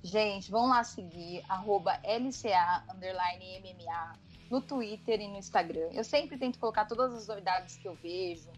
Gente, 0.01 0.49
vão 0.49 0.67
lá 0.67 0.83
seguir, 0.83 1.43
arroba 1.49 1.99
LCA, 2.03 2.85
underline 2.95 3.59
MMA, 3.59 4.13
no 4.49 4.61
Twitter 4.61 5.21
e 5.21 5.27
no 5.27 5.37
Instagram. 5.37 5.89
Eu 5.93 6.03
sempre 6.03 6.37
tento 6.37 6.59
colocar 6.59 6.85
todas 6.85 7.13
as 7.13 7.27
novidades 7.27 7.77
que 7.77 7.87
eu 7.87 7.95
vejo, 7.95 8.49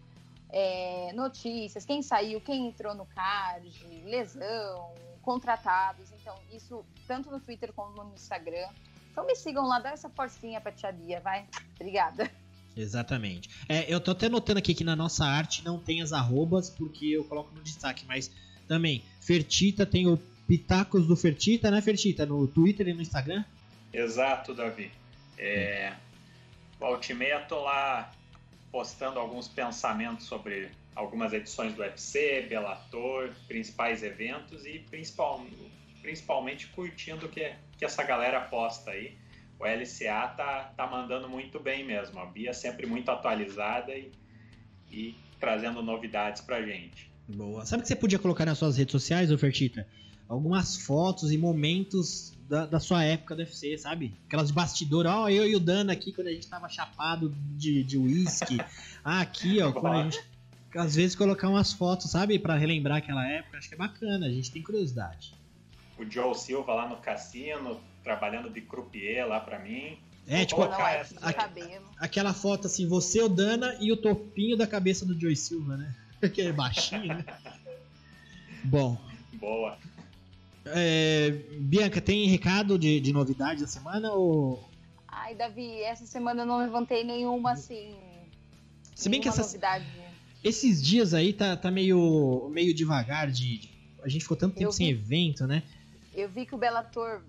é, 0.50 1.12
notícias, 1.14 1.86
quem 1.86 2.02
saiu, 2.02 2.42
quem 2.42 2.68
entrou 2.68 2.94
no 2.94 3.06
card, 3.06 3.72
lesão, 4.06 4.94
contratados. 5.22 6.12
Então, 6.20 6.36
isso 6.52 6.84
tanto 7.08 7.32
no 7.32 7.40
Twitter 7.40 7.72
como 7.74 8.04
no 8.04 8.14
Instagram. 8.14 8.68
Então 9.12 9.26
me 9.26 9.36
sigam 9.36 9.68
lá, 9.68 9.80
dá 9.80 9.92
essa 9.92 10.10
forcinha 10.10 10.62
pra 10.62 10.72
tia 10.72 10.92
Bia, 10.92 11.20
vai. 11.20 11.46
Obrigada. 11.76 12.30
Exatamente. 12.76 13.50
É, 13.68 13.94
eu 13.94 14.00
tô 14.00 14.12
até 14.12 14.30
notando 14.30 14.60
aqui 14.60 14.74
que 14.74 14.84
na 14.84 14.96
nossa 14.96 15.26
arte 15.26 15.64
não 15.66 15.78
tem 15.78 16.02
as 16.02 16.14
arrobas, 16.14 16.70
porque 16.70 17.06
eu 17.08 17.24
coloco 17.26 17.54
no 17.54 17.62
destaque, 17.62 18.06
mas 18.06 18.32
também, 18.68 19.04
Fertita 19.20 19.86
tem 19.86 20.08
o 20.08 20.18
Pitacos 20.48 21.06
do 21.06 21.16
Fertita, 21.16 21.70
né, 21.70 21.82
Fertita? 21.82 22.26
No 22.26 22.48
Twitter 22.48 22.88
e 22.88 22.94
no 22.94 23.02
Instagram? 23.02 23.44
Exato, 23.94 24.54
Davi. 24.54 24.92
É, 25.42 25.94
volta 26.80 27.12
e 27.12 27.16
meia 27.16 27.40
tô 27.42 27.62
lá 27.62 28.12
postando 28.72 29.20
alguns 29.20 29.48
pensamentos 29.48 30.28
sobre 30.28 30.70
algumas 30.96 31.34
edições 31.34 31.74
do 31.74 31.82
UFC, 31.82 32.46
Bellator, 32.48 33.32
principais 33.48 34.04
eventos 34.04 34.66
e 34.66 34.80
principalmente, 34.80 35.72
principalmente 36.02 36.68
curtindo 36.68 37.26
o 37.26 37.30
que, 37.30 37.54
que 37.78 37.84
essa 37.84 38.04
galera 38.04 38.40
posta 38.40 38.92
aí 38.92 39.18
o 39.62 39.66
LCA 39.66 40.28
tá, 40.36 40.74
tá 40.76 40.88
mandando 40.88 41.30
muito 41.30 41.60
bem 41.60 41.86
mesmo. 41.86 42.20
A 42.20 42.26
Bia 42.26 42.52
sempre 42.52 42.88
muito 42.88 43.10
atualizada 43.12 43.96
e, 43.96 44.12
e 44.92 45.16
trazendo 45.40 45.84
novidades 45.84 46.42
pra 46.42 46.64
gente. 46.64 47.12
Boa. 47.28 47.64
Sabe 47.66 47.82
o 47.82 47.84
que 47.84 47.88
você 47.88 47.96
podia 47.96 48.18
colocar 48.18 48.44
nas 48.44 48.58
suas 48.58 48.76
redes 48.76 48.92
sociais, 48.92 49.32
Ofertita? 49.32 49.88
Algumas 50.28 50.78
fotos 50.78 51.32
e 51.32 51.38
momentos 51.38 52.34
da, 52.52 52.66
da 52.66 52.80
sua 52.82 53.02
época 53.06 53.34
do 53.34 53.40
UFC, 53.40 53.78
sabe? 53.78 54.14
Aquelas 54.28 54.50
de 54.50 54.54
bastidor, 54.54 55.06
ó, 55.08 55.30
eu 55.30 55.48
e 55.48 55.56
o 55.56 55.60
Dana 55.60 55.94
aqui 55.94 56.12
quando 56.12 56.28
a 56.28 56.34
gente 56.34 56.48
tava 56.48 56.68
chapado 56.68 57.34
de 57.56 57.98
uísque. 57.98 58.58
ah, 59.06 59.22
aqui, 59.22 59.62
ó, 59.62 59.72
quando 59.72 59.94
a 59.94 60.04
gente. 60.04 60.22
Às 60.76 60.96
vezes 60.96 61.16
colocar 61.16 61.48
umas 61.48 61.72
fotos, 61.72 62.12
sabe? 62.12 62.38
para 62.40 62.56
relembrar 62.56 62.98
aquela 62.98 63.26
época, 63.26 63.58
acho 63.58 63.70
que 63.70 63.76
é 63.76 63.78
bacana, 63.78 64.26
a 64.26 64.30
gente 64.30 64.52
tem 64.52 64.62
curiosidade. 64.62 65.34
O 65.98 66.10
Joe 66.10 66.36
Silva 66.36 66.74
lá 66.74 66.90
no 66.90 66.98
cassino, 66.98 67.80
trabalhando 68.04 68.50
de 68.50 68.62
croupier 68.62 69.26
lá 69.26 69.40
para 69.40 69.60
mim. 69.60 69.98
É, 70.28 70.46
tipo, 70.46 70.66
não, 70.66 70.88
é 70.88 71.00
essa, 71.00 71.16
a, 71.22 72.06
aquela 72.06 72.34
foto 72.34 72.68
assim, 72.68 72.88
você, 72.88 73.22
o 73.22 73.30
Dana 73.30 73.78
e 73.80 73.92
o 73.92 73.98
topinho 73.98 74.58
da 74.58 74.68
cabeça 74.68 75.06
do 75.06 75.18
Joey 75.20 75.38
Silva, 75.38 75.78
né? 75.78 75.96
Que 76.34 76.42
é 76.42 76.52
baixinho, 76.52 77.08
né? 77.08 77.26
Bom. 78.66 78.98
Boa. 79.34 79.78
É, 80.66 81.32
Bianca, 81.60 82.00
tem 82.00 82.28
recado 82.28 82.78
de, 82.78 83.00
de 83.00 83.12
novidade 83.12 83.62
da 83.62 83.68
semana 83.68 84.12
ou. 84.14 84.64
Ai, 85.08 85.36
Davi, 85.36 85.82
essa 85.82 86.06
semana 86.06 86.44
eu 86.44 86.46
não 86.46 86.60
levantei 86.60 87.04
nenhuma 87.04 87.54
assim. 87.54 87.96
Se 88.96 89.10
bem 89.10 89.20
que 89.20 89.28
essas, 89.28 89.48
novidade. 89.48 89.86
esses 90.44 90.84
dias 90.84 91.14
aí 91.14 91.34
tá, 91.34 91.58
tá 91.58 91.72
meio, 91.72 92.50
meio 92.54 92.74
devagar 92.74 93.32
de, 93.32 93.58
de 93.58 93.72
A 94.04 94.08
gente 94.08 94.22
ficou 94.22 94.38
tanto 94.38 94.56
tempo 94.56 94.70
eu 94.70 94.72
sem 94.72 94.88
vi, 94.88 94.94
evento, 94.94 95.48
né? 95.48 95.64
Eu 96.14 96.30
vi 96.30 96.46
que 96.46 96.54
o 96.54 96.58
Bellator 96.58 97.22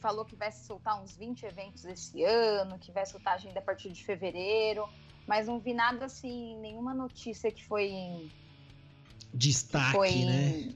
falou 0.00 0.24
que 0.24 0.36
vai 0.36 0.52
soltar 0.52 1.02
uns 1.02 1.16
20 1.16 1.42
eventos 1.44 1.84
esse 1.84 2.22
ano, 2.22 2.78
que 2.78 2.92
vai 2.92 3.04
soltar 3.04 3.34
agenda 3.34 3.58
a 3.58 3.62
partir 3.62 3.90
de 3.90 4.04
fevereiro, 4.04 4.88
mas 5.26 5.48
não 5.48 5.58
vi 5.58 5.74
nada 5.74 6.04
assim, 6.04 6.56
nenhuma 6.60 6.94
notícia 6.94 7.50
que 7.50 7.64
foi 7.64 8.30
destaque, 9.34 9.86
que 9.86 9.92
foi 9.92 10.24
né? 10.24 10.74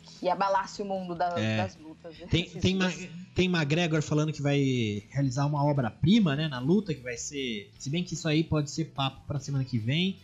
Que 0.00 0.28
abalasse 0.28 0.82
o 0.82 0.84
mundo 0.84 1.14
da, 1.14 1.38
é. 1.38 1.56
das 1.58 1.76
lutas. 1.76 2.16
Tem, 2.30 2.44
tem, 2.60 2.74
Ma, 2.74 2.90
tem 3.34 3.46
McGregor 3.46 4.02
falando 4.02 4.32
que 4.32 4.42
vai 4.42 5.02
realizar 5.10 5.46
uma 5.46 5.64
obra-prima, 5.64 6.36
né, 6.36 6.48
na 6.48 6.58
luta, 6.58 6.94
que 6.94 7.00
vai 7.00 7.16
ser, 7.16 7.70
se 7.78 7.90
bem 7.90 8.04
que 8.04 8.14
isso 8.14 8.28
aí 8.28 8.44
pode 8.44 8.70
ser 8.70 8.86
papo 8.86 9.26
para 9.26 9.38
semana 9.38 9.64
que 9.64 9.78
vem. 9.78 10.18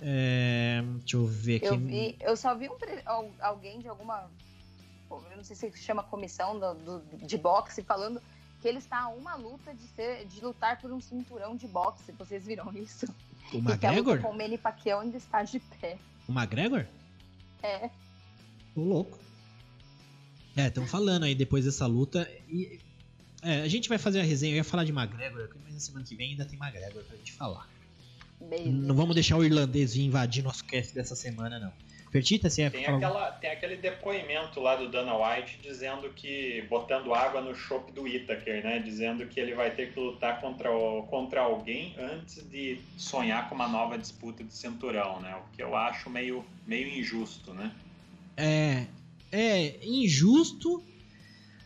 É, 0.00 0.82
deixa 0.98 1.16
eu 1.16 1.26
ver 1.26 1.56
aqui. 1.56 1.66
Eu, 1.66 1.78
vi, 1.78 2.16
eu 2.20 2.36
só 2.36 2.54
vi 2.54 2.68
um, 2.68 3.30
alguém 3.40 3.80
de 3.80 3.88
alguma 3.88 4.28
eu 5.10 5.36
não 5.36 5.44
sei 5.44 5.56
se 5.56 5.72
chama 5.78 6.02
comissão 6.02 6.58
do, 6.58 6.74
do, 6.74 7.26
de 7.26 7.38
boxe, 7.38 7.82
falando 7.82 8.20
que 8.60 8.68
ele 8.68 8.78
está 8.78 9.02
a 9.02 9.08
uma 9.08 9.34
luta 9.36 9.72
de, 9.72 9.82
ser, 9.88 10.26
de 10.26 10.40
lutar 10.40 10.80
por 10.80 10.92
um 10.92 11.00
cinturão 11.00 11.56
de 11.56 11.66
boxe. 11.66 12.12
Vocês 12.12 12.44
viram 12.44 12.72
isso? 12.72 13.06
O 13.52 13.58
McGregor? 13.58 14.20
com 14.20 14.30
o 14.30 14.36
Manny 14.36 14.58
Pacquiao 14.58 15.00
ainda 15.00 15.16
está 15.16 15.42
de 15.42 15.60
pé. 15.60 15.96
O 16.28 16.32
McGregor? 16.32 16.84
É. 17.62 17.90
O 18.78 18.84
louco. 18.84 19.18
É, 20.56 20.68
estão 20.68 20.86
falando 20.86 21.24
aí 21.24 21.34
depois 21.34 21.64
dessa 21.64 21.84
luta. 21.86 22.30
E, 22.48 22.78
é, 23.42 23.62
a 23.62 23.68
gente 23.68 23.88
vai 23.88 23.98
fazer 23.98 24.20
a 24.20 24.22
resenha. 24.22 24.52
Eu 24.52 24.58
ia 24.58 24.64
falar 24.64 24.84
de 24.84 24.92
McGregor, 24.92 25.48
mas 25.64 25.74
na 25.74 25.80
semana 25.80 26.04
que 26.04 26.14
vem 26.14 26.30
ainda 26.30 26.44
tem 26.44 26.58
McGregor 26.58 27.02
pra 27.02 27.16
gente 27.16 27.32
falar. 27.32 27.68
Beleza. 28.40 28.70
Não 28.70 28.94
vamos 28.94 29.14
deixar 29.14 29.36
o 29.36 29.44
irlandês 29.44 29.96
invadir 29.96 30.44
nosso 30.44 30.64
cast 30.64 30.94
dessa 30.94 31.16
semana, 31.16 31.58
não. 31.58 31.72
Fertita, 32.12 32.48
você 32.48 32.62
é 32.62 32.70
tem, 32.70 32.86
aquela, 32.86 33.32
tem 33.32 33.50
aquele 33.50 33.76
depoimento 33.76 34.60
lá 34.60 34.76
do 34.76 34.88
Dana 34.88 35.14
White 35.14 35.58
dizendo 35.60 36.08
que. 36.10 36.64
botando 36.70 37.12
água 37.12 37.40
no 37.40 37.54
chope 37.54 37.92
do 37.92 38.06
Itaker, 38.06 38.62
né? 38.62 38.78
Dizendo 38.78 39.26
que 39.26 39.38
ele 39.40 39.54
vai 39.54 39.72
ter 39.72 39.92
que 39.92 39.98
lutar 40.00 40.40
contra, 40.40 40.70
contra 41.10 41.40
alguém 41.40 41.94
antes 41.98 42.48
de 42.48 42.80
sonhar 42.96 43.48
com 43.48 43.56
uma 43.56 43.68
nova 43.68 43.98
disputa 43.98 44.42
de 44.42 44.54
cinturão, 44.54 45.20
né? 45.20 45.36
O 45.36 45.56
que 45.56 45.62
eu 45.62 45.76
acho 45.76 46.08
meio, 46.08 46.44
meio 46.66 46.88
injusto, 46.88 47.52
né? 47.52 47.72
É. 48.38 48.86
É 49.30 49.84
injusto, 49.84 50.82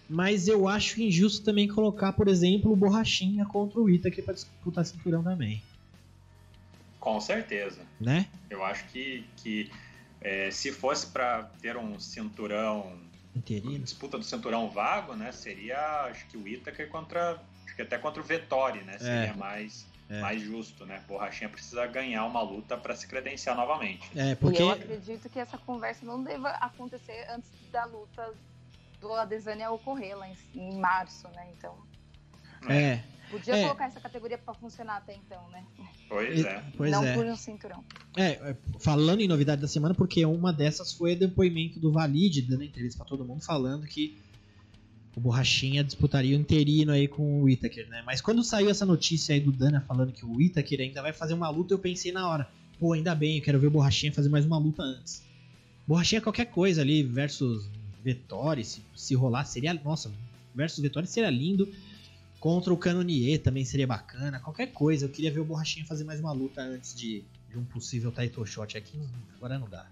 mas 0.08 0.48
eu 0.48 0.66
acho 0.66 1.00
injusto 1.00 1.44
também 1.44 1.68
colocar, 1.68 2.12
por 2.12 2.26
exemplo, 2.26 2.72
o 2.72 2.76
Borrachinha 2.76 3.44
contra 3.44 3.80
o 3.80 3.88
Itaker 3.88 4.24
para 4.24 4.34
disputar 4.34 4.84
cinturão 4.84 5.22
também. 5.22 5.62
Com 6.98 7.20
certeza. 7.20 7.80
Né? 8.00 8.26
Eu 8.50 8.64
acho 8.64 8.84
que, 8.86 9.24
que 9.36 9.70
é, 10.20 10.50
se 10.50 10.72
fosse 10.72 11.06
para 11.08 11.44
ter 11.60 11.76
um 11.76 11.98
cinturão. 11.98 12.96
Interino. 13.34 13.78
Disputa 13.80 14.18
do 14.18 14.24
cinturão 14.24 14.68
vago, 14.68 15.14
né? 15.14 15.32
Seria, 15.32 16.04
acho 16.06 16.26
que 16.26 16.36
o 16.36 16.46
Itaker 16.46 16.88
contra. 16.88 17.42
Acho 17.64 17.76
que 17.76 17.82
até 17.82 17.98
contra 17.98 18.20
o 18.20 18.24
Vettori, 18.24 18.82
né? 18.82 18.98
Seria 18.98 19.32
é. 19.32 19.34
mais. 19.34 19.86
É. 20.12 20.20
mais 20.20 20.42
justo, 20.42 20.84
né? 20.84 21.02
Borrachinha 21.08 21.48
precisa 21.48 21.86
ganhar 21.86 22.26
uma 22.26 22.42
luta 22.42 22.76
para 22.76 22.94
se 22.94 23.06
credenciar 23.08 23.56
novamente. 23.56 24.10
É, 24.14 24.34
porque... 24.34 24.58
E 24.58 24.62
eu 24.62 24.70
acredito 24.70 25.30
que 25.30 25.38
essa 25.38 25.56
conversa 25.56 26.04
não 26.04 26.22
deva 26.22 26.50
acontecer 26.50 27.26
antes 27.30 27.50
da 27.70 27.86
luta 27.86 28.34
do 29.00 29.10
Adesanya 29.14 29.70
ocorrer 29.70 30.16
lá 30.16 30.28
em, 30.28 30.36
em 30.54 30.78
março, 30.78 31.26
né? 31.28 31.48
Então. 31.56 31.74
É. 32.68 33.00
Podia 33.30 33.56
é. 33.56 33.62
colocar 33.62 33.86
essa 33.86 33.98
categoria 33.98 34.36
para 34.36 34.52
funcionar 34.52 34.98
até 34.98 35.14
então, 35.14 35.48
né? 35.48 35.64
Pois 36.06 36.44
é. 36.44 36.62
Pois 36.76 36.90
Não 36.90 37.02
é. 37.02 37.14
por 37.14 37.24
um 37.24 37.34
cinturão. 37.34 37.82
É, 38.14 38.32
é, 38.32 38.56
falando 38.78 39.22
em 39.22 39.26
novidade 39.26 39.62
da 39.62 39.66
semana, 39.66 39.94
porque 39.94 40.26
uma 40.26 40.52
dessas 40.52 40.92
foi 40.92 41.14
o 41.14 41.18
depoimento 41.18 41.80
do 41.80 41.90
Valide, 41.90 42.42
dando 42.42 42.62
entrevista 42.62 42.98
para 42.98 43.08
todo 43.08 43.24
mundo, 43.24 43.42
falando 43.42 43.86
que 43.86 44.20
o 45.16 45.20
Borrachinha 45.20 45.84
disputaria 45.84 46.36
o 46.36 46.40
interino 46.40 46.92
aí 46.92 47.06
com 47.06 47.42
o 47.42 47.48
Itaker, 47.48 47.88
né? 47.88 48.02
Mas 48.04 48.20
quando 48.20 48.42
saiu 48.42 48.70
essa 48.70 48.86
notícia 48.86 49.34
aí 49.34 49.40
do 49.40 49.52
Dana 49.52 49.84
falando 49.86 50.12
que 50.12 50.24
o 50.24 50.40
Itaker 50.40 50.80
ainda 50.80 51.02
vai 51.02 51.12
fazer 51.12 51.34
uma 51.34 51.50
luta, 51.50 51.74
eu 51.74 51.78
pensei 51.78 52.12
na 52.12 52.28
hora, 52.28 52.48
pô, 52.78 52.94
ainda 52.94 53.14
bem, 53.14 53.36
eu 53.36 53.42
quero 53.42 53.60
ver 53.60 53.66
o 53.66 53.70
Borrachinha 53.70 54.12
fazer 54.12 54.30
mais 54.30 54.46
uma 54.46 54.58
luta 54.58 54.82
antes. 54.82 55.22
Borrachinha 55.86 56.20
qualquer 56.20 56.46
coisa 56.46 56.80
ali 56.80 57.02
versus 57.02 57.68
Vettori, 58.02 58.64
se, 58.64 58.82
se 58.96 59.14
rolar, 59.14 59.44
seria. 59.44 59.74
Nossa, 59.74 60.10
versus 60.54 60.80
Vettori 60.80 61.06
seria 61.06 61.30
lindo. 61.30 61.68
Contra 62.40 62.72
o 62.72 62.76
Canonier 62.76 63.40
também 63.40 63.64
seria 63.64 63.86
bacana. 63.86 64.40
Qualquer 64.40 64.72
coisa. 64.72 65.06
Eu 65.06 65.10
queria 65.10 65.30
ver 65.30 65.40
o 65.40 65.44
Borrachinha 65.44 65.84
fazer 65.86 66.04
mais 66.04 66.18
uma 66.18 66.32
luta 66.32 66.60
antes 66.60 66.94
de, 66.94 67.22
de 67.48 67.58
um 67.58 67.64
possível 67.64 68.10
title 68.10 68.44
shot 68.44 68.76
aqui. 68.76 68.98
Agora 69.36 69.58
não 69.58 69.68
dá. 69.68 69.86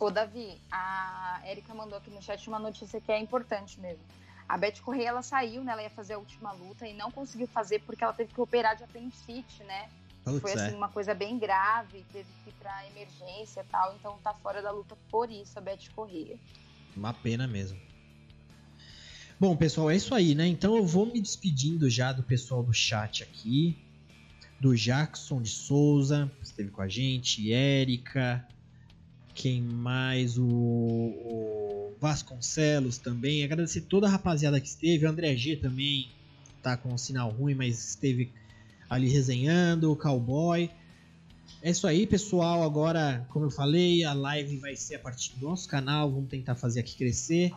Ô, 0.00 0.10
Davi, 0.10 0.60
a 0.70 1.40
Erika 1.46 1.74
mandou 1.74 1.98
aqui 1.98 2.10
no 2.10 2.22
chat 2.22 2.48
uma 2.48 2.58
notícia 2.58 3.00
que 3.00 3.12
é 3.12 3.20
importante 3.20 3.80
mesmo. 3.80 4.02
A 4.48 4.56
Beth 4.56 4.80
Correia, 4.82 5.08
ela 5.08 5.22
saiu, 5.22 5.62
né? 5.62 5.72
Ela 5.72 5.82
ia 5.82 5.90
fazer 5.90 6.14
a 6.14 6.18
última 6.18 6.52
luta 6.52 6.86
e 6.86 6.94
não 6.94 7.10
conseguiu 7.10 7.46
fazer 7.48 7.80
porque 7.80 8.02
ela 8.02 8.12
teve 8.12 8.32
que 8.32 8.40
operar 8.40 8.76
de 8.76 8.84
apendicite, 8.84 9.62
né? 9.64 9.88
Putz, 10.24 10.40
foi 10.40 10.52
assim, 10.52 10.74
é. 10.74 10.76
uma 10.76 10.88
coisa 10.88 11.14
bem 11.14 11.38
grave, 11.38 12.04
teve 12.12 12.28
que 12.44 12.50
ir 12.50 12.54
pra 12.58 12.86
emergência 12.88 13.60
e 13.60 13.64
tal, 13.64 13.94
então 13.94 14.18
tá 14.22 14.34
fora 14.34 14.62
da 14.62 14.70
luta 14.70 14.96
por 15.10 15.30
isso 15.30 15.58
a 15.58 15.60
Beth 15.60 15.90
Corrêa. 15.94 16.36
Uma 16.96 17.12
pena 17.12 17.46
mesmo. 17.46 17.78
Bom, 19.38 19.56
pessoal, 19.56 19.90
é 19.90 19.96
isso 19.96 20.14
aí, 20.14 20.34
né? 20.34 20.46
Então 20.46 20.76
eu 20.76 20.84
vou 20.84 21.06
me 21.06 21.20
despedindo 21.20 21.88
já 21.88 22.12
do 22.12 22.22
pessoal 22.22 22.62
do 22.62 22.72
chat 22.72 23.22
aqui. 23.22 23.78
Do 24.58 24.74
Jackson 24.74 25.40
de 25.40 25.50
Souza, 25.50 26.28
que 26.40 26.46
esteve 26.46 26.70
com 26.70 26.82
a 26.82 26.88
gente, 26.88 27.52
Érica, 27.52 28.44
quem 29.32 29.62
mais? 29.62 30.36
O, 30.36 30.44
Vasconcelos 32.00 32.98
também. 32.98 33.44
Agradecer 33.44 33.82
toda 33.82 34.06
a 34.06 34.10
rapaziada 34.10 34.60
que 34.60 34.68
esteve. 34.68 35.06
O 35.06 35.08
André 35.08 35.34
G 35.36 35.56
também 35.56 36.08
tá 36.62 36.76
com 36.76 36.92
um 36.92 36.98
sinal 36.98 37.30
ruim, 37.30 37.54
mas 37.54 37.90
esteve 37.90 38.32
ali 38.88 39.08
resenhando. 39.08 39.90
O 39.90 39.96
Cowboy. 39.96 40.70
É 41.62 41.70
isso 41.70 41.86
aí, 41.86 42.06
pessoal. 42.06 42.62
Agora, 42.62 43.26
como 43.30 43.46
eu 43.46 43.50
falei, 43.50 44.04
a 44.04 44.12
live 44.12 44.58
vai 44.58 44.76
ser 44.76 44.96
a 44.96 44.98
partir 44.98 45.34
do 45.36 45.48
nosso 45.48 45.68
canal. 45.68 46.10
Vamos 46.10 46.30
tentar 46.30 46.54
fazer 46.54 46.80
aqui 46.80 46.96
crescer. 46.96 47.52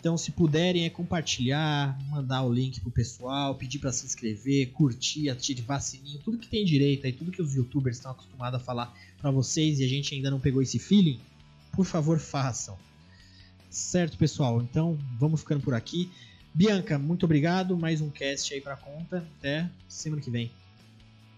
Então, 0.00 0.16
se 0.16 0.30
puderem, 0.30 0.84
é 0.84 0.90
compartilhar, 0.90 1.98
mandar 2.08 2.44
o 2.44 2.52
link 2.52 2.80
pro 2.80 2.90
pessoal, 2.90 3.56
pedir 3.56 3.80
para 3.80 3.90
se 3.90 4.06
inscrever, 4.06 4.70
curtir, 4.70 5.28
ativar 5.28 5.82
sininho, 5.82 6.20
tudo 6.20 6.38
que 6.38 6.46
tem 6.46 6.64
direito 6.64 7.04
aí, 7.04 7.12
tudo 7.12 7.32
que 7.32 7.42
os 7.42 7.52
youtubers 7.52 7.96
estão 7.96 8.12
acostumados 8.12 8.60
a 8.60 8.62
falar 8.62 8.96
para 9.20 9.32
vocês 9.32 9.80
e 9.80 9.84
a 9.84 9.88
gente 9.88 10.14
ainda 10.14 10.30
não 10.30 10.38
pegou 10.38 10.62
esse 10.62 10.78
feeling, 10.78 11.18
por 11.72 11.84
favor, 11.84 12.20
façam. 12.20 12.78
Certo, 13.78 14.18
pessoal? 14.18 14.60
Então, 14.60 14.98
vamos 15.18 15.40
ficando 15.40 15.62
por 15.62 15.72
aqui. 15.72 16.10
Bianca, 16.52 16.98
muito 16.98 17.24
obrigado. 17.24 17.78
Mais 17.78 18.00
um 18.00 18.10
cast 18.10 18.52
aí 18.52 18.60
pra 18.60 18.76
conta. 18.76 19.24
Até 19.38 19.70
semana 19.88 20.20
que 20.20 20.28
vem. 20.28 20.50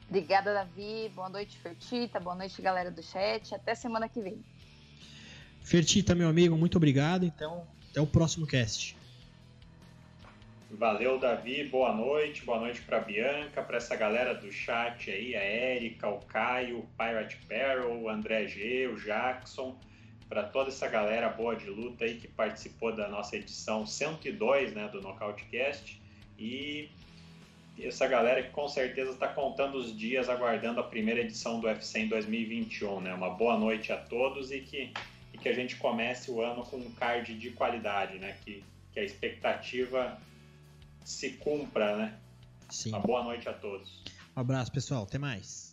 Obrigada, 0.09 0.55
Davi. 0.55 1.13
Boa 1.15 1.29
noite, 1.29 1.59
Fertita. 1.59 2.19
Boa 2.19 2.35
noite, 2.35 2.61
galera 2.63 2.91
do 2.91 3.03
chat. 3.03 3.55
Até 3.55 3.75
semana 3.75 4.09
que 4.09 4.21
vem. 4.21 4.43
Fertita, 5.61 6.15
meu 6.15 6.29
amigo, 6.29 6.57
muito 6.57 6.77
obrigado. 6.77 7.25
Então, 7.25 7.67
até 7.91 8.01
o 8.01 8.07
próximo 8.07 8.47
cast. 8.47 8.97
Valeu, 10.71 11.21
Davi. 11.21 11.65
Boa 11.65 11.95
noite. 11.95 12.43
Boa 12.43 12.59
noite 12.59 12.81
para 12.81 13.01
Bianca, 13.01 13.63
para 13.63 13.77
essa 13.77 13.95
galera 13.95 14.35
do 14.35 14.51
chat 14.51 15.11
aí, 15.11 15.37
a 15.37 15.43
Érica, 15.43 16.09
o 16.09 16.19
Caio, 16.21 16.79
o 16.79 16.87
Pirate 16.97 17.39
Barrel, 17.47 18.01
o 18.01 18.09
André 18.09 18.49
G, 18.49 18.89
o 18.89 18.99
Jackson, 18.99 19.77
para 20.31 20.45
toda 20.45 20.69
essa 20.69 20.87
galera 20.87 21.29
boa 21.29 21.57
de 21.57 21.69
luta 21.69 22.05
aí 22.05 22.17
que 22.17 22.29
participou 22.29 22.95
da 22.95 23.09
nossa 23.09 23.37
edição 23.37 23.85
102, 23.85 24.73
né, 24.73 24.89
do 24.89 25.03
Nocautecast. 25.03 26.01
E 26.39 26.89
essa 27.77 28.07
galera 28.07 28.41
que 28.41 28.51
com 28.51 28.69
certeza 28.69 29.11
está 29.11 29.27
contando 29.27 29.77
os 29.77 29.95
dias 29.95 30.29
aguardando 30.29 30.79
a 30.79 30.85
primeira 30.85 31.21
edição 31.21 31.59
do 31.59 31.67
UFC 31.67 31.99
em 31.99 32.09
2021, 32.09 33.01
né? 33.01 33.13
Uma 33.13 33.31
boa 33.31 33.59
noite 33.59 33.93
a 33.93 33.97
todos 33.97 34.53
e 34.53 34.61
que 34.61 34.93
e 35.33 35.39
que 35.39 35.49
a 35.49 35.53
gente 35.53 35.77
comece 35.77 36.31
o 36.31 36.41
ano 36.41 36.65
com 36.65 36.77
um 36.77 36.91
card 36.93 37.35
de 37.37 37.51
qualidade, 37.51 38.19
né? 38.19 38.37
Que, 38.45 38.65
que 38.93 39.01
a 39.01 39.05
expectativa 39.05 40.21
se 41.05 41.31
cumpra, 41.31 41.97
né? 41.97 42.19
Sim. 42.69 42.91
Uma 42.91 43.01
boa 43.01 43.25
noite 43.25 43.49
a 43.49 43.53
todos. 43.53 44.03
Um 44.37 44.41
abraço, 44.41 44.71
pessoal. 44.71 45.03
Até 45.03 45.19
mais. 45.19 45.70